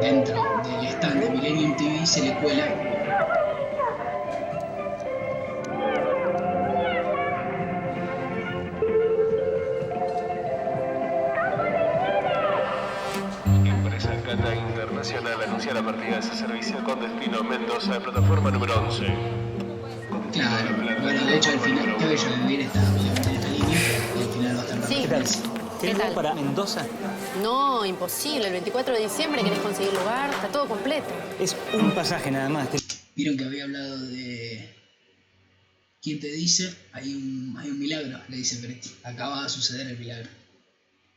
Dentro 0.00 0.62
del 0.64 0.86
stand 0.86 1.24
de 1.24 1.30
Millennium 1.30 1.76
TV 1.76 2.06
se 2.06 2.22
le 2.22 2.34
cuela 2.40 2.99
Internacional 15.00 15.42
anuncia 15.48 15.72
la 15.72 15.82
partida 15.82 16.10
de 16.10 16.18
ese 16.18 16.34
servicio 16.36 16.84
con 16.84 17.00
destino 17.00 17.42
Mendoza, 17.42 17.98
plataforma 18.00 18.50
número 18.50 18.86
11. 18.86 19.06
Claro, 20.30 20.76
bueno, 20.76 21.24
de 21.24 21.36
hecho, 21.38 21.52
al 21.52 21.60
final, 21.60 21.96
todo 21.96 22.10
ello 22.10 22.30
de 22.30 22.36
vivir 22.36 22.68
la 22.68 23.48
línea, 23.48 23.80
pero 24.12 24.26
al 24.26 24.32
final 24.34 24.56
va 24.56 24.60
a 24.60 24.64
estar 24.64 25.26
Sí. 25.26 25.40
¿Qué 25.80 25.94
tal? 25.94 26.12
para 26.12 26.34
Mendoza? 26.34 26.86
No, 27.42 27.86
imposible. 27.86 28.48
El 28.48 28.52
24 28.52 28.92
de 28.92 29.00
diciembre 29.00 29.42
querés 29.42 29.60
conseguir 29.60 29.94
lugar, 29.94 30.28
está 30.34 30.48
todo 30.48 30.68
completo. 30.68 31.08
Es 31.40 31.56
un 31.72 31.92
pasaje 31.92 32.30
nada 32.30 32.50
más. 32.50 32.68
Vieron 33.16 33.38
que 33.38 33.44
había 33.44 33.64
hablado 33.64 33.98
de. 34.00 34.68
¿Quién 36.02 36.20
te 36.20 36.30
dice? 36.30 36.74
Hay 36.92 37.14
un, 37.14 37.56
hay 37.58 37.70
un 37.70 37.78
milagro, 37.78 38.20
le 38.28 38.36
dice 38.36 38.56
Peretti. 38.56 38.90
Acaba 39.04 39.44
de 39.44 39.48
suceder 39.48 39.86
el 39.86 39.98
milagro. 39.98 40.28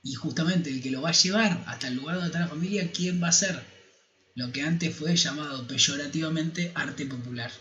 Y 0.04 0.14
justamente 0.14 0.70
el 0.70 0.82
que 0.82 0.90
lo 0.90 1.02
va 1.02 1.10
a 1.10 1.14
llevar 1.14 1.64
hasta 1.68 1.90
el 1.90 1.96
lugar 1.96 2.16
donde 2.16 2.28
está 2.28 2.40
la 2.40 2.48
familia, 2.48 2.90
¿quién 2.94 3.22
va 3.22 3.28
a 3.28 3.34
ser? 3.34 3.73
Lo 4.36 4.52
que 4.52 4.64
antes 4.64 4.96
fue 4.96 5.16
llamado 5.16 5.68
peyorativamente 5.68 6.72
arte 6.74 7.06
popular. 7.06 7.52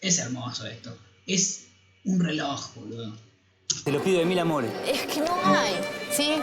Es 0.00 0.18
hermoso 0.18 0.66
esto. 0.66 0.96
Es 1.26 1.66
un 2.04 2.20
reloj, 2.24 2.74
boludo. 2.74 3.14
Te 3.84 3.92
lo 3.92 4.02
pido 4.02 4.20
de 4.20 4.24
mil 4.24 4.38
amores. 4.38 4.72
Es 4.86 5.02
que 5.02 5.20
no 5.20 5.36
hay. 5.44 5.74
¿Sí? 6.10 6.36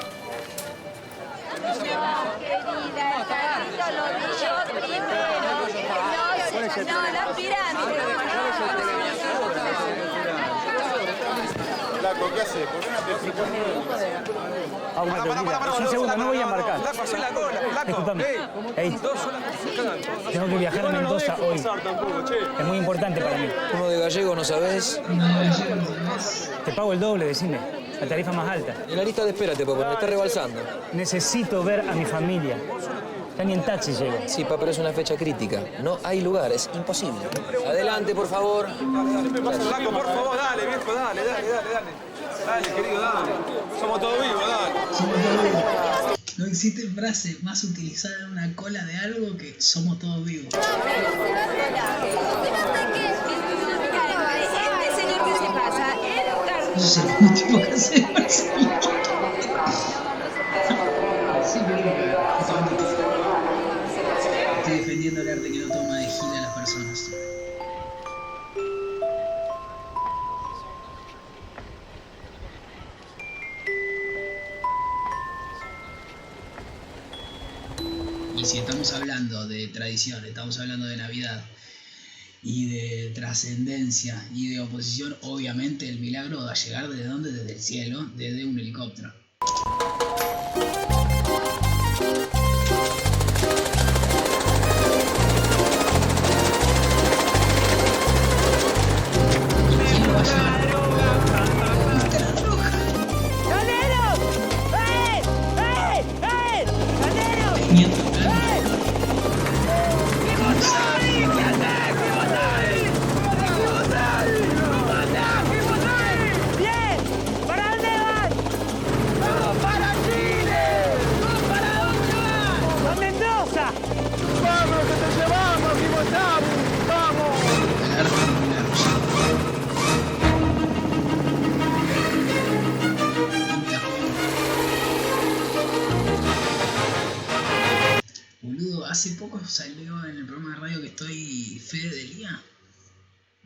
No, 6.85 7.11
la 7.11 7.35
pirámide. 7.35 8.09
Flaco, 11.99 12.31
¿qué 12.33 12.41
haces? 12.41 12.67
¿Por 12.67 12.79
qué 12.79 12.89
no 12.89 12.99
te 12.99 13.11
Aguanta, 14.99 15.43
mira, 15.43 15.59
un 15.79 15.87
segundo, 15.87 16.17
no 16.17 16.27
voy 16.27 16.41
a 16.41 16.47
marcar. 16.47 16.79
Flaco, 16.81 17.01
hacé 17.01 17.17
la 17.17 17.29
cola, 17.29 17.61
flaco. 17.71 18.13
Ey, 18.75 18.97
tengo 20.31 20.47
que 20.47 20.57
viajar 20.57 20.85
a 20.85 20.89
Mendoza 20.89 21.37
hoy. 21.41 21.63
Es 22.59 22.65
muy 22.65 22.77
importante 22.77 23.21
para 23.21 23.37
mí. 23.37 23.49
Uno 23.73 23.89
de 23.89 23.99
gallego, 23.99 24.35
¿no 24.35 24.43
sabes? 24.43 25.01
Te 26.65 26.71
pago 26.71 26.93
el 26.93 26.99
doble, 26.99 27.25
decime. 27.25 27.59
La 27.99 28.07
tarifa 28.07 28.31
más 28.31 28.49
alta. 28.49 28.73
En 28.87 28.95
la 28.95 29.03
lista 29.03 29.25
de 29.25 29.31
espera 29.31 29.53
te 29.53 29.65
puedo 29.65 29.79
poner, 29.79 29.89
me 29.89 29.93
está 29.95 30.07
rebalsando. 30.07 30.61
Necesito 30.93 31.63
ver 31.63 31.81
a 31.81 31.93
mi 31.93 32.05
familia. 32.05 32.57
Ya 33.39 33.45
ni 33.45 33.53
en 33.53 33.63
taxi 33.63 33.93
llego. 33.93 34.17
Sí, 34.27 34.43
pa, 34.43 34.57
pero 34.59 34.69
es 34.71 34.77
una 34.79 34.91
fecha 34.91 35.15
crítica. 35.15 35.63
No 35.81 35.97
hay 36.03 36.19
lugar, 36.19 36.51
es 36.51 36.69
imposible. 36.73 37.21
Adelante, 37.65 38.13
por 38.13 38.27
favor. 38.27 38.67
Flaco, 38.67 39.91
por 39.91 40.05
favor, 40.05 40.35
dale, 40.35 40.67
viejo, 40.67 40.93
dale, 40.93 41.23
dale, 41.23 41.47
dale, 41.47 41.69
dale. 41.73 41.87
Dale, 42.45 42.67
querido, 42.75 42.99
dale. 42.99 43.31
Somos 43.79 44.01
todos 44.01 44.21
vivos, 44.21 44.43
dale. 44.45 44.73
No 46.35 46.47
existe 46.47 46.89
frase 46.89 47.37
más 47.41 47.63
utilizada 47.63 48.13
en 48.25 48.31
una 48.31 48.53
cola 48.57 48.83
de 48.83 48.97
algo 48.97 49.37
que 49.37 49.55
somos 49.61 49.99
todos 49.99 50.25
vivos. 50.25 50.53
Este 50.53 50.61
señor, 55.01 55.23
¿qué 55.23 55.33
se 55.39 55.47
pasa? 55.53 55.95
Él 56.03 56.27
Eso 56.75 56.99
es 56.99 57.21
el 57.21 57.33
tipo 57.35 57.57
que 57.57 57.71
hace 57.71 58.05
que 65.47 65.59
no 65.59 65.67
toma 65.73 65.97
de 65.97 66.05
gira 66.05 66.37
a 66.37 66.41
las 66.41 66.53
personas. 66.53 67.09
Y 78.37 78.45
si 78.45 78.57
estamos 78.57 78.93
hablando 78.93 79.47
de 79.47 79.67
tradición, 79.67 80.23
estamos 80.25 80.59
hablando 80.59 80.85
de 80.85 80.97
Navidad 80.97 81.43
y 82.43 82.69
de 82.69 83.11
trascendencia 83.13 84.21
y 84.33 84.49
de 84.49 84.61
oposición, 84.61 85.15
obviamente 85.21 85.89
el 85.89 85.99
milagro 85.99 86.43
va 86.43 86.51
a 86.51 86.55
llegar 86.55 86.89
desde 86.89 87.05
dónde? 87.05 87.31
Desde 87.31 87.53
el 87.53 87.61
cielo, 87.61 88.09
desde 88.15 88.45
un 88.45 88.59
helicóptero. 88.59 89.13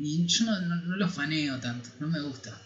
Y 0.05 0.25
yo 0.27 0.45
no, 0.45 0.59
no- 0.59 0.97
lo 0.97 1.07
faneo 1.07 1.59
tanto, 1.59 1.89
no 1.99 2.07
me 2.07 2.19
gusta. 2.19 2.61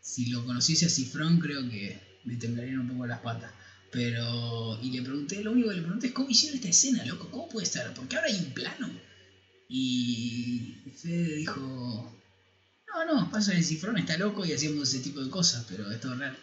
Si 0.00 0.26
lo 0.30 0.44
conociese 0.46 0.86
a 0.86 0.88
Cifrón, 0.88 1.38
creo 1.38 1.60
que 1.68 2.00
me 2.24 2.36
temblarían 2.36 2.80
un 2.80 2.88
poco 2.88 3.06
las 3.06 3.20
patas. 3.20 3.52
Pero. 3.92 4.78
Y 4.82 4.90
le 4.90 5.02
pregunté, 5.02 5.42
lo 5.42 5.52
único 5.52 5.68
que 5.68 5.76
le 5.76 5.82
pregunté 5.82 6.06
es 6.08 6.12
cómo 6.14 6.30
hicieron 6.30 6.56
esta 6.56 6.68
escena, 6.68 7.04
loco, 7.04 7.28
¿cómo 7.30 7.48
puede 7.50 7.66
ser? 7.66 7.92
Porque 7.94 8.16
ahora 8.16 8.28
hay 8.28 8.38
un 8.38 8.52
plano. 8.54 8.90
Y 9.68 10.74
Fede 10.96 11.36
dijo. 11.36 12.14
No, 12.88 13.04
no, 13.04 13.30
pasa 13.30 13.52
que 13.52 13.62
Cifrón 13.62 13.98
está 13.98 14.16
loco 14.16 14.44
y 14.46 14.52
hacíamos 14.52 14.88
ese 14.88 15.00
tipo 15.02 15.20
de 15.22 15.30
cosas, 15.30 15.66
pero 15.68 15.90
esto 15.90 16.12
es 16.14 16.18
real. 16.18 16.36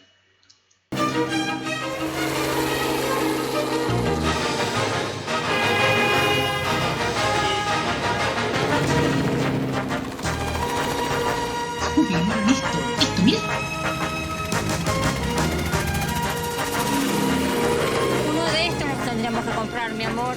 Mi 19.76 20.04
amor. 20.04 20.34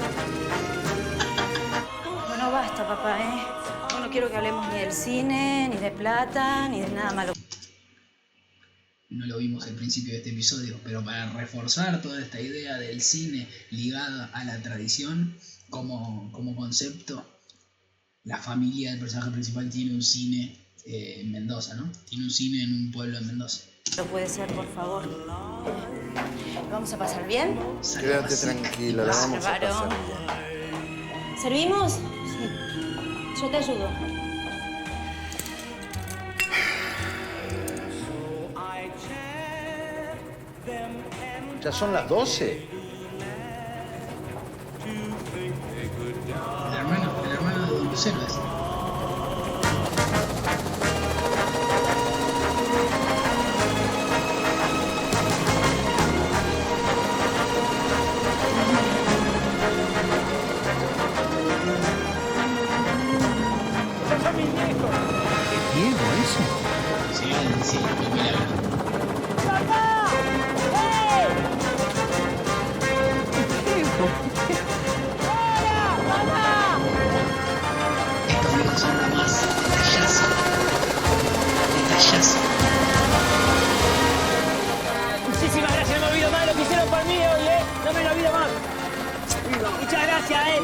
Bueno, 2.28 2.52
basta, 2.52 2.86
papá, 2.86 3.18
¿eh? 3.20 4.00
No 4.02 4.10
quiero 4.12 4.30
que 4.30 4.36
hablemos 4.36 4.68
ni 4.68 4.80
del 4.80 4.92
cine, 4.92 5.70
ni 5.70 5.78
de 5.78 5.92
plata, 5.92 6.68
ni 6.68 6.82
de 6.82 6.90
nada 6.90 7.14
malo. 7.14 7.34
no 9.10 9.26
lo 9.26 9.38
vimos 9.38 9.66
al 9.66 9.76
principio 9.76 10.12
de 10.12 10.20
este 10.20 10.32
episodio, 10.32 10.80
pero 10.84 11.04
para 11.04 11.32
reforzar 11.32 12.02
toda 12.02 12.22
esta 12.22 12.40
idea 12.42 12.78
del 12.78 13.02
cine 13.02 13.48
ligada 13.72 14.26
a 14.34 14.44
la 14.44 14.62
tradición 14.62 15.36
como, 15.70 16.32
como 16.34 16.56
concepto, 16.56 17.26
la 18.26 18.38
familia 18.38 18.92
del 18.92 19.00
personaje 19.00 19.32
principal 19.32 19.70
tiene 19.70 19.94
un 19.94 20.04
cine 20.04 20.58
eh, 20.86 21.22
en 21.22 21.32
Mendoza, 21.32 21.76
¿no? 21.76 21.90
Tiene 22.08 22.26
un 22.26 22.32
cine 22.32 22.64
en 22.64 22.74
un 22.74 22.92
pueblo 22.92 23.18
en 23.18 23.28
Mendoza. 23.28 23.69
No 23.98 24.04
puede 24.06 24.28
ser, 24.28 24.48
por 24.54 24.68
favor. 24.68 25.06
¿Lo 25.06 26.70
vamos 26.72 26.94
a 26.94 26.98
pasar 26.98 27.28
bien? 27.28 27.60
Quédate 28.00 28.36
tranquila, 28.38 29.04
la 29.04 29.14
vamos 29.14 29.46
a 29.46 29.60
pasar 29.60 29.60
bien. 29.60 31.38
¿Servimos? 31.42 31.94
Sí. 31.94 33.42
Yo 33.42 33.50
te 33.50 33.58
ayudo. 33.58 33.90
¿Ya 41.62 41.72
son 41.74 41.94
las 41.94 42.08
12? 42.08 42.68
El 46.68 46.74
hermano, 46.74 47.12
el 47.26 47.32
hermano 47.32 47.66
de 47.66 47.72
Don 47.72 47.90
Dame 87.00 88.04
la 88.04 88.14
vida 88.14 88.32
más. 88.32 88.50
Muchas 89.80 90.04
gracias, 90.04 90.48
eh. 90.48 90.60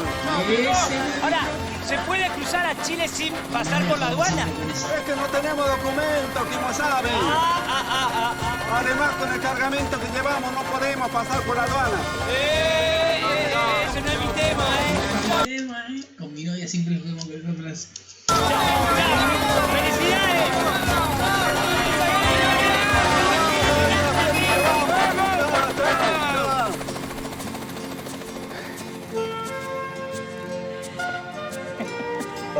Ahora, 1.22 1.40
¿se 1.86 1.98
puede 2.00 2.28
cruzar 2.30 2.66
a 2.66 2.82
Chile 2.82 3.08
sin 3.08 3.32
pasar 3.52 3.82
por 3.84 3.98
la 3.98 4.08
aduana? 4.08 4.46
Es 4.46 5.02
que 5.06 5.16
no 5.16 5.26
tenemos 5.28 5.66
documentos, 5.66 6.42
como 6.54 6.72
saben. 6.74 7.12
Ah, 7.22 8.34
Además, 8.74 9.14
con 9.14 9.32
el 9.32 9.40
cargamento 9.40 9.98
que 9.98 10.08
llevamos 10.08 10.52
no 10.52 10.62
podemos 10.64 11.08
pasar 11.10 11.40
por 11.42 11.56
la 11.56 11.62
aduana. 11.62 11.96
Eh, 12.30 13.20
eh, 13.22 13.86
ese 13.88 14.00
no 14.02 14.10
es 14.12 14.20
mi 14.20 14.26
tema, 14.26 14.64
eh. 14.64 15.44
Tema, 15.44 15.86
¿eh? 15.88 16.04
Con 16.18 16.34
mi 16.34 16.44
novia 16.44 16.68
siempre 16.68 16.98
juguemos 16.98 17.24
con 17.24 17.34
esa 17.34 17.52
frase. 17.62 17.88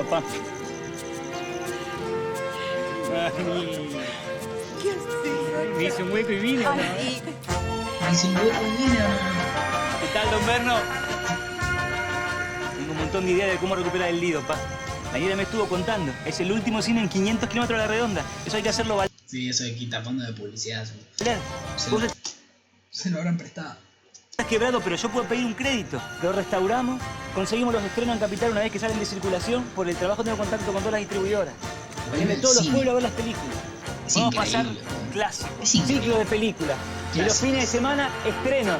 Papá. 0.08 0.22
¿Qué 4.82 4.90
haces? 4.90 5.76
Me 5.76 5.84
hice 5.84 6.02
un 6.02 6.12
hueco 6.12 6.32
y 6.32 6.38
vine. 6.38 6.62
¿no? 6.64 6.74
Me 6.76 7.12
hice 8.12 8.28
un 8.28 8.36
hueco 8.36 8.62
y 8.62 8.82
vine. 8.82 8.98
¿Qué 10.00 10.08
tal, 10.12 10.30
don 10.30 10.46
Berno? 10.46 10.76
Tengo 12.76 12.92
un 12.92 12.98
montón 12.98 13.26
de 13.26 13.32
ideas 13.32 13.50
de 13.50 13.58
cómo 13.58 13.74
recuperar 13.74 14.08
el 14.10 14.20
Lido, 14.20 14.42
pa. 14.42 14.56
Daniela 15.12 15.34
me 15.34 15.42
estuvo 15.42 15.66
contando. 15.66 16.12
Es 16.24 16.38
el 16.40 16.52
último 16.52 16.82
cine 16.82 17.00
en 17.00 17.08
500 17.08 17.48
kilómetros 17.48 17.80
a 17.80 17.82
la 17.82 17.88
redonda. 17.88 18.24
Eso 18.44 18.56
hay 18.56 18.62
que 18.62 18.68
hacerlo 18.68 18.96
valer. 18.96 19.10
Sí, 19.26 19.48
eso 19.48 19.64
de 19.64 19.74
quita 19.74 20.02
fondo 20.02 20.24
de 20.24 20.32
publicidad. 20.32 20.86
Se, 21.16 21.90
Vos 21.90 22.02
lo, 22.02 22.08
se 22.90 23.10
lo 23.10 23.18
habrán 23.18 23.38
prestado. 23.38 23.85
Estás 24.38 24.50
quebrado, 24.50 24.82
pero 24.82 24.96
yo 24.96 25.08
puedo 25.08 25.26
pedir 25.26 25.46
un 25.46 25.54
crédito. 25.54 25.98
Lo 26.22 26.30
restauramos, 26.30 27.00
conseguimos 27.34 27.72
los 27.72 27.82
estrenos 27.82 28.16
en 28.16 28.20
Capital 28.20 28.50
una 28.50 28.60
vez 28.60 28.70
que 28.70 28.78
salen 28.78 28.98
de 28.98 29.06
circulación. 29.06 29.62
Por 29.74 29.88
el 29.88 29.96
trabajo 29.96 30.22
tengo 30.22 30.36
contacto 30.36 30.66
con 30.66 30.74
todas 30.80 30.92
las 30.92 31.00
distribuidoras. 31.00 31.54
Bueno, 32.10 32.26
de 32.26 32.36
todos 32.36 32.56
los 32.56 32.66
pueblos 32.68 32.90
a 32.90 32.94
ver 32.96 33.02
las 33.04 33.12
películas. 33.12 33.56
Es 34.06 34.14
Vamos 34.16 34.34
a 34.34 34.38
pasar 34.38 34.66
increíble. 34.66 34.90
clásico. 35.14 35.48
Es 35.62 35.74
increíble. 35.74 36.02
Ciclo 36.04 36.18
de 36.18 36.24
películas. 36.26 36.76
Y 37.14 37.16
los 37.16 37.24
Clásicos. 37.24 37.38
fines 37.48 37.60
de 37.62 37.66
semana, 37.66 38.10
estreno. 38.26 38.76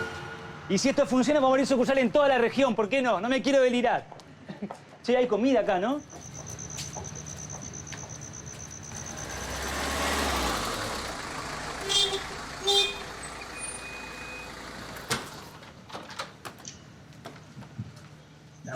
Y 0.68 0.76
si 0.76 0.90
esto 0.90 1.06
funciona, 1.06 1.40
vamos 1.40 1.52
a 1.52 1.54
abrir 1.54 1.66
sucursal 1.66 1.96
en 1.96 2.10
toda 2.10 2.28
la 2.28 2.36
región. 2.36 2.74
¿Por 2.74 2.90
qué 2.90 3.00
no? 3.00 3.18
No 3.18 3.30
me 3.30 3.40
quiero 3.40 3.62
delirar. 3.62 4.04
Che, 5.04 5.16
hay 5.16 5.26
comida 5.26 5.60
acá, 5.60 5.78
¿no? 5.78 6.02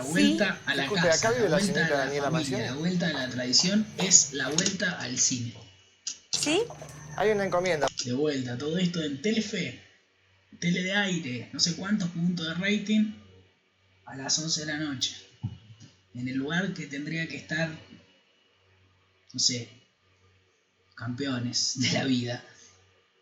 La 0.01 0.07
vuelta 0.07 0.59
a 0.65 0.75
la 0.75 0.81
Disculpe, 0.83 1.07
casa, 1.07 1.27
¿acá 1.27 1.37
vive 1.37 1.49
la 1.49 1.57
vuelta 1.57 1.73
señorita 1.73 1.85
a 1.85 1.97
la 1.97 2.05
Daniela 2.05 2.31
familia, 2.31 2.57
Mancione? 2.57 2.65
la 2.65 2.75
vuelta 2.75 3.07
a 3.07 3.13
la 3.13 3.29
tradición 3.29 3.87
es 3.99 4.33
la 4.33 4.49
vuelta 4.49 4.99
al 4.99 5.17
cine. 5.19 5.53
¿Sí? 6.31 6.61
Hay 7.17 7.29
una 7.29 7.45
encomienda. 7.45 7.87
De 8.03 8.13
vuelta, 8.13 8.57
todo 8.57 8.79
esto 8.79 9.03
en 9.03 9.21
Telefe, 9.21 9.79
tele 10.59 10.81
de 10.81 10.93
aire, 10.93 11.49
no 11.53 11.59
sé 11.59 11.75
cuántos 11.75 12.09
puntos 12.09 12.47
de 12.47 12.53
rating 12.55 13.13
a 14.05 14.15
las 14.15 14.39
11 14.39 14.65
de 14.65 14.65
la 14.65 14.79
noche. 14.79 15.15
En 16.15 16.27
el 16.27 16.35
lugar 16.35 16.73
que 16.73 16.87
tendría 16.87 17.27
que 17.27 17.37
estar, 17.37 17.69
no 19.33 19.39
sé, 19.39 19.69
campeones 20.95 21.73
de 21.79 21.91
la 21.91 22.05
vida. 22.05 22.43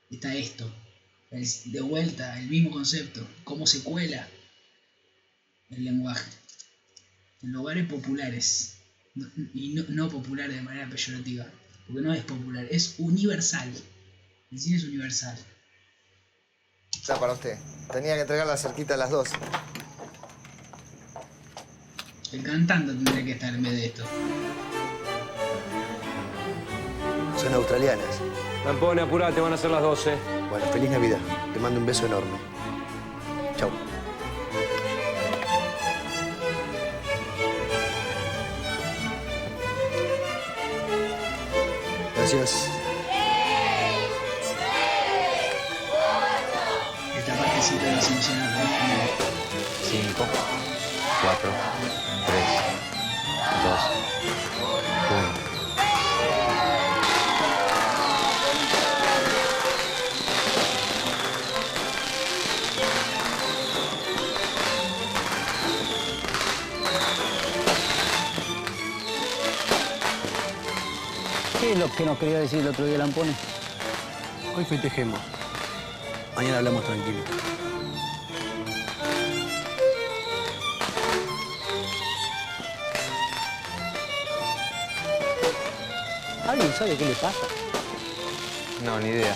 Está 0.09 0.33
esto. 0.33 0.73
De 1.29 1.81
vuelta, 1.81 2.39
el 2.39 2.47
mismo 2.47 2.71
concepto. 2.71 3.27
Cómo 3.43 3.67
se 3.67 3.83
cuela 3.83 4.27
el 5.69 5.83
lenguaje. 5.83 6.31
En 7.41 7.51
lugares 7.51 7.87
populares. 7.87 8.77
No- 9.15 9.27
y 9.53 9.73
no, 9.73 9.83
no 9.89 10.09
popular 10.09 10.49
de 10.49 10.61
manera 10.61 10.89
peyorativa. 10.89 11.45
Porque 11.87 12.01
no 12.01 12.13
es 12.13 12.23
popular, 12.23 12.65
es 12.69 12.95
universal. 12.99 13.71
El 14.51 14.59
cine 14.59 14.77
es 14.77 14.83
universal. 14.83 15.37
Está 16.93 17.19
para 17.19 17.33
usted. 17.33 17.57
Tenía 17.91 18.15
que 18.15 18.21
entregarla 18.21 18.57
cerquita 18.57 18.93
a 18.93 18.97
las 18.97 19.09
dos. 19.09 19.29
El 22.31 22.43
cantante 22.43 22.93
tendría 22.93 23.25
que 23.25 23.31
estar 23.31 23.53
en 23.55 23.63
vez 23.63 23.71
de 23.71 23.85
esto. 23.87 24.03
Son 27.41 27.53
australianas. 27.53 28.05
Lampone, 28.65 29.01
apurate, 29.01 29.39
van 29.41 29.53
a 29.53 29.57
ser 29.57 29.71
las 29.71 29.81
12. 29.81 30.15
Bueno, 30.49 30.65
feliz 30.71 30.89
Navidad. 30.91 31.19
Te 31.53 31.59
mando 31.59 31.79
un 31.79 31.85
beso 31.85 32.05
enorme. 32.05 32.37
Gracias. 42.31 42.69
Esta 47.17 47.33
partecita 47.35 47.91
nos 47.91 48.07
emociona. 48.07 48.51
¿no? 48.51 48.69
5, 49.89 50.27
4, 51.23 51.51
3, 52.27 52.45
2, 53.63 53.81
1. 55.23 55.28
¿Qué 71.69 71.73
es 71.73 71.79
lo 71.81 71.91
que 71.95 72.03
nos 72.03 72.17
quería 72.17 72.39
decir 72.39 72.61
el 72.61 72.67
otro 72.69 72.83
día 72.83 72.97
Lampone? 72.97 73.31
Hoy 74.57 74.65
festejemos. 74.65 75.19
Mañana 76.35 76.57
hablamos 76.57 76.83
tranquilo. 76.83 77.19
¿Alguien 86.47 86.73
sabe 86.73 86.97
qué 86.97 87.05
le 87.05 87.13
pasa? 87.13 87.37
No, 88.83 88.99
ni 88.99 89.09
idea. 89.09 89.35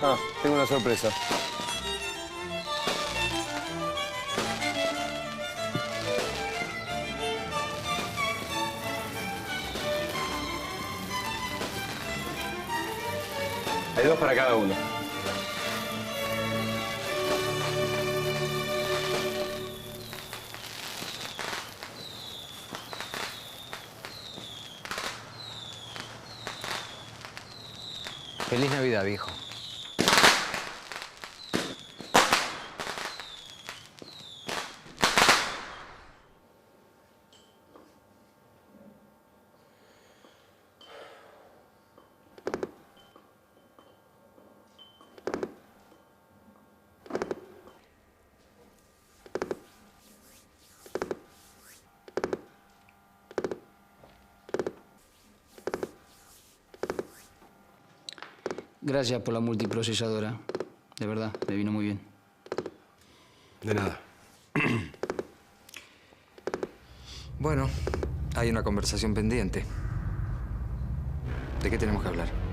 Ah, 0.00 0.16
tengo 0.42 0.54
una 0.54 0.66
sorpresa. 0.66 1.10
Dos 14.02 14.18
para 14.18 14.34
cada 14.34 14.56
uno. 14.56 14.91
Gracias 58.92 59.22
por 59.22 59.32
la 59.32 59.40
multiprocesadora. 59.40 60.38
De 60.98 61.06
verdad, 61.06 61.32
me 61.48 61.56
vino 61.56 61.72
muy 61.72 61.86
bien. 61.86 62.00
De 63.62 63.74
nada. 63.74 63.98
Bueno, 67.38 67.70
hay 68.36 68.50
una 68.50 68.62
conversación 68.62 69.14
pendiente. 69.14 69.64
¿De 71.62 71.70
qué 71.70 71.78
tenemos 71.78 72.02
que 72.02 72.08
hablar? 72.08 72.51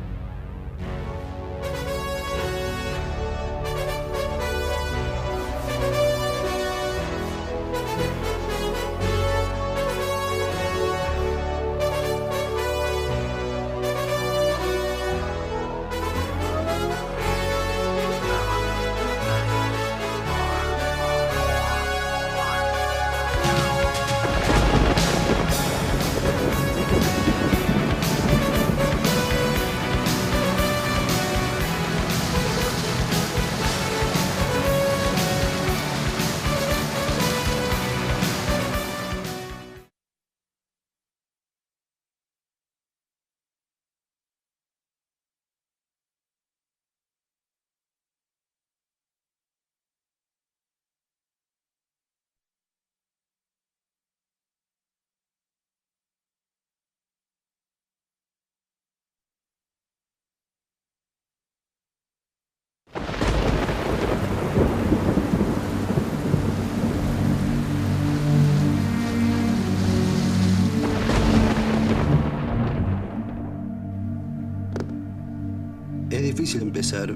Difícil 76.50 76.68
empezar, 76.68 77.16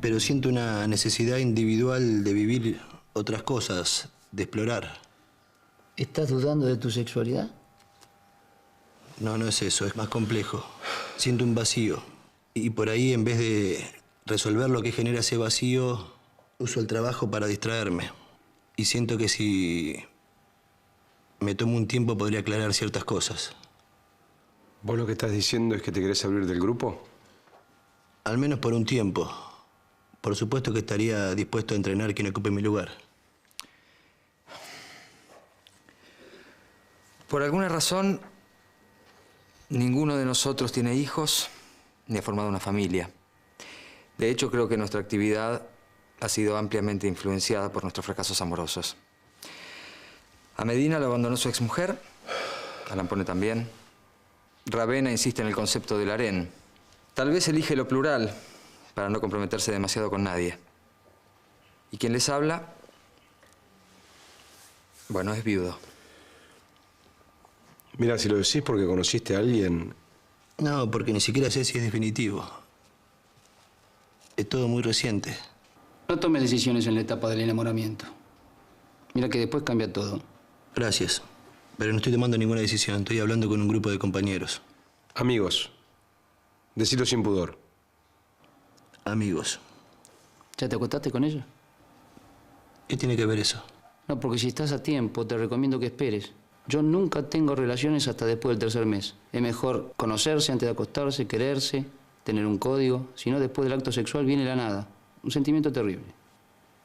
pero 0.00 0.20
siento 0.20 0.48
una 0.48 0.86
necesidad 0.86 1.38
individual 1.38 2.22
de 2.22 2.32
vivir 2.32 2.80
otras 3.14 3.42
cosas, 3.42 4.10
de 4.30 4.44
explorar. 4.44 5.00
¿Estás 5.96 6.28
dudando 6.28 6.66
de 6.66 6.76
tu 6.76 6.92
sexualidad? 6.92 7.50
No, 9.18 9.36
no 9.38 9.48
es 9.48 9.60
eso, 9.62 9.86
es 9.86 9.96
más 9.96 10.06
complejo. 10.06 10.64
Siento 11.16 11.42
un 11.42 11.56
vacío. 11.56 12.00
Y 12.54 12.70
por 12.70 12.88
ahí, 12.88 13.12
en 13.12 13.24
vez 13.24 13.38
de 13.38 13.84
resolver 14.24 14.70
lo 14.70 14.80
que 14.80 14.92
genera 14.92 15.18
ese 15.18 15.36
vacío, 15.36 16.12
uso 16.58 16.78
el 16.78 16.86
trabajo 16.86 17.28
para 17.28 17.48
distraerme. 17.48 18.12
Y 18.76 18.84
siento 18.84 19.18
que 19.18 19.28
si 19.28 19.96
me 21.40 21.56
tomo 21.56 21.76
un 21.76 21.88
tiempo 21.88 22.16
podría 22.16 22.40
aclarar 22.40 22.72
ciertas 22.72 23.02
cosas. 23.02 23.56
¿Vos 24.84 24.98
lo 24.98 25.06
que 25.06 25.12
estás 25.12 25.32
diciendo 25.32 25.74
es 25.74 25.80
que 25.80 25.90
te 25.90 25.98
querés 26.02 26.22
abrir 26.26 26.44
del 26.44 26.60
grupo? 26.60 27.02
Al 28.24 28.36
menos 28.36 28.58
por 28.58 28.74
un 28.74 28.84
tiempo. 28.84 29.32
Por 30.20 30.36
supuesto 30.36 30.74
que 30.74 30.80
estaría 30.80 31.34
dispuesto 31.34 31.72
a 31.72 31.78
entrenar 31.78 32.14
quien 32.14 32.28
ocupe 32.28 32.50
mi 32.50 32.60
lugar. 32.60 32.90
Por 37.28 37.42
alguna 37.42 37.70
razón, 37.70 38.20
ninguno 39.70 40.18
de 40.18 40.26
nosotros 40.26 40.70
tiene 40.70 40.94
hijos 40.94 41.48
ni 42.06 42.18
ha 42.18 42.22
formado 42.22 42.50
una 42.50 42.60
familia. 42.60 43.10
De 44.18 44.28
hecho, 44.28 44.50
creo 44.50 44.68
que 44.68 44.76
nuestra 44.76 45.00
actividad 45.00 45.66
ha 46.20 46.28
sido 46.28 46.58
ampliamente 46.58 47.06
influenciada 47.06 47.72
por 47.72 47.84
nuestros 47.84 48.04
fracasos 48.04 48.38
amorosos. 48.42 48.98
A 50.58 50.66
Medina 50.66 50.98
lo 50.98 51.06
abandonó 51.06 51.38
su 51.38 51.48
exmujer, 51.48 51.98
a 52.90 52.94
Lampone 52.94 53.24
también. 53.24 53.66
Ravena 54.66 55.10
insiste 55.10 55.42
en 55.42 55.48
el 55.48 55.54
concepto 55.54 55.98
del 55.98 56.10
harén. 56.10 56.50
Tal 57.14 57.30
vez 57.30 57.46
elige 57.48 57.76
lo 57.76 57.86
plural 57.86 58.34
para 58.94 59.08
no 59.08 59.20
comprometerse 59.20 59.72
demasiado 59.72 60.10
con 60.10 60.24
nadie. 60.24 60.58
¿Y 61.90 61.98
quien 61.98 62.12
les 62.12 62.28
habla? 62.28 62.72
Bueno, 65.08 65.34
es 65.34 65.44
viudo. 65.44 65.78
Mira, 67.98 68.18
si 68.18 68.28
lo 68.28 68.36
decís 68.36 68.62
porque 68.62 68.86
conociste 68.86 69.36
a 69.36 69.38
alguien, 69.38 69.94
No, 70.58 70.90
porque 70.90 71.12
ni 71.12 71.20
siquiera 71.20 71.50
sé 71.50 71.64
si 71.64 71.78
es 71.78 71.84
definitivo. 71.84 72.48
Es 74.36 74.48
todo 74.48 74.66
muy 74.66 74.82
reciente. 74.82 75.36
No 76.08 76.18
tomes 76.18 76.42
decisiones 76.42 76.86
en 76.86 76.94
la 76.94 77.00
etapa 77.02 77.28
del 77.28 77.40
enamoramiento. 77.42 78.04
Mira 79.14 79.28
que 79.28 79.38
después 79.38 79.62
cambia 79.62 79.92
todo. 79.92 80.20
Gracias. 80.74 81.22
Pero 81.76 81.92
no 81.92 81.98
estoy 81.98 82.12
tomando 82.12 82.38
ninguna 82.38 82.60
decisión. 82.60 82.98
Estoy 82.98 83.18
hablando 83.18 83.48
con 83.48 83.60
un 83.60 83.68
grupo 83.68 83.90
de 83.90 83.98
compañeros. 83.98 84.62
amigos, 85.14 85.70
decilo 86.74 87.04
sin 87.06 87.22
pudor. 87.22 87.58
Amigos. 89.04 89.60
¿Ya 90.56 90.68
te 90.68 90.76
acostaste 90.76 91.10
con 91.10 91.24
ella? 91.24 91.44
¿Qué 92.88 92.96
tiene 92.96 93.16
que 93.16 93.26
ver 93.26 93.38
eso? 93.38 93.62
No, 94.08 94.20
porque 94.20 94.38
si 94.38 94.48
estás 94.48 94.72
a 94.72 94.82
tiempo, 94.82 95.26
te 95.26 95.36
recomiendo 95.36 95.78
que 95.78 95.86
esperes. 95.86 96.32
Yo 96.66 96.82
nunca 96.82 97.28
tengo 97.28 97.54
relaciones 97.54 98.08
hasta 98.08 98.24
después 98.24 98.52
del 98.52 98.60
tercer 98.60 98.86
mes. 98.86 99.14
Es 99.32 99.42
mejor 99.42 99.92
conocerse 99.96 100.52
antes 100.52 100.66
de 100.66 100.72
acostarse, 100.72 101.26
quererse, 101.26 101.84
tener 102.22 102.46
un 102.46 102.58
código. 102.58 103.08
Si 103.14 103.30
no, 103.30 103.40
después 103.40 103.64
del 103.64 103.78
acto 103.78 103.92
sexual 103.92 104.24
viene 104.24 104.44
la 104.44 104.56
nada. 104.56 104.88
Un 105.22 105.30
sentimiento 105.30 105.72
terrible. 105.72 106.06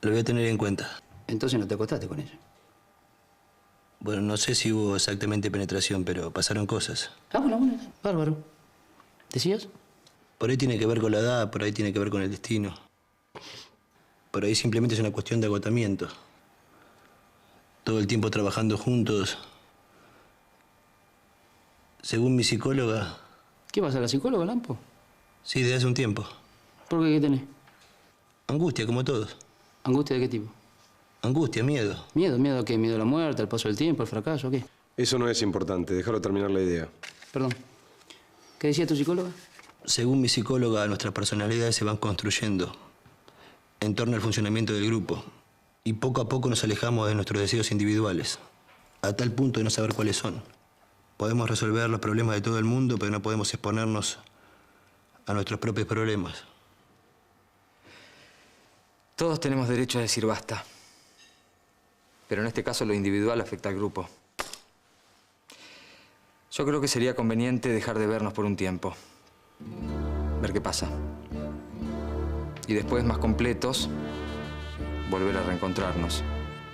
Lo 0.01 0.11
voy 0.11 0.19
a 0.19 0.23
tener 0.23 0.45
en 0.47 0.57
cuenta. 0.57 0.99
Entonces 1.27 1.59
no 1.59 1.67
te 1.67 1.75
acostaste 1.75 2.07
con 2.07 2.19
ella. 2.19 2.37
Bueno, 3.99 4.21
no 4.21 4.37
sé 4.37 4.55
si 4.55 4.71
hubo 4.71 4.95
exactamente 4.95 5.51
penetración, 5.51 6.03
pero 6.05 6.31
pasaron 6.31 6.65
cosas. 6.65 7.11
Ah, 7.33 7.39
bueno, 7.39 7.57
bueno. 7.57 7.77
Bárbaro. 8.01 8.37
¿Decías? 9.33 9.67
Por 10.37 10.49
ahí 10.49 10.57
tiene 10.57 10.79
que 10.79 10.85
ver 10.85 11.01
con 11.01 11.11
la 11.11 11.19
edad, 11.19 11.51
por 11.51 11.63
ahí 11.63 11.71
tiene 11.73 11.91
que 11.91 11.99
ver 11.99 12.09
con 12.09 12.21
el 12.21 12.31
destino. 12.31 12.73
Por 14.31 14.45
ahí 14.45 14.55
simplemente 14.55 14.95
es 14.95 15.01
una 15.01 15.11
cuestión 15.11 15.41
de 15.41 15.47
agotamiento. 15.47 16.07
Todo 17.83 17.99
el 17.99 18.07
tiempo 18.07 18.31
trabajando 18.31 18.77
juntos. 18.77 19.37
Según 22.01 22.35
mi 22.35 22.43
psicóloga, 22.43 23.17
¿Qué 23.71 23.81
vas 23.81 23.93
a 23.95 23.99
la 23.99 24.07
psicóloga, 24.07 24.45
Lampo? 24.45 24.77
sí, 25.43 25.61
desde 25.61 25.75
hace 25.75 25.85
un 25.85 25.93
tiempo. 25.93 26.25
¿Por 26.87 27.03
qué? 27.03 27.15
¿Qué 27.15 27.21
tenés? 27.21 27.41
Angustia, 28.47 28.85
como 28.85 29.03
todos. 29.03 29.35
¿Angustia 29.83 30.15
de 30.15 30.21
qué 30.23 30.29
tipo? 30.29 30.51
Angustia, 31.21 31.63
miedo. 31.63 32.05
¿Miedo? 32.13 32.37
¿Miedo 32.37 32.59
a 32.59 32.65
qué? 32.65 32.77
¿Miedo 32.77 32.95
a 32.95 32.99
la 32.99 33.05
muerte, 33.05 33.41
al 33.41 33.49
paso 33.49 33.67
del 33.67 33.77
tiempo, 33.77 34.03
al 34.03 34.07
fracaso? 34.07 34.47
¿A 34.47 34.51
qué? 34.51 34.63
Eso 34.95 35.17
no 35.17 35.29
es 35.29 35.41
importante, 35.41 35.93
déjalo 35.93 36.21
terminar 36.21 36.49
la 36.51 36.61
idea. 36.61 36.87
Perdón. 37.31 37.53
¿Qué 38.57 38.67
decía 38.67 38.87
tu 38.87 38.95
psicóloga? 38.95 39.29
Según 39.85 40.21
mi 40.21 40.29
psicóloga, 40.29 40.85
nuestras 40.87 41.13
personalidades 41.13 41.75
se 41.75 41.85
van 41.85 41.97
construyendo 41.97 42.75
en 43.79 43.95
torno 43.95 44.15
al 44.15 44.21
funcionamiento 44.21 44.73
del 44.73 44.85
grupo. 44.87 45.23
Y 45.83 45.93
poco 45.93 46.21
a 46.21 46.29
poco 46.29 46.49
nos 46.49 46.63
alejamos 46.63 47.07
de 47.07 47.15
nuestros 47.15 47.41
deseos 47.41 47.71
individuales, 47.71 48.39
a 49.01 49.13
tal 49.13 49.31
punto 49.31 49.59
de 49.59 49.63
no 49.63 49.69
saber 49.69 49.93
cuáles 49.93 50.17
son. 50.17 50.41
Podemos 51.17 51.49
resolver 51.49 51.89
los 51.89 51.99
problemas 51.99 52.35
de 52.35 52.41
todo 52.41 52.59
el 52.59 52.65
mundo, 52.65 52.97
pero 52.97 53.11
no 53.11 53.21
podemos 53.21 53.53
exponernos 53.53 54.19
a 55.25 55.33
nuestros 55.33 55.59
propios 55.59 55.87
problemas. 55.87 56.43
Todos 59.15 59.39
tenemos 59.39 59.67
derecho 59.67 59.99
a 59.99 60.01
decir 60.01 60.25
basta. 60.25 60.63
Pero 62.29 62.41
en 62.41 62.47
este 62.47 62.63
caso 62.63 62.85
lo 62.85 62.93
individual 62.93 63.41
afecta 63.41 63.69
al 63.69 63.75
grupo. 63.75 64.07
Yo 66.51 66.65
creo 66.65 66.79
que 66.79 66.87
sería 66.87 67.15
conveniente 67.15 67.69
dejar 67.69 67.97
de 67.97 68.05
vernos 68.05 68.33
por 68.33 68.45
un 68.45 68.55
tiempo. 68.55 68.93
Ver 70.39 70.53
qué 70.53 70.61
pasa. 70.61 70.87
Y 72.67 72.75
después, 72.75 73.03
más 73.03 73.17
completos, 73.17 73.89
volver 75.09 75.35
a 75.37 75.43
reencontrarnos. 75.43 76.23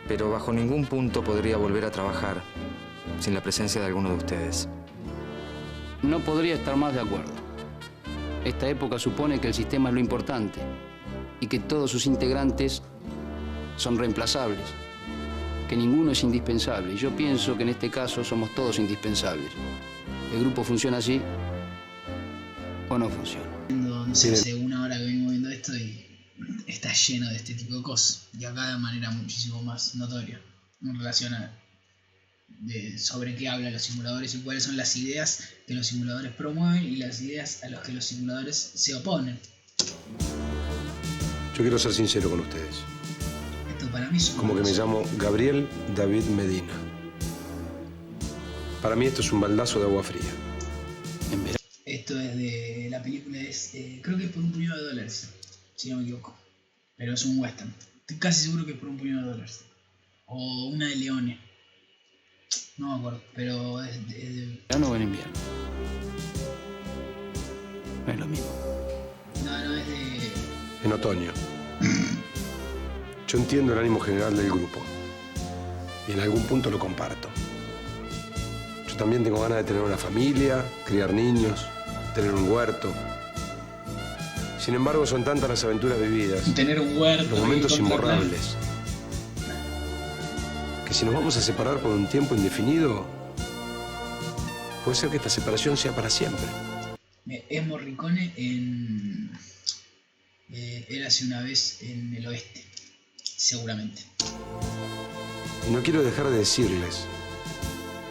Pero 0.09 0.29
bajo 0.29 0.51
ningún 0.51 0.85
punto 0.85 1.23
podría 1.23 1.55
volver 1.55 1.85
a 1.85 1.91
trabajar 1.91 2.41
sin 3.21 3.33
la 3.33 3.41
presencia 3.41 3.79
de 3.79 3.87
alguno 3.87 4.09
de 4.09 4.15
ustedes. 4.15 4.67
No 6.03 6.19
podría 6.19 6.55
estar 6.55 6.75
más 6.75 6.93
de 6.93 6.99
acuerdo. 6.99 7.31
Esta 8.43 8.67
época 8.67 8.99
supone 8.99 9.39
que 9.39 9.47
el 9.47 9.53
sistema 9.53 9.87
es 9.87 9.95
lo 9.95 10.01
importante 10.01 10.59
y 11.39 11.47
que 11.47 11.59
todos 11.59 11.89
sus 11.91 12.05
integrantes 12.05 12.83
son 13.77 13.97
reemplazables, 13.97 14.73
que 15.67 15.75
ninguno 15.75 16.11
es 16.11 16.23
indispensable. 16.23 16.93
Y 16.93 16.97
yo 16.97 17.15
pienso 17.15 17.55
que 17.57 17.63
en 17.63 17.69
este 17.69 17.89
caso 17.89 18.23
somos 18.23 18.53
todos 18.55 18.79
indispensables. 18.79 19.51
¿El 20.33 20.39
grupo 20.41 20.63
funciona 20.63 20.97
así 20.97 21.21
o 22.89 22.97
no 22.97 23.09
funciona? 23.09 23.45
No 23.69 24.13
sé, 24.15 24.33
hace 24.33 24.53
una 24.53 24.83
hora 24.83 24.97
que 24.97 25.05
vengo 25.05 25.31
viendo 25.31 25.49
esto 25.49 25.75
y 25.75 26.05
está 26.67 26.93
lleno 26.93 27.29
de 27.29 27.37
este 27.37 27.55
tipo 27.55 27.75
de 27.75 27.81
cosas. 27.81 28.27
Y 28.37 28.45
acá 28.45 28.71
de 28.71 28.77
manera 28.77 29.09
muchísimo 29.11 29.61
más 29.63 29.95
notoria 29.95 30.39
en 30.81 30.97
relación 30.97 31.33
a 31.33 31.51
de 32.47 32.97
sobre 32.97 33.35
qué 33.35 33.49
hablan 33.49 33.73
los 33.73 33.81
simuladores 33.81 34.35
y 34.35 34.39
cuáles 34.39 34.63
son 34.63 34.77
las 34.77 34.95
ideas 34.95 35.49
que 35.67 35.73
los 35.73 35.87
simuladores 35.87 36.31
promueven 36.33 36.83
y 36.83 36.95
las 36.97 37.21
ideas 37.21 37.63
a 37.63 37.69
las 37.69 37.81
que 37.85 37.91
los 37.91 38.05
simuladores 38.05 38.55
se 38.55 38.95
oponen. 38.95 39.39
Yo 41.55 41.61
quiero 41.61 41.79
ser 41.79 41.93
sincero 41.93 42.29
con 42.29 42.41
ustedes. 42.41 42.94
Para 43.95 44.09
mí 44.09 44.17
es 44.17 44.29
un 44.31 44.35
Como 44.39 44.55
que 44.57 44.61
me 44.61 44.73
llamo 44.73 45.03
Gabriel 45.17 45.69
David 45.95 46.23
Medina. 46.25 46.73
Para 48.81 48.93
mí 48.97 49.05
esto 49.05 49.21
es 49.21 49.31
un 49.31 49.39
baldazo 49.39 49.79
de 49.79 49.85
agua 49.85 50.03
fría. 50.03 50.21
Esto 51.85 52.19
es 52.19 52.35
de 52.35 52.87
la 52.91 53.01
película, 53.01 53.39
es, 53.39 53.73
eh, 53.73 54.01
creo 54.03 54.17
que 54.17 54.25
es 54.25 54.31
por 54.31 54.43
un 54.43 54.51
puñado 54.51 54.75
de 54.83 54.89
dólares, 54.89 55.29
si 55.77 55.89
no 55.91 55.95
me 55.97 56.03
equivoco. 56.03 56.35
Pero 56.97 57.13
es 57.13 57.23
un 57.23 57.39
western. 57.39 57.73
Estoy 58.01 58.17
casi 58.17 58.43
seguro 58.47 58.65
que 58.65 58.73
es 58.73 58.77
por 58.79 58.89
un 58.89 58.97
puñado 58.97 59.21
de 59.27 59.31
dólares. 59.31 59.61
O 60.25 60.65
una 60.73 60.87
de 60.89 60.95
Leone. 60.97 61.39
No 62.77 62.89
me 62.89 62.99
acuerdo, 62.99 63.21
pero 63.33 63.81
es 63.81 64.09
de, 64.09 64.27
es 64.27 64.35
de- 64.35 64.59
¿Verano 64.67 64.89
o 64.89 64.95
en 64.97 65.03
invierno? 65.03 65.31
No 68.05 68.11
es 68.11 68.19
lo 68.19 68.25
mismo. 68.25 68.45
No, 69.45 69.65
no, 69.65 69.77
es 69.77 69.87
de... 69.87 70.31
En 70.83 70.91
otoño. 70.91 71.31
Yo 73.27 73.39
entiendo 73.39 73.73
el 73.73 73.79
ánimo 73.79 73.99
general 73.99 74.35
del 74.37 74.49
grupo. 74.49 74.81
Y 76.07 76.11
en 76.11 76.19
algún 76.19 76.43
punto 76.43 76.69
lo 76.69 76.77
comparto. 76.77 77.29
Yo 78.87 78.95
también 78.95 79.23
tengo 79.23 79.41
ganas 79.41 79.57
de 79.57 79.63
tener 79.63 79.81
una 79.81 79.97
familia, 79.97 80.63
criar 80.85 81.11
niños, 81.13 81.65
tener 82.13 82.31
un 82.31 82.49
huerto. 82.49 82.93
Sin 84.59 84.75
embargo, 84.75 85.05
son 85.05 85.23
tantas 85.23 85.49
las 85.49 85.63
aventuras 85.63 85.99
vividas. 85.99 86.53
Tener 86.53 86.79
un 86.79 86.97
huerto. 86.97 87.29
Los 87.31 87.39
momentos 87.39 87.77
imborrables. 87.79 88.55
Que 90.87 90.93
si 90.93 91.05
nos 91.05 91.13
vamos 91.13 91.35
a 91.37 91.41
separar 91.41 91.79
por 91.79 91.91
un 91.91 92.07
tiempo 92.07 92.35
indefinido, 92.35 93.05
puede 94.83 94.95
ser 94.95 95.09
que 95.09 95.17
esta 95.17 95.29
separación 95.29 95.77
sea 95.77 95.95
para 95.95 96.09
siempre. 96.09 96.45
Es 97.49 97.65
Morricone 97.65 98.33
en... 98.37 99.31
Eh, 100.51 100.85
Érase 100.89 101.25
una 101.25 101.41
vez 101.41 101.81
en 101.81 102.15
el 102.15 102.27
oeste, 102.27 102.64
seguramente. 103.45 104.01
Y 105.67 105.71
no 105.71 105.81
quiero 105.83 106.01
dejar 106.03 106.29
de 106.29 106.37
decirles, 106.37 107.05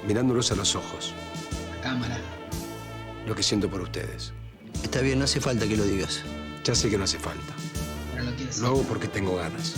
mirándolos 0.07 0.53
a 0.53 0.55
los 0.55 0.77
ojos, 0.77 1.13
La 1.75 1.81
cámara. 1.81 2.19
lo 3.27 3.35
que 3.35 3.43
siento 3.43 3.69
por 3.69 3.81
ustedes. 3.81 4.33
Está 4.83 5.01
bien, 5.01 5.19
no 5.19 5.25
hace 5.25 5.41
falta 5.41 5.67
que 5.67 5.77
lo 5.77 5.85
digas. 5.85 6.23
Ya 6.63 6.75
sé 6.75 6.89
que 6.89 6.97
no 6.97 7.05
hace 7.05 7.19
falta. 7.19 7.53
Pero 8.13 8.25
lo 8.31 8.37
quieres 8.37 8.59
Lo 8.59 8.69
hago 8.69 8.83
porque 8.83 9.09
tengo 9.09 9.37
ganas. 9.37 9.75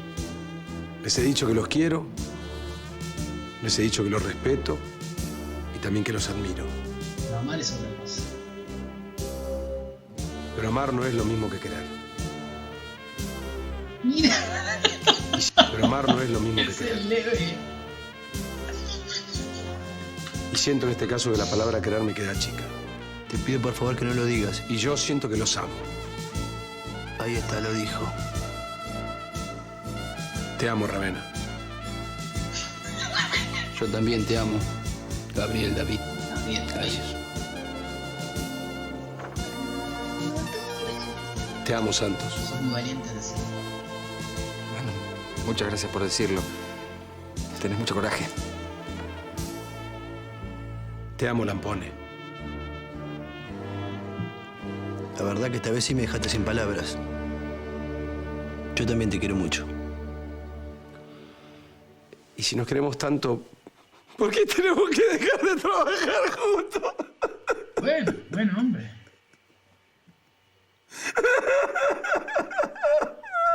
Les 1.02 1.16
he 1.18 1.22
dicho 1.22 1.46
que 1.46 1.54
los 1.54 1.68
quiero, 1.68 2.04
les 3.62 3.78
he 3.78 3.82
dicho 3.82 4.02
que 4.02 4.10
los 4.10 4.20
respeto 4.24 4.76
y 5.76 5.78
también 5.78 6.02
que 6.04 6.12
los 6.12 6.28
admiro. 6.28 6.66
Pero 7.24 7.38
amar 7.38 7.60
es 7.60 7.70
otra 7.70 7.88
cosa. 8.00 8.22
Pero 10.56 10.68
amar 10.68 10.92
no 10.92 11.06
es 11.06 11.14
lo 11.14 11.24
mismo 11.24 11.48
que 11.48 11.60
querer. 11.60 11.95
Mira. 14.06 14.34
Pero 15.72 15.84
amar 15.84 16.08
no 16.08 16.20
es 16.22 16.30
lo 16.30 16.40
mismo 16.40 16.56
que 16.56 16.70
Es 16.70 16.76
querer. 16.78 16.92
el 16.98 17.08
leve. 17.08 17.54
Y 20.52 20.56
siento 20.56 20.86
en 20.86 20.92
este 20.92 21.06
caso 21.06 21.32
que 21.32 21.38
la 21.38 21.46
palabra 21.46 21.82
querer 21.82 22.00
me 22.02 22.14
queda 22.14 22.38
chica. 22.38 22.62
Te 23.28 23.36
pido 23.38 23.60
por 23.60 23.74
favor 23.74 23.96
que 23.96 24.04
no 24.04 24.14
lo 24.14 24.24
digas. 24.24 24.62
Y 24.68 24.76
yo 24.76 24.96
siento 24.96 25.28
que 25.28 25.36
los 25.36 25.56
amo. 25.56 25.74
Ahí 27.18 27.34
está, 27.34 27.60
lo 27.60 27.72
dijo. 27.72 28.10
Te 30.58 30.68
amo, 30.68 30.86
Ravena. 30.86 31.22
Yo 33.78 33.86
también 33.88 34.24
te 34.24 34.38
amo, 34.38 34.58
Gabriel 35.34 35.74
David. 35.74 36.00
También, 36.30 36.66
Gracias. 36.68 37.04
Te 41.66 41.74
amo, 41.74 41.92
Santos. 41.92 42.32
Sos 42.32 42.60
muy 42.62 42.80
muchas 45.46 45.68
gracias 45.68 45.90
por 45.90 46.02
decirlo. 46.02 46.42
Tenés 47.60 47.78
mucho 47.78 47.94
coraje. 47.94 48.26
Te 51.16 51.28
amo, 51.28 51.44
Lampone. 51.44 51.90
La 55.16 55.24
verdad 55.24 55.50
que 55.50 55.56
esta 55.56 55.70
vez 55.70 55.84
sí 55.84 55.94
me 55.94 56.02
dejaste 56.02 56.28
sin 56.28 56.44
palabras. 56.44 56.98
Yo 58.74 58.84
también 58.84 59.08
te 59.08 59.18
quiero 59.18 59.34
mucho. 59.34 59.66
Y 62.36 62.42
si 62.42 62.54
nos 62.54 62.66
queremos 62.66 62.98
tanto, 62.98 63.42
¿por 64.18 64.30
qué 64.30 64.44
tenemos 64.44 64.90
que 64.90 65.18
dejar 65.18 65.40
de 65.40 65.56
trabajar 65.60 66.30
juntos? 66.38 66.94
Bueno, 67.80 68.12
bueno, 68.30 68.52
hombre. 68.58 68.90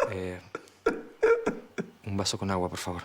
Eh, 0.09 0.41
vaso 2.21 2.37
con 2.37 2.51
agua, 2.51 2.69
por 2.69 2.77
favor. 2.77 3.01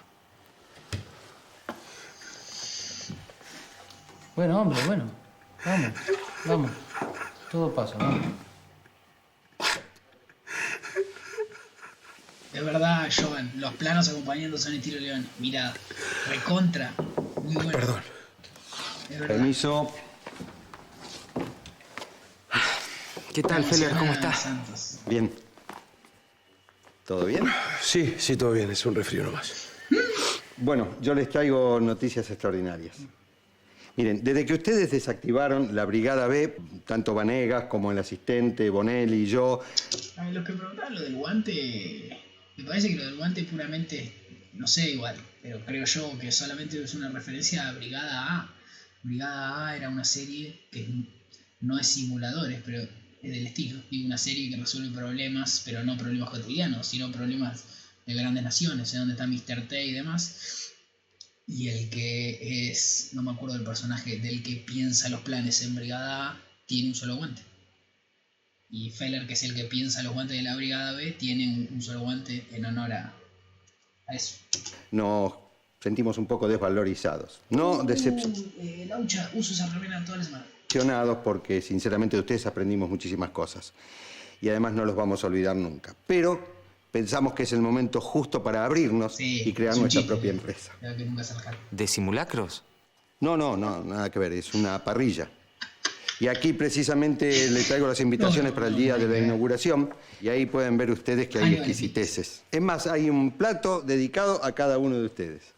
Bueno, 4.35 4.61
hombre, 4.61 4.79
bueno. 4.87 5.05
Vamos, 5.65 5.93
vamos. 6.45 6.71
Todo 7.51 7.75
pasa, 7.75 7.97
vamos. 7.97 8.27
Es 12.53 12.65
verdad, 12.65 13.11
Jovan, 13.15 13.53
los 13.57 13.73
planos 13.75 14.09
acompañando 14.09 14.59
son 14.59 14.75
estilo 14.75 15.01
León. 15.01 15.27
Mira, 15.39 15.73
recontra. 16.29 16.93
Muy 17.43 17.55
bueno. 17.55 17.73
Perdón. 17.73 18.03
Permiso. 19.27 19.93
¿Qué 23.35 23.43
tal, 23.43 23.65
Feller? 23.65 23.93
¿Cómo 23.93 24.13
estás? 24.13 24.41
Santos. 24.41 24.99
Bien. 25.07 25.46
¿Todo 27.07 27.27
bien? 27.27 27.45
Sí, 27.81 28.15
sí, 28.19 28.37
todo 28.37 28.53
bien. 28.53 28.71
Es 28.71 28.85
un 28.85 28.95
resfrío 28.95 29.23
nomás. 29.23 29.69
Bueno, 30.57 30.97
yo 31.01 31.15
les 31.15 31.29
traigo 31.29 31.79
noticias 31.79 32.29
extraordinarias. 32.31 32.97
Miren, 33.97 34.25
desde 34.25 34.45
que 34.45 34.55
ustedes 34.55 34.91
desactivaron 34.91 35.75
la 35.75 35.85
Brigada 35.85 36.27
B, 36.27 36.57
tanto 36.85 37.15
Vanegas 37.15 37.65
como 37.65 37.93
el 37.93 37.99
asistente, 37.99 38.69
Bonelli 38.69 39.23
y 39.23 39.27
yo, 39.27 39.63
Ay, 40.17 40.33
lo 40.33 40.45
que 40.45 40.53
preguntaban 40.53 40.95
lo 40.95 41.01
del 41.01 41.15
guante, 41.15 42.19
me 42.57 42.65
parece 42.65 42.89
que 42.89 42.97
lo 42.97 43.05
del 43.05 43.17
guante 43.17 43.45
puramente, 43.45 44.51
no 44.53 44.67
sé 44.67 44.91
igual, 44.91 45.17
pero 45.43 45.65
creo 45.65 45.87
yo 45.87 46.19
que 46.19 46.31
solamente 46.33 46.83
es 46.83 46.95
una 46.95 47.09
referencia 47.09 47.69
a 47.69 47.73
Brigada 47.73 48.35
A. 48.35 48.55
Brigada 49.03 49.69
A 49.69 49.77
era 49.77 49.89
una 49.89 50.05
serie 50.05 50.67
que 50.71 50.87
no 51.61 51.79
es 51.79 51.87
simuladores, 51.87 52.61
pero 52.65 52.87
del 53.23 53.47
estilo. 53.47 53.81
Digo, 53.91 54.07
una 54.07 54.19
serie 54.19 54.51
que 54.51 54.57
resuelve 54.57 54.95
problemas, 54.95 55.63
pero 55.65 55.83
no 55.85 55.97
problemas 55.97 56.31
cotidianos, 56.31 56.87
sino 56.87 57.11
problemas 57.13 57.65
de 58.07 58.15
grandes 58.15 58.45
naciones, 58.45 58.93
en 58.95 59.01
donde 59.01 59.15
está 59.15 59.27
Mr. 59.27 59.69
T 59.69 59.85
y 59.85 59.93
demás. 59.93 60.73
Y 61.49 61.69
el 61.69 61.91
que 61.91 62.71
es, 62.71 63.11
no 63.13 63.23
me 63.23 63.31
acuerdo 63.31 63.55
del 63.57 63.65
personaje, 63.65 64.19
del 64.19 64.43
que 64.43 64.57
piensa 64.57 65.09
los 65.09 65.21
planes 65.21 65.63
en 65.63 65.75
Brigada 65.75 66.31
A, 66.31 66.41
tiene 66.67 66.89
un 66.89 66.95
solo 66.95 67.17
guante. 67.17 67.43
Y 68.69 68.91
Feller, 68.91 69.27
que 69.27 69.35
es 69.35 69.43
el 69.45 69.55
que 69.55 69.65
piensa 69.65 70.03
los 70.03 70.13
guantes 70.13 70.37
de 70.37 70.43
la 70.43 70.57
Brigada 70.57 70.93
B, 70.93 71.13
tiene 71.13 71.47
un, 71.49 71.69
un 71.75 71.83
solo 71.83 72.01
guante 72.01 72.45
en 72.51 72.65
honor 72.67 72.93
a, 72.93 73.15
a 74.09 74.15
eso. 74.15 74.35
nos 74.91 75.35
sentimos 75.81 76.19
un 76.19 76.27
poco 76.27 76.49
desvalorizados. 76.49 77.39
No 77.51 77.85
decepcionados 77.85 78.41
Uh, 78.41 78.61
eh, 78.61 78.87
Laucha, 78.89 79.31
uso 79.35 79.53
esa 79.53 79.67
remera 79.73 80.05
toda 80.05 80.19
la 80.19 80.45
porque 81.23 81.61
sinceramente 81.61 82.17
de 82.17 82.21
ustedes 82.21 82.47
aprendimos 82.47 82.89
muchísimas 82.89 83.31
cosas. 83.31 83.73
Y 84.41 84.49
además 84.49 84.75
no 84.75 84.85
los 84.85 84.95
vamos 84.95 85.25
a 85.25 85.29
olvidar 85.29 85.57
nunca. 85.57 85.95
Pero 86.07 86.41
pensamos 86.91 87.33
que 87.35 87.45
es 87.45 87.53
el 87.53 87.61
momento 87.61 88.01
justo 88.01 88.43
para 88.43 88.65
abrirnos 88.65 89.21
y 89.21 89.53
crear 89.53 89.77
nuestra 89.77 90.01
chiste. 90.01 90.15
propia 90.15 90.31
empresa. 90.31 90.73
¿De 91.71 91.87
simulacros? 91.87 92.63
No, 93.21 93.37
no, 93.37 93.57
no, 93.57 93.83
nada 93.83 94.11
que 94.11 94.19
ver, 94.19 94.33
es 94.33 94.55
una 94.55 94.83
parrilla. 94.85 95.31
Y 96.19 96.29
aquí 96.29 96.55
precisamente 96.55 97.51
le 97.51 97.63
traigo 97.63 97.87
las 97.87 98.01
invitaciones 98.01 98.53
para 98.53 98.69
el 98.69 98.77
día 98.77 98.97
de 98.97 99.07
la 99.07 99.19
inauguración 99.19 99.91
y 100.23 100.29
ahí 100.29 100.47
pueden 100.47 100.79
ver 100.79 100.91
ustedes 100.91 101.29
que 101.29 101.39
hay 101.39 101.55
exquisiteces. 101.55 102.43
Es 102.51 102.61
más, 102.61 102.87
hay 102.87 103.11
un 103.11 103.33
plato 103.33 103.83
dedicado 103.83 104.43
a 104.43 104.53
cada 104.53 104.79
uno 104.79 104.99
de 104.99 105.05
ustedes. 105.05 105.56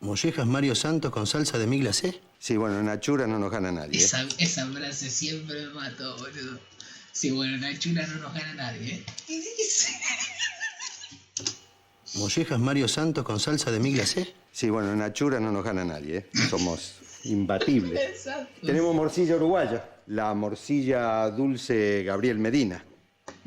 ¿Mollejas 0.00 0.46
Mario 0.46 0.74
Santos 0.74 1.12
con 1.12 1.26
salsa 1.26 1.58
de 1.58 1.66
mi 1.66 1.78
glacé? 1.80 2.20
Sí, 2.38 2.56
bueno, 2.56 2.80
en 2.80 2.88
Achura 2.88 3.26
no 3.26 3.38
nos 3.38 3.50
gana 3.50 3.70
nadie. 3.70 4.00
¿eh? 4.00 4.04
Esa, 4.04 4.26
esa 4.38 4.66
frase 4.68 5.10
siempre 5.10 5.66
me 5.66 5.74
mató, 5.74 6.16
boludo. 6.16 6.58
Sí, 7.12 7.30
bueno, 7.30 7.56
en 7.56 7.64
Alchura 7.64 8.06
no 8.06 8.16
nos 8.16 8.32
gana 8.32 8.54
nadie, 8.54 8.94
¿eh? 8.94 9.04
¿Qué 9.26 9.36
dice? 9.58 9.92
¿Mollejas 12.14 12.58
Mario 12.58 12.88
Santos 12.88 13.24
con 13.24 13.38
salsa 13.38 13.70
de 13.70 13.78
mi 13.78 13.92
glacé? 13.92 14.32
Sí, 14.52 14.70
bueno, 14.70 14.92
en 14.92 15.02
Achura 15.02 15.38
no 15.38 15.52
nos 15.52 15.64
gana 15.64 15.84
nadie, 15.84 16.16
¿eh? 16.16 16.30
somos 16.48 16.94
imbatibles. 17.24 18.00
Exacto. 18.10 18.66
Tenemos 18.66 18.94
morcilla 18.94 19.36
uruguaya, 19.36 19.84
la 20.06 20.32
morcilla 20.32 21.28
dulce 21.30 22.04
Gabriel 22.04 22.38
Medina. 22.38 22.84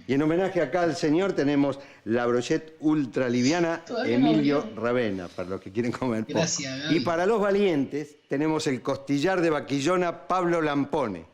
Y 0.07 0.13
en 0.15 0.21
homenaje 0.21 0.61
acá 0.61 0.81
al 0.81 0.95
señor 0.95 1.34
tenemos 1.34 1.80
la 2.05 2.25
brochette 2.25 2.75
ultra 2.81 3.30
liviana 3.30 3.84
Todavía 3.85 4.15
Emilio. 4.15 4.69
Ravena, 4.75 5.30
para 5.30 5.49
los 5.49 5.61
que 5.61 5.71
quieren 5.71 5.91
comer 5.91 6.25
poco. 6.25 6.39
Gracias. 6.39 6.91
Y 6.91 6.99
para 6.99 7.25
los 7.25 7.39
valientes 7.39 8.17
tenemos 8.27 8.67
el 8.67 8.81
costillar 8.81 9.39
de 9.41 9.49
vaquillona 9.49 10.27
Pablo 10.27 10.61
Lampone. 10.61 11.25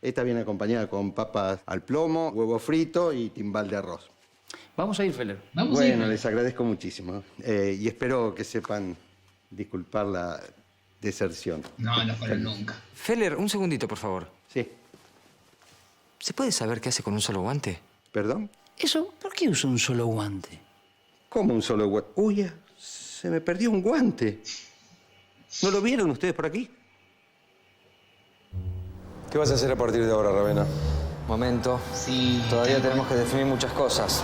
Esta 0.00 0.22
viene 0.22 0.40
acompañada 0.42 0.88
con 0.88 1.12
papas 1.12 1.60
al 1.66 1.82
plomo, 1.82 2.28
huevo 2.28 2.58
frito 2.60 3.12
y 3.12 3.30
timbal 3.30 3.68
de 3.68 3.76
arroz. 3.76 4.08
Vamos 4.76 5.00
a 5.00 5.04
ir, 5.04 5.12
Feller. 5.12 5.38
Vamos 5.54 5.80
a 5.80 5.86
ir. 5.86 5.96
Bueno, 5.96 6.06
les 6.06 6.24
agradezco 6.26 6.62
muchísimo. 6.62 7.24
eh, 7.42 7.76
y 7.80 7.88
espero 7.88 8.34
que 8.34 8.44
sepan 8.44 8.96
disculpar 9.50 10.06
la 10.06 10.40
deserción. 11.00 11.62
No, 11.78 12.04
no 12.04 12.14
fueron 12.14 12.42
nunca. 12.44 12.74
Feller, 12.94 13.34
un 13.34 13.48
segundito, 13.48 13.88
por 13.88 13.98
favor. 13.98 14.28
Sí. 14.52 14.68
¿Se 16.20 16.32
puede 16.34 16.52
saber 16.52 16.80
qué 16.80 16.90
hace 16.90 17.02
con 17.02 17.14
un 17.14 17.20
solo 17.20 17.40
guante? 17.40 17.80
¿Perdón? 18.16 18.48
Eso, 18.78 19.12
¿por 19.20 19.34
qué 19.34 19.46
usa 19.46 19.68
un 19.68 19.78
solo 19.78 20.06
guante? 20.06 20.58
¿Cómo 21.28 21.52
un 21.52 21.60
solo 21.60 21.86
guante? 21.86 22.12
Uy, 22.14 22.50
se 22.78 23.28
me 23.28 23.42
perdió 23.42 23.70
un 23.70 23.82
guante. 23.82 24.40
¿No 25.62 25.70
lo 25.70 25.82
vieron 25.82 26.08
ustedes 26.08 26.32
por 26.32 26.46
aquí? 26.46 26.70
¿Qué 29.30 29.36
vas 29.36 29.50
a 29.50 29.54
hacer 29.56 29.70
a 29.70 29.76
partir 29.76 30.06
de 30.06 30.10
ahora, 30.10 30.32
Ravena? 30.32 30.64
Momento. 31.28 31.78
Sí. 31.92 32.42
Todavía 32.48 32.80
tenemos 32.80 33.06
que 33.06 33.16
definir 33.16 33.44
muchas 33.44 33.70
cosas. 33.72 34.22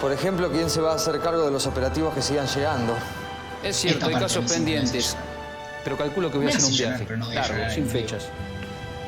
Por 0.00 0.10
ejemplo, 0.10 0.50
quién 0.50 0.68
se 0.68 0.80
va 0.80 0.90
a 0.90 0.96
hacer 0.96 1.20
cargo 1.20 1.44
de 1.44 1.52
los 1.52 1.68
operativos 1.68 2.12
que 2.12 2.22
sigan 2.22 2.48
llegando. 2.48 2.96
Es 3.62 3.76
cierto, 3.76 4.06
hay 4.06 4.14
casos 4.14 4.50
pendientes. 4.50 5.16
Pero 5.84 5.96
calculo 5.96 6.28
que 6.28 6.38
voy 6.38 6.46
a 6.46 6.48
hacer 6.48 6.64
un 6.64 6.76
viaje. 6.76 7.16
no 7.16 7.26
a 7.26 7.34
Largo, 7.34 7.70
sin 7.72 7.86
fechas. 7.86 8.30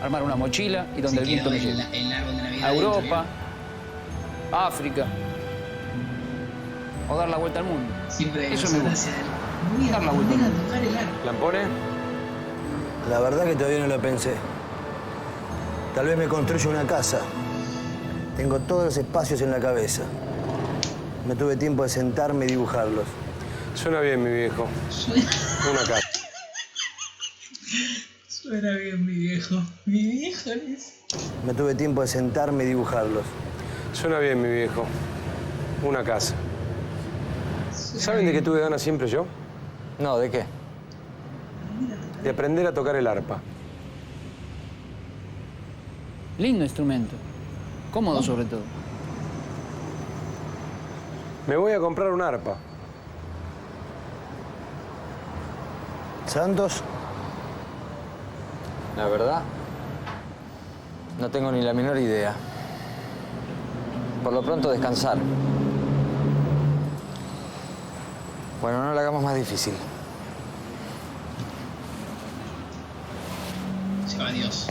Armar 0.00 0.22
una 0.22 0.36
mochila 0.36 0.86
y 0.96 1.00
donde 1.00 1.22
el 1.22 1.26
viento 1.26 1.50
me 1.50 1.58
lleve. 1.58 1.84
de 1.84 2.04
Navidad. 2.04 3.26
A 4.52 4.66
África. 4.68 5.06
O 7.08 7.16
dar 7.16 7.28
la 7.28 7.36
vuelta 7.36 7.60
al 7.60 7.66
mundo. 7.66 7.92
Siempre 8.08 8.52
Eso 8.52 8.70
me 8.70 8.80
gusta. 8.88 9.10
Voy 9.78 9.88
a 9.88 9.92
Dar 9.92 10.02
la 10.04 10.12
vuelta 10.12 10.32
al 10.34 10.40
mundo. 10.40 10.62
tocar 10.64 10.82
el 10.82 10.96
árbol. 10.96 11.14
¿Lampone? 11.26 11.58
La 13.10 13.20
verdad 13.20 13.44
que 13.44 13.54
todavía 13.54 13.78
no 13.80 13.86
lo 13.86 14.00
pensé. 14.00 14.34
Tal 15.94 16.06
vez 16.06 16.16
me 16.18 16.26
construya 16.28 16.68
una 16.68 16.86
casa. 16.86 17.20
Tengo 18.36 18.58
todos 18.60 18.84
los 18.84 18.96
espacios 18.96 19.40
en 19.40 19.50
la 19.50 19.60
cabeza. 19.60 20.02
No 21.26 21.34
tuve 21.36 21.56
tiempo 21.56 21.82
de 21.84 21.88
sentarme 21.88 22.44
y 22.44 22.48
dibujarlos. 22.48 23.04
Suena 23.74 24.00
bien, 24.00 24.22
mi 24.22 24.30
viejo. 24.30 24.66
Una 25.70 25.80
casa. 25.80 26.08
Suena 28.28 28.70
bien 28.76 29.04
mi 29.06 29.12
viejo. 29.12 29.56
Mi 29.86 30.02
viejo 30.02 30.50
es. 30.50 30.94
No 31.46 31.54
tuve 31.54 31.74
tiempo 31.74 32.02
de 32.02 32.08
sentarme 32.08 32.64
y 32.64 32.68
dibujarlos. 32.68 33.24
Suena 33.96 34.18
bien, 34.18 34.42
mi 34.42 34.50
viejo. 34.50 34.84
Una 35.82 36.04
casa. 36.04 36.34
¿Saben 37.72 38.26
de 38.26 38.32
qué 38.32 38.42
tuve 38.42 38.60
ganas 38.60 38.82
siempre 38.82 39.08
yo? 39.08 39.24
No, 39.98 40.18
¿de 40.18 40.30
qué? 40.30 40.44
De 42.22 42.28
aprender 42.28 42.66
a 42.66 42.74
tocar 42.74 42.94
el 42.96 43.06
arpa. 43.06 43.38
Lindo 46.36 46.62
instrumento. 46.62 47.16
Cómodo 47.90 48.22
sobre 48.22 48.44
todo. 48.44 48.60
Me 51.46 51.56
voy 51.56 51.72
a 51.72 51.78
comprar 51.78 52.12
un 52.12 52.20
arpa. 52.20 52.58
¿Santos? 56.26 56.82
La 58.94 59.06
verdad, 59.06 59.40
no 61.18 61.30
tengo 61.30 61.50
ni 61.50 61.62
la 61.62 61.72
menor 61.72 61.96
idea. 61.96 62.34
Por 64.26 64.32
lo 64.32 64.42
pronto 64.42 64.70
descansar. 64.70 65.18
Bueno, 68.60 68.82
no 68.82 68.92
lo 68.92 68.98
hagamos 68.98 69.22
más 69.22 69.36
difícil. 69.36 69.72
Dios. 74.34 74.66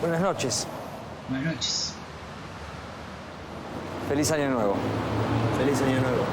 Buenas 0.00 0.22
noches. 0.22 0.66
Buenas 1.28 1.52
noches. 1.52 1.92
Feliz 4.08 4.32
año 4.32 4.48
nuevo. 4.48 4.74
Feliz 5.58 5.82
año 5.82 6.00
nuevo. 6.00 6.24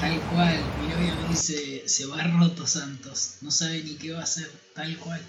Tal 0.00 0.20
cual, 0.20 0.56
mi 0.80 0.88
novia 0.88 1.12
me 1.20 1.28
dice, 1.28 1.68
se 1.88 2.06
va 2.06 2.22
roto 2.22 2.66
Santos, 2.66 3.36
no 3.40 3.50
sabe 3.50 3.82
ni 3.82 3.94
qué 3.94 4.12
va 4.12 4.20
a 4.20 4.24
hacer, 4.24 4.50
tal 4.74 4.96
cual. 4.98 5.20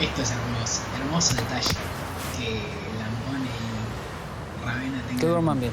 Esto 0.00 0.22
es 0.22 0.30
hermoso, 0.30 0.82
hermoso 1.00 1.34
detalle 1.34 1.74
que 2.36 2.62
Lambone 2.98 3.48
y 3.48 4.64
Ravena 4.64 5.02
tengan. 5.02 5.20
Que 5.20 5.26
duerman 5.26 5.60
bien. 5.60 5.72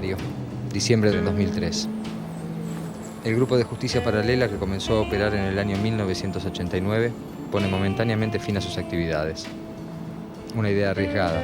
Diario, 0.00 0.18
diciembre 0.74 1.10
de 1.10 1.22
2003. 1.22 1.88
El 3.24 3.34
grupo 3.34 3.56
de 3.56 3.64
justicia 3.64 4.04
paralela 4.04 4.46
que 4.46 4.56
comenzó 4.56 4.98
a 4.98 5.00
operar 5.00 5.32
en 5.32 5.44
el 5.44 5.58
año 5.58 5.78
1989 5.78 7.12
pone 7.50 7.66
momentáneamente 7.66 8.38
fin 8.38 8.58
a 8.58 8.60
sus 8.60 8.76
actividades. 8.76 9.46
Una 10.54 10.70
idea 10.70 10.90
arriesgada 10.90 11.40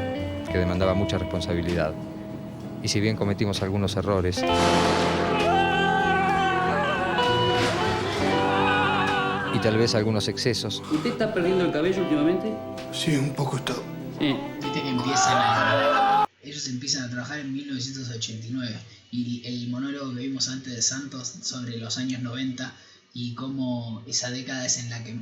que 0.53 0.59
demandaba 0.59 0.93
mucha 0.93 1.17
responsabilidad. 1.17 1.95
Y 2.83 2.89
si 2.89 3.01
bien 3.01 3.17
cometimos 3.17 3.63
algunos 3.63 3.97
errores, 3.97 4.45
y 9.55 9.59
tal 9.61 9.79
vez 9.79 9.95
algunos 9.95 10.29
excesos, 10.29 10.83
¿Usted 10.93 11.13
está 11.13 11.33
perdiendo 11.33 11.65
el 11.65 11.73
cabello 11.73 12.03
últimamente? 12.03 12.53
Sí, 12.93 13.17
un 13.17 13.31
poco 13.31 13.57
está. 13.57 13.73
Sí. 14.19 14.37
Viste 14.61 14.83
que 14.83 14.89
empiezan 14.91 15.39
a. 15.39 16.27
Ellos 16.45 16.69
empiezan 16.69 17.05
a 17.05 17.11
trabajar 17.11 17.39
en 17.39 17.53
1989 18.29 18.79
y 19.11 19.43
el 19.47 19.69
monólogo 19.69 20.15
que 20.15 20.21
vimos 20.21 20.49
antes 20.49 20.75
de 20.75 20.83
Santos 20.83 21.35
sobre 21.43 21.77
los 21.79 21.99
años 21.99 22.23
90 22.23 22.75
y 23.15 23.35
cómo 23.35 24.03
esa 24.07 24.31
década 24.31 24.65
es 24.65 24.79
en 24.79 24.89
la 24.91 25.03
que, 25.05 25.17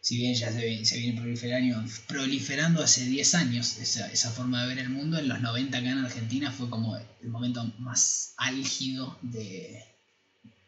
si 0.00 0.16
bien 0.16 0.34
ya 0.34 0.50
se, 0.50 0.64
viene- 0.98 1.20
proliferando, 1.20 1.84
proliferando 2.06 2.82
hace 2.82 3.04
10 3.04 3.34
años 3.34 3.76
esa, 3.78 4.10
esa 4.10 4.30
forma 4.30 4.62
de 4.62 4.68
ver 4.68 4.78
el 4.78 4.88
mundo, 4.88 5.18
en 5.18 5.28
los 5.28 5.40
90 5.40 5.76
acá 5.78 5.90
en 5.90 5.98
Argentina 5.98 6.50
fue 6.50 6.70
como 6.70 6.96
el 6.96 7.28
momento 7.28 7.64
más 7.78 8.32
álgido 8.38 9.18
de, 9.22 9.84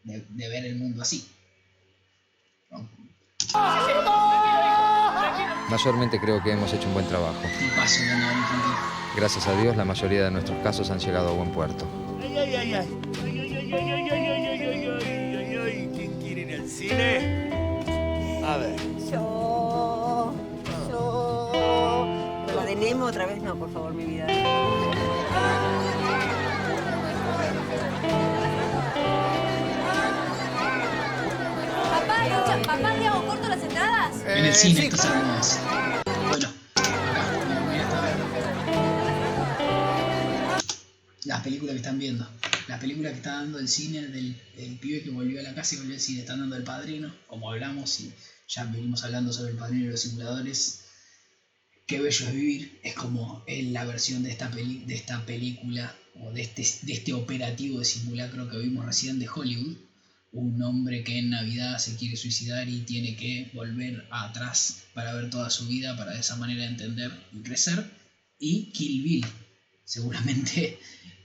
de, 0.03 0.25
de 0.29 0.47
ver 0.49 0.65
el 0.65 0.75
mundo 0.75 1.01
así. 1.01 1.25
Mayormente 5.69 6.19
creo 6.19 6.41
que 6.41 6.51
hemos 6.51 6.71
hecho 6.73 6.87
un 6.87 6.93
buen 6.93 7.07
trabajo. 7.07 7.41
Gracias 9.15 9.47
a 9.47 9.53
Dios, 9.61 9.75
la 9.75 9.85
mayoría 9.85 10.23
de 10.23 10.31
nuestros 10.31 10.57
casos 10.59 10.89
han 10.89 10.99
llegado 10.99 11.29
a 11.29 11.33
buen 11.33 11.51
puerto. 11.51 11.85
Ay, 12.21 12.37
ay, 12.37 12.55
ay, 12.55 12.73
ay. 12.73 12.99
Ay, 13.23 13.39
ay, 13.39 13.53
ay, 13.53 13.73
ay, 13.73 13.91
ay, 13.91 14.11
ay, 14.11 14.47
ay, 14.47 14.47
ay, 14.47 14.65
ay, 14.65 15.05
ay, 15.05 15.35
ay, 15.35 15.57
ay. 15.57 15.89
¿Quién 15.95 16.19
quiere 16.19 16.41
ir 16.41 16.59
al 16.59 16.67
cine? 16.67 17.49
A 18.45 18.57
ver. 18.57 18.75
Yo. 19.11 20.33
Yo. 20.89 21.51
Pero 22.47 22.59
la 22.59 22.65
de 22.65 22.75
Nemo 22.75 23.05
otra 23.05 23.25
vez 23.25 23.41
no, 23.41 23.55
por 23.55 23.71
favor, 23.71 23.93
mi 23.93 24.05
vida. 24.05 24.27
En 34.35 34.45
el 34.45 34.55
cine, 34.55 34.85
esto 34.87 34.95
es 34.95 35.05
hermoso. 35.05 35.59
Bueno, 36.27 36.51
acá. 37.05 38.17
Las 41.25 41.43
películas 41.43 41.73
que 41.73 41.77
están 41.77 41.99
viendo. 41.99 42.27
La 42.67 42.79
película 42.79 43.11
que 43.11 43.17
está 43.17 43.33
dando 43.33 43.59
el 43.59 43.67
cine 43.67 44.07
del, 44.07 44.35
del 44.57 44.79
pibe 44.79 45.03
que 45.03 45.11
volvió 45.11 45.39
a 45.39 45.43
la 45.43 45.53
casa 45.53 45.75
y 45.75 45.77
volvió 45.77 45.93
al 45.93 45.99
cine. 45.99 46.21
Están 46.21 46.39
dando 46.39 46.55
El 46.55 46.63
Padrino, 46.63 47.13
como 47.27 47.51
hablamos 47.51 47.99
y 47.99 48.11
ya 48.47 48.63
venimos 48.63 49.03
hablando 49.03 49.31
sobre 49.31 49.51
El 49.51 49.57
Padrino 49.57 49.85
y 49.85 49.89
los 49.89 50.01
simuladores. 50.01 50.85
Qué 51.85 51.99
bello 51.99 52.27
es 52.27 52.33
vivir. 52.33 52.79
Es 52.83 52.95
como 52.95 53.45
la 53.47 53.85
versión 53.85 54.23
de 54.23 54.31
esta, 54.31 54.49
peli, 54.49 54.83
de 54.85 54.95
esta 54.95 55.23
película 55.27 55.95
o 56.19 56.31
de 56.31 56.41
este, 56.41 56.65
de 56.81 56.93
este 56.93 57.13
operativo 57.13 57.77
de 57.77 57.85
simulacro 57.85 58.49
que 58.49 58.57
vimos 58.57 58.83
recién 58.83 59.19
de 59.19 59.29
Hollywood 59.29 59.77
un 60.33 60.61
hombre 60.63 61.03
que 61.03 61.19
en 61.19 61.29
Navidad 61.29 61.77
se 61.77 61.95
quiere 61.95 62.17
suicidar 62.17 62.67
y 62.67 62.79
tiene 62.81 63.15
que 63.15 63.51
volver 63.53 64.05
atrás 64.09 64.83
para 64.93 65.13
ver 65.13 65.29
toda 65.29 65.49
su 65.49 65.67
vida, 65.67 65.95
para 65.95 66.13
de 66.13 66.19
esa 66.19 66.35
manera 66.35 66.65
entender 66.65 67.11
y 67.31 67.39
crecer. 67.39 67.85
Y 68.39 68.71
Kill 68.71 69.03
Bill, 69.03 69.25
seguramente 69.85 70.79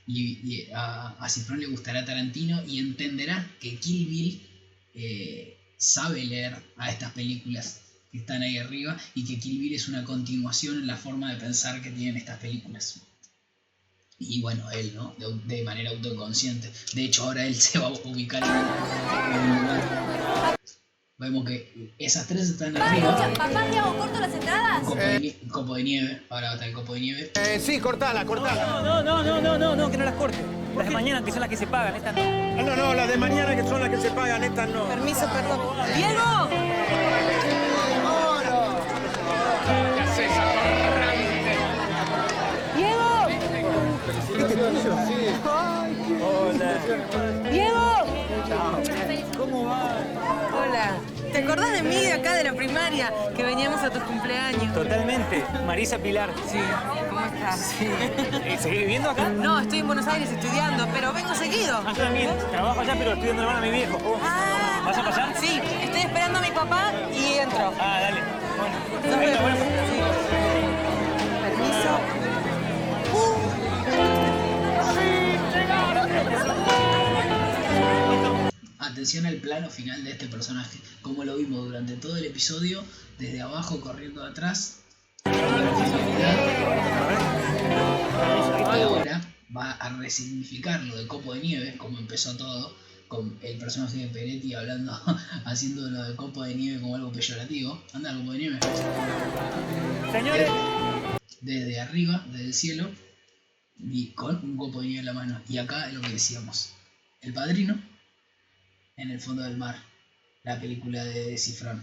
a, 0.75 1.17
a 1.19 1.29
Cifrón 1.29 1.61
le 1.61 1.67
gustará 1.67 2.05
Tarantino 2.05 2.65
y 2.67 2.79
entenderá 2.79 3.51
que 3.61 3.77
Kill 3.77 4.07
Bill 4.09 4.43
eh, 4.95 5.57
sabe 5.79 6.25
leer 6.25 6.57
a 6.77 6.91
estas 6.91 7.13
películas 7.13 7.81
que 8.13 8.19
están 8.19 8.43
ahí 8.43 8.59
arriba 8.59 8.99
y 9.15 9.25
que 9.25 9.39
Kill 9.39 9.59
Bill 9.59 9.75
es 9.75 9.89
una 9.89 10.05
continuación 10.05 10.79
en 10.79 10.87
la 10.87 10.97
forma 10.97 11.33
de 11.33 11.41
pensar 11.41 11.81
que 11.81 11.91
tienen 11.91 12.19
estas 12.19 12.41
películas. 12.41 13.08
Y 14.19 14.43
bueno, 14.43 14.69
él, 14.73 14.95
¿no? 14.97 15.15
De, 15.19 15.57
de 15.57 15.63
manera 15.63 15.91
autoconsciente. 15.91 16.71
De 16.95 17.05
hecho, 17.05 17.25
ahora 17.25 17.45
él 17.47 17.55
se 17.61 17.79
va 17.79 17.87
a 17.87 17.91
ubicar 17.91 18.43
en, 18.43 19.41
un 19.41 19.63
lugar. 19.63 20.57
Vemos 21.21 21.45
que 21.45 21.95
esas 21.99 22.29
tres 22.29 22.49
están 22.51 22.77
arriba. 22.77 23.33
papá, 23.37 23.65
¿te 23.71 23.79
hago 23.79 23.97
corto 23.97 24.21
las 24.21 24.33
entradas? 24.33 24.85
Copo, 24.85 25.01
de, 25.01 25.37
copo 25.51 25.75
de 25.75 25.83
nieve. 25.83 26.23
Ahora 26.31 26.47
va 26.47 26.51
a 26.53 26.55
estar 26.55 26.69
el 26.69 26.75
copo 26.75 26.95
de 26.95 27.01
nieve. 27.01 27.33
Eh, 27.35 27.61
sí, 27.61 27.81
cortala, 27.81 28.25
cortala. 28.25 28.65
No, 28.67 28.83
no, 28.83 29.03
no, 29.03 29.23
no, 29.25 29.41
no, 29.41 29.59
no, 29.59 29.77
no, 29.77 29.91
que 29.91 29.97
no 29.97 30.05
las 30.05 30.15
corte. 30.15 30.39
Las 30.77 30.87
de 30.87 30.93
mañana 30.93 31.25
que 31.25 31.33
son 31.33 31.41
las 31.41 31.49
que 31.49 31.57
se 31.57 31.67
pagan, 31.67 31.97
estas 31.97 32.15
no. 32.15 32.23
Ah, 32.23 32.63
No, 32.63 32.77
no, 32.77 32.95
las 32.95 33.09
de 33.09 33.17
mañana 33.17 33.57
que 33.57 33.63
son 33.63 33.81
las 33.81 33.91
que 33.91 34.01
se 34.01 34.11
pagan, 34.13 34.45
estas 34.45 34.69
no. 34.69 34.87
Permiso, 34.87 35.29
perdón. 35.33 35.61
¡Diego! 35.97 36.68
Este 44.41 44.55
es 44.55 44.61
tuyo. 44.61 44.93
Hola. 46.25 47.51
¡Diego! 47.51 48.05
¿Cómo 49.37 49.65
va? 49.67 49.97
Hola. 50.57 50.97
¿Te 51.33 51.39
acordás 51.39 51.73
de 51.73 51.83
mí 51.83 51.97
de 51.97 52.13
acá 52.13 52.33
de 52.35 52.45
la 52.45 52.53
primaria? 52.55 53.13
Que 53.37 53.43
veníamos 53.43 53.83
a 53.83 53.91
tus 53.91 54.03
cumpleaños. 54.05 54.73
Totalmente. 54.73 55.45
Marisa 55.67 55.99
Pilar. 55.99 56.31
Sí. 56.51 56.59
¿Cómo 57.09 57.21
estás? 57.21 57.75
Eh, 57.81 58.59
¿Seguís 58.61 58.81
viviendo 58.81 59.11
acá? 59.11 59.29
No, 59.29 59.61
estoy 59.61 59.81
en 59.81 59.87
Buenos 59.87 60.07
Aires 60.07 60.31
estudiando, 60.31 60.87
pero 60.95 61.13
vengo 61.13 61.35
seguido. 61.35 61.83
Ah, 61.87 61.93
yo 61.95 62.05
también. 62.05 62.31
Trabajo 62.51 62.81
allá, 62.81 62.95
pero 62.99 63.13
estoy 63.13 63.29
dando 63.29 63.43
la 63.43 63.49
mano 63.49 63.59
a 63.59 63.63
mi 63.63 63.71
viejo. 63.71 63.99
Ah. 64.23 64.83
¿Vas 64.87 64.99
a 64.99 65.05
pasar? 65.05 65.35
Sí, 65.39 65.61
estoy 65.83 66.01
esperando 66.01 66.39
a 66.39 66.43
mi 66.43 66.51
papá 66.51 66.93
y 67.13 67.35
entro. 67.39 67.73
Ah, 67.79 68.01
dale. 68.01 68.21
Nos 69.09 69.19
vemos. 69.21 69.59
Sí. 69.91 69.98
Atención 78.79 79.27
al 79.27 79.37
plano 79.37 79.71
final 79.71 80.03
de 80.05 80.11
este 80.11 80.27
personaje, 80.27 80.79
como 81.03 81.25
lo 81.25 81.37
vimos 81.37 81.65
durante 81.67 81.95
todo 81.95 82.17
el 82.17 82.25
episodio, 82.25 82.85
desde 83.19 83.41
abajo 83.41 83.81
corriendo 83.81 84.25
atrás. 84.25 84.81
Ahora 88.65 89.21
va 89.57 89.73
a 89.73 89.97
resignificar 89.99 90.83
lo 90.83 90.97
de 90.97 91.07
Copo 91.07 91.35
de 91.35 91.41
Nieve, 91.41 91.77
como 91.77 91.99
empezó 91.99 92.37
todo, 92.37 92.77
con 93.09 93.39
el 93.43 93.59
personaje 93.59 93.99
de 93.99 94.09
Peretti 94.09 94.55
hablando, 94.55 94.93
haciendo 95.45 95.89
lo 95.89 96.03
de 96.03 96.17
Copo 96.17 96.43
de 96.43 96.55
Nieve 96.55 96.81
como 96.81 96.97
algo 96.97 97.13
peyorativo. 97.13 97.83
Anda, 97.93 98.17
Copo 98.17 98.33
de 98.33 98.39
Nieve. 98.39 98.59
Señores. 100.13 100.51
Desde 101.41 101.81
arriba, 101.81 102.27
desde 102.31 102.47
el 102.47 102.55
cielo, 102.55 102.91
y 103.79 104.13
con 104.13 104.37
un 104.37 104.57
copo 104.57 104.81
de 104.81 104.89
nieve 104.89 105.01
en 105.01 105.07
la 105.07 105.13
mano. 105.13 105.41
Y 105.49 105.59
acá 105.59 105.89
es 105.89 105.95
lo 105.95 106.01
que 106.01 106.11
decíamos. 106.11 106.73
El 107.21 107.33
padrino 107.33 107.81
en 108.97 109.11
el 109.11 109.21
fondo 109.21 109.43
del 109.43 109.57
mar. 109.57 109.77
La 110.43 110.61
película 110.61 111.05
de 111.05 111.37
Cifrón. 111.39 111.83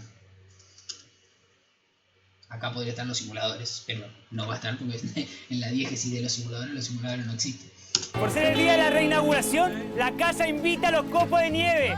Acá 2.48 2.72
podría 2.72 2.90
estar 2.90 3.06
los 3.06 3.18
simuladores, 3.18 3.82
pero 3.86 4.06
no 4.30 4.46
va 4.46 4.54
a 4.54 4.56
estar 4.56 4.78
porque 4.78 5.00
en 5.50 5.60
la 5.60 5.68
diégesis 5.68 6.12
de 6.12 6.22
los 6.22 6.32
simuladores 6.32 6.74
los 6.74 6.84
simuladores 6.84 7.26
no 7.26 7.32
existen. 7.32 7.70
Por 8.12 8.30
ser 8.30 8.52
el 8.52 8.58
día 8.58 8.72
de 8.72 8.78
la 8.78 8.90
reinauguración, 8.90 9.96
la 9.96 10.14
casa 10.16 10.46
invita 10.46 10.88
a 10.88 10.90
los 10.92 11.06
copos 11.06 11.40
de 11.40 11.50
nieve. 11.50 11.94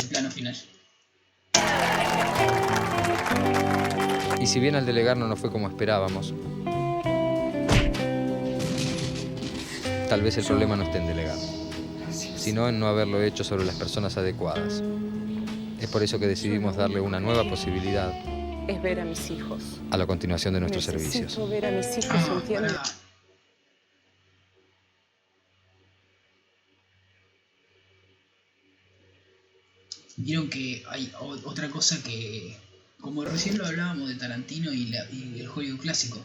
El 0.00 0.08
plano 0.08 0.30
final. 0.30 0.56
Y 4.40 4.46
si 4.46 4.60
bien 4.60 4.74
al 4.74 4.86
delegar 4.86 5.16
no 5.16 5.28
nos 5.28 5.38
fue 5.38 5.50
como 5.50 5.68
esperábamos, 5.68 6.34
tal 10.08 10.22
vez 10.22 10.36
el 10.38 10.44
problema 10.44 10.76
no 10.76 10.84
esté 10.84 10.98
en 10.98 11.06
delegar, 11.08 11.38
sino 12.36 12.68
en 12.68 12.78
no 12.78 12.86
haberlo 12.88 13.22
hecho 13.22 13.44
sobre 13.44 13.64
las 13.64 13.74
personas 13.76 14.16
adecuadas. 14.16 14.82
Es 15.80 15.88
por 15.90 16.02
eso 16.02 16.18
que 16.18 16.26
decidimos 16.26 16.76
darle 16.76 17.00
una 17.00 17.20
nueva 17.20 17.48
posibilidad 17.48 18.10
Es 18.68 18.82
ver 18.82 19.00
a 19.00 19.04
mis 19.04 19.30
hijos. 19.30 19.62
a 19.90 19.96
la 19.96 20.06
continuación 20.06 20.54
de 20.54 20.60
nuestros 20.60 20.86
Necesito 20.88 21.28
servicios. 21.30 21.50
ver 21.50 21.66
a 21.66 21.70
mis 21.70 21.98
hijos, 21.98 22.20
¿entiendes? 22.42 22.72
Vieron 30.16 30.48
que 30.48 30.82
hay 30.88 31.12
otra 31.44 31.68
cosa 31.68 32.02
que, 32.02 32.56
como 33.00 33.24
recién 33.24 33.58
lo 33.58 33.66
hablábamos 33.66 34.08
de 34.08 34.14
Tarantino 34.14 34.72
y, 34.72 34.86
la- 34.86 35.10
y 35.10 35.40
el 35.40 35.48
Hollywood 35.48 35.80
clásico, 35.80 36.24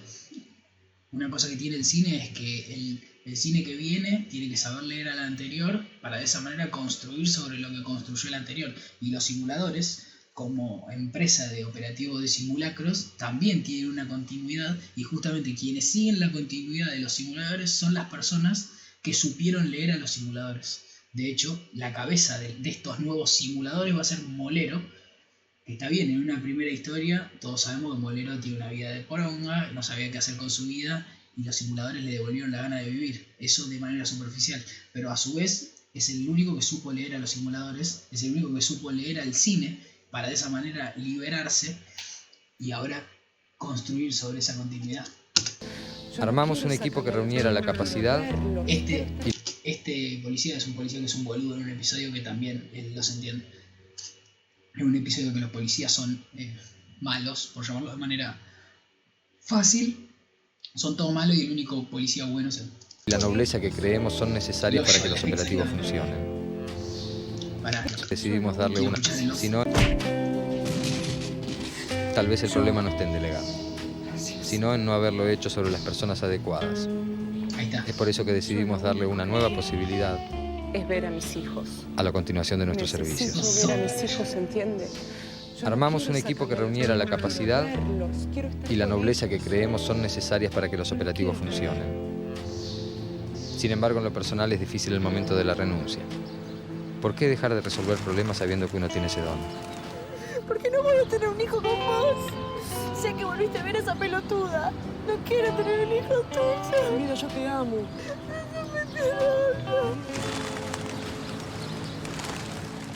una 1.12 1.30
cosa 1.30 1.50
que 1.50 1.58
tiene 1.58 1.76
el 1.76 1.84
cine 1.86 2.24
es 2.24 2.30
que 2.30 2.74
el, 2.74 3.04
el 3.26 3.38
cine 3.38 3.64
que 3.64 3.76
viene 3.76 4.28
tiene 4.30 4.50
que 4.50 4.58
saber 4.58 4.84
leer 4.84 5.10
al 5.10 5.20
anterior 5.20 5.86
para 6.02 6.18
de 6.18 6.26
esa 6.26 6.42
manera 6.42 6.72
construir 6.72 7.28
sobre 7.28 7.60
lo 7.60 7.70
que 7.70 7.84
construyó 7.84 8.30
el 8.30 8.36
anterior. 8.36 8.74
Y 9.00 9.12
los 9.12 9.26
simuladores, 9.26 10.08
como 10.34 10.90
empresa 10.92 11.48
de 11.50 11.66
operativo 11.66 12.20
de 12.20 12.28
simulacros, 12.28 13.18
también 13.18 13.64
tienen 13.64 13.92
una 13.92 14.08
continuidad 14.08 14.78
y 14.96 15.04
justamente 15.04 15.54
quienes 15.54 15.92
siguen 15.92 16.20
la 16.20 16.32
continuidad 16.32 16.92
de 16.92 17.00
los 17.00 17.14
simuladores 17.14 17.72
son 17.72 17.94
las 17.94 18.10
personas 18.10 18.72
que 19.04 19.14
supieron 19.14 19.70
leer 19.70 19.92
a 19.92 19.98
los 19.98 20.12
simuladores. 20.12 20.82
De 21.14 21.30
hecho, 21.30 21.62
la 21.74 21.94
cabeza 21.94 22.40
de, 22.40 22.56
de 22.56 22.70
estos 22.70 23.00
nuevos 23.00 23.32
simuladores 23.32 23.96
va 23.96 24.02
a 24.02 24.06
ser 24.06 24.24
Molero, 24.24 24.82
está 25.66 25.90
bien, 25.90 26.10
en 26.10 26.24
una 26.24 26.42
primera 26.42 26.72
historia 26.72 27.32
todos 27.40 27.62
sabemos 27.62 27.96
que 27.96 28.02
Molero 28.02 28.40
tiene 28.40 28.58
una 28.58 28.72
vida 28.72 28.92
de 28.92 29.02
poronga, 29.02 29.72
no 29.74 29.84
sabía 29.84 30.10
qué 30.10 30.18
hacer 30.18 30.38
con 30.38 30.50
su 30.50 30.68
vida 30.68 31.06
y 31.36 31.44
los 31.44 31.56
simuladores 31.56 32.04
le 32.04 32.12
devolvieron 32.12 32.52
la 32.52 32.62
gana 32.62 32.80
de 32.80 32.90
vivir, 32.90 33.34
eso 33.40 33.68
de 33.68 33.80
manera 33.80 34.06
superficial, 34.06 34.64
pero 34.94 35.12
a 35.12 35.18
su 35.18 35.36
vez 35.36 35.74
es 35.94 36.10
el 36.10 36.28
único 36.30 36.56
que 36.56 36.62
supo 36.62 36.92
leer 36.92 37.16
a 37.16 37.20
los 37.20 37.32
simuladores, 37.32 38.08
es 38.12 38.24
el 38.24 38.32
único 38.32 38.54
que 38.54 38.62
supo 38.62 38.92
leer 38.92 39.20
al 39.20 39.34
cine 39.34 39.80
para 40.10 40.28
de 40.28 40.34
esa 40.34 40.50
manera 40.50 40.94
liberarse 40.98 41.78
y 42.60 42.72
ahora 42.72 43.06
construir 43.58 44.14
sobre 44.14 44.40
esa 44.40 44.56
continuidad. 44.56 45.08
Armamos 46.20 46.64
un 46.64 46.72
equipo 46.72 47.04
que 47.04 47.12
reuniera 47.12 47.52
la 47.52 47.62
capacidad 47.62 48.22
Este, 48.68 49.08
este 49.64 50.20
policía 50.22 50.58
es 50.58 50.68
un 50.68 50.74
policía 50.74 51.00
que 51.00 51.06
es 51.06 51.16
un 51.16 51.24
boludo 51.24 51.56
en 51.56 51.64
un 51.64 51.70
episodio 51.70 52.12
que 52.12 52.20
también 52.20 52.70
él 52.74 52.94
los 52.94 53.10
entiende. 53.12 53.46
En 54.76 54.88
un 54.88 54.96
episodio 54.96 55.34
que 55.34 55.40
los 55.40 55.50
policías 55.52 55.92
son 55.92 56.24
eh, 56.36 56.56
malos, 57.00 57.52
por 57.54 57.66
llamarlo 57.66 57.92
de 57.92 57.98
manera 57.98 58.40
fácil, 59.42 60.11
son 60.76 60.96
todos 60.98 61.14
malos 61.14 61.36
y 61.36 61.46
el 61.46 61.52
único 61.52 61.84
policía 61.90 62.26
bueno 62.26 62.50
es 62.50 62.58
él. 62.60 62.70
y 63.06 63.12
la 63.12 63.18
nobleza 63.18 63.60
que 63.60 63.72
creemos 63.72 64.14
son 64.14 64.34
necesarias 64.34 64.86
para 64.86 65.02
que 65.04 65.10
los 65.10 65.24
operativos 65.24 65.68
funcionen. 65.70 66.32
Para 67.62 67.86
Decidimos 68.10 68.58
darle 68.58 68.82
una... 68.82 68.98
Si 69.36 69.50
no, 69.50 69.64
tal 72.16 72.28
vez 72.28 72.44
el 72.44 72.50
problema 72.50 72.82
no 72.82 72.90
esté 72.90 73.04
en 73.04 73.14
delegar, 73.14 73.44
sino 74.18 74.74
en 74.76 74.84
no 74.86 74.94
haberlo 74.94 75.28
hecho 75.28 75.50
sobre 75.50 75.72
las 75.72 75.82
personas 75.82 76.22
adecuadas. 76.24 76.88
Ahí 77.58 77.66
está. 77.66 77.84
Es 77.88 77.94
por 77.96 78.10
eso 78.10 78.26
que 78.26 78.34
decidimos 78.34 78.82
darle 78.82 79.06
una 79.06 79.26
nueva 79.26 79.54
posibilidad 79.54 80.18
Es 80.74 80.88
ver 80.88 81.06
a 81.06 81.10
mis 81.12 81.36
hijos. 81.36 81.68
a 81.98 82.04
la 82.04 82.12
continuación 82.12 82.60
de 82.60 82.66
nuestros 82.66 82.94
Necesito 82.94 83.36
servicios. 83.42 83.68
ver 83.68 83.80
a 83.80 83.84
mis 83.94 84.12
hijos, 84.12 84.34
¿entiende? 84.34 84.88
Armamos 85.64 86.08
un 86.08 86.16
equipo 86.16 86.48
que 86.48 86.56
reuniera 86.56 86.96
la 86.96 87.06
capacidad 87.06 87.66
y 88.70 88.76
la 88.76 88.86
nobleza 88.86 89.30
que 89.30 89.40
creemos 89.40 89.82
son 89.82 90.02
necesarias 90.02 90.54
para 90.54 90.70
que 90.70 90.78
los 90.78 90.92
operativos 90.92 91.38
funcionen. 91.38 92.34
Sin 93.36 93.72
embargo, 93.72 94.00
en 94.00 94.06
lo 94.06 94.14
personal 94.14 94.52
es 94.52 94.60
difícil 94.60 94.94
el 94.94 95.02
momento 95.02 95.36
de 95.36 95.44
la 95.44 95.54
renuncia. 95.54 96.02
¿Por 97.02 97.14
qué 97.14 97.28
dejar 97.28 97.54
de 97.54 97.62
resolver 97.62 97.98
problemas 97.98 98.38
sabiendo 98.38 98.68
que 98.68 98.78
uno 98.78 98.88
tiene 98.88 99.08
ese 99.08 99.22
don? 99.22 99.38
¿Por 100.48 100.58
qué 100.58 100.72
no 100.72 100.82
voy 100.82 100.98
a 100.98 101.08
tener 101.08 101.28
un 101.28 101.40
hijo 101.40 101.62
con 101.62 101.64
vos? 101.64 102.18
Sé 103.00 103.14
que 103.14 103.24
volviste 103.24 103.60
a 103.60 103.64
ver 103.64 103.76
a 103.76 103.80
esa 103.80 103.96
pelotuda. 103.96 104.72
No 105.08 105.16
quiero 105.26 105.52
tener 105.54 105.88
un 105.88 105.94
hijo 105.94 106.22
tuyo. 106.32 106.98
Mira, 106.98 107.14
yo 107.14 107.28
te 107.28 107.48
amo. 107.48 107.78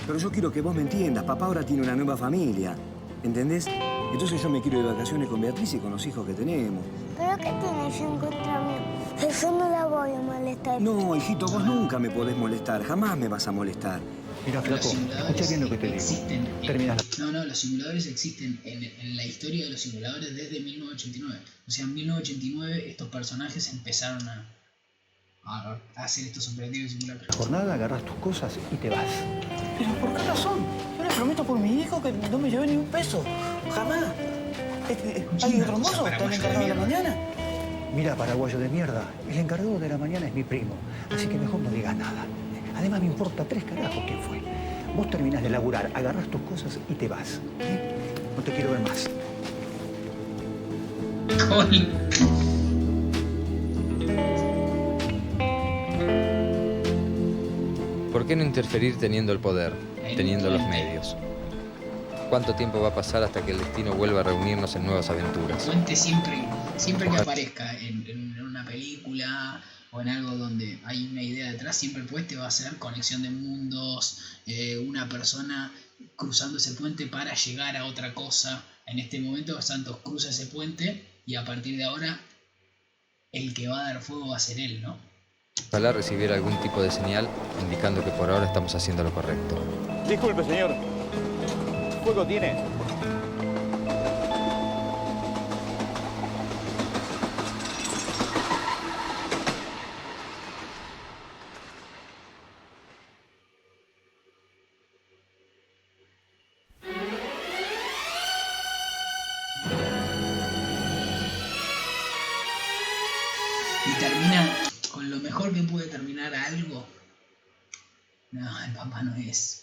Pero 0.06 0.20
yo 0.20 0.32
quiero 0.32 0.52
que 0.52 0.62
vos 0.62 0.76
me 0.76 0.82
entiendas. 0.82 1.24
Papá 1.24 1.46
ahora 1.46 1.64
tiene 1.64 1.84
una 1.84 1.96
nueva 1.96 2.16
familia. 2.18 2.76
¿Entendés? 3.24 3.66
Entonces 4.14 4.42
yo 4.42 4.50
me 4.50 4.62
quiero 4.62 4.80
ir 4.80 4.86
de 4.86 4.92
vacaciones 4.94 5.28
con 5.28 5.42
Beatriz 5.42 5.74
y 5.74 5.80
con 5.80 5.90
los 5.92 6.06
hijos 6.06 6.28
que 6.28 6.34
tenemos. 6.34 6.84
¿Pero 7.18 7.36
qué 7.38 7.52
tienes 7.60 8.00
en 8.00 8.18
contra 8.20 8.62
mí? 8.62 8.76
Yo 9.42 9.52
no 9.52 9.70
la 9.70 9.86
voy 9.88 10.12
a 10.12 10.22
molestar. 10.22 10.80
No, 10.82 11.16
hijito, 11.16 11.48
vos 11.48 11.64
nunca 11.66 11.98
me 11.98 12.10
podés 12.12 12.38
molestar. 12.38 12.84
Jamás 12.84 13.18
me 13.18 13.28
vas 13.28 13.48
a 13.48 13.52
molestar. 13.52 14.00
Mira, 14.46 14.62
flaco, 14.62 14.88
escucha 14.88 15.48
bien 15.48 15.62
lo 15.62 15.70
que 15.72 15.78
te 15.78 15.86
digo. 15.88 15.96
existen 15.96 16.46
en- 16.62 16.88
No, 17.18 17.32
no, 17.32 17.46
los 17.46 17.58
simuladores 17.58 18.06
existen 18.06 18.60
en, 18.64 18.84
en 18.84 19.16
la 19.18 19.26
historia 19.26 19.66
de 19.66 19.72
los 19.72 19.82
simuladores 19.82 20.36
desde 20.36 20.60
1989. 20.60 21.40
O 21.68 21.72
sea, 21.72 21.86
en 21.86 21.94
1989 21.96 22.90
estos 22.92 23.08
personajes 23.08 23.74
empezaron 23.74 24.28
a, 24.30 24.46
a 25.46 25.78
hacer 25.96 26.26
estos 26.26 26.50
operativos 26.50 26.92
simulacros. 26.92 27.28
la 27.28 27.36
jornada, 27.36 27.74
agarras 27.74 28.04
tus 28.04 28.16
cosas 28.16 28.54
y 28.72 28.76
te 28.76 28.90
vas. 28.90 29.06
¿Pero 29.78 29.94
por 29.96 30.14
qué 30.14 30.24
razón? 30.28 30.60
Yo 30.98 31.04
le 31.04 31.10
prometo 31.10 31.44
por 31.44 31.60
mi 31.60 31.82
hijo 31.82 32.02
que 32.02 32.12
no 32.12 32.40
me 32.40 32.50
lleve 32.50 32.68
ni 32.68 32.78
un 32.78 32.86
peso. 32.86 33.24
Jamás. 33.72 34.06
Este, 34.90 35.28
¿Hay 35.44 35.62
otro 35.62 35.80
mozo? 35.80 36.08
¿Está 36.08 36.26
el 36.26 36.34
encargado 36.34 36.62
de 36.62 36.70
la 36.70 36.76
mañana? 36.76 37.16
Mira, 37.96 38.16
paraguayo 38.16 38.60
de 38.60 38.70
mierda, 38.70 39.06
el 39.30 39.38
encargado 39.38 39.80
de 39.80 39.88
la 39.88 39.98
mañana 39.98 40.28
es 40.28 40.34
mi 40.34 40.44
primo, 40.44 40.76
así 41.16 41.28
que 41.28 41.38
mejor 41.38 41.62
no 41.62 41.70
digas 41.70 41.96
nada. 41.96 42.26
Además 42.76 43.00
me 43.00 43.06
importa 43.06 43.46
tres 43.46 43.64
carajos 43.64 44.04
quién 44.06 44.22
fue. 44.22 44.42
Vos 44.96 45.10
terminás 45.10 45.42
de 45.42 45.50
laburar, 45.50 45.90
agarras 45.94 46.28
tus 46.28 46.42
cosas 46.42 46.78
y 46.90 46.94
te 46.94 47.08
vas. 47.08 47.40
¿eh? 47.62 47.96
No 48.36 48.44
te 48.44 48.54
quiero 48.54 48.72
ver 48.72 48.82
más. 48.82 49.10
¿Por 58.16 58.26
qué 58.26 58.38
no 58.38 58.46
interferir 58.46 58.98
teniendo 58.98 59.34
el 59.34 59.42
poder, 59.42 59.74
teniendo 60.16 60.50
los 60.50 60.62
medios? 60.70 61.18
¿Cuánto 62.30 62.56
tiempo 62.56 62.80
va 62.80 62.88
a 62.88 62.96
pasar 62.96 63.22
hasta 63.24 63.46
que 63.46 63.52
el 63.52 63.58
destino 63.58 63.94
vuelva 63.94 64.22
a 64.22 64.24
reunirnos 64.24 64.74
en 64.78 64.86
nuevas 64.86 65.10
aventuras? 65.10 65.64
Puente 65.64 65.98
siempre, 65.98 66.48
siempre 66.78 67.10
que 67.10 67.18
aparezca 67.18 67.78
en, 67.78 68.08
en 68.08 68.42
una 68.42 68.64
película 68.64 69.62
o 69.92 70.00
en 70.00 70.08
algo 70.08 70.32
donde 70.38 70.80
hay 70.86 71.10
una 71.12 71.22
idea 71.24 71.52
detrás, 71.52 71.76
siempre 71.76 72.04
el 72.04 72.08
puente 72.08 72.38
va 72.38 72.48
a 72.48 72.52
ser 72.52 72.78
conexión 72.78 73.22
de 73.22 73.32
mundos, 73.32 74.40
eh, 74.46 74.78
una 74.78 75.10
persona 75.10 75.74
cruzando 76.16 76.60
ese 76.60 76.72
puente 76.76 77.08
para 77.08 77.34
llegar 77.34 77.76
a 77.76 77.84
otra 77.84 78.14
cosa. 78.14 78.64
En 78.86 78.98
este 79.00 79.20
momento 79.20 79.62
Santos 79.62 79.98
cruza 80.06 80.30
ese 80.30 80.46
puente 80.46 81.06
y 81.26 81.36
a 81.36 81.44
partir 81.44 81.76
de 81.76 81.84
ahora 81.84 82.22
el 83.34 83.54
que 83.54 83.68
va 83.68 83.82
a 83.82 83.94
dar 83.94 84.02
fuego 84.02 84.30
va 84.30 84.38
a 84.38 84.40
ser 84.40 84.62
él, 84.62 84.82
¿no? 84.82 85.15
Ojalá 85.76 85.92
recibiera 85.92 86.36
algún 86.36 86.56
tipo 86.62 86.82
de 86.82 86.90
señal 86.90 87.28
indicando 87.62 88.02
que 88.02 88.10
por 88.12 88.30
ahora 88.30 88.46
estamos 88.46 88.74
haciendo 88.76 89.04
lo 89.04 89.12
correcto. 89.12 89.58
Disculpe, 90.08 90.42
señor. 90.46 90.72
¿Fuego 92.06 92.26
tiene? 92.26 92.64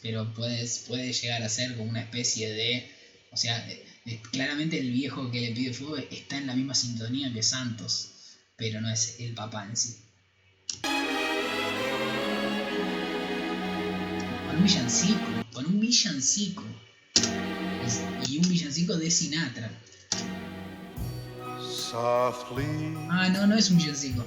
Pero 0.03 0.35
puede, 0.35 0.69
puede 0.89 1.13
llegar 1.13 1.43
a 1.43 1.49
ser 1.49 1.77
como 1.77 1.89
una 1.89 2.01
especie 2.01 2.53
de... 2.53 2.91
O 3.31 3.37
sea, 3.37 3.67
claramente 4.33 4.79
el 4.79 4.91
viejo 4.91 5.31
que 5.31 5.41
le 5.41 5.53
pide 5.53 5.73
fuego 5.73 5.97
está 5.97 6.37
en 6.37 6.49
la 6.49 6.55
misma 6.55 6.75
sintonía 6.75 7.33
que 7.33 7.43
Santos, 7.43 8.11
pero 8.57 8.81
no 8.81 8.91
es 8.91 9.21
el 9.21 9.33
papá 9.33 9.65
en 9.65 9.77
sí. 9.77 9.97
Con 14.49 14.57
un 14.57 14.65
villancico, 14.65 15.47
con 15.53 15.67
un 15.67 15.81
villancico. 15.81 16.65
Y 18.29 18.39
un 18.39 18.49
villancico 18.49 18.97
de 18.97 19.11
Sinatra. 19.11 19.71
Softly, 21.61 22.65
Ah, 23.11 23.29
no, 23.29 23.47
no 23.47 23.57
es 23.57 23.71
un 23.71 23.79
villancico. 23.79 24.25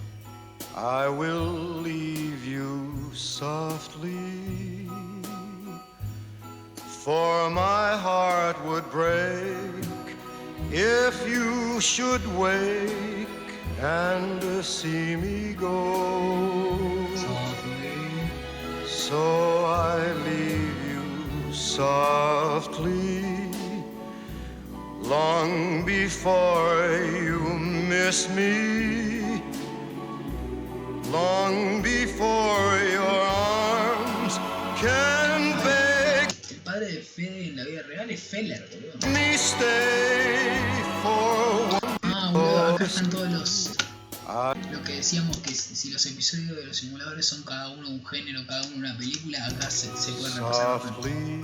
I 0.76 1.08
will 1.08 1.82
leave 1.82 2.46
you 2.46 3.12
softly. 3.14 4.85
For 7.06 7.52
my 7.52 7.96
heart 7.96 8.58
would 8.66 8.90
break 8.90 9.86
if 10.72 11.30
you 11.30 11.80
should 11.80 12.26
wake 12.36 13.28
and 13.80 14.66
see 14.66 15.16
me 15.16 15.54
go. 15.54 17.06
So 18.88 19.66
I 19.66 20.14
leave 20.26 20.78
you 20.90 21.54
softly. 21.54 23.52
Long 25.02 25.86
before 25.86 26.88
you 27.22 27.40
miss 27.94 28.28
me, 28.30 29.44
long 31.12 31.84
before 31.84 32.80
your 32.98 33.22
arms 33.62 34.40
can 34.82 35.55
en 38.16 38.50
la 38.50 38.60
vida 38.60 38.80
real 39.02 39.34
es 39.34 39.42
Feller, 39.42 39.80
boludo. 41.04 41.80
Ah, 42.04 42.30
boludo, 42.32 42.76
acá 42.76 42.86
están 42.86 43.10
todos 43.10 43.32
los. 43.32 43.72
Lo 44.72 44.84
que 44.84 44.94
decíamos 44.94 45.38
que 45.38 45.54
si 45.54 45.92
los 45.92 46.06
episodios 46.06 46.56
de 46.58 46.66
los 46.66 46.78
simuladores 46.78 47.26
son 47.28 47.44
cada 47.44 47.70
uno 47.70 47.90
un 47.90 48.06
género, 48.06 48.46
cada 48.48 48.66
uno 48.68 48.78
una 48.78 48.98
película, 48.98 49.46
acá 49.46 49.70
se, 49.70 49.96
se 49.96 50.12
puede 50.14 50.34
repasar. 50.34 50.82
softly. 50.82 51.44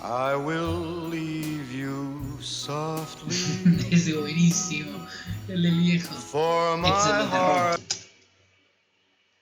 I 0.00 0.36
will 0.36 1.10
leave 1.10 1.72
you 1.72 2.38
softly. 2.40 3.36
Ese 3.90 4.14
buenísimo, 4.14 5.06
el 5.48 5.62
del 5.62 5.78
viejo. 5.80 6.14
For 6.14 6.78
my 6.78 6.88
heart 6.88 7.82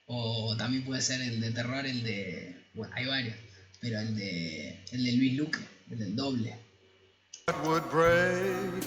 O 0.07 0.57
también 0.57 0.85
puede 0.85 1.03
ser 1.03 1.21
el 1.21 1.41
de 1.41 1.51
terror, 1.51 1.85
el 1.85 2.03
de. 2.03 2.57
Bueno, 2.75 2.95
hay 2.97 3.07
varios. 3.07 3.46
Pero 3.87 4.01
el 4.01 4.17
de. 4.17 4.85
El 4.91 5.05
de 5.05 5.13
Luis 5.13 5.35
Luque, 5.35 5.61
el 5.93 5.99
del 6.01 6.17
doble. 6.17 6.59
would 7.63 7.89
break 7.93 8.83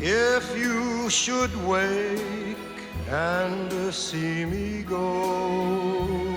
if 0.00 0.56
you 0.56 1.10
should 1.10 1.54
wake 1.66 2.56
and 3.10 3.92
see 3.92 4.46
me 4.46 4.82
go. 4.84 6.34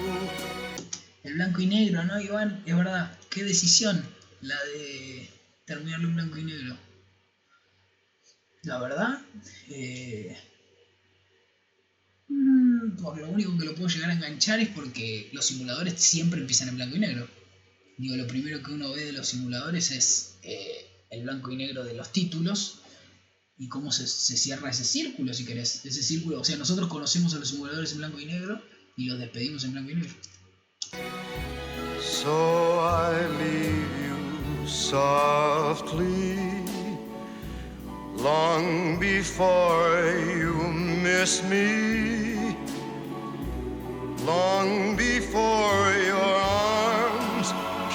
El 1.23 1.35
blanco 1.35 1.61
y 1.61 1.67
negro, 1.67 2.03
¿no, 2.03 2.19
Iván? 2.19 2.61
Es 2.65 2.75
verdad. 2.75 3.17
Qué 3.29 3.45
decisión 3.45 4.03
la 4.41 4.61
de 4.75 5.29
terminarlo 5.63 6.09
en 6.09 6.15
blanco 6.15 6.37
y 6.37 6.43
negro. 6.43 6.77
La 8.63 8.77
verdad, 8.79 9.21
eh, 9.69 10.37
mm, 12.27 12.97
por 13.01 13.17
lo 13.17 13.29
único 13.29 13.57
que 13.57 13.63
lo 13.63 13.73
puedo 13.73 13.87
llegar 13.87 14.09
a 14.09 14.15
enganchar 14.15 14.59
es 14.59 14.67
porque 14.67 15.29
los 15.31 15.45
simuladores 15.45 15.93
siempre 15.93 16.41
empiezan 16.41 16.67
en 16.67 16.75
blanco 16.75 16.97
y 16.97 16.99
negro. 16.99 17.38
Digo, 17.99 18.15
lo 18.15 18.27
primero 18.27 18.63
que 18.63 18.71
uno 18.71 18.93
ve 18.93 19.03
de 19.03 19.11
los 19.11 19.27
simuladores 19.27 19.91
es 19.91 20.35
eh, 20.43 20.87
el 21.09 21.23
blanco 21.23 21.51
y 21.51 21.57
negro 21.57 21.83
de 21.83 21.93
los 21.93 22.13
títulos 22.13 22.79
y 23.57 23.67
cómo 23.67 23.91
se, 23.91 24.07
se 24.07 24.37
cierra 24.37 24.69
ese 24.69 24.85
círculo, 24.85 25.33
si 25.33 25.43
querés. 25.43 25.85
Ese 25.85 26.01
círculo, 26.01 26.39
o 26.39 26.43
sea, 26.45 26.55
nosotros 26.55 26.87
conocemos 26.87 27.33
a 27.33 27.39
los 27.39 27.49
simuladores 27.49 27.91
en 27.91 27.97
blanco 27.97 28.21
y 28.21 28.25
negro 28.25 28.61
y 28.95 29.07
los 29.07 29.19
despedimos 29.19 29.65
en 29.65 29.73
blanco 29.73 29.91
y 29.91 29.95
negro. 29.95 30.13
So 32.01 32.79
I 32.79 33.27
leave 33.37 33.89
you 34.07 34.65
softly, 34.65 36.37
long 38.15 38.97
before 38.97 40.17
you 40.37 40.53
miss 41.03 41.43
me, 41.43 42.55
long 44.25 44.95
before 44.95 45.93
your 46.07 46.78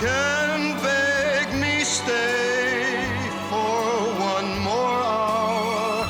can 0.05 0.77
beg 0.85 1.47
me 1.63 1.83
stay 1.85 3.07
for 3.49 4.13
one 4.35 4.51
more 4.61 5.01
hour 5.03 6.07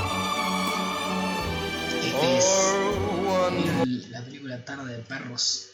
Este 2.03 2.39
es 2.39 2.45
or 2.45 3.27
one 3.27 3.59
el- 3.83 4.11
la 4.11 4.21
película 4.25 4.65
Tarde 4.65 4.97
de 4.97 5.03
Perros. 5.05 5.69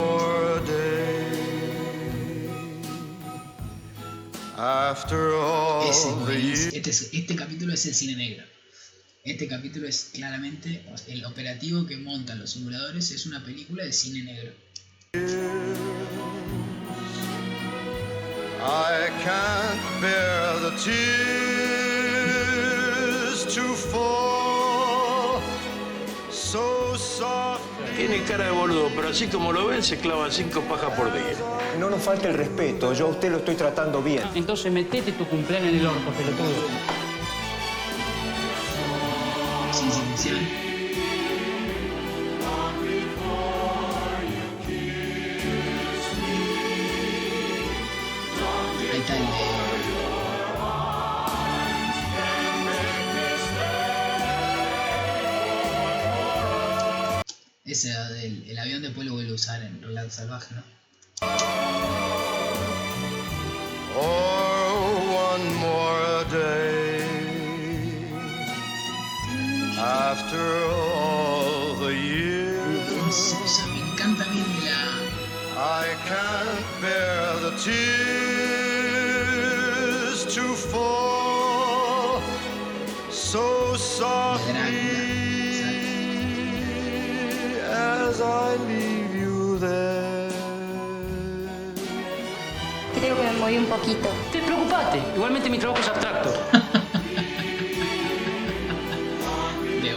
more 0.00 0.60
day. 0.66 2.48
After 4.56 5.18
all 5.34 5.88
Ese. 5.90 6.68
Este, 6.76 6.90
es- 6.90 7.10
este 7.12 7.36
capítulo 7.36 7.74
es 7.74 7.84
el 7.86 7.94
cine 7.94 8.16
negro. 8.16 8.44
Este 9.24 9.48
capítulo 9.48 9.86
es 9.88 10.10
claramente 10.14 10.82
el 11.08 11.24
operativo 11.24 11.86
que 11.86 11.96
montan 11.96 12.38
los 12.38 12.50
simuladores. 12.52 13.10
Es 13.10 13.26
una 13.26 13.44
película 13.44 13.84
de 13.84 13.92
cine 13.92 14.22
negro. 14.22 14.52
I 18.66 19.10
can't 19.22 20.00
bear 20.00 20.58
the 20.60 20.70
tears 20.78 21.04
to 23.54 23.60
fall 23.74 25.42
so 26.30 26.96
softly. 26.96 27.84
Tiene 27.94 28.22
cara 28.22 28.46
de 28.46 28.52
boludo, 28.52 28.88
pero 28.96 29.08
así 29.08 29.26
como 29.26 29.52
lo 29.52 29.66
ven, 29.66 29.82
se 29.82 29.98
clavan 29.98 30.32
cinco 30.32 30.62
pajas 30.62 30.96
por 30.96 31.12
día. 31.12 31.36
No 31.78 31.90
nos 31.90 32.00
falte 32.00 32.28
el 32.28 32.34
respeto, 32.34 32.94
yo 32.94 33.08
a 33.08 33.10
usted 33.10 33.30
lo 33.32 33.36
estoy 33.38 33.56
tratando 33.56 34.00
bien. 34.00 34.22
Entonces 34.34 34.72
metete 34.72 35.12
tu 35.12 35.26
cumpleaños 35.26 35.68
en 35.68 35.80
el 35.80 35.86
orto, 35.86 36.10
pelotudo. 36.12 37.03
El 58.46 58.58
avión 58.58 58.82
después 58.82 59.06
lo 59.06 59.14
vuelve 59.14 59.30
a 59.32 59.34
usar 59.34 59.62
en 59.62 59.82
Relato 59.82 60.10
Salvaje, 60.10 60.54
¿no? 60.54 60.62
or 63.96 64.74
one 65.30 65.54
more 65.54 66.24
day. 66.30 67.04
After 69.78 70.64
all 70.66 71.74
the 71.76 71.94
years, 71.94 73.64
me 73.72 73.80
encanta 73.80 74.24
de 74.24 74.40
la... 74.66 74.80
I 75.56 75.94
can't 76.08 76.66
bear 76.80 77.36
the 77.40 77.52
tears 77.62 78.03
poquito. 93.84 94.08
Te 94.32 94.40
preocupaste. 94.42 94.98
Igualmente 95.14 95.50
mi 95.50 95.58
trabajo 95.58 95.80
es 95.80 95.88
abstracto. 95.88 96.30
De, 99.82 99.94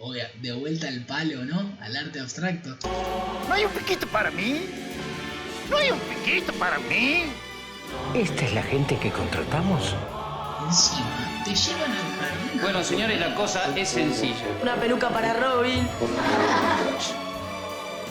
obvia- 0.00 0.30
de 0.40 0.52
vuelta 0.52 0.88
al 0.88 1.04
palo, 1.06 1.44
¿no? 1.44 1.72
Al 1.80 1.96
arte 1.96 2.20
abstracto. 2.20 2.76
¿No 3.48 3.54
hay 3.54 3.64
un 3.64 3.70
piquito 3.72 4.06
para 4.08 4.30
mí? 4.30 4.62
¿No 5.70 5.76
hay 5.76 5.90
un 5.90 5.98
piquito 6.00 6.52
para 6.54 6.78
mí? 6.78 7.24
¿Esta 8.14 8.44
es 8.44 8.54
la 8.54 8.62
gente 8.62 8.98
que 8.98 9.10
contratamos? 9.10 9.94
Encima, 10.66 11.42
te 11.44 11.54
llevan 11.54 11.90
al 11.92 11.98
jardín. 12.18 12.60
Bueno, 12.62 12.82
señores, 12.84 13.20
la 13.20 13.34
cosa 13.34 13.72
es 13.76 13.88
sencilla. 13.88 14.44
Una 14.62 14.74
peluca 14.76 15.08
para 15.10 15.32
Robin. 15.34 15.86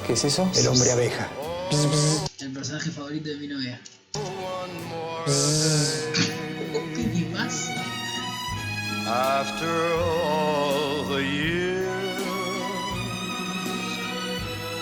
¿Qué 0.05 0.13
es 0.13 0.23
eso? 0.23 0.49
El 0.55 0.67
hombre 0.67 0.91
abeja. 0.91 1.27
El 2.39 2.51
personaje 2.53 2.89
favorito 2.91 3.29
de 3.29 3.35
mi 3.37 3.47
novia. 3.47 3.79
After 9.09 9.93
all 9.95 11.03
the 11.03 11.23
years, 11.23 12.21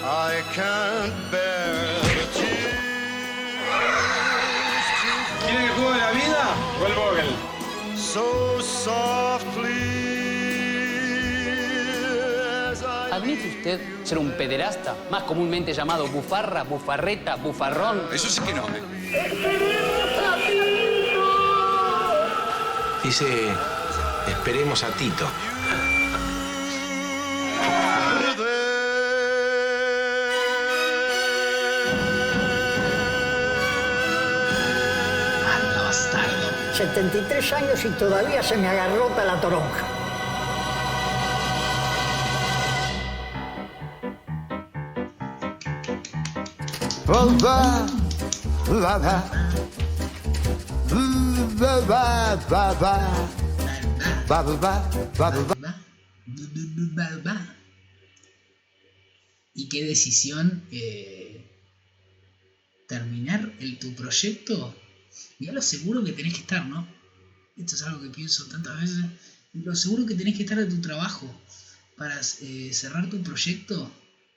I 0.04 0.44
can't 0.54 1.14
bear 1.32 1.76
the 2.18 2.26
tears. 2.34 2.76
¿Quieren 5.42 5.64
el 5.64 5.70
juego 5.76 5.92
de 5.94 6.00
la 6.00 6.12
vida 6.12 6.44
o 6.82 6.86
el 6.88 6.94
Vogel? 6.96 7.32
So 7.96 8.60
softly 8.60 10.05
¿Admite 13.26 13.48
usted 13.58 13.80
ser 14.04 14.20
un 14.20 14.34
pederasta, 14.34 14.96
más 15.10 15.24
comúnmente 15.24 15.74
llamado 15.74 16.06
bufarra, 16.06 16.62
bufarreta, 16.62 17.38
bufarrón? 17.38 18.04
Eso 18.14 18.30
sí 18.30 18.40
que 18.42 18.54
no. 18.54 18.68
Dice, 23.04 23.26
esperemos 24.28 24.84
a 24.84 24.90
Tito. 24.90 25.28
Bastardo. 35.84 36.52
73 36.76 37.54
años 37.54 37.86
y 37.86 37.90
todavía 37.90 38.44
se 38.44 38.56
me 38.56 38.68
agarrota 38.68 39.26
la 39.26 39.42
toronja. 39.42 39.95
Y 59.54 59.70
qué 59.70 59.86
decisión 59.86 60.64
eh, 60.72 61.46
terminar 62.88 63.54
el, 63.60 63.78
tu 63.78 63.94
proyecto. 63.94 64.76
Mira 65.38 65.54
lo 65.54 65.62
seguro 65.62 66.04
que 66.04 66.12
tenés 66.12 66.34
que 66.34 66.40
estar, 66.40 66.66
¿no? 66.66 66.88
Esto 67.56 67.76
es 67.76 67.84
algo 67.84 68.02
que 68.02 68.10
pienso 68.10 68.48
tantas 68.48 68.82
veces. 68.82 69.06
Lo 69.54 69.76
seguro 69.76 70.08
que 70.08 70.16
tenés 70.16 70.36
que 70.36 70.42
estar 70.42 70.58
de 70.58 70.66
tu 70.66 70.82
trabajo 70.82 71.32
para 71.98 72.20
eh, 72.42 72.72
cerrar 72.74 73.12
tu 73.12 73.22
proyecto 73.22 73.92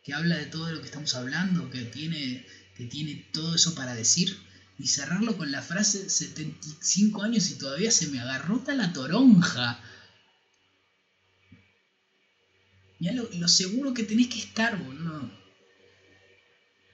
que 0.05 0.15
habla 0.15 0.36
de 0.36 0.47
todo 0.47 0.70
lo 0.70 0.81
que 0.81 0.86
estamos 0.86 1.15
hablando, 1.15 1.70
que 1.70 1.82
tiene 1.82 2.47
que 2.78 2.84
tiene 2.84 3.26
todo 3.32 3.56
eso 3.56 3.74
para 3.74 3.96
decir, 3.96 4.38
y 4.78 4.86
cerrarlo 4.86 5.36
con 5.36 5.50
la 5.50 5.60
frase 5.60 6.09
75 6.09 7.22
años 7.22 7.50
y 7.50 7.59
todavía 7.59 7.90
se 7.90 8.06
me 8.06 8.20
agarrota 8.20 8.72
la 8.76 8.92
toronja. 8.92 9.82
Mira 13.00 13.14
lo, 13.14 13.28
lo 13.32 13.48
seguro 13.48 13.92
que 13.92 14.05
tenés 14.05 14.28
que 14.28 14.38
estar, 14.38 14.78
boludo. 14.78 15.28